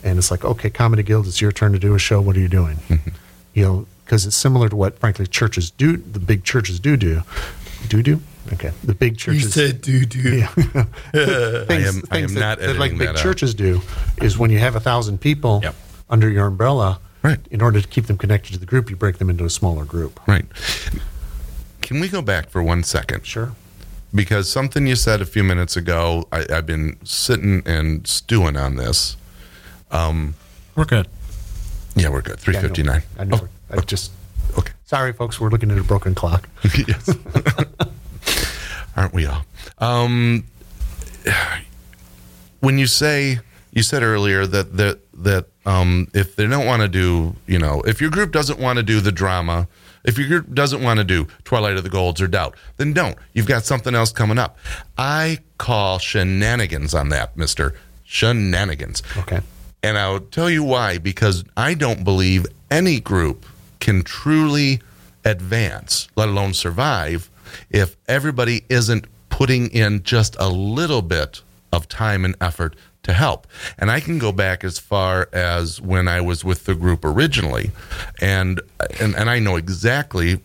And 0.05 0.17
it's 0.19 0.29
like, 0.31 0.45
okay, 0.45 0.69
Comedy 0.69 1.03
Guild, 1.03 1.25
it's 1.27 1.41
your 1.41 1.51
turn 1.51 1.73
to 1.73 1.79
do 1.79 1.95
a 1.95 1.99
show. 1.99 2.21
What 2.21 2.37
are 2.37 2.39
you 2.39 2.47
doing? 2.47 2.77
Mm-hmm. 2.89 3.09
You 3.55 3.63
know, 3.65 3.87
because 4.05 4.25
it's 4.27 4.35
similar 4.37 4.69
to 4.69 4.75
what, 4.75 4.99
frankly, 4.99 5.25
churches 5.25 5.71
do, 5.71 5.97
the 5.97 6.19
big 6.19 6.43
churches 6.43 6.79
do 6.79 6.95
do. 6.95 7.23
Do 7.89 8.03
do? 8.03 8.21
Okay. 8.53 8.71
The 8.83 8.93
big 8.93 9.13
You 9.13 9.17
churches. 9.17 9.53
said 9.55 9.81
do 9.81 10.05
doo. 10.05 10.37
Yeah. 10.37 10.51
I 11.13 11.73
am- 11.73 12.03
I 12.11 12.17
am 12.19 12.33
that, 12.35 12.39
not 12.39 12.59
that 12.59 12.77
like 12.77 12.91
big 12.91 12.99
that 13.07 13.15
out. 13.15 13.21
churches 13.21 13.55
do 13.55 13.81
is 14.21 14.37
when 14.37 14.51
you 14.51 14.59
have 14.59 14.75
a 14.75 14.79
thousand 14.79 15.19
people 15.21 15.59
Yep. 15.63 15.75
under 16.09 16.29
your 16.29 16.45
umbrella, 16.45 16.99
Right. 17.23 17.39
in 17.49 17.59
order 17.61 17.81
to 17.81 17.87
keep 17.87 18.05
them 18.05 18.17
connected 18.19 18.53
to 18.53 18.59
the 18.59 18.67
group, 18.67 18.91
you 18.91 18.95
break 18.95 19.17
them 19.17 19.31
into 19.31 19.43
a 19.45 19.49
smaller 19.49 19.83
group. 19.85 20.19
Right. 20.27 20.45
Can 21.81 21.99
we 21.99 22.07
go 22.07 22.21
back 22.21 22.49
for 22.51 22.61
one 22.61 22.83
second? 22.83 23.25
Sure. 23.25 23.53
Because 24.13 24.47
something 24.49 24.85
you 24.85 24.95
said 24.95 25.21
a 25.21 25.25
few 25.25 25.43
minutes 25.43 25.75
ago, 25.75 26.27
I, 26.31 26.45
I've 26.51 26.67
been 26.67 26.97
sitting 27.03 27.63
and 27.65 28.05
stewing 28.07 28.55
on 28.55 28.75
this. 28.75 29.17
We're 30.75 30.85
good. 30.85 31.07
Yeah, 31.95 32.09
we're 32.09 32.21
good. 32.21 32.39
Three 32.39 32.55
fifty 32.55 32.83
nine. 32.83 33.03
Yeah, 33.15 33.21
I 33.21 33.25
know. 33.25 33.37
I 33.37 33.75
know. 33.75 33.81
I 33.81 33.85
just 33.85 34.11
okay. 34.57 34.73
sorry, 34.83 35.13
folks. 35.13 35.39
We're 35.39 35.49
looking 35.49 35.71
at 35.71 35.77
a 35.77 35.83
broken 35.83 36.13
clock. 36.13 36.49
yes. 36.87 37.09
Aren't 38.97 39.13
we 39.13 39.25
all? 39.25 39.45
Um, 39.79 40.45
when 42.59 42.77
you 42.77 42.87
say 42.87 43.39
you 43.71 43.83
said 43.83 44.03
earlier 44.03 44.45
that 44.45 44.75
that 44.77 44.99
that 45.13 45.45
um, 45.65 46.09
if 46.13 46.35
they 46.35 46.45
don't 46.45 46.65
want 46.65 46.81
to 46.81 46.87
do, 46.87 47.35
you 47.47 47.59
know, 47.59 47.81
if 47.81 48.01
your 48.01 48.09
group 48.09 48.31
doesn't 48.31 48.59
want 48.59 48.77
to 48.77 48.83
do 48.83 48.99
the 48.99 49.11
drama, 49.11 49.67
if 50.03 50.17
your 50.17 50.27
group 50.27 50.53
doesn't 50.53 50.83
want 50.83 50.99
to 50.99 51.03
do 51.05 51.27
Twilight 51.45 51.77
of 51.77 51.83
the 51.83 51.89
Golds 51.89 52.21
or 52.21 52.27
Doubt, 52.27 52.55
then 52.75 52.93
don't. 52.93 53.17
You've 53.33 53.47
got 53.47 53.63
something 53.63 53.95
else 53.95 54.11
coming 54.11 54.37
up. 54.37 54.57
I 54.97 55.39
call 55.57 55.99
shenanigans 55.99 56.93
on 56.93 57.09
that, 57.09 57.37
Mister 57.37 57.73
Shenanigans. 58.03 59.01
Okay. 59.17 59.39
And 59.85 59.99
I'll 59.99 60.19
tell 60.19 60.49
you 60.49 60.63
why 60.63 60.97
because 60.97 61.43
I 61.55 61.75
don't 61.75 62.03
believe 62.03 62.47
any 62.71 62.99
group 62.99 63.45
can 63.79 64.01
truly 64.01 64.81
advance, 65.23 66.07
let 66.15 66.27
alone 66.27 66.55
survive, 66.55 67.29
if 67.69 67.95
everybody 68.07 68.63
isn't 68.67 69.05
putting 69.29 69.67
in 69.67 70.01
just 70.01 70.35
a 70.39 70.49
little 70.49 71.03
bit 71.03 71.43
of 71.71 71.87
time 71.87 72.25
and 72.25 72.35
effort 72.41 72.75
to 73.03 73.13
help. 73.13 73.45
And 73.77 73.91
I 73.91 73.99
can 73.99 74.17
go 74.17 74.31
back 74.31 74.63
as 74.63 74.79
far 74.79 75.29
as 75.31 75.79
when 75.79 76.07
I 76.07 76.19
was 76.19 76.43
with 76.43 76.65
the 76.65 76.73
group 76.73 77.05
originally. 77.05 77.69
And 78.19 78.61
and, 78.99 79.15
and 79.15 79.29
I 79.29 79.37
know 79.37 79.55
exactly 79.55 80.39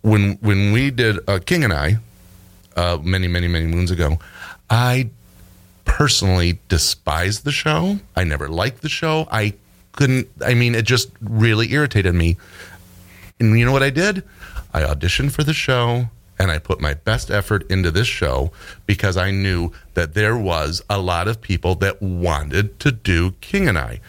when 0.00 0.38
when 0.40 0.72
we 0.72 0.90
did 0.90 1.18
uh, 1.28 1.40
King 1.44 1.62
and 1.62 1.74
I 1.74 1.98
uh, 2.74 2.96
many 3.02 3.28
many 3.28 3.48
many 3.48 3.66
moons 3.66 3.90
ago, 3.90 4.18
I 4.70 5.10
personally 5.84 6.58
despised 6.68 7.44
the 7.44 7.52
show. 7.52 7.98
I 8.16 8.24
never 8.24 8.48
liked 8.48 8.82
the 8.82 8.88
show. 8.88 9.28
I 9.30 9.54
couldn't, 9.92 10.28
I 10.44 10.54
mean, 10.54 10.74
it 10.74 10.84
just 10.84 11.10
really 11.20 11.72
irritated 11.72 12.14
me. 12.14 12.36
And 13.38 13.58
you 13.58 13.64
know 13.64 13.72
what 13.72 13.82
I 13.82 13.90
did? 13.90 14.24
I 14.72 14.82
auditioned 14.82 15.32
for 15.32 15.44
the 15.44 15.52
show 15.52 16.08
and 16.38 16.50
I 16.50 16.58
put 16.58 16.80
my 16.80 16.94
best 16.94 17.30
effort 17.30 17.68
into 17.70 17.90
this 17.90 18.08
show 18.08 18.50
because 18.86 19.16
I 19.16 19.30
knew 19.30 19.72
that 19.94 20.14
there 20.14 20.36
was 20.36 20.82
a 20.90 20.98
lot 20.98 21.28
of 21.28 21.40
people 21.40 21.74
that 21.76 22.02
wanted 22.02 22.80
to 22.80 22.92
do 22.92 23.32
King 23.40 23.68
and 23.68 23.78
I. 23.78 24.00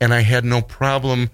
And 0.00 0.14
I 0.14 0.20
had 0.20 0.44
no 0.44 0.62
problem. 0.62 1.30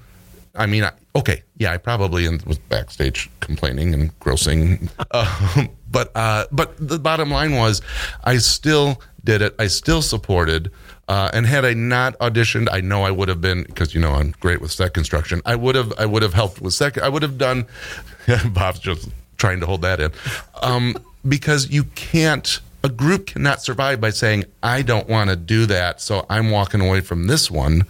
I 0.55 0.67
mean, 0.67 0.85
I, 0.85 0.93
okay, 1.15 1.43
yeah, 1.57 1.73
I 1.73 1.77
probably 1.79 2.29
was 2.47 2.59
backstage 2.59 3.31
complaining 3.41 3.95
and 3.95 4.19
grossing, 4.21 4.89
uh, 5.11 5.67
but 5.91 6.11
uh, 6.15 6.47
but 6.53 6.75
the 6.79 6.99
bottom 6.99 7.31
line 7.31 7.55
was, 7.55 7.83
I 8.25 8.39
still 8.39 9.03
did 9.25 9.43
it. 9.43 9.55
I 9.59 9.67
still 9.67 10.03
supported, 10.03 10.71
uh, 11.09 11.31
and 11.33 11.47
had 11.47 11.65
I 11.65 11.75
not 11.75 12.19
auditioned, 12.19 12.69
I 12.71 12.81
know 12.81 13.03
I 13.03 13.11
would 13.11 13.29
have 13.29 13.41
been 13.41 13.65
because 13.65 13.95
you 13.95 14.01
know 14.01 14.13
I'm 14.13 14.35
great 14.41 14.61
with 14.61 14.71
set 14.73 14.95
construction. 14.95 15.43
I 15.45 15.57
would 15.57 15.75
have 15.75 15.93
I 15.99 16.07
would 16.07 16.23
have 16.23 16.35
helped 16.35 16.61
with 16.61 16.75
set. 16.75 16.99
I 16.99 17.09
would 17.09 17.23
have 17.23 17.39
done. 17.39 17.67
Bob's 18.53 18.81
just 18.81 19.09
trying 19.37 19.61
to 19.61 19.67
hold 19.67 19.83
that 19.83 20.01
in, 20.01 20.13
um, 20.63 20.97
because 21.27 21.71
you 21.71 21.85
can't. 21.85 22.61
A 22.85 22.89
group 22.89 23.27
cannot 23.27 23.63
survive 23.63 24.01
by 24.01 24.11
saying, 24.11 24.45
"I 24.63 24.83
don't 24.83 25.09
want 25.09 25.31
to 25.31 25.37
do 25.37 25.67
that, 25.67 26.01
so 26.01 26.27
I'm 26.31 26.51
walking 26.51 26.81
away 26.81 27.01
from 27.01 27.27
this 27.27 27.51
one." 27.51 27.85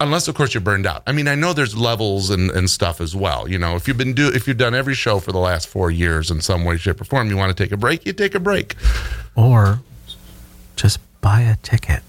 unless 0.00 0.28
of 0.28 0.34
course 0.34 0.54
you're 0.54 0.60
burned 0.60 0.86
out. 0.86 1.02
I 1.06 1.12
mean, 1.12 1.28
I 1.28 1.34
know 1.34 1.52
there's 1.52 1.76
levels 1.76 2.30
and, 2.30 2.50
and 2.50 2.68
stuff 2.68 3.00
as 3.00 3.14
well. 3.16 3.48
You 3.48 3.58
know, 3.58 3.76
if 3.76 3.88
you've 3.88 3.96
been 3.96 4.14
do 4.14 4.28
if 4.28 4.46
you've 4.46 4.58
done 4.58 4.74
every 4.74 4.94
show 4.94 5.18
for 5.18 5.32
the 5.32 5.38
last 5.38 5.68
four 5.68 5.90
years 5.90 6.30
in 6.30 6.40
some 6.40 6.64
way, 6.64 6.76
shape, 6.76 7.00
or 7.00 7.04
form, 7.04 7.28
you 7.28 7.36
want 7.36 7.56
to 7.56 7.62
take 7.62 7.72
a 7.72 7.76
break, 7.76 8.06
you 8.06 8.12
take 8.12 8.34
a 8.34 8.40
break. 8.40 8.76
Or 9.34 9.80
just 10.76 11.00
buy 11.20 11.40
a 11.42 11.56
ticket. 11.56 12.02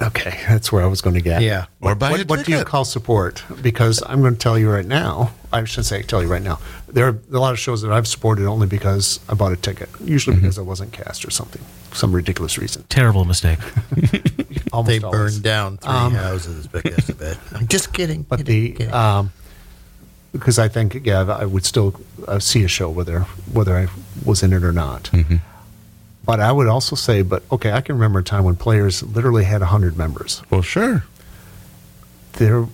Okay, 0.00 0.38
that's 0.48 0.70
where 0.70 0.82
I 0.84 0.86
was 0.86 1.00
going 1.00 1.14
to 1.14 1.20
get. 1.20 1.42
Yeah. 1.42 1.66
Or 1.80 1.94
buy 1.96 2.12
what, 2.12 2.20
a 2.20 2.24
what 2.26 2.44
do 2.46 2.52
you 2.52 2.62
call 2.64 2.84
support? 2.84 3.42
Because 3.60 4.00
I'm 4.06 4.20
going 4.20 4.34
to 4.34 4.38
tell 4.38 4.56
you 4.56 4.70
right 4.70 4.86
now. 4.86 5.32
I 5.52 5.64
should 5.64 5.86
say 5.86 6.02
tell 6.02 6.22
you 6.22 6.28
right 6.28 6.42
now. 6.42 6.60
There 6.86 7.06
are 7.08 7.18
a 7.32 7.38
lot 7.38 7.52
of 7.52 7.58
shows 7.58 7.82
that 7.82 7.90
I've 7.90 8.06
supported 8.06 8.46
only 8.46 8.68
because 8.68 9.18
I 9.28 9.34
bought 9.34 9.52
a 9.52 9.56
ticket. 9.56 9.88
Usually 10.00 10.36
Mm-hmm. 10.36 10.44
because 10.44 10.58
I 10.58 10.62
wasn't 10.62 10.92
cast 10.92 11.24
or 11.24 11.30
something, 11.32 11.62
some 11.92 12.12
ridiculous 12.12 12.58
reason. 12.58 12.84
Terrible 12.88 13.24
mistake. 13.24 13.58
Almost 14.72 14.86
They 15.00 15.00
always. 15.04 15.10
burned 15.32 15.42
down 15.42 15.78
three 15.78 15.90
houses 15.90 16.66
because 16.68 17.08
of 17.08 17.20
it. 17.20 17.36
I'm 17.54 17.66
just 17.66 17.92
kidding. 17.94 18.22
But 18.22 18.38
kidding, 18.40 18.72
the 18.72 18.78
kidding. 18.78 18.94
um, 18.94 19.32
because 20.32 20.58
I 20.58 20.68
think 20.68 21.04
yeah, 21.06 21.22
I 21.22 21.44
would 21.46 21.64
still 21.64 21.98
uh, 22.28 22.38
see 22.38 22.62
a 22.62 22.68
show 22.68 22.88
whether 22.90 23.20
whether 23.52 23.76
I 23.76 23.88
was 24.24 24.42
in 24.42 24.52
it 24.52 24.62
or 24.62 24.72
not. 24.72 25.04
Mm-hmm. 25.04 25.36
But 26.28 26.40
I 26.40 26.52
would 26.52 26.66
also 26.66 26.94
say, 26.94 27.22
but 27.22 27.42
okay, 27.50 27.72
I 27.72 27.80
can 27.80 27.94
remember 27.94 28.18
a 28.18 28.22
time 28.22 28.44
when 28.44 28.54
players 28.54 29.02
literally 29.02 29.44
had 29.44 29.62
hundred 29.62 29.96
members. 29.96 30.42
Well, 30.50 30.60
sure. 30.60 31.04
There, 32.34 32.66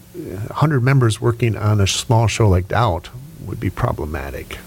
hundred 0.50 0.82
members 0.82 1.20
working 1.20 1.56
on 1.56 1.80
a 1.80 1.86
small 1.86 2.26
show 2.26 2.48
like 2.48 2.66
Doubt 2.66 3.10
would 3.46 3.60
be 3.60 3.70
problematic. 3.70 4.58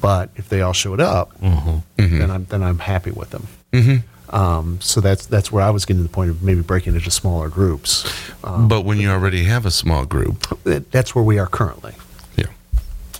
But 0.00 0.30
if 0.36 0.48
they 0.48 0.60
all 0.60 0.72
showed 0.72 1.00
up, 1.00 1.32
then 1.40 2.30
I'm 2.30 2.44
then 2.44 2.62
I'm 2.62 2.78
happy 2.78 3.10
with 3.10 3.30
them. 3.30 3.48
Um, 4.30 4.80
so 4.80 5.00
that's 5.00 5.26
that's 5.26 5.50
where 5.50 5.64
I 5.64 5.70
was 5.70 5.84
getting 5.84 6.04
to 6.04 6.08
the 6.08 6.14
point 6.14 6.30
of 6.30 6.44
maybe 6.44 6.62
breaking 6.62 6.94
into 6.94 7.10
smaller 7.10 7.48
groups. 7.48 8.04
Um, 8.44 8.68
but 8.68 8.84
when 8.84 8.98
you 8.98 9.10
already 9.10 9.44
have 9.44 9.66
a 9.66 9.72
small 9.72 10.04
group, 10.04 10.46
that's 10.62 11.16
where 11.16 11.24
we 11.24 11.40
are 11.40 11.48
currently. 11.48 11.94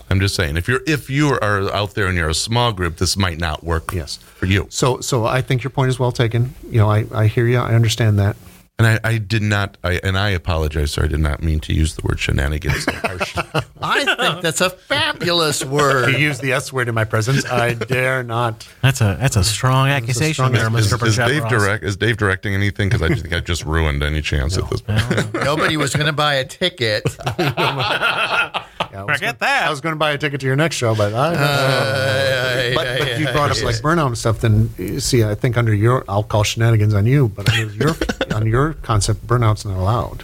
Yeah. 0.07 0.11
I'm 0.11 0.19
just 0.19 0.35
saying, 0.35 0.57
if 0.57 0.67
you're 0.67 0.81
if 0.87 1.09
you 1.09 1.29
are 1.41 1.73
out 1.73 1.95
there 1.95 2.07
and 2.07 2.17
you're 2.17 2.29
a 2.29 2.33
small 2.33 2.71
group, 2.73 2.97
this 2.97 3.17
might 3.17 3.37
not 3.39 3.63
work 3.63 3.91
Yes. 3.93 4.17
for 4.17 4.45
you. 4.45 4.67
So, 4.69 4.99
so 5.01 5.25
I 5.25 5.41
think 5.41 5.63
your 5.63 5.71
point 5.71 5.89
is 5.89 5.99
well 5.99 6.11
taken. 6.11 6.53
You 6.69 6.77
know, 6.79 6.89
I, 6.89 7.05
I 7.13 7.27
hear 7.27 7.47
you. 7.47 7.57
I 7.57 7.73
understand 7.73 8.19
that. 8.19 8.35
And 8.77 8.85
I, 8.85 8.99
I 9.05 9.17
did 9.19 9.41
not, 9.41 9.77
I, 9.85 10.01
and 10.03 10.17
I 10.17 10.31
apologize, 10.31 10.91
sir. 10.91 11.05
I 11.05 11.07
did 11.07 11.21
not 11.21 11.41
mean 11.41 11.61
to 11.61 11.73
use 11.73 11.95
the 11.95 12.01
word 12.01 12.19
shenanigans 12.19 12.83
so 12.83 12.91
harshly. 12.95 13.43
I 13.81 14.03
think 14.03 14.41
that's 14.41 14.59
a 14.59 14.69
fabulous 14.69 15.63
word. 15.63 16.11
You 16.11 16.17
use 16.17 16.39
the 16.39 16.51
S 16.51 16.73
word 16.73 16.89
in 16.89 16.93
my 16.93 17.05
presence. 17.05 17.45
I 17.45 17.73
dare 17.75 18.21
not. 18.21 18.67
That's 18.81 18.99
a 18.99 19.15
that's 19.17 19.37
a 19.37 19.45
strong 19.45 19.87
accusation 19.87 20.33
strong 20.33 20.51
there, 20.51 20.67
is, 20.77 20.91
Mr. 20.91 21.07
is 21.07 21.15
Burchett 21.17 21.27
Dave 21.29 21.43
Ross. 21.43 21.51
direct? 21.53 21.83
Is 21.85 21.95
Dave 21.95 22.17
directing 22.17 22.53
anything? 22.53 22.89
Because 22.89 23.01
I 23.01 23.07
just 23.07 23.21
think 23.21 23.33
I 23.33 23.39
just 23.39 23.63
ruined 23.63 24.03
any 24.03 24.21
chance 24.21 24.57
at 24.57 24.69
this 24.69 24.81
point. 24.81 25.33
Nobody 25.33 25.77
was 25.77 25.93
going 25.95 26.07
to 26.07 26.11
buy 26.13 26.33
a 26.33 26.43
ticket. 26.45 27.03
Yeah, 28.91 29.01
I 29.01 29.03
was 29.03 29.15
Forget 29.17 29.39
gonna- 29.39 29.51
that. 29.51 29.67
I 29.67 29.69
was 29.69 29.81
going 29.81 29.93
to 29.93 29.99
buy 29.99 30.11
a 30.11 30.17
ticket 30.17 30.39
to 30.41 30.45
your 30.45 30.55
next 30.55 30.75
show, 30.75 30.95
but 30.95 31.13
I. 31.13 31.33
Uh, 31.35 32.75
but, 32.75 32.99
but 32.99 33.19
you 33.19 33.25
brought 33.31 33.51
up 33.51 33.61
like 33.63 33.75
burnout 33.77 34.07
and 34.07 34.17
stuff. 34.17 34.39
Then 34.41 34.99
see, 34.99 35.23
I 35.23 35.35
think 35.35 35.57
under 35.57 35.73
your, 35.73 36.03
I'll 36.09 36.23
call 36.23 36.43
shenanigans 36.43 36.93
on 36.93 37.05
you, 37.05 37.29
but 37.29 37.49
under 37.51 37.73
your 37.73 37.95
on 38.33 38.47
your 38.47 38.73
concept, 38.75 39.25
burnout's 39.27 39.65
not 39.65 39.77
allowed 39.77 40.23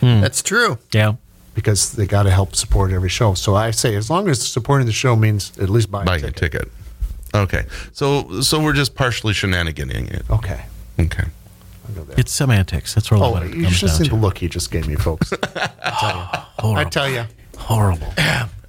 That's 0.00 0.42
true. 0.42 0.78
Yeah. 0.92 1.14
because 1.54 1.92
they 1.92 2.06
got 2.06 2.24
to 2.24 2.30
help 2.30 2.54
support 2.54 2.92
every 2.92 3.08
show. 3.08 3.34
So 3.34 3.54
I 3.54 3.70
say, 3.70 3.94
as 3.96 4.10
long 4.10 4.28
as 4.28 4.40
supporting 4.46 4.86
the 4.86 4.92
show 4.92 5.16
means 5.16 5.56
at 5.58 5.70
least 5.70 5.90
buying 5.90 6.06
Buy 6.06 6.16
a 6.16 6.20
ticket. 6.20 6.36
a 6.36 6.40
ticket. 6.40 6.60
ticket. 6.62 6.72
Okay. 7.34 7.64
So 7.92 8.40
so 8.42 8.62
we're 8.62 8.72
just 8.74 8.94
partially 8.94 9.32
shenaniganing 9.32 10.10
it. 10.12 10.24
Okay, 10.30 10.64
Okay. 11.00 11.24
I'll 11.88 11.94
go 11.94 12.04
there. 12.04 12.16
It's 12.18 12.32
semantics. 12.32 12.94
That's 12.94 13.10
really 13.10 13.24
Oh, 13.24 13.30
what 13.32 13.42
it 13.44 13.54
you 13.54 13.64
comes 13.64 13.76
should 13.76 13.86
down 13.88 13.96
see 13.96 14.02
the 14.04 14.08
to. 14.10 14.16
look 14.16 14.38
he 14.38 14.48
just 14.48 14.70
gave 14.70 14.86
me, 14.88 14.94
folks. 14.96 15.32
I 15.82 16.46
Horrible. 16.58 16.90
tell 16.90 17.08
you, 17.10 17.24
Horrible. 17.58 18.12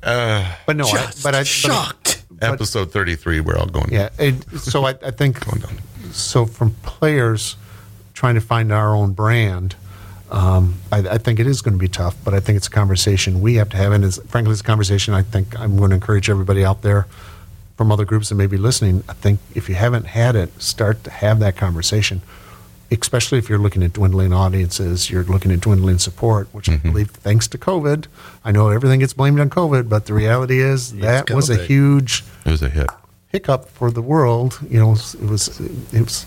but 0.01 0.75
no, 0.75 0.85
I, 0.87 1.11
but 1.23 1.35
I 1.35 1.39
but- 1.39 1.47
shocked. 1.47 2.21
Episode 2.41 2.91
33, 2.91 3.39
we're 3.39 3.57
all 3.57 3.65
going. 3.65 3.91
Yeah. 3.91 4.09
It, 4.19 4.43
so 4.59 4.83
I, 4.85 4.89
I 5.01 5.11
think 5.11 5.39
Going 5.45 5.61
down. 5.61 5.77
so 6.11 6.45
from 6.45 6.71
players 6.83 7.55
trying 8.13 8.35
to 8.35 8.41
find 8.41 8.73
our 8.73 8.93
own 8.93 9.13
brand. 9.13 9.75
Um, 10.29 10.75
I, 10.91 10.97
I 10.97 11.17
think 11.17 11.39
it 11.39 11.47
is 11.47 11.61
going 11.61 11.75
to 11.75 11.79
be 11.79 11.87
tough, 11.87 12.15
but 12.25 12.33
I 12.33 12.41
think 12.41 12.57
it's 12.57 12.67
a 12.67 12.71
conversation 12.71 13.39
we 13.39 13.55
have 13.55 13.69
to 13.69 13.77
have, 13.77 13.93
and 13.93 14.03
it's, 14.03 14.17
frankly, 14.23 14.51
it's 14.51 14.59
a 14.61 14.65
conversation 14.65 15.13
I 15.13 15.21
think 15.21 15.57
I'm 15.57 15.77
going 15.77 15.91
to 15.91 15.95
encourage 15.95 16.29
everybody 16.29 16.65
out 16.65 16.81
there 16.81 17.07
from 17.77 17.89
other 17.91 18.03
groups 18.05 18.29
that 18.29 18.35
may 18.35 18.47
be 18.47 18.57
listening. 18.57 19.03
I 19.07 19.13
think 19.13 19.39
if 19.53 19.69
you 19.69 19.75
haven't 19.75 20.05
had 20.07 20.35
it, 20.35 20.61
start 20.61 21.03
to 21.05 21.11
have 21.11 21.39
that 21.39 21.55
conversation, 21.55 22.21
especially 22.91 23.37
if 23.39 23.49
you're 23.49 23.59
looking 23.59 23.83
at 23.83 23.93
dwindling 23.93 24.33
audiences, 24.33 25.09
you're 25.09 25.23
looking 25.23 25.51
at 25.51 25.59
dwindling 25.61 25.97
support, 25.99 26.47
which 26.53 26.69
I 26.69 26.77
believe, 26.77 27.09
thanks 27.11 27.47
to 27.49 27.57
COVID, 27.57 28.05
I 28.43 28.51
know 28.51 28.69
everything 28.69 28.99
gets 28.99 29.13
blamed 29.13 29.39
on 29.39 29.49
COVID, 29.49 29.89
but 29.89 30.05
the 30.05 30.13
reality 30.13 30.59
is 30.61 30.93
that 30.97 31.29
was 31.31 31.49
a 31.49 31.55
huge 31.57 32.23
It 32.45 32.51
was 32.51 32.61
a 32.61 32.69
hit. 32.69 32.89
hiccup 33.29 33.67
for 33.69 33.91
the 33.91 34.01
world. 34.01 34.59
You 34.69 34.79
know, 34.79 34.91
it 34.93 35.19
was 35.29 35.59
it 35.93 36.01
was. 36.01 36.25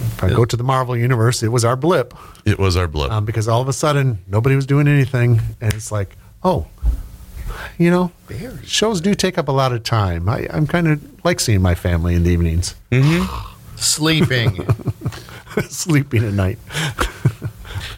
If 0.00 0.22
I 0.22 0.28
go 0.28 0.44
to 0.44 0.56
the 0.56 0.62
Marvel 0.62 0.96
universe, 0.96 1.42
it 1.42 1.48
was 1.48 1.64
our 1.64 1.74
blip 1.74 2.14
It 2.44 2.56
was 2.58 2.76
our 2.76 2.86
blip. 2.86 3.10
um, 3.10 3.24
because 3.24 3.48
all 3.48 3.60
of 3.60 3.66
a 3.68 3.72
sudden 3.72 4.18
nobody 4.28 4.54
was 4.54 4.64
doing 4.64 4.86
anything, 4.86 5.40
and 5.60 5.74
it's 5.74 5.90
like, 5.90 6.16
oh, 6.44 6.68
you 7.78 7.90
know, 7.90 8.12
shows 8.62 9.00
do 9.00 9.14
take 9.16 9.38
up 9.38 9.48
a 9.48 9.52
lot 9.52 9.72
of 9.72 9.82
time. 9.82 10.28
I, 10.28 10.46
I'm 10.52 10.68
kind 10.68 10.86
of 10.86 11.24
like 11.24 11.40
seeing 11.40 11.60
my 11.62 11.74
family 11.74 12.14
in 12.14 12.22
the 12.22 12.30
evenings, 12.30 12.76
Sleeping. 13.76 14.64
sleeping 15.68 16.24
at 16.24 16.32
night, 16.32 16.58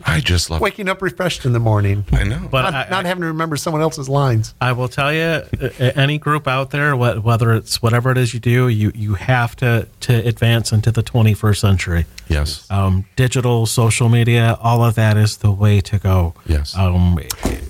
I 0.05 0.21
just 0.21 0.51
love 0.51 0.61
waking 0.61 0.89
up 0.89 1.03
refreshed 1.03 1.45
in 1.45 1.53
the 1.53 1.61
morning, 1.61 2.05
I 2.13 2.25
know. 2.25 2.49
But 2.51 2.63
not, 2.71 2.75
I, 2.75 2.91
not 2.91 3.05
having 3.07 3.21
to 3.23 3.29
remember 3.29 3.57
someone 3.57 3.83
else's 3.83 4.09
lines. 4.09 4.55
I 4.61 4.73
will 4.73 4.89
tell 4.89 5.13
you, 5.13 5.21
uh, 5.61 5.69
any 5.79 6.19
group 6.19 6.49
out 6.49 6.71
there, 6.71 6.95
wh- 6.95 7.25
whether 7.25 7.53
it's 7.53 7.81
whatever 7.83 8.11
it 8.11 8.19
is 8.19 8.33
you 8.35 8.41
do, 8.41 8.69
you, 8.69 8.93
you 8.95 9.15
have 9.15 9.55
to, 9.57 9.87
to 10.01 10.15
advance 10.27 10.73
into 10.73 10.91
the 10.91 11.03
21st 11.03 11.57
century. 11.59 12.07
yes. 12.29 12.69
Um, 12.71 13.05
digital, 13.17 13.67
social 13.67 14.09
media, 14.09 14.57
all 14.61 14.83
of 14.85 14.95
that 14.97 15.17
is 15.17 15.39
the 15.39 15.51
way 15.51 15.81
to 15.83 15.99
go. 15.99 16.35
Yes. 16.47 16.77
Um, 16.77 17.19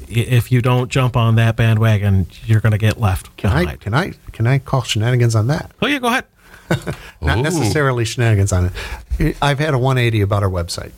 if 0.08 0.50
you 0.50 0.60
don't 0.62 0.90
jump 0.90 1.16
on 1.16 1.34
that 1.36 1.56
bandwagon, 1.56 2.26
you're 2.44 2.60
going 2.60 2.72
to 2.72 2.78
get 2.78 2.98
left 3.00 3.36
Can 3.36 3.50
I 3.50 3.60
behind. 3.60 3.80
can 3.80 3.94
I 3.94 4.12
can 4.32 4.46
I 4.46 4.58
call 4.58 4.82
shenanigans 4.82 5.34
on 5.34 5.46
that? 5.48 5.70
oh, 5.82 5.86
yeah, 5.86 5.98
go 5.98 6.08
ahead. 6.08 6.24
not 7.20 7.38
Ooh. 7.38 7.42
necessarily 7.42 8.04
shenanigans 8.04 8.52
on 8.52 8.70
it. 9.18 9.36
I've 9.42 9.58
had 9.58 9.74
a 9.74 9.78
180 9.78 10.20
about 10.20 10.42
our 10.42 10.50
website 10.50 10.92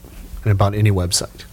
and 0.45 0.53
about 0.53 0.75
any 0.75 0.91
website. 0.91 1.45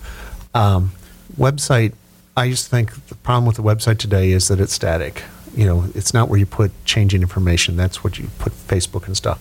Um, 0.54 0.92
website, 1.38 1.94
I 2.36 2.46
to 2.46 2.70
think 2.70 3.08
the 3.08 3.16
problem 3.16 3.46
with 3.46 3.56
the 3.56 3.64
website 3.64 3.98
today 3.98 4.32
is 4.32 4.48
that 4.48 4.60
it's 4.60 4.74
static. 4.74 5.24
You 5.56 5.66
know, 5.66 5.86
it's 5.96 6.14
not 6.14 6.30
where 6.30 6.40
you 6.40 6.46
put 6.46 6.72
changing 6.86 7.22
information. 7.22 7.76
That's 7.76 8.04
what 8.04 8.20
you 8.20 8.30
put 8.40 8.54
Facebook 8.54 9.08
and 9.08 9.18
stuff. 9.18 9.40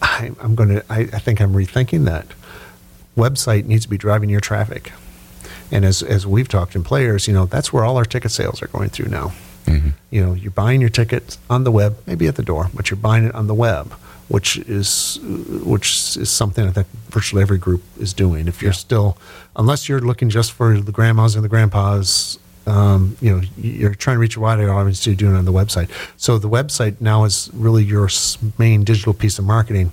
I, 0.00 0.32
I'm 0.40 0.54
going 0.54 0.68
to. 0.70 0.84
I 0.90 1.04
think 1.04 1.40
I'm 1.40 1.54
rethinking 1.54 2.04
that. 2.04 2.26
Website 3.16 3.64
needs 3.66 3.84
to 3.84 3.90
be 3.90 3.96
driving 3.96 4.28
your 4.28 4.40
traffic, 4.40 4.92
and 5.70 5.84
as 5.84 6.02
as 6.02 6.26
we've 6.26 6.48
talked 6.48 6.74
in 6.74 6.82
players, 6.82 7.28
you 7.28 7.34
know, 7.34 7.46
that's 7.46 7.72
where 7.72 7.84
all 7.84 7.96
our 7.96 8.04
ticket 8.04 8.32
sales 8.32 8.62
are 8.62 8.66
going 8.66 8.90
through 8.90 9.08
now. 9.08 9.32
You 9.66 10.24
know, 10.24 10.34
you're 10.34 10.50
buying 10.50 10.80
your 10.80 10.90
tickets 10.90 11.38
on 11.50 11.64
the 11.64 11.70
web, 11.70 11.96
maybe 12.06 12.26
at 12.28 12.36
the 12.36 12.42
door, 12.42 12.70
but 12.74 12.90
you're 12.90 12.96
buying 12.96 13.24
it 13.24 13.34
on 13.34 13.46
the 13.46 13.54
web, 13.54 13.92
which 14.28 14.58
is 14.58 15.18
which 15.22 16.16
is 16.16 16.30
something 16.30 16.68
I 16.68 16.70
think 16.70 16.86
virtually 17.10 17.42
every 17.42 17.58
group 17.58 17.82
is 17.98 18.12
doing. 18.12 18.46
If 18.46 18.62
you're 18.62 18.72
still, 18.72 19.18
unless 19.56 19.88
you're 19.88 20.00
looking 20.00 20.30
just 20.30 20.52
for 20.52 20.78
the 20.78 20.92
grandmas 20.92 21.34
and 21.34 21.44
the 21.44 21.48
grandpas, 21.48 22.38
um, 22.66 23.16
you 23.20 23.34
know, 23.34 23.42
you're 23.56 23.94
trying 23.94 24.16
to 24.16 24.20
reach 24.20 24.36
a 24.36 24.40
wider 24.40 24.72
audience. 24.72 25.04
You're 25.06 25.16
doing 25.16 25.34
it 25.34 25.38
on 25.38 25.44
the 25.44 25.52
website. 25.52 25.90
So 26.16 26.38
the 26.38 26.48
website 26.48 27.00
now 27.00 27.24
is 27.24 27.50
really 27.52 27.84
your 27.84 28.08
main 28.58 28.84
digital 28.84 29.14
piece 29.14 29.38
of 29.38 29.44
marketing. 29.44 29.92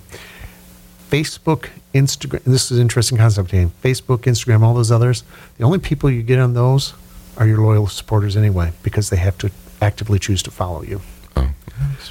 Facebook, 1.10 1.68
Instagram. 1.94 2.42
This 2.44 2.70
is 2.70 2.78
an 2.78 2.82
interesting 2.82 3.18
concept. 3.18 3.50
Dan. 3.50 3.70
Facebook, 3.82 4.20
Instagram, 4.20 4.62
all 4.62 4.72
those 4.72 4.90
others. 4.90 5.24
The 5.58 5.64
only 5.64 5.78
people 5.78 6.08
you 6.10 6.22
get 6.22 6.38
on 6.38 6.54
those 6.54 6.94
are 7.36 7.46
your 7.46 7.58
loyal 7.58 7.86
supporters 7.86 8.36
anyway, 8.36 8.72
because 8.82 9.10
they 9.10 9.16
have 9.16 9.36
to 9.38 9.50
actively 9.82 10.18
choose 10.18 10.42
to 10.44 10.50
follow 10.50 10.82
you. 10.82 11.00
Oh. 11.36 11.50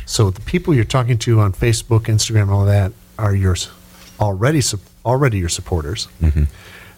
So 0.05 0.29
the 0.29 0.41
people 0.41 0.73
you're 0.75 0.83
talking 0.83 1.17
to 1.19 1.39
on 1.39 1.53
Facebook, 1.53 2.01
Instagram, 2.01 2.49
all 2.49 2.65
that 2.65 2.91
are 3.17 3.33
yours 3.33 3.69
already 4.19 4.61
already 5.05 5.39
your 5.39 5.49
supporters. 5.49 6.07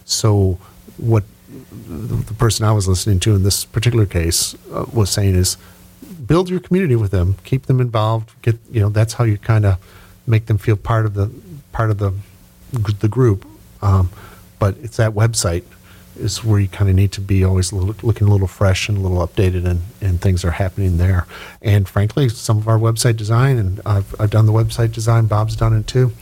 So 0.04 0.58
what 0.98 1.24
the 1.88 2.16
the 2.16 2.34
person 2.34 2.66
I 2.66 2.72
was 2.72 2.86
listening 2.88 3.20
to 3.20 3.34
in 3.34 3.42
this 3.42 3.64
particular 3.64 4.06
case 4.06 4.54
uh, 4.72 4.84
was 4.92 5.10
saying 5.10 5.34
is 5.34 5.56
build 6.26 6.50
your 6.50 6.60
community 6.60 6.96
with 6.96 7.10
them, 7.10 7.36
keep 7.44 7.66
them 7.66 7.80
involved. 7.80 8.32
Get 8.42 8.58
you 8.70 8.80
know 8.80 8.90
that's 8.90 9.14
how 9.14 9.24
you 9.24 9.38
kind 9.38 9.64
of 9.64 9.78
make 10.26 10.46
them 10.46 10.58
feel 10.58 10.76
part 10.76 11.06
of 11.06 11.14
the 11.14 11.30
part 11.72 11.90
of 11.90 11.98
the 11.98 12.12
the 13.00 13.08
group. 13.08 13.46
Um, 13.80 14.10
but 14.58 14.76
it's 14.82 14.96
that 14.96 15.12
website 15.12 15.64
is 16.18 16.44
where 16.44 16.60
you 16.60 16.68
kind 16.68 16.88
of 16.88 16.96
need 16.96 17.12
to 17.12 17.20
be 17.20 17.44
always 17.44 17.72
look, 17.72 18.02
looking 18.02 18.26
a 18.28 18.30
little 18.30 18.46
fresh 18.46 18.88
and 18.88 18.98
a 18.98 19.00
little 19.00 19.26
updated, 19.26 19.66
and, 19.66 19.80
and 20.00 20.20
things 20.20 20.44
are 20.44 20.52
happening 20.52 20.96
there. 20.96 21.26
And 21.62 21.88
frankly, 21.88 22.28
some 22.28 22.58
of 22.58 22.68
our 22.68 22.78
website 22.78 23.16
design, 23.16 23.58
and 23.58 23.80
I've, 23.84 24.14
I've 24.20 24.30
done 24.30 24.46
the 24.46 24.52
website 24.52 24.92
design. 24.92 25.26
Bob's 25.26 25.56
done 25.56 25.76
it 25.76 25.86
too. 25.86 26.12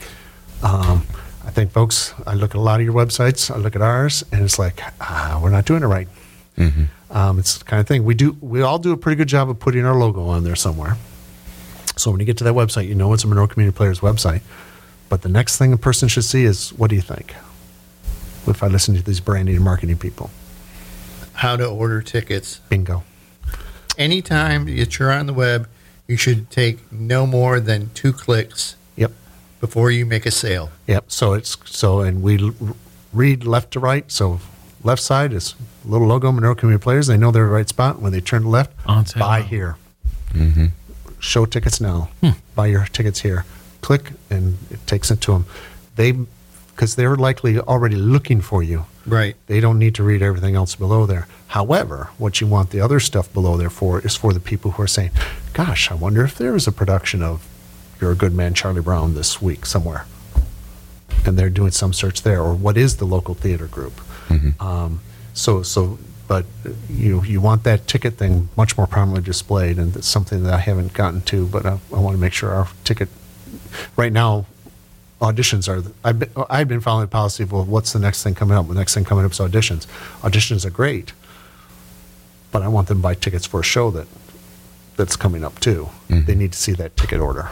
Um, 0.62 1.06
I 1.44 1.50
think, 1.50 1.72
folks, 1.72 2.14
I 2.26 2.34
look 2.34 2.52
at 2.52 2.56
a 2.56 2.60
lot 2.60 2.80
of 2.80 2.86
your 2.86 2.94
websites. 2.94 3.50
I 3.50 3.58
look 3.58 3.74
at 3.74 3.82
ours, 3.82 4.24
and 4.32 4.42
it's 4.44 4.58
like 4.58 4.80
ah, 5.00 5.40
we're 5.42 5.50
not 5.50 5.64
doing 5.64 5.82
it 5.82 5.86
right. 5.86 6.08
Um, 7.10 7.38
it's 7.38 7.58
the 7.58 7.64
kind 7.64 7.80
of 7.80 7.86
thing 7.86 8.04
we 8.04 8.14
do. 8.14 8.36
We 8.40 8.62
all 8.62 8.78
do 8.78 8.92
a 8.92 8.96
pretty 8.96 9.16
good 9.16 9.28
job 9.28 9.50
of 9.50 9.58
putting 9.58 9.84
our 9.84 9.94
logo 9.94 10.26
on 10.26 10.44
there 10.44 10.56
somewhere. 10.56 10.96
So 11.96 12.10
when 12.10 12.20
you 12.20 12.26
get 12.26 12.38
to 12.38 12.44
that 12.44 12.54
website, 12.54 12.88
you 12.88 12.94
know 12.94 13.12
it's 13.12 13.24
a 13.24 13.26
Monroe 13.26 13.46
Community 13.46 13.76
Players 13.76 14.00
website. 14.00 14.40
But 15.08 15.22
the 15.22 15.28
next 15.28 15.58
thing 15.58 15.72
a 15.72 15.76
person 15.76 16.08
should 16.08 16.24
see 16.24 16.44
is, 16.44 16.72
what 16.72 16.88
do 16.88 16.96
you 16.96 17.02
think? 17.02 17.34
If 18.46 18.62
I 18.62 18.66
listen 18.66 18.94
to 18.96 19.02
these 19.02 19.20
branding 19.20 19.54
and 19.56 19.64
marketing 19.64 19.98
people, 19.98 20.30
How 21.34 21.56
to 21.56 21.66
order 21.66 22.02
tickets. 22.02 22.60
bingo. 22.68 23.04
Anytime 23.98 24.66
that 24.66 24.98
you're 24.98 25.12
on 25.12 25.26
the 25.26 25.32
web, 25.34 25.68
you 26.08 26.16
should 26.16 26.50
take 26.50 26.90
no 26.92 27.26
more 27.26 27.60
than 27.60 27.90
two 27.94 28.12
clicks 28.12 28.76
Yep, 28.96 29.12
before 29.60 29.90
you 29.90 30.04
make 30.06 30.26
a 30.26 30.30
sale. 30.30 30.70
yep. 30.86 31.04
So 31.08 31.34
it's 31.34 31.56
so, 31.66 32.00
and 32.00 32.22
we 32.22 32.52
read 33.12 33.44
left 33.44 33.70
to 33.72 33.80
right. 33.80 34.10
So 34.10 34.40
left 34.82 35.02
side 35.02 35.32
is 35.32 35.54
little 35.84 36.06
logo 36.08 36.32
Monroe 36.32 36.54
Community 36.54 36.82
Players. 36.82 37.06
They 37.06 37.16
know 37.16 37.30
they're 37.30 37.46
the 37.46 37.52
right 37.52 37.68
spot. 37.68 38.00
When 38.00 38.12
they 38.12 38.20
turn 38.20 38.44
left, 38.46 38.72
On 38.86 39.04
sale 39.06 39.20
buy 39.20 39.40
now. 39.40 39.44
here. 39.46 39.76
Show 41.20 41.44
tickets 41.46 41.80
now. 41.80 42.08
Hmm. 42.20 42.30
Buy 42.56 42.66
your 42.66 42.86
tickets 42.86 43.20
here. 43.20 43.44
Click, 43.80 44.10
and 44.30 44.58
it 44.70 44.84
takes 44.86 45.10
it 45.10 45.20
to 45.22 45.32
them. 45.32 45.46
They, 45.96 46.14
because 46.74 46.96
they're 46.96 47.16
likely 47.16 47.58
already 47.58 47.96
looking 47.96 48.40
for 48.40 48.62
you. 48.62 48.86
Right. 49.06 49.36
They 49.46 49.60
don't 49.60 49.78
need 49.78 49.94
to 49.96 50.02
read 50.02 50.22
everything 50.22 50.54
else 50.54 50.74
below 50.74 51.06
there. 51.06 51.26
However, 51.48 52.10
what 52.18 52.40
you 52.40 52.46
want 52.46 52.70
the 52.70 52.80
other 52.80 53.00
stuff 53.00 53.32
below 53.32 53.56
there 53.56 53.70
for 53.70 54.00
is 54.00 54.16
for 54.16 54.32
the 54.32 54.40
people 54.40 54.72
who 54.72 54.82
are 54.82 54.86
saying, 54.88 55.10
"Gosh, 55.52 55.90
I 55.90 55.94
wonder 55.94 56.24
if 56.24 56.36
there 56.36 56.54
is 56.54 56.66
a 56.66 56.72
production 56.72 57.22
of 57.22 57.46
You're 58.00 58.12
a 58.12 58.16
Good 58.16 58.32
Man, 58.34 58.54
Charlie 58.54 58.80
Brown 58.80 59.14
this 59.14 59.42
week 59.42 59.66
somewhere," 59.66 60.06
and 61.26 61.38
they're 61.38 61.50
doing 61.50 61.72
some 61.72 61.92
search 61.92 62.22
there, 62.22 62.40
or 62.40 62.54
what 62.54 62.76
is 62.76 62.96
the 62.96 63.04
local 63.04 63.34
theater 63.34 63.66
group? 63.66 64.00
Um, 64.60 65.00
so, 65.34 65.62
so, 65.62 65.98
but 66.26 66.46
you 66.88 67.22
you 67.24 67.40
want 67.40 67.64
that 67.64 67.86
ticket 67.86 68.14
thing 68.14 68.48
much 68.56 68.78
more 68.78 68.86
prominently 68.86 69.22
displayed, 69.24 69.78
and 69.78 69.94
it's 69.96 70.08
something 70.08 70.44
that 70.44 70.54
I 70.54 70.58
haven't 70.58 70.94
gotten 70.94 71.20
to, 71.22 71.46
but 71.46 71.66
I, 71.66 71.78
I 71.92 71.98
want 71.98 72.14
to 72.16 72.20
make 72.20 72.32
sure 72.32 72.50
our 72.50 72.68
ticket 72.84 73.08
right 73.96 74.12
now 74.12 74.46
auditions 75.22 75.68
are. 75.68 75.88
I've 76.04 76.18
been, 76.18 76.30
I've 76.50 76.68
been 76.68 76.80
following 76.80 77.06
the 77.06 77.10
policy 77.10 77.44
of 77.44 77.52
well, 77.52 77.64
what's 77.64 77.92
the 77.92 77.98
next 77.98 78.22
thing 78.22 78.34
coming 78.34 78.56
up? 78.56 78.68
The 78.68 78.74
next 78.74 78.94
thing 78.94 79.04
coming 79.04 79.24
up 79.24 79.32
is 79.32 79.38
auditions. 79.38 79.86
Auditions 80.20 80.66
are 80.66 80.70
great, 80.70 81.12
but 82.50 82.62
I 82.62 82.68
want 82.68 82.88
them 82.88 82.98
to 82.98 83.02
buy 83.02 83.14
tickets 83.14 83.46
for 83.46 83.60
a 83.60 83.64
show 83.64 83.90
that 83.92 84.08
that's 84.96 85.16
coming 85.16 85.44
up 85.44 85.58
too. 85.60 85.88
They 86.08 86.34
need 86.34 86.52
to 86.52 86.58
see 86.58 86.72
that 86.72 86.96
ticket 86.96 87.20
order. 87.20 87.48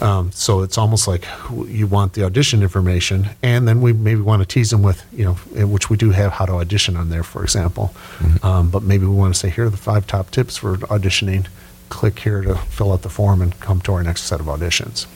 Um, 0.00 0.32
so 0.32 0.62
it's 0.62 0.78
almost 0.78 1.06
like 1.06 1.26
you 1.66 1.86
want 1.86 2.14
the 2.14 2.24
audition 2.24 2.62
information, 2.62 3.28
and 3.42 3.68
then 3.68 3.80
we 3.80 3.92
maybe 3.92 4.20
want 4.20 4.42
to 4.42 4.46
tease 4.46 4.70
them 4.70 4.82
with, 4.82 5.04
you 5.12 5.24
know, 5.24 5.36
in 5.54 5.70
which 5.70 5.90
we 5.90 5.96
do 5.96 6.10
have 6.10 6.32
how 6.32 6.46
to 6.46 6.54
audition 6.54 6.96
on 6.96 7.08
there, 7.10 7.22
for 7.22 7.44
example. 7.44 7.94
Um, 8.42 8.70
but 8.70 8.82
maybe 8.82 9.06
we 9.06 9.14
want 9.14 9.34
to 9.34 9.38
say, 9.38 9.50
here 9.50 9.66
are 9.66 9.70
the 9.70 9.76
five 9.76 10.06
top 10.06 10.30
tips 10.30 10.56
for 10.56 10.78
auditioning. 10.78 11.46
Click 11.88 12.18
here 12.20 12.40
to 12.40 12.56
fill 12.56 12.92
out 12.92 13.02
the 13.02 13.10
form 13.10 13.42
and 13.42 13.58
come 13.60 13.80
to 13.82 13.92
our 13.92 14.02
next 14.02 14.22
set 14.22 14.40
of 14.40 14.46
auditions. 14.46 15.06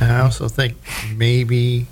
I 0.00 0.20
also 0.20 0.48
think 0.48 0.76
maybe 1.14 1.86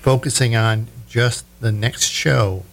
focusing 0.00 0.56
on 0.56 0.88
just 1.08 1.44
the 1.60 1.72
next 1.72 2.08
show 2.08 2.64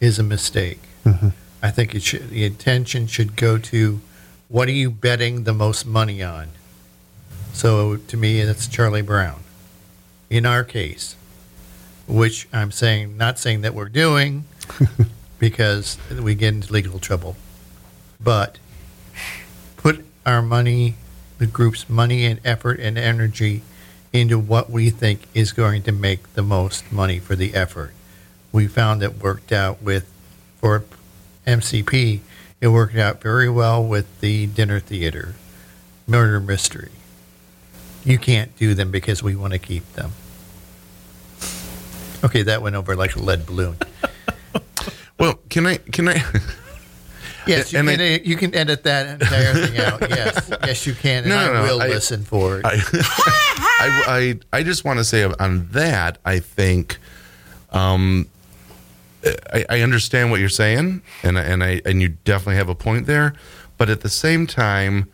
is 0.00 0.18
a 0.18 0.22
mistake. 0.22 0.80
Mm-hmm. 1.04 1.28
I 1.62 1.70
think 1.70 1.94
it 1.94 2.02
should, 2.02 2.30
the 2.30 2.44
attention 2.44 3.06
should 3.06 3.36
go 3.36 3.58
to 3.58 4.00
what 4.48 4.68
are 4.68 4.72
you 4.72 4.90
betting 4.90 5.44
the 5.44 5.54
most 5.54 5.86
money 5.86 6.22
on? 6.22 6.48
So 7.52 7.96
to 7.96 8.16
me, 8.16 8.42
that's 8.44 8.66
Charlie 8.66 9.02
Brown. 9.02 9.40
In 10.28 10.44
our 10.44 10.64
case, 10.64 11.16
which 12.06 12.48
I'm 12.52 12.70
saying, 12.70 13.16
not 13.16 13.38
saying 13.38 13.62
that 13.62 13.74
we're 13.74 13.88
doing 13.88 14.44
because 15.38 15.98
we 16.10 16.34
get 16.34 16.54
into 16.54 16.72
legal 16.72 16.98
trouble, 16.98 17.36
but 18.20 18.58
put 19.76 20.04
our 20.26 20.42
money, 20.42 20.96
the 21.44 21.50
group's 21.50 21.90
money 21.90 22.24
and 22.24 22.40
effort 22.42 22.80
and 22.80 22.96
energy 22.96 23.60
into 24.14 24.38
what 24.38 24.70
we 24.70 24.88
think 24.88 25.20
is 25.34 25.52
going 25.52 25.82
to 25.82 25.92
make 25.92 26.32
the 26.32 26.42
most 26.42 26.90
money 26.90 27.18
for 27.18 27.36
the 27.36 27.54
effort. 27.54 27.92
We 28.50 28.66
found 28.66 29.02
it 29.02 29.22
worked 29.22 29.52
out 29.52 29.82
with, 29.82 30.10
for 30.56 30.84
MCP, 31.46 32.20
it 32.62 32.68
worked 32.68 32.96
out 32.96 33.20
very 33.20 33.50
well 33.50 33.84
with 33.84 34.20
the 34.20 34.46
dinner 34.46 34.80
theater, 34.80 35.34
murder 36.06 36.40
mystery. 36.40 36.92
You 38.06 38.16
can't 38.16 38.56
do 38.56 38.72
them 38.72 38.90
because 38.90 39.22
we 39.22 39.36
want 39.36 39.52
to 39.52 39.58
keep 39.58 39.92
them. 39.92 40.12
Okay, 42.24 42.40
that 42.40 42.62
went 42.62 42.74
over 42.74 42.96
like 42.96 43.16
a 43.16 43.20
lead 43.20 43.44
balloon. 43.44 43.76
Well, 45.18 45.34
can 45.50 45.66
I 45.66 45.76
can 45.76 46.08
I 46.08 46.24
Yes, 47.46 47.72
you 47.72 47.78
And 47.78 47.88
can, 47.88 48.00
I- 48.00 48.04
edit- 48.04 48.26
you 48.26 48.36
can 48.36 48.54
edit 48.54 48.82
that 48.84 49.20
entire 49.20 49.54
thing 49.54 49.78
out. 49.78 50.00
Yes, 50.10 50.50
yes, 50.64 50.86
you 50.86 50.94
can, 50.94 51.24
and 51.24 51.28
No, 51.30 51.36
I 51.36 51.46
no, 51.46 51.52
no, 51.54 51.62
will 51.62 51.82
I- 51.82 51.88
listen 51.88 52.22
for 52.24 52.58
it. 52.58 52.64
I, 52.64 52.74
I, 53.80 54.38
I, 54.52 54.58
I 54.58 54.62
just 54.62 54.84
want 54.84 54.98
to 54.98 55.04
say 55.04 55.24
on 55.24 55.68
that, 55.72 56.18
I 56.24 56.38
think, 56.38 56.98
um, 57.72 58.26
I, 59.52 59.64
I 59.70 59.80
understand 59.80 60.30
what 60.30 60.40
you're 60.40 60.48
saying, 60.48 61.02
and 61.22 61.38
and 61.38 61.64
I 61.64 61.80
and 61.84 62.00
you 62.02 62.10
definitely 62.24 62.56
have 62.56 62.68
a 62.68 62.74
point 62.74 63.06
there, 63.06 63.32
but 63.78 63.88
at 63.88 64.02
the 64.02 64.10
same 64.10 64.46
time, 64.46 65.10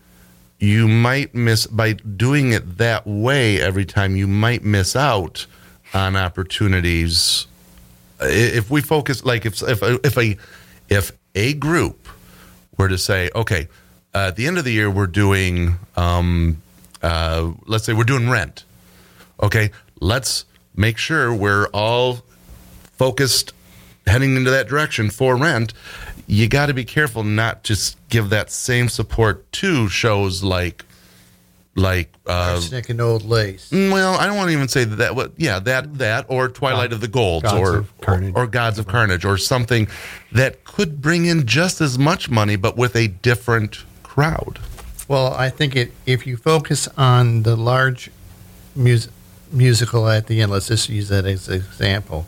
you 0.59 0.89
might 0.89 1.33
miss 1.35 1.67
by 1.69 1.93
doing 1.93 2.53
it 2.53 2.79
that 2.79 3.07
way 3.07 3.61
every 3.61 3.85
time. 3.85 4.17
You 4.17 4.27
might 4.27 4.65
miss 4.65 4.95
out 4.97 5.47
on 5.95 6.17
opportunities 6.17 7.47
if 8.21 8.69
we 8.71 8.81
focus 8.81 9.25
like 9.25 9.47
if 9.47 9.63
if 9.63 9.81
if 9.83 10.19
a 10.19 10.37
if 10.89 11.13
a 11.37 11.55
group 11.55 12.09
were 12.81 12.89
to 12.89 12.99
say, 12.99 13.31
okay, 13.35 13.69
uh, 14.15 14.29
at 14.29 14.37
the 14.37 14.47
end 14.47 14.57
of 14.57 14.65
the 14.65 14.73
year 14.73 14.91
we're 14.91 15.07
doing, 15.07 15.77
um, 15.97 16.63
uh, 17.03 17.53
let's 17.67 17.85
say 17.85 17.93
we're 17.93 18.05
doing 18.05 18.29
rent. 18.29 18.65
Okay, 19.43 19.71
let's 20.01 20.47
make 20.75 20.97
sure 20.97 21.33
we're 21.35 21.67
all 21.75 22.21
focused 22.93 23.53
heading 24.07 24.35
into 24.35 24.51
that 24.51 24.67
direction 24.67 25.11
for 25.11 25.37
rent. 25.37 25.75
You 26.27 26.49
got 26.49 26.67
to 26.67 26.75
be 26.75 26.85
careful 26.85 27.23
not 27.23 27.65
just 27.65 27.99
give 28.09 28.31
that 28.31 28.51
same 28.51 28.89
support 28.89 29.51
to 29.53 29.89
shows 29.89 30.43
like 30.43 30.85
like 31.77 32.13
uh, 32.27 32.55
Arsenic 32.55 32.89
and 32.91 33.01
old 33.01 33.25
lace. 33.25 33.71
Well, 33.73 34.15
I 34.15 34.27
don't 34.27 34.37
want 34.37 34.49
to 34.49 34.53
even 34.53 34.69
say 34.69 34.85
that. 34.85 34.97
that 34.97 35.15
what, 35.15 35.33
yeah, 35.37 35.59
that 35.61 35.99
that 35.99 36.27
or 36.29 36.49
Twilight 36.49 36.93
of 36.93 37.01
the 37.01 37.09
Golds 37.09 37.45
Gods 37.45 37.61
or, 37.61 37.77
of 37.79 38.37
or 38.37 38.47
Gods 38.47 38.79
of 38.79 38.87
Carnage 38.87 39.25
or 39.25 39.39
something 39.39 39.89
that 40.33 40.65
could 40.65 41.01
bring 41.01 41.27
in 41.27 41.47
just 41.47 41.81
as 41.81 41.99
much 41.99 42.29
money, 42.29 42.57
but 42.57 42.77
with 42.77 42.97
a 42.97 43.09
different 43.09 43.85
crowd. 44.03 44.59
Well, 45.09 45.33
I 45.35 45.51
think 45.51 45.77
it 45.77 45.93
if 46.07 46.27
you 46.27 46.37
focus 46.37 46.89
on 46.97 47.43
the 47.45 47.57
large 47.57 48.11
mus- 48.75 49.09
musical 49.53 50.09
at 50.09 50.27
the 50.27 50.41
end, 50.41 50.53
let's 50.53 50.69
just 50.69 50.89
use 50.89 51.09
that 51.09 51.25
as 51.25 51.49
an 51.49 51.55
example. 51.55 52.27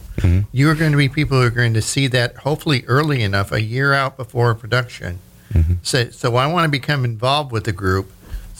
You're 0.52 0.74
going 0.74 0.92
to 0.92 0.98
be 0.98 1.08
people 1.08 1.40
who 1.40 1.46
are 1.46 1.50
going 1.50 1.74
to 1.74 1.82
see 1.82 2.06
that 2.08 2.36
hopefully 2.38 2.84
early 2.86 3.22
enough, 3.22 3.50
a 3.52 3.60
year 3.60 3.92
out 3.92 4.16
before 4.16 4.54
production. 4.54 5.18
So, 5.82 6.08
so 6.10 6.36
I 6.36 6.46
want 6.46 6.64
to 6.64 6.70
become 6.70 7.04
involved 7.04 7.52
with 7.52 7.64
the 7.64 7.72
group. 7.72 8.10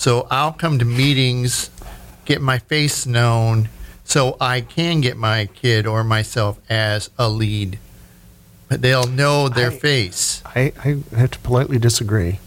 So 0.03 0.27
I'll 0.33 0.53
come 0.53 0.81
to 0.81 0.85
meetings, 0.85 1.71
get 2.25 2.41
my 2.41 2.59
face 2.59 3.07
known, 3.07 3.69
so 4.03 4.37
I 4.41 4.61
can 4.61 5.01
get 5.01 5.17
my 5.17 5.47
kid 5.47 5.87
or 5.87 6.03
myself 6.03 6.59
as 6.69 7.09
a 7.21 7.29
lead. 7.29 7.79
But 8.69 8.83
they'll 8.83 9.07
know 9.07 9.49
their 9.49 9.71
I- 9.71 9.79
face. 9.79 10.43
I, 10.45 10.73
I 10.85 11.17
have 11.17 11.31
to 11.31 11.39
politely 11.39 11.79
disagree. 11.79 12.41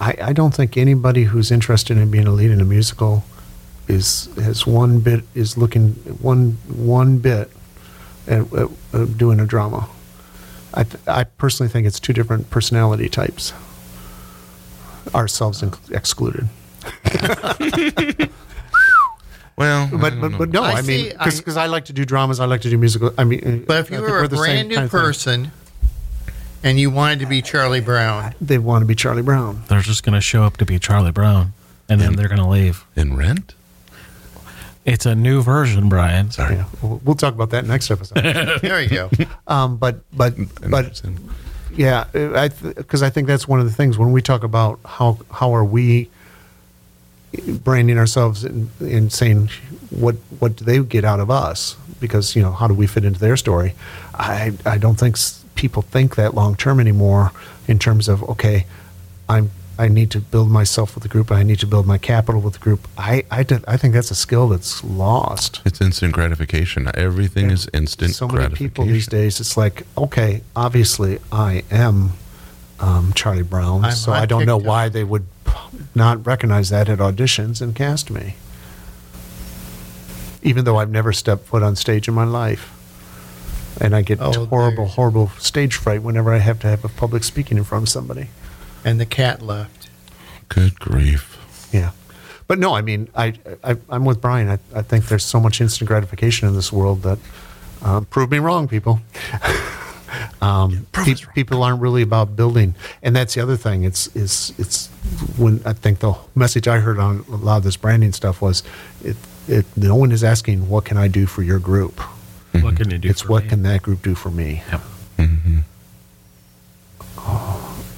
I, 0.00 0.14
I 0.22 0.32
don't 0.32 0.54
think 0.54 0.76
anybody 0.76 1.24
who's 1.24 1.50
interested 1.50 1.98
in 1.98 2.12
being 2.12 2.28
a 2.28 2.30
lead 2.30 2.52
in 2.52 2.60
a 2.60 2.64
musical 2.64 3.24
is 3.88 4.26
has 4.36 4.64
one 4.64 5.00
bit 5.00 5.24
is 5.34 5.58
looking 5.58 5.94
one 6.22 6.58
one 6.68 7.18
bit 7.18 7.50
at, 8.28 8.52
at, 8.52 8.68
at 8.92 9.18
doing 9.18 9.40
a 9.40 9.46
drama. 9.46 9.88
I 10.72 10.84
th- 10.84 11.08
I 11.08 11.24
personally 11.24 11.70
think 11.72 11.88
it's 11.88 11.98
two 11.98 12.12
different 12.12 12.50
personality 12.50 13.08
types, 13.08 13.52
ourselves 15.12 15.60
inc- 15.60 15.90
excluded. 15.90 16.48
Well, 19.56 19.88
But 19.92 20.18
but, 20.20 20.38
but 20.38 20.48
no, 20.50 20.62
I 20.62 20.70
I, 20.72 20.82
mean 20.82 21.10
see, 21.10 21.12
I- 21.14 21.24
because 21.30 21.56
I 21.58 21.66
like 21.66 21.84
to 21.86 21.92
do 21.92 22.04
dramas, 22.06 22.40
I 22.40 22.46
like 22.46 22.62
to 22.62 22.70
do 22.70 22.78
musical. 22.78 23.12
I 23.18 23.24
mean, 23.24 23.64
But 23.66 23.80
if 23.80 23.92
I 23.92 23.96
you 23.96 24.00
think 24.00 24.00
were 24.10 24.18
we're 24.20 24.24
a 24.24 24.28
the 24.28 24.36
same 24.38 24.44
brand 24.44 24.68
new 24.68 24.74
of 24.76 24.80
thing. 24.82 24.88
person 25.00 25.52
and 26.62 26.80
you 26.80 26.88
wanted 26.90 27.18
to 27.20 27.26
be 27.26 27.42
Charlie 27.42 27.82
Brown, 27.82 28.34
they 28.40 28.56
want 28.56 28.80
to 28.82 28.86
be 28.86 28.94
Charlie 28.94 29.20
Brown. 29.22 29.62
They're 29.68 29.82
just 29.82 30.02
going 30.02 30.14
to 30.14 30.20
show 30.22 30.44
up 30.44 30.56
to 30.58 30.64
be 30.64 30.78
Charlie 30.78 31.10
Brown, 31.12 31.52
and 31.90 32.00
then 32.00 32.16
they're 32.16 32.28
going 32.28 32.40
to 32.40 32.48
leave. 32.48 32.86
in 32.96 33.16
rent. 33.16 33.54
It's 34.86 35.04
a 35.04 35.14
new 35.14 35.42
version, 35.42 35.90
Brian. 35.90 36.30
Sorry. 36.30 36.54
Yeah, 36.56 36.64
we'll, 36.80 37.00
we'll 37.04 37.14
talk 37.14 37.34
about 37.34 37.50
that 37.50 37.66
next 37.66 37.90
episode. 37.90 38.22
there 38.62 38.80
you 38.80 38.88
go. 38.88 39.10
Um, 39.46 39.76
but 39.76 40.00
but 40.16 40.34
but 40.70 40.84
Interesting. 40.86 41.18
yeah, 41.76 42.06
I 42.14 42.48
because 42.48 43.02
I 43.02 43.10
think 43.10 43.26
that's 43.26 43.46
one 43.46 43.60
of 43.60 43.66
the 43.66 43.72
things 43.74 43.98
when 43.98 44.10
we 44.10 44.22
talk 44.22 44.42
about 44.42 44.80
how 44.86 45.18
how 45.30 45.54
are 45.54 45.64
we 45.66 46.08
branding 47.64 47.96
ourselves 47.98 48.44
and, 48.44 48.70
and 48.80 49.12
saying 49.12 49.50
what 49.90 50.16
what 50.38 50.56
do 50.56 50.64
they 50.64 50.78
get 50.80 51.04
out 51.04 51.20
of 51.20 51.30
us 51.30 51.76
because 52.00 52.34
you 52.34 52.42
know 52.42 52.52
how 52.52 52.66
do 52.66 52.74
we 52.74 52.86
fit 52.86 53.04
into 53.04 53.20
their 53.20 53.36
story? 53.36 53.74
I 54.14 54.52
I 54.66 54.78
don't 54.78 54.98
think 54.98 55.16
people 55.54 55.82
think 55.82 56.16
that 56.16 56.34
long 56.34 56.56
term 56.56 56.80
anymore 56.80 57.32
in 57.68 57.78
terms 57.78 58.08
of 58.08 58.22
okay, 58.30 58.66
I'm. 59.28 59.50
I 59.78 59.88
need 59.88 60.10
to 60.10 60.20
build 60.20 60.50
myself 60.50 60.94
with 60.94 61.04
the 61.04 61.08
group. 61.08 61.32
I 61.32 61.42
need 61.42 61.58
to 61.60 61.66
build 61.66 61.86
my 61.86 61.96
capital 61.96 62.42
with 62.42 62.52
the 62.52 62.58
group. 62.58 62.86
I, 62.98 63.24
I, 63.30 63.42
did- 63.42 63.64
I 63.66 63.78
think 63.78 63.94
that's 63.94 64.10
a 64.10 64.14
skill 64.14 64.46
that's 64.48 64.84
lost 64.84 65.62
It's 65.64 65.80
instant 65.80 66.12
gratification. 66.12 66.90
Everything 66.92 67.50
is 67.50 67.66
instant 67.72 68.14
so 68.14 68.28
many 68.28 68.54
people 68.54 68.84
these 68.84 69.06
days 69.06 69.40
it's 69.40 69.56
like 69.56 69.86
okay 69.96 70.42
obviously 70.54 71.18
i 71.32 71.62
am 71.70 72.12
um, 72.80 73.12
charlie 73.14 73.42
brown 73.42 73.84
I'm 73.84 73.92
so 73.92 74.12
on 74.12 74.18
i 74.22 74.26
don't 74.26 74.46
know 74.46 74.58
TikTok. 74.58 74.68
why 74.68 74.88
they 74.88 75.04
would 75.04 75.26
not 75.94 76.24
recognize 76.26 76.70
that 76.70 76.88
at 76.88 76.98
auditions 76.98 77.60
and 77.60 77.74
cast 77.74 78.10
me 78.10 78.34
even 80.42 80.64
though 80.64 80.76
i've 80.78 80.90
never 80.90 81.12
stepped 81.12 81.46
foot 81.46 81.62
on 81.62 81.76
stage 81.76 82.08
in 82.08 82.14
my 82.14 82.24
life 82.24 82.72
and 83.80 83.94
i 83.94 84.02
get 84.02 84.18
Oh, 84.20 84.46
horrible 84.46 84.76
there's- 84.84 84.94
horrible 84.94 85.28
stage 85.38 85.74
fright 85.76 86.02
whenever 86.02 86.32
i 86.32 86.38
have 86.38 86.58
to 86.60 86.66
have 86.68 86.84
a 86.84 86.88
public 86.88 87.24
speaking 87.24 87.58
in 87.58 87.64
front 87.64 87.84
of 87.84 87.88
somebody 87.88 88.28
And 88.84 88.98
the 88.98 89.06
cat 89.06 89.42
left. 89.42 89.90
Good 90.48 90.80
grief. 90.80 91.36
yeah 91.72 91.90
but 92.46 92.58
no 92.58 92.74
i 92.74 92.80
mean 92.80 93.08
i, 93.14 93.34
I 93.62 93.76
i'm 93.90 94.04
with 94.04 94.20
brian 94.20 94.48
I, 94.48 94.58
I 94.74 94.82
think 94.82 95.06
there's 95.06 95.24
so 95.24 95.38
much 95.40 95.60
instant 95.60 95.86
gratification 95.88 96.48
in 96.48 96.54
this 96.54 96.72
world 96.72 97.02
that 97.02 97.18
um, 97.82 98.04
prove 98.06 98.30
me 98.30 98.38
wrong 98.38 98.66
people 98.68 99.00
um, 100.40 100.86
pe- 100.92 101.14
people 101.34 101.62
aren't 101.62 101.80
really 101.80 102.02
about 102.02 102.36
building. 102.36 102.74
And 103.02 103.14
that's 103.16 103.34
the 103.34 103.40
other 103.42 103.56
thing. 103.56 103.84
It's 103.84 104.08
is 104.16 104.52
it's 104.58 104.88
when 105.38 105.60
i 105.64 105.72
think 105.72 106.00
the 106.00 106.14
message 106.34 106.68
i 106.68 106.78
heard 106.78 106.98
on 106.98 107.24
a 107.28 107.36
lot 107.36 107.56
of 107.56 107.62
this 107.64 107.76
branding 107.76 108.12
stuff 108.12 108.42
was 108.42 108.62
it, 109.02 109.16
it 109.48 109.64
no 109.76 109.94
one 109.96 110.12
is 110.12 110.22
asking 110.22 110.68
what 110.68 110.84
can 110.84 110.96
i 110.98 111.08
do 111.08 111.26
for 111.26 111.42
your 111.42 111.58
group? 111.58 112.00
What 112.60 112.76
can 112.76 112.90
you 112.90 112.98
do? 112.98 113.08
it's 113.08 113.22
for 113.22 113.28
what 113.32 113.44
me? 113.44 113.48
can 113.50 113.62
that 113.62 113.82
group 113.82 114.02
do 114.02 114.14
for 114.14 114.30
me? 114.30 114.62
Yep. 114.70 114.80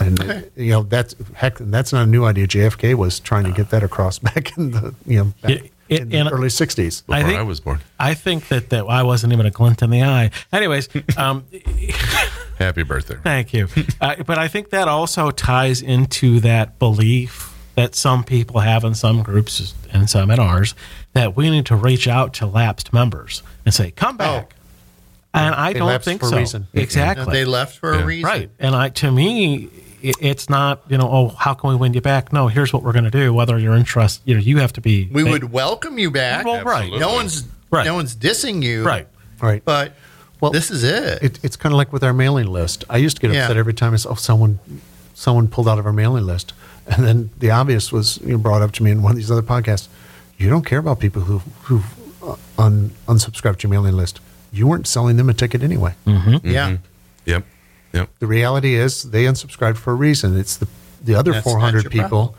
and 0.01 0.20
uh, 0.20 0.40
you 0.56 0.70
know 0.72 0.82
that's 0.82 1.14
heck 1.34 1.59
that's 1.59 1.93
not 1.93 2.02
a 2.05 2.06
new 2.06 2.24
idea. 2.24 2.47
Jfk 2.47 2.94
was 2.94 3.20
trying 3.20 3.44
to 3.44 3.52
get 3.52 3.70
that 3.70 3.82
across 3.82 4.18
back 4.28 4.56
in 4.59 4.72
the 4.72 4.94
you 5.06 5.18
know 5.18 5.24
back, 5.43 5.51
Yeah, 5.51 5.56
It- 5.56 5.72
in 6.01 6.09
the 6.27 6.31
early 6.32 6.48
60s. 6.48 7.05
Before 7.06 7.14
I 7.14 7.35
I, 7.36 7.43
was 7.43 7.60
born. 7.60 7.81
I 7.98 8.14
think 8.14 8.48
that, 8.48 8.70
that 8.70 8.85
I 8.86 9.02
wasn't 9.02 9.32
even 9.32 9.47
a 9.47 9.51
glint 9.51 9.82
in 9.82 9.90
the 9.90 10.02
eye. 10.02 10.31
Anyways, 10.52 10.89
um, 11.16 11.44
Happy 12.59 12.82
birthday. 12.82 13.16
Thank 13.23 13.52
you. 13.52 13.69
Uh, 14.01 14.16
but 14.24 14.36
I 14.39 14.48
think 14.48 14.70
that 14.70 14.89
also 14.89 15.31
ties 15.31 15.81
into 15.81 16.40
that 16.40 16.78
belief 16.78 17.56
that 17.77 17.94
some 17.94 18.24
people 18.24 18.60
have 18.60 18.82
in 18.85 18.94
some 18.94 19.23
groups 19.23 19.74
and 19.93 20.10
some 20.10 20.31
in 20.31 20.40
ours 20.40 20.74
that 21.12 21.36
we 21.36 21.51
need 21.51 21.66
to 21.66 21.77
reach 21.77 22.09
out 22.09 22.32
to 22.35 22.47
lapsed 22.47 22.93
members 22.93 23.43
and 23.64 23.73
say, 23.73 23.93
"Come 23.93 24.16
back." 24.16 24.55
And 25.35 25.55
I 25.55 25.73
They 25.73 25.78
don't 25.78 26.02
think 26.02 26.23
so. 26.24 26.36
reason. 26.36 26.66
Exactly. 26.74 27.32
They 27.32 27.44
left 27.44 27.78
for 27.78 27.94
Yeah. 27.94 28.02
a 28.02 28.05
reason. 28.06 28.28
Right. 28.28 28.51
And 28.59 28.74
I, 28.74 28.89
to 28.90 29.10
me, 29.12 29.69
it, 30.03 30.16
it's 30.20 30.49
not, 30.51 30.83
you 30.89 30.99
know, 30.99 31.09
oh, 31.11 31.29
how 31.29 31.55
can 31.55 31.70
we 31.70 31.77
win 31.77 31.95
you 31.95 32.01
back? 32.01 32.33
No, 32.33 32.49
here's 32.49 32.73
what 32.73 32.83
we're 32.83 32.93
going 32.93 33.05
to 33.05 33.11
do. 33.11 33.33
Whether 33.33 33.59
you're 33.59 33.74
interested, 33.77 34.23
you 34.27 34.35
know, 34.35 34.41
you 34.41 34.59
have 34.59 34.73
to 34.74 34.81
be. 34.81 35.09
We 35.12 35.24
would 35.24 35.53
welcome 35.53 35.99
you 35.99 36.11
back. 36.11 36.45
Well, 36.45 36.62
right. 36.65 36.91
No 36.93 37.12
one's 37.12 37.45
Right. 37.70 37.87
no 37.87 37.95
one's 37.95 38.15
dissing 38.15 38.62
you. 38.62 38.85
Right. 38.85 39.07
Right. 39.41 39.65
But 39.65 39.95
Well, 40.41 40.51
this 40.51 40.70
is 40.70 40.85
it. 40.85 41.23
It, 41.23 41.39
it's 41.43 41.57
kind 41.57 41.73
of 41.73 41.79
like 41.79 41.91
with 41.93 42.05
our 42.05 42.12
mailing 42.12 42.47
list. 42.47 42.85
I 42.91 42.99
used 42.99 43.16
to 43.16 43.23
get 43.23 43.33
Yeah. 43.33 43.45
upset 43.45 43.57
every 43.57 43.73
time 43.74 43.95
I 43.95 43.97
saw 43.97 44.11
oh, 44.11 44.15
someone 44.15 44.59
someone 45.15 45.49
pulled 45.49 45.69
out 45.69 45.79
of 45.79 45.87
our 45.87 45.93
mailing 45.93 46.27
list, 46.27 46.53
and 46.87 47.07
then 47.07 47.31
the 47.39 47.51
obvious 47.51 47.91
was 47.93 48.19
you 48.23 48.33
know, 48.33 48.39
brought 48.39 48.61
up 48.61 48.73
to 48.73 48.83
me 48.83 48.91
in 48.91 49.03
one 49.03 49.12
of 49.12 49.16
these 49.16 49.31
other 49.31 49.43
podcasts. 49.43 49.89
You 50.37 50.51
don't 50.51 50.66
care 50.66 50.79
about 50.81 50.99
people 51.01 51.23
who 51.23 51.39
who 51.62 51.81
uh, 52.23 52.37
un, 52.59 52.91
unsubscribed 53.09 53.59
to 53.59 53.69
your 53.69 53.70
mailing 53.70 53.97
list. 53.97 54.20
You 54.53 54.66
weren't 54.66 54.87
selling 54.87 55.16
them 55.16 55.31
a 55.31 55.35
ticket 55.35 55.62
anyway. 55.62 55.95
yeah. 56.07 56.77
Yep. 57.24 57.45
Yep. 57.93 58.09
The 58.20 58.27
reality 58.27 58.74
is 58.74 59.02
they 59.05 59.24
unsubscribed 59.24 59.77
for 59.77 59.93
a 59.93 59.97
reason. 59.97 60.39
It's 60.39 60.56
the 60.56 60.69
the 61.05 61.14
other 61.16 61.32
That's 61.32 61.44
400 61.44 61.90
people 61.90 62.09
problem. 62.28 62.35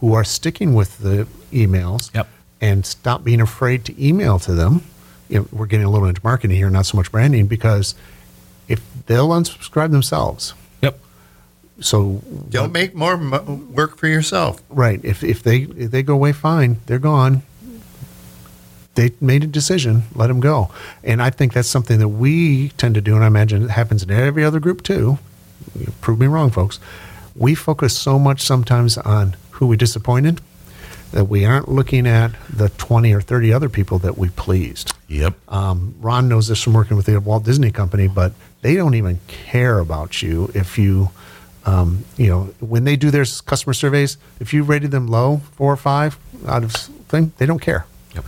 who 0.00 0.14
are 0.14 0.22
sticking 0.24 0.72
with 0.74 0.98
the 0.98 1.26
emails 1.52 2.14
Yep. 2.14 2.28
and 2.60 2.86
stop 2.86 3.24
being 3.24 3.40
afraid 3.40 3.84
to 3.86 3.92
email 4.08 4.38
to 4.40 4.52
them. 4.54 4.82
You 5.28 5.40
know, 5.40 5.48
we're 5.52 5.66
getting 5.66 5.86
a 5.86 5.90
little 5.90 6.06
into 6.06 6.20
marketing 6.22 6.56
here, 6.56 6.70
not 6.70 6.86
so 6.86 6.96
much 6.96 7.10
branding, 7.10 7.46
because 7.48 7.94
if 8.68 8.80
they'll 9.06 9.30
unsubscribe 9.30 9.90
themselves, 9.90 10.54
Yep. 10.80 10.98
so 11.80 12.22
Don't 12.50 12.72
make 12.72 12.94
more 12.94 13.16
mo- 13.16 13.60
work 13.70 13.96
for 13.98 14.06
yourself. 14.06 14.62
right. 14.70 15.00
If 15.02 15.24
if 15.24 15.42
they 15.42 15.62
if 15.76 15.90
they 15.90 16.02
go 16.04 16.14
away, 16.14 16.32
fine, 16.32 16.78
they're 16.86 16.98
gone. 17.00 17.42
They 18.94 19.12
made 19.20 19.44
a 19.44 19.48
decision, 19.48 20.04
let 20.14 20.28
them 20.28 20.40
go. 20.40 20.70
And 21.02 21.20
I 21.20 21.30
think 21.30 21.52
that's 21.52 21.68
something 21.68 21.98
that 21.98 22.08
we 22.08 22.68
tend 22.70 22.94
to 22.94 23.00
do, 23.00 23.14
and 23.14 23.24
I 23.24 23.26
imagine 23.26 23.64
it 23.64 23.70
happens 23.70 24.02
in 24.02 24.10
every 24.10 24.44
other 24.44 24.60
group 24.60 24.82
too. 24.82 25.18
Prove 26.00 26.20
me 26.20 26.26
wrong, 26.26 26.50
folks. 26.50 26.78
We 27.34 27.54
focus 27.54 27.96
so 27.96 28.18
much 28.18 28.42
sometimes 28.42 28.96
on 28.98 29.36
who 29.52 29.66
we 29.66 29.76
disappointed 29.76 30.40
that 31.14 31.24
we 31.26 31.44
aren't 31.44 31.68
looking 31.68 32.08
at 32.08 32.32
the 32.50 32.68
20 32.70 33.12
or 33.12 33.20
30 33.20 33.52
other 33.52 33.68
people 33.68 34.00
that 34.00 34.18
we 34.18 34.28
pleased. 34.30 34.92
Yep. 35.08 35.34
Um, 35.48 35.94
Ron 36.00 36.28
knows 36.28 36.48
this 36.48 36.60
from 36.60 36.72
working 36.72 36.96
with 36.96 37.06
the 37.06 37.20
Walt 37.20 37.44
Disney 37.44 37.70
Company, 37.70 38.08
but 38.08 38.32
they 38.62 38.74
don't 38.74 38.94
even 38.94 39.20
care 39.28 39.78
about 39.78 40.22
you 40.22 40.50
if 40.54 40.76
you, 40.76 41.10
um, 41.66 42.04
you 42.16 42.28
know, 42.28 42.44
when 42.58 42.82
they 42.82 42.96
do 42.96 43.12
their 43.12 43.24
customer 43.24 43.74
surveys, 43.74 44.16
if 44.40 44.52
you 44.52 44.64
rated 44.64 44.90
them 44.90 45.06
low, 45.06 45.38
four 45.52 45.72
or 45.72 45.76
five 45.76 46.18
out 46.48 46.64
of 46.64 46.72
thing, 46.72 47.32
they 47.38 47.46
don't 47.46 47.60
care. 47.60 47.86
Yep. 48.14 48.24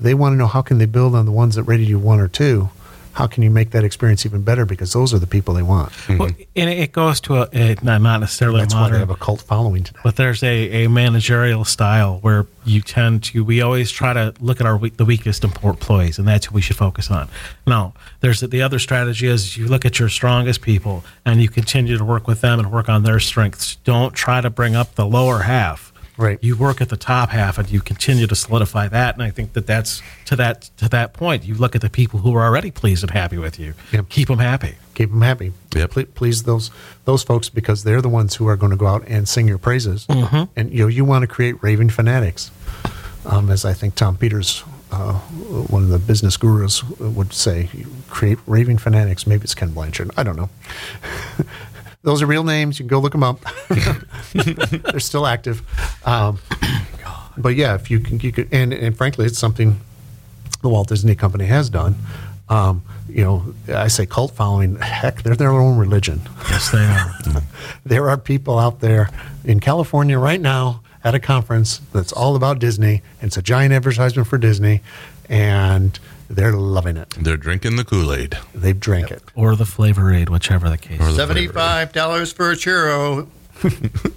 They 0.00 0.14
want 0.14 0.32
to 0.34 0.36
know 0.36 0.46
how 0.46 0.62
can 0.62 0.78
they 0.78 0.86
build 0.86 1.14
on 1.14 1.26
the 1.26 1.32
ones 1.32 1.56
that 1.56 1.64
rated 1.64 1.88
you 1.88 1.98
one 1.98 2.20
or 2.20 2.28
two. 2.28 2.70
How 3.18 3.26
can 3.26 3.42
you 3.42 3.50
make 3.50 3.72
that 3.72 3.82
experience 3.82 4.24
even 4.24 4.42
better? 4.42 4.64
Because 4.64 4.92
those 4.92 5.12
are 5.12 5.18
the 5.18 5.26
people 5.26 5.52
they 5.54 5.62
want. 5.62 5.90
Well, 6.08 6.28
mm-hmm. 6.28 6.42
and 6.54 6.70
it 6.70 6.92
goes 6.92 7.20
to 7.22 7.38
a, 7.38 7.48
a 7.52 7.76
not 7.82 8.00
not 8.00 8.20
necessarily 8.20 8.60
That's 8.60 8.74
a 8.74 8.76
why 8.76 8.90
they 8.90 8.98
have 9.00 9.10
a 9.10 9.16
cult 9.16 9.42
following 9.42 9.82
today. 9.82 9.98
but 10.04 10.14
there's 10.14 10.44
a, 10.44 10.84
a 10.84 10.88
managerial 10.88 11.64
style 11.64 12.20
where 12.20 12.46
you 12.64 12.80
tend 12.80 13.24
to 13.24 13.42
we 13.42 13.60
always 13.60 13.90
try 13.90 14.12
to 14.12 14.32
look 14.38 14.60
at 14.60 14.68
our 14.68 14.78
the 14.90 15.04
weakest 15.04 15.42
employees 15.42 16.20
and 16.20 16.28
that's 16.28 16.46
who 16.46 16.54
we 16.54 16.60
should 16.60 16.76
focus 16.76 17.10
on 17.10 17.28
Now, 17.66 17.92
there's 18.20 18.38
the 18.38 18.62
other 18.62 18.78
strategy 18.78 19.26
is 19.26 19.56
you 19.56 19.66
look 19.66 19.84
at 19.84 19.98
your 19.98 20.08
strongest 20.08 20.62
people 20.62 21.02
and 21.24 21.42
you 21.42 21.48
continue 21.48 21.98
to 21.98 22.04
work 22.04 22.28
with 22.28 22.40
them 22.40 22.60
and 22.60 22.70
work 22.70 22.88
on 22.88 23.02
their 23.02 23.18
strengths 23.18 23.76
don't 23.82 24.14
try 24.14 24.40
to 24.40 24.50
bring 24.50 24.76
up 24.76 24.94
the 24.94 25.06
lower 25.06 25.40
half 25.40 25.87
Right. 26.18 26.38
you 26.42 26.56
work 26.56 26.80
at 26.80 26.88
the 26.88 26.96
top 26.96 27.30
half 27.30 27.56
and 27.58 27.70
you 27.70 27.80
continue 27.80 28.26
to 28.26 28.34
solidify 28.34 28.88
that 28.88 29.14
and 29.14 29.22
i 29.22 29.30
think 29.30 29.52
that 29.52 29.66
that's 29.68 30.02
to 30.26 30.34
that 30.36 30.62
to 30.78 30.88
that 30.88 31.12
point 31.12 31.44
you 31.44 31.54
look 31.54 31.74
at 31.76 31.80
the 31.80 31.88
people 31.88 32.18
who 32.20 32.34
are 32.36 32.44
already 32.44 32.70
pleased 32.72 33.04
and 33.04 33.10
happy 33.12 33.38
with 33.38 33.58
you 33.60 33.72
Yep. 33.92 34.08
keep 34.08 34.26
them 34.28 34.40
happy 34.40 34.74
keep 34.94 35.10
them 35.10 35.22
happy. 35.22 35.52
Yep. 35.76 35.90
Ple- 35.92 36.04
please 36.06 36.42
those 36.42 36.72
those 37.04 37.22
folks 37.22 37.48
because 37.48 37.84
they're 37.84 38.02
the 38.02 38.08
ones 38.08 38.34
who 38.34 38.48
are 38.48 38.56
going 38.56 38.70
to 38.72 38.76
go 38.76 38.86
out 38.88 39.04
and 39.06 39.28
sing 39.28 39.46
your 39.46 39.58
praises. 39.58 40.06
And 40.08 40.72
you 40.72 40.82
know 40.82 40.88
you 40.88 41.04
want 41.04 41.22
to 41.22 41.28
create 41.28 41.62
raving 41.62 41.90
fanatics, 41.90 42.50
um, 43.24 43.48
as 43.48 43.64
I 43.64 43.74
think 43.74 43.94
Tom 43.94 44.16
Peters, 44.16 44.64
uh, 44.90 45.12
one 45.70 45.84
of 45.84 45.88
the 45.90 46.00
business 46.00 46.36
gurus, 46.36 46.82
would 46.98 47.32
say. 47.32 47.68
Create 48.10 48.38
raving 48.46 48.78
fanatics. 48.78 49.24
Maybe 49.24 49.44
it's 49.44 49.54
Ken 49.54 49.70
Blanchard. 49.70 50.10
I 50.16 50.24
don't 50.24 50.34
know. 50.36 50.50
those 52.02 52.22
are 52.22 52.26
real 52.26 52.44
names. 52.44 52.78
You 52.78 52.84
can 52.84 52.88
go 52.88 53.00
look 53.00 53.12
them 53.12 53.22
up. 53.22 53.40
they're 54.32 55.00
still 55.00 55.26
active. 55.26 55.62
Um, 56.06 56.38
but 57.36 57.54
yeah, 57.54 57.74
if 57.74 57.90
you 57.90 58.00
can, 58.00 58.20
you 58.20 58.32
could, 58.32 58.48
and, 58.52 58.72
and 58.72 58.96
frankly, 58.96 59.26
it's 59.26 59.38
something 59.38 59.80
the 60.62 60.68
Walt 60.68 60.88
Disney 60.88 61.14
Company 61.14 61.46
has 61.46 61.70
done. 61.70 61.94
Um, 62.48 62.82
you 63.08 63.24
know, 63.24 63.54
I 63.68 63.88
say 63.88 64.06
cult 64.06 64.32
following. 64.32 64.76
Heck, 64.76 65.22
they're 65.22 65.36
their 65.36 65.50
own 65.50 65.78
religion. 65.78 66.20
yes 66.50 66.70
they 66.70 66.78
are 66.78 67.42
There 67.84 68.08
are 68.08 68.16
people 68.16 68.58
out 68.58 68.80
there 68.80 69.10
in 69.44 69.60
California 69.60 70.18
right 70.18 70.40
now 70.40 70.80
at 71.04 71.14
a 71.14 71.20
conference 71.20 71.80
that's 71.92 72.12
all 72.12 72.36
about 72.36 72.58
Disney. 72.58 73.02
It's 73.20 73.36
a 73.36 73.42
giant 73.42 73.72
advertisement 73.72 74.28
for 74.28 74.38
Disney, 74.38 74.82
and 75.28 75.98
they're 76.28 76.52
loving 76.52 76.96
it. 76.96 77.10
They're 77.18 77.36
drinking 77.36 77.76
the 77.76 77.84
Kool 77.84 78.12
Aid. 78.12 78.36
They've 78.54 78.78
drank 78.78 79.10
it. 79.10 79.22
or 79.34 79.56
the 79.56 79.64
flavor 79.66 80.12
aid 80.12 80.28
whichever 80.28 80.68
the 80.68 80.78
case 80.78 81.00
Or 81.00 81.06
the 81.06 81.14
Seventy-five 81.14 81.92
dollars 81.92 82.32
for 82.32 82.50
a 82.50 82.54
churro. 82.54 83.26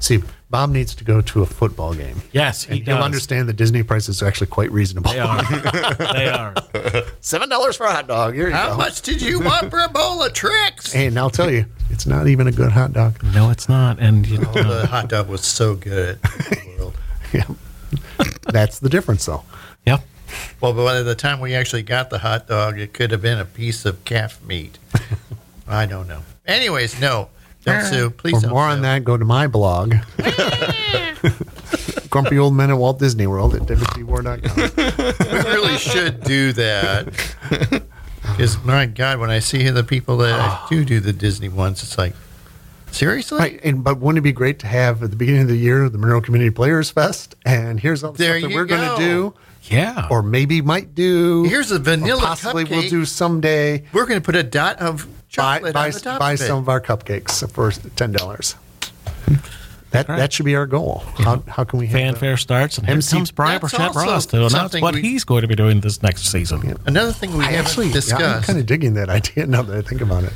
See, 0.00 0.22
Bob 0.50 0.70
needs 0.70 0.94
to 0.96 1.04
go 1.04 1.20
to 1.20 1.42
a 1.42 1.46
football 1.46 1.94
game. 1.94 2.16
yes 2.32 2.64
he 2.64 2.78
And 2.78 2.86
he'll 2.86 2.96
does. 2.96 3.04
understand 3.04 3.48
that 3.48 3.54
Disney 3.54 3.82
prices 3.82 4.22
are 4.22 4.26
actually 4.26 4.46
quite 4.48 4.70
reasonable. 4.72 5.12
they 5.12 5.18
are 5.20 5.44
they 6.12 6.28
are 6.28 6.54
Seven 7.20 7.48
dollars 7.48 7.76
for 7.76 7.86
a 7.86 7.92
hot 7.92 8.06
dog. 8.08 8.34
Here 8.34 8.48
you 8.48 8.54
How 8.54 8.70
go. 8.70 8.76
much 8.78 9.02
did 9.02 9.20
you 9.22 9.40
want 9.40 9.70
for 9.70 9.80
a 9.80 9.88
bowl 9.88 10.22
of 10.22 10.32
Trix? 10.32 10.94
And 10.94 11.18
I'll 11.18 11.30
tell 11.30 11.50
you, 11.50 11.66
it's 11.90 12.06
not 12.06 12.26
even 12.26 12.46
a 12.48 12.52
good 12.52 12.72
hot 12.72 12.92
dog. 12.92 13.22
no 13.34 13.50
it's 13.50 13.68
not 13.68 13.98
and 14.00 14.26
you 14.26 14.38
Oh, 14.54 14.62
the 14.62 14.86
hot 14.86 15.08
dog 15.08 15.28
was 15.28 15.42
so 15.44 15.74
good. 15.74 16.18
World. 16.78 16.94
Yeah. 17.32 17.44
That's 18.44 18.78
the 18.78 18.90
difference, 18.90 19.24
though. 19.24 19.42
yep 19.86 20.02
Well, 20.60 20.72
but 20.72 20.84
by 20.84 21.02
the 21.02 21.14
time 21.14 21.40
we 21.40 21.54
actually 21.54 21.82
got 21.82 22.10
the 22.10 22.18
hot 22.18 22.46
dog, 22.46 22.78
it 22.78 22.92
could 22.92 23.10
have 23.10 23.22
been 23.22 23.38
a 23.38 23.44
piece 23.44 23.84
of 23.84 24.04
calf 24.04 24.42
meat. 24.44 24.78
I 25.68 25.86
don't 25.86 26.08
know. 26.08 26.22
Anyways, 26.46 27.00
no. 27.00 27.28
Don't 27.64 27.76
ah. 27.76 27.84
sue. 27.84 28.10
Please 28.10 28.36
For 28.36 28.42
don't 28.42 28.50
more 28.50 28.64
on 28.64 28.82
that, 28.82 29.04
go 29.04 29.16
to 29.16 29.24
my 29.24 29.46
blog. 29.46 29.94
Grumpy 32.10 32.38
Old 32.38 32.54
Men 32.54 32.70
at 32.70 32.76
Walt 32.76 32.98
Disney 32.98 33.26
World 33.26 33.54
at 33.54 33.62
davidpward.com. 33.62 35.12
We 35.32 35.38
really 35.50 35.78
should 35.78 36.22
do 36.24 36.52
that. 36.52 37.08
Because, 38.20 38.62
my 38.64 38.86
God, 38.86 39.18
when 39.18 39.30
I 39.30 39.38
see 39.38 39.68
the 39.70 39.84
people 39.84 40.18
that 40.18 40.68
do 40.68 40.84
do 40.84 41.00
the 41.00 41.12
Disney 41.12 41.48
ones, 41.48 41.82
it's 41.82 41.96
like, 41.96 42.14
seriously? 42.90 43.38
Right, 43.38 43.60
and 43.64 43.82
but 43.82 43.98
wouldn't 43.98 44.18
it 44.18 44.22
be 44.22 44.32
great 44.32 44.58
to 44.60 44.66
have 44.66 45.02
at 45.02 45.10
the 45.10 45.16
beginning 45.16 45.42
of 45.42 45.48
the 45.48 45.56
year 45.56 45.88
the 45.88 45.98
Monroe 45.98 46.20
Community 46.20 46.50
Players 46.50 46.90
Fest? 46.90 47.34
And 47.44 47.80
here's 47.80 48.04
all 48.04 48.12
the 48.12 48.18
There 48.18 48.38
stuff 48.38 48.42
that 48.42 48.50
you 48.50 48.56
we're 48.56 48.66
going 48.66 48.82
go. 48.82 48.96
to 48.96 49.02
do, 49.02 49.34
yeah 49.64 50.08
or 50.10 50.22
maybe 50.22 50.60
might 50.60 50.94
do. 50.94 51.44
Here's 51.44 51.70
a 51.70 51.76
or 51.76 51.78
vanilla 51.78 52.20
possibly 52.20 52.64
we'll 52.64 52.88
do 52.88 53.04
someday. 53.04 53.84
We're 53.92 54.06
going 54.06 54.20
to 54.20 54.24
put 54.24 54.36
a 54.36 54.42
dot 54.42 54.78
of 54.80 55.06
chocolate 55.28 55.74
buy, 55.74 55.86
on 55.86 55.92
the 55.92 56.00
top 56.00 56.18
buy 56.18 56.32
of 56.32 56.40
it. 56.40 56.46
some 56.46 56.58
of 56.58 56.68
our 56.68 56.80
cupcakes 56.80 57.48
for 57.52 57.70
ten 57.96 58.12
dollars. 58.12 58.56
That 59.92 60.08
right. 60.08 60.16
that 60.16 60.32
should 60.32 60.46
be 60.46 60.56
our 60.56 60.66
goal. 60.66 61.02
How, 61.18 61.42
how 61.46 61.64
can 61.64 61.78
we 61.78 61.86
have 61.86 61.92
that? 61.92 61.98
fanfare 61.98 62.36
starts, 62.38 62.78
and 62.78 62.86
here 62.86 62.98
comes 63.02 63.30
Brian 63.30 63.60
That's 63.60 63.74
Burchett 63.74 63.94
Ross 63.94 64.24
to 64.26 64.46
announce 64.46 64.80
what 64.80 64.94
we- 64.94 65.02
he's 65.02 65.22
going 65.24 65.42
to 65.42 65.48
be 65.48 65.54
doing 65.54 65.80
this 65.80 66.02
next 66.02 66.22
season. 66.32 66.78
Another 66.86 67.12
thing 67.12 67.36
we 67.36 67.44
I 67.44 67.50
haven't 67.52 67.66
actually, 67.66 67.88
yeah, 67.88 68.36
I'm 68.36 68.42
kind 68.42 68.58
of 68.58 68.64
digging 68.64 68.94
that 68.94 69.10
idea 69.10 69.46
now 69.46 69.60
that 69.62 69.76
I 69.76 69.82
think 69.86 70.00
about 70.00 70.24
it. 70.24 70.32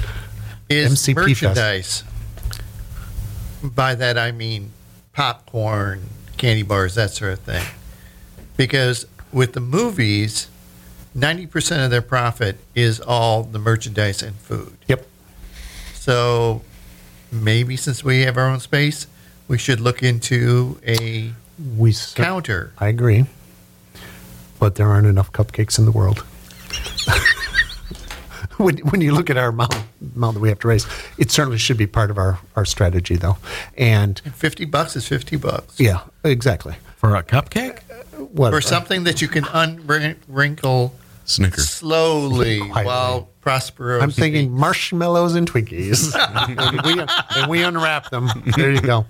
is 0.68 0.92
MCP 0.92 1.14
Fest. 1.14 1.42
merchandise. 1.42 2.04
By 3.62 3.94
that 3.94 4.18
I 4.18 4.32
mean 4.32 4.72
popcorn, 5.14 6.02
candy 6.36 6.62
bars, 6.62 6.94
that 6.96 7.10
sort 7.12 7.32
of 7.32 7.38
thing. 7.40 7.64
Because 8.58 9.06
with 9.36 9.52
the 9.52 9.60
movies, 9.60 10.48
90% 11.14 11.84
of 11.84 11.90
their 11.90 12.00
profit 12.00 12.56
is 12.74 13.00
all 13.00 13.42
the 13.42 13.58
merchandise 13.58 14.22
and 14.22 14.34
food. 14.36 14.78
Yep. 14.88 15.06
So 15.92 16.62
maybe 17.30 17.76
since 17.76 18.02
we 18.02 18.22
have 18.22 18.38
our 18.38 18.48
own 18.48 18.60
space, 18.60 19.06
we 19.46 19.58
should 19.58 19.78
look 19.78 20.02
into 20.02 20.80
a 20.86 21.32
We 21.76 21.92
cer- 21.92 22.22
counter. 22.22 22.72
I 22.78 22.88
agree, 22.88 23.26
but 24.58 24.76
there 24.76 24.88
aren't 24.88 25.06
enough 25.06 25.30
cupcakes 25.32 25.78
in 25.78 25.84
the 25.84 25.92
world. 25.92 26.20
when, 28.56 28.78
when 28.78 29.02
you 29.02 29.14
look 29.14 29.28
at 29.28 29.36
our 29.36 29.48
amount, 29.48 29.76
amount 30.14 30.34
that 30.34 30.40
we 30.40 30.48
have 30.48 30.60
to 30.60 30.68
raise, 30.68 30.86
it 31.18 31.30
certainly 31.30 31.58
should 31.58 31.76
be 31.76 31.86
part 31.86 32.10
of 32.10 32.16
our, 32.16 32.38
our 32.56 32.64
strategy, 32.64 33.16
though. 33.16 33.36
And 33.76 34.18
50 34.18 34.64
bucks 34.64 34.96
is 34.96 35.06
50 35.06 35.36
bucks. 35.36 35.78
yeah, 35.78 36.04
exactly. 36.24 36.76
For 36.96 37.14
a 37.14 37.22
cupcake? 37.22 37.80
What 38.18 38.50
for 38.52 38.60
something 38.60 39.04
that 39.04 39.20
you 39.22 39.28
can 39.28 39.44
unwrinkle 39.44 40.92
Snickers. 41.24 41.68
slowly 41.68 42.58
Quietly. 42.70 42.84
while 42.84 43.28
Prospero. 43.40 44.00
I'm 44.00 44.10
thinking 44.10 44.50
marshmallows 44.52 45.34
and 45.36 45.50
Twinkies, 45.50 46.14
and, 46.58 46.82
we, 46.82 47.04
and 47.40 47.50
we 47.50 47.62
unwrap 47.62 48.10
them. 48.10 48.28
There 48.56 48.72
you 48.72 48.80
go. 48.80 49.06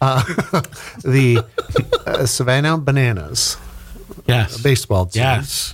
Uh, 0.00 0.22
the 1.04 1.42
uh, 2.06 2.26
Savannah 2.26 2.76
Bananas 2.78 3.56
Yes. 4.26 4.60
baseball 4.60 5.06
team. 5.06 5.22
Yes. 5.22 5.72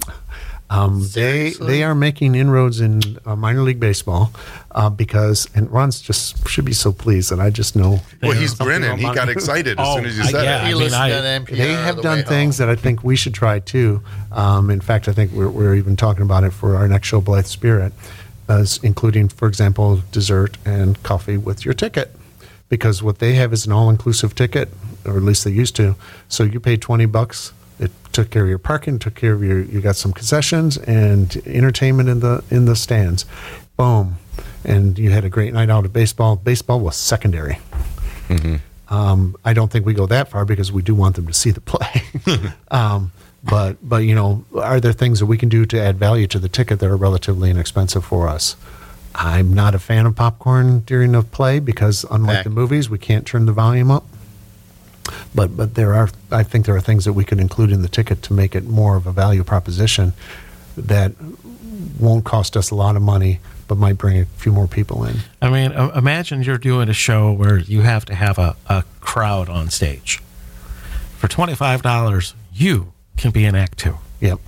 Um, 0.71 1.03
they 1.13 1.51
they 1.61 1.83
are 1.83 1.95
making 1.95 2.35
inroads 2.35 2.81
in 2.81 3.19
uh, 3.27 3.37
minor 3.37 3.61
league 3.63 3.79
baseball 3.79 4.33
uh, 4.73 4.89
because 4.89 5.47
and 5.55 5.71
Ron's 5.71 6.01
just 6.01 6.49
should 6.49 6.65
be 6.65 6.73
so 6.73 6.91
pleased 6.91 7.31
that 7.31 7.39
I 7.39 7.51
just 7.51 7.77
know 7.77 8.01
Well, 8.23 8.33
he's 8.33 8.55
grinning. 8.55 8.97
He 8.97 9.05
got 9.05 9.29
excited 9.29 9.79
as 9.79 9.87
Oh, 9.87 9.97
soon 9.97 10.07
as 10.07 10.17
you 10.17 10.25
I- 10.25 10.31
said 10.31 10.45
yeah. 10.45 10.63
it. 10.65 10.69
He 10.69 10.73
I 10.73 10.79
mean, 10.79 10.95
I- 10.95 11.39
they 11.55 11.73
have 11.73 11.97
way 11.97 12.03
done 12.03 12.19
home. 12.19 12.27
things 12.27 12.57
that 12.57 12.69
I 12.71 12.77
think 12.77 13.05
we 13.05 13.15
should 13.15 13.35
try 13.35 13.59
too. 13.59 14.03
Um, 14.33 14.71
in 14.71 14.81
fact, 14.81 15.07
I 15.07 15.13
think 15.13 15.33
we're, 15.33 15.51
we're 15.51 15.75
even 15.75 15.97
talking 15.97 16.23
about 16.23 16.45
it 16.45 16.53
for 16.53 16.77
our 16.77 16.89
next 16.89 17.09
show, 17.09 17.21
Blithe 17.21 17.45
Spirit, 17.47 17.93
as 18.49 18.81
including, 18.83 19.29
for 19.29 19.47
example, 19.47 20.03
dessert 20.13 20.57
and 20.65 21.01
coffee 21.03 21.37
with 21.37 21.65
your 21.67 21.75
ticket. 21.75 22.11
Because 22.71 23.03
what 23.03 23.19
they 23.19 23.35
have 23.35 23.53
is 23.53 23.67
an 23.67 23.73
all-inclusive 23.73 24.35
ticket, 24.35 24.71
or 25.05 25.19
at 25.19 25.23
least 25.23 25.45
they 25.45 25.51
used 25.53 25.77
to. 25.77 25.95
So 26.29 26.43
you 26.43 26.59
pay 26.59 26.79
twenty 26.79 27.05
bucks. 27.07 27.53
It 27.79 27.91
took 28.13 28.31
care 28.31 28.45
of 28.45 28.49
your 28.49 28.59
parking, 28.59 28.99
took 28.99 29.15
care 29.15 29.33
of 29.33 29.43
your. 29.43 29.61
You 29.61 29.81
got 29.81 29.97
some 29.97 30.13
concessions 30.13 30.77
and 30.79 31.37
entertainment 31.47 32.09
in 32.09 32.21
the 32.21 32.45
in 32.51 32.67
the 32.67 32.77
stands. 32.77 33.27
Boom, 33.77 34.19
and 34.65 34.99
you 34.99 35.11
had 35.11 35.25
a 35.25 35.29
great 35.29 35.53
night 35.53 35.71
out 35.71 35.85
of 35.85 35.93
baseball. 35.93 36.37
Baseball 36.37 36.81
was 36.81 36.97
secondary. 36.97 37.59
Um, 38.89 39.37
I 39.45 39.55
don't 39.55 39.73
think 39.73 39.87
we 39.87 39.95
go 39.95 40.07
that 40.07 40.29
far 40.29 40.45
because 40.45 40.71
we 40.71 40.83
do 40.83 40.95
want 40.95 41.17
them 41.17 41.27
to 41.27 41.33
see 41.33 41.51
the 41.51 41.61
play. 41.61 42.03
um, 42.71 43.13
but 43.43 43.77
but 43.83 43.99
you 43.99 44.15
know, 44.15 44.45
are 44.55 44.81
there 44.81 44.93
things 44.93 45.21
that 45.21 45.27
we 45.27 45.37
can 45.37 45.49
do 45.49 45.67
to 45.67 45.81
add 45.81 45.99
value 45.99 46.27
to 46.29 46.39
the 46.39 46.49
ticket 46.49 46.81
that 46.81 46.89
are 46.89 46.97
relatively 46.97 47.51
inexpensive 47.51 48.05
for 48.05 48.29
us? 48.29 48.57
I'm 49.15 49.53
not 49.53 49.75
a 49.75 49.79
fan 49.79 50.07
of 50.07 50.17
popcorn 50.17 50.81
during 50.81 51.13
the 51.13 51.23
play 51.23 51.61
because 51.61 52.05
unlike 52.11 52.39
Fact. 52.39 52.45
the 52.45 52.51
movies, 52.51 52.91
we 52.91 52.99
can't 52.99 53.25
turn 53.27 53.47
the 53.47 53.53
volume 53.53 53.91
up. 53.91 54.05
But 55.35 55.57
but 55.57 55.75
there 55.75 55.95
are 55.95 56.09
I 56.31 56.43
think 56.43 56.67
there 56.67 56.77
are 56.77 56.81
things 56.81 57.05
that 57.05 57.13
we 57.13 57.25
could 57.25 57.41
include 57.41 57.71
in 57.71 57.83
the 57.83 57.89
ticket 57.89 58.23
to 58.23 58.33
make 58.33 58.55
it 58.55 58.65
more 58.65 58.97
of 58.97 59.07
a 59.07 59.13
value 59.13 59.45
proposition 59.45 60.13
that 60.77 61.13
won't 61.99 62.25
cost 62.25 62.57
us 62.57 62.71
a 62.71 62.75
lot 62.75 62.97
of 62.97 63.03
money 63.03 63.41
but 63.67 63.79
might 63.79 63.97
bring 63.99 64.21
a 64.21 64.27
few 64.27 64.53
more 64.53 64.67
people 64.67 65.05
in. 65.05 65.17
I 65.41 65.49
mean, 65.51 65.73
imagine 65.73 66.43
you're 66.43 66.59
doing 66.59 66.89
a 66.89 66.95
show 66.95 67.33
where 67.33 67.59
you 67.59 67.81
have 67.81 68.05
to 68.07 68.15
have 68.15 68.39
a, 68.39 68.57
a 68.67 68.85
crowd 69.01 69.49
on 69.49 69.71
stage. 69.71 70.19
For 71.19 71.29
$25, 71.29 72.35
you 72.53 72.93
can 73.17 73.31
be 73.31 73.47
an 73.47 73.55
act 73.55 73.79
two. 73.79 73.97
Yep. 74.21 74.39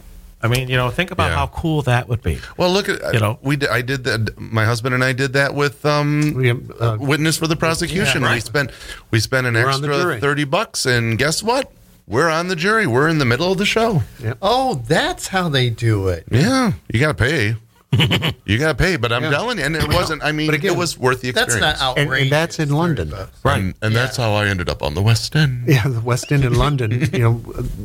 I 0.42 0.48
mean, 0.48 0.68
you 0.68 0.76
know, 0.76 0.90
think 0.90 1.10
about 1.10 1.30
Yeah. 1.30 1.36
how 1.36 1.46
cool 1.48 1.82
that 1.82 2.08
would 2.08 2.22
be. 2.22 2.38
Well, 2.58 2.70
look 2.70 2.88
at 2.88 3.14
You 3.14 3.20
know. 3.20 3.38
we. 3.42 3.56
Did, 3.56 3.70
I 3.70 3.80
did 3.82 4.04
that. 4.04 4.38
My 4.38 4.64
husband 4.64 4.94
and 4.94 5.02
I 5.02 5.12
did 5.12 5.32
that 5.32 5.54
with 5.54 5.84
um, 5.86 6.34
We 6.34 6.50
uh, 6.50 6.96
witness 7.00 7.36
for 7.38 7.46
the 7.46 7.56
prosecution. 7.56 8.22
Yeah, 8.22 8.34
We 8.34 8.40
spent 8.40 8.70
we 9.10 9.18
spent 9.20 9.46
an 9.46 9.54
We're 9.54 9.68
extra 9.70 10.20
thirty 10.20 10.44
bucks, 10.44 10.84
and 10.86 11.18
guess 11.18 11.42
what? 11.42 11.72
We're 12.06 12.28
on 12.30 12.46
the 12.48 12.54
jury. 12.54 12.86
We're 12.86 13.08
in 13.08 13.18
the 13.18 13.24
middle 13.24 13.50
of 13.50 13.58
the 13.58 13.66
show. 13.66 14.02
Oh, 14.40 14.76
that's 14.86 15.26
how 15.28 15.48
they 15.48 15.70
do 15.70 16.06
it. 16.08 16.24
Yeah, 16.30 16.72
you 16.92 17.00
got 17.00 17.16
to 17.18 17.24
pay. 17.24 17.56
you 18.44 18.58
got 18.58 18.76
to 18.76 18.82
pay, 18.84 18.96
but 18.96 19.12
I'm 19.12 19.22
telling 19.22 19.58
you, 19.58 19.64
and 19.64 19.76
it 19.76 19.88
wasn't. 19.92 20.22
I 20.22 20.32
mean, 20.32 20.52
again, 20.52 20.72
it 20.74 20.76
was 20.78 20.98
worth 20.98 21.20
the 21.20 21.28
experience. 21.30 21.54
That's 21.60 21.80
not 21.80 21.96
And- 21.98 22.08
outrageous. 22.08 22.22
and 22.24 22.32
that's 22.32 22.58
in 22.58 22.68
London. 22.70 23.12
right, 23.42 23.58
and, 23.58 23.74
and 23.82 23.94
that's 23.94 24.16
how 24.16 24.32
I 24.32 24.46
ended 24.46 24.68
up 24.68 24.82
on 24.82 24.94
the 24.94 25.02
West 25.02 25.34
End. 25.36 25.64
Yeah, 25.66 25.86
the 25.88 26.00
West 26.00 26.30
End 26.32 26.44
in 26.44 26.54
London, 26.64 26.92
you 27.12 27.18
know, 27.18 27.32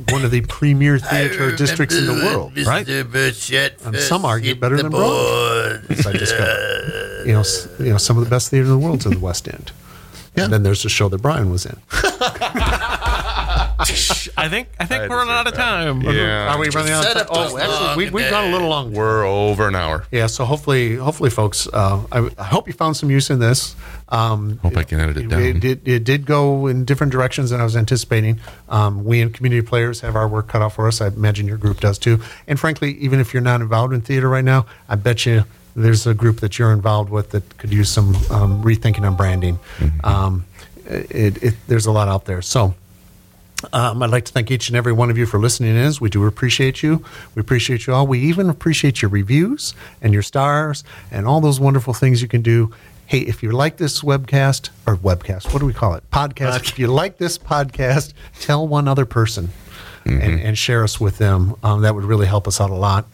one 0.10 0.24
of 0.26 0.32
the 0.32 0.42
premier 0.42 1.00
theater 1.00 1.56
districts 1.56 1.96
in 1.98 2.06
the 2.06 2.14
world, 2.14 2.58
right? 2.66 2.88
And 2.88 3.96
some 3.98 4.26
argue 4.26 4.56
better 4.56 4.78
than 4.78 4.90
Broadway. 4.92 5.80
I 6.06 6.14
just 6.14 6.36
you 7.26 7.34
know, 7.34 7.44
you 7.86 7.92
know, 7.92 7.98
some 7.98 8.18
of 8.18 8.24
the 8.24 8.30
best 8.30 8.50
theater 8.50 8.66
in 8.66 8.72
the 8.72 8.78
world's 8.78 9.06
in 9.06 9.14
the 9.14 9.20
West 9.20 9.48
End. 9.48 9.72
Yeah. 10.36 10.46
And 10.46 10.54
then 10.54 10.64
there's 10.64 10.84
the 10.84 10.90
show 10.90 11.10
that 11.10 11.22
Brian 11.22 11.52
was 11.52 11.66
in. 11.66 11.76
I 14.38 14.50
think 14.50 14.70
I 14.80 14.86
think 14.86 15.02
had 15.02 15.10
we're 15.10 15.18
running 15.18 15.34
out 15.34 15.48
of 15.48 15.54
that. 15.54 15.60
time. 15.60 16.02
Yeah. 16.02 16.54
Are 16.54 16.60
we 16.60 16.70
running 16.70 16.92
out 16.92 17.06
of 17.06 17.14
time? 17.14 17.28
Oh, 17.30 17.58
actually, 17.58 18.06
we, 18.06 18.12
we've 18.12 18.30
gone 18.30 18.50
a 18.50 18.52
little 18.52 18.70
long. 18.70 18.94
We're 18.94 19.26
over 19.26 19.68
an 19.68 19.76
hour. 19.76 20.06
Yeah, 20.12 20.28
so 20.28 20.46
hopefully, 20.46 20.96
hopefully, 20.96 21.30
folks, 21.30 21.68
uh, 21.68 22.04
I, 22.12 22.30
I 22.38 22.44
hope 22.44 22.68
you 22.68 22.74
found 22.74 22.98
some 22.98 23.10
use 23.10 23.30
in 23.30 23.40
this. 23.40 23.76
Um, 24.10 24.58
Hope 24.58 24.76
I 24.76 24.84
can 24.84 25.00
edit 25.00 25.18
it 25.18 25.30
down. 25.30 25.42
It 25.42 25.60
did, 25.62 25.88
it 25.88 26.04
did 26.04 26.26
go 26.26 26.68
in 26.68 26.84
different 26.84 27.14
directions 27.14 27.50
than 27.52 27.62
I 27.62 27.64
was 27.64 27.78
anticipating. 27.78 28.42
Um, 28.68 29.06
we 29.06 29.22
in 29.22 29.32
community 29.32 29.66
players 29.66 30.02
have 30.02 30.18
our 30.18 30.28
work 30.28 30.50
cut 30.50 30.62
out 30.62 30.74
for 30.74 30.88
us. 30.88 31.00
I 31.00 31.08
imagine 31.08 31.48
your 31.48 31.58
group 31.58 31.80
does 31.80 31.98
too. 31.98 32.22
And 32.46 32.60
frankly, 32.60 32.92
even 32.98 33.22
if 33.22 33.34
you're 33.34 33.42
not 33.42 33.62
involved 33.62 33.94
in 33.94 34.02
theater 34.02 34.28
right 34.28 34.44
now, 34.44 34.66
I 34.90 34.96
bet 34.96 35.26
you 35.26 35.46
there's 35.78 36.06
a 36.06 36.14
group 36.14 36.42
that 36.42 36.60
you're 36.60 36.74
involved 36.74 37.10
with 37.10 37.32
that 37.32 37.58
could 37.58 37.72
use 37.72 37.90
some 37.90 38.16
um, 38.30 38.62
rethinking 38.64 39.08
on 39.08 39.16
branding. 39.16 39.60
Um, 40.04 40.46
it, 40.86 41.42
it, 41.42 41.56
there's 41.68 41.86
a 41.86 41.92
lot 41.92 42.10
out 42.10 42.26
there. 42.26 42.42
So. 42.42 42.76
Um, 43.74 44.02
I'd 44.04 44.10
like 44.10 44.26
to 44.26 44.32
thank 44.32 44.52
each 44.52 44.70
and 44.70 44.78
every 44.78 44.94
one 44.94 45.10
of 45.10 45.18
you 45.18 45.26
for 45.26 45.40
listening 45.40 45.76
in. 45.76 45.92
We 46.00 46.10
do 46.10 46.26
appreciate 46.26 46.84
you. 46.84 47.04
We 47.36 47.40
appreciate 47.40 47.88
you 47.88 47.94
all. 47.94 48.08
We 48.08 48.20
even 48.20 48.50
appreciate 48.50 49.02
your 49.02 49.10
reviews 49.10 49.74
and 50.02 50.14
your 50.14 50.24
stars 50.24 50.84
and 51.12 51.28
all 51.28 51.42
those 51.42 51.60
wonderful 51.60 51.94
things 51.94 52.22
you 52.22 52.28
can 52.28 52.42
do. 52.42 52.72
Hey, 53.06 53.20
if 53.20 53.44
you 53.44 53.52
like 53.52 53.78
this 53.78 54.02
webcast 54.02 54.70
or 54.86 54.96
webcast, 54.96 55.52
what 55.52 55.60
do 55.60 55.66
we 55.66 55.74
call 55.74 55.96
it? 55.96 56.04
Podcast. 56.12 56.70
If 56.70 56.80
you 56.80 56.88
like 56.88 57.18
this 57.18 57.38
podcast, 57.38 58.14
tell 58.40 58.68
one 58.68 58.88
other 58.88 59.06
person 59.06 59.50
and, 60.06 60.40
and 60.40 60.58
share 60.58 60.84
us 60.84 61.00
with 61.00 61.18
them. 61.18 61.56
Um, 61.64 61.82
that 61.82 61.96
would 61.96 62.04
really 62.04 62.26
help 62.26 62.48
us 62.48 62.60
out 62.60 62.70
a 62.70 62.76
lot. 62.76 63.06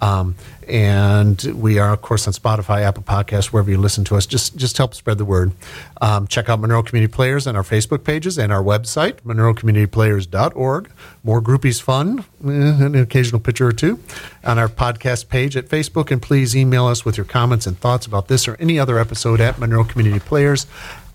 Um, 0.00 0.34
and 0.68 1.40
we 1.54 1.78
are, 1.78 1.92
of 1.92 2.02
course, 2.02 2.26
on 2.26 2.32
Spotify, 2.32 2.82
Apple 2.82 3.02
Podcasts, 3.02 3.46
wherever 3.46 3.70
you 3.70 3.78
listen 3.78 4.04
to 4.04 4.16
us. 4.16 4.26
Just 4.26 4.56
just 4.56 4.76
help 4.76 4.94
spread 4.94 5.18
the 5.18 5.24
word. 5.24 5.52
Um, 6.00 6.26
check 6.26 6.48
out 6.48 6.60
Monroe 6.60 6.82
Community 6.82 7.12
Players 7.12 7.46
on 7.46 7.54
our 7.54 7.62
Facebook 7.62 8.02
pages 8.04 8.36
and 8.36 8.52
our 8.52 8.62
website, 8.62 9.20
monroecommunityplayers.org. 9.22 10.90
More 11.22 11.40
groupies 11.40 11.80
fun, 11.80 12.24
eh, 12.44 12.84
an 12.84 12.96
occasional 12.96 13.40
picture 13.40 13.68
or 13.68 13.72
two, 13.72 14.00
on 14.44 14.58
our 14.58 14.68
podcast 14.68 15.28
page 15.28 15.56
at 15.56 15.68
Facebook. 15.68 16.10
And 16.10 16.20
please 16.20 16.56
email 16.56 16.86
us 16.86 17.04
with 17.04 17.16
your 17.16 17.26
comments 17.26 17.66
and 17.66 17.78
thoughts 17.78 18.06
about 18.06 18.28
this 18.28 18.48
or 18.48 18.56
any 18.56 18.78
other 18.78 18.98
episode 18.98 19.40
at 19.40 19.58
Monroe 19.58 19.84
Community 19.84 20.20
Players 20.20 20.66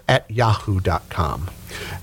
at 0.08 0.30
yahoo.com. 0.30 1.50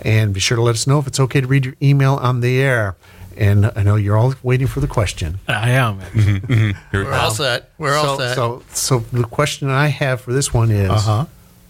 And 0.00 0.32
be 0.34 0.40
sure 0.40 0.56
to 0.56 0.62
let 0.62 0.74
us 0.74 0.86
know 0.86 0.98
if 0.98 1.06
it's 1.06 1.20
okay 1.20 1.40
to 1.40 1.46
read 1.46 1.64
your 1.64 1.74
email 1.82 2.14
on 2.16 2.40
the 2.40 2.60
air. 2.60 2.96
And 3.38 3.70
I 3.76 3.84
know 3.84 3.94
you're 3.94 4.16
all 4.18 4.34
waiting 4.42 4.66
for 4.66 4.80
the 4.80 4.88
question. 4.88 5.38
I 5.46 5.70
am. 5.70 6.00
We're 6.92 7.12
all 7.12 7.30
set. 7.30 7.70
We're 7.78 7.94
all 7.96 8.18
so, 8.18 8.18
set. 8.18 8.34
so, 8.34 8.62
so 8.72 8.98
the 9.12 9.22
question 9.24 9.70
I 9.70 9.86
have 9.86 10.20
for 10.20 10.32
this 10.32 10.52
one 10.52 10.70
is, 10.72 10.90
Uh-huh. 10.90 11.26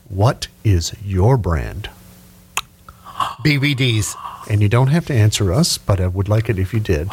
what 0.09 0.49
is 0.65 0.95
your 1.05 1.37
brand? 1.37 1.91
BBDs. 3.45 4.17
And 4.51 4.63
you 4.63 4.69
don't 4.69 4.89
have 4.89 5.05
to 5.07 5.15
answer 5.15 5.53
us, 5.53 5.77
but 5.79 6.01
I 6.01 6.07
would 6.07 6.29
like 6.29 6.49
it 6.49 6.59
if 6.59 6.73
you 6.73 6.81
did. 6.81 7.09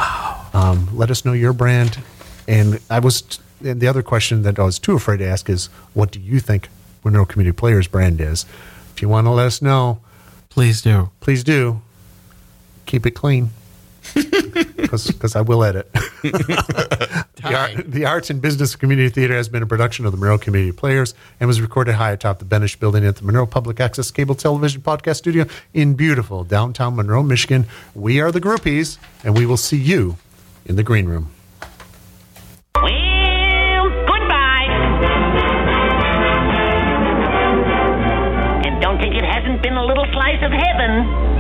Um, 0.54 0.88
let 0.94 1.12
us 1.12 1.26
know 1.26 1.34
your 1.34 1.52
brand. 1.54 2.00
And 2.48 2.80
I 2.90 3.00
was, 3.00 3.24
and 3.64 3.82
the 3.82 3.88
other 3.88 4.04
question 4.04 4.44
that 4.44 4.58
I 4.58 4.64
was 4.64 4.80
too 4.80 4.96
afraid 4.96 5.18
to 5.18 5.26
ask 5.26 5.50
is, 5.50 5.66
what 5.94 6.12
do 6.12 6.20
you 6.22 6.40
think 6.40 6.70
Monroe 7.04 7.26
Community 7.26 7.54
Players 7.56 7.88
brand 7.88 8.22
is? 8.22 8.46
If 8.94 9.02
you 9.02 9.10
want 9.10 9.26
to 9.28 9.32
let 9.32 9.48
us 9.48 9.62
know, 9.62 10.00
Please 10.50 10.82
do. 10.82 11.10
please 11.20 11.44
do. 11.44 11.82
Keep 12.86 13.06
it 13.06 13.12
clean. 13.12 13.50
Because 14.96 15.36
I 15.36 15.42
will 15.42 15.64
edit. 15.64 15.92
the, 16.22 17.26
art, 17.44 17.92
the 17.92 18.06
Arts 18.06 18.30
and 18.30 18.42
Business 18.42 18.76
Community 18.78 19.10
Theater 19.10 19.36
has 19.36 19.50
been 19.50 19.62
a 19.62 19.66
production 19.66 20.06
of 20.06 20.14
the 20.14 20.18
Monroe 20.18 20.38
Community 20.38 20.72
Players 20.72 21.14
and 21.40 21.48
was 21.50 21.60
recorded 21.60 21.96
high 21.96 22.12
atop 22.12 22.40
the 22.40 22.46
Benish 22.46 22.80
Building 22.80 23.06
at 23.06 23.18
the 23.18 23.26
Monroe 23.26 23.46
Public 23.46 23.82
Access 23.82 24.10
Cable 24.12 24.36
Television 24.36 24.82
Podcast 24.82 25.18
Studio 25.18 25.46
in 25.74 25.96
beautiful 25.96 26.46
downtown 26.46 26.96
Monroe, 26.96 27.24
Michigan. 27.24 27.66
We 27.94 28.22
are 28.22 28.32
the 28.32 28.40
groupies, 28.40 28.98
and 29.24 29.38
we 29.38 29.46
will 29.46 29.58
see 29.58 29.78
you 29.78 30.16
in 30.66 30.78
the 30.78 30.84
green 30.84 31.08
room. 31.08 31.32
Well, 32.76 33.90
goodbye. 34.08 34.68
And 38.66 38.82
don't 38.82 38.98
think 39.00 39.16
it 39.16 39.26
hasn't 39.26 39.62
been 39.62 39.76
a 39.76 39.84
little 39.84 40.06
slice 40.14 40.42
of 40.42 40.52
heaven. 40.52 41.35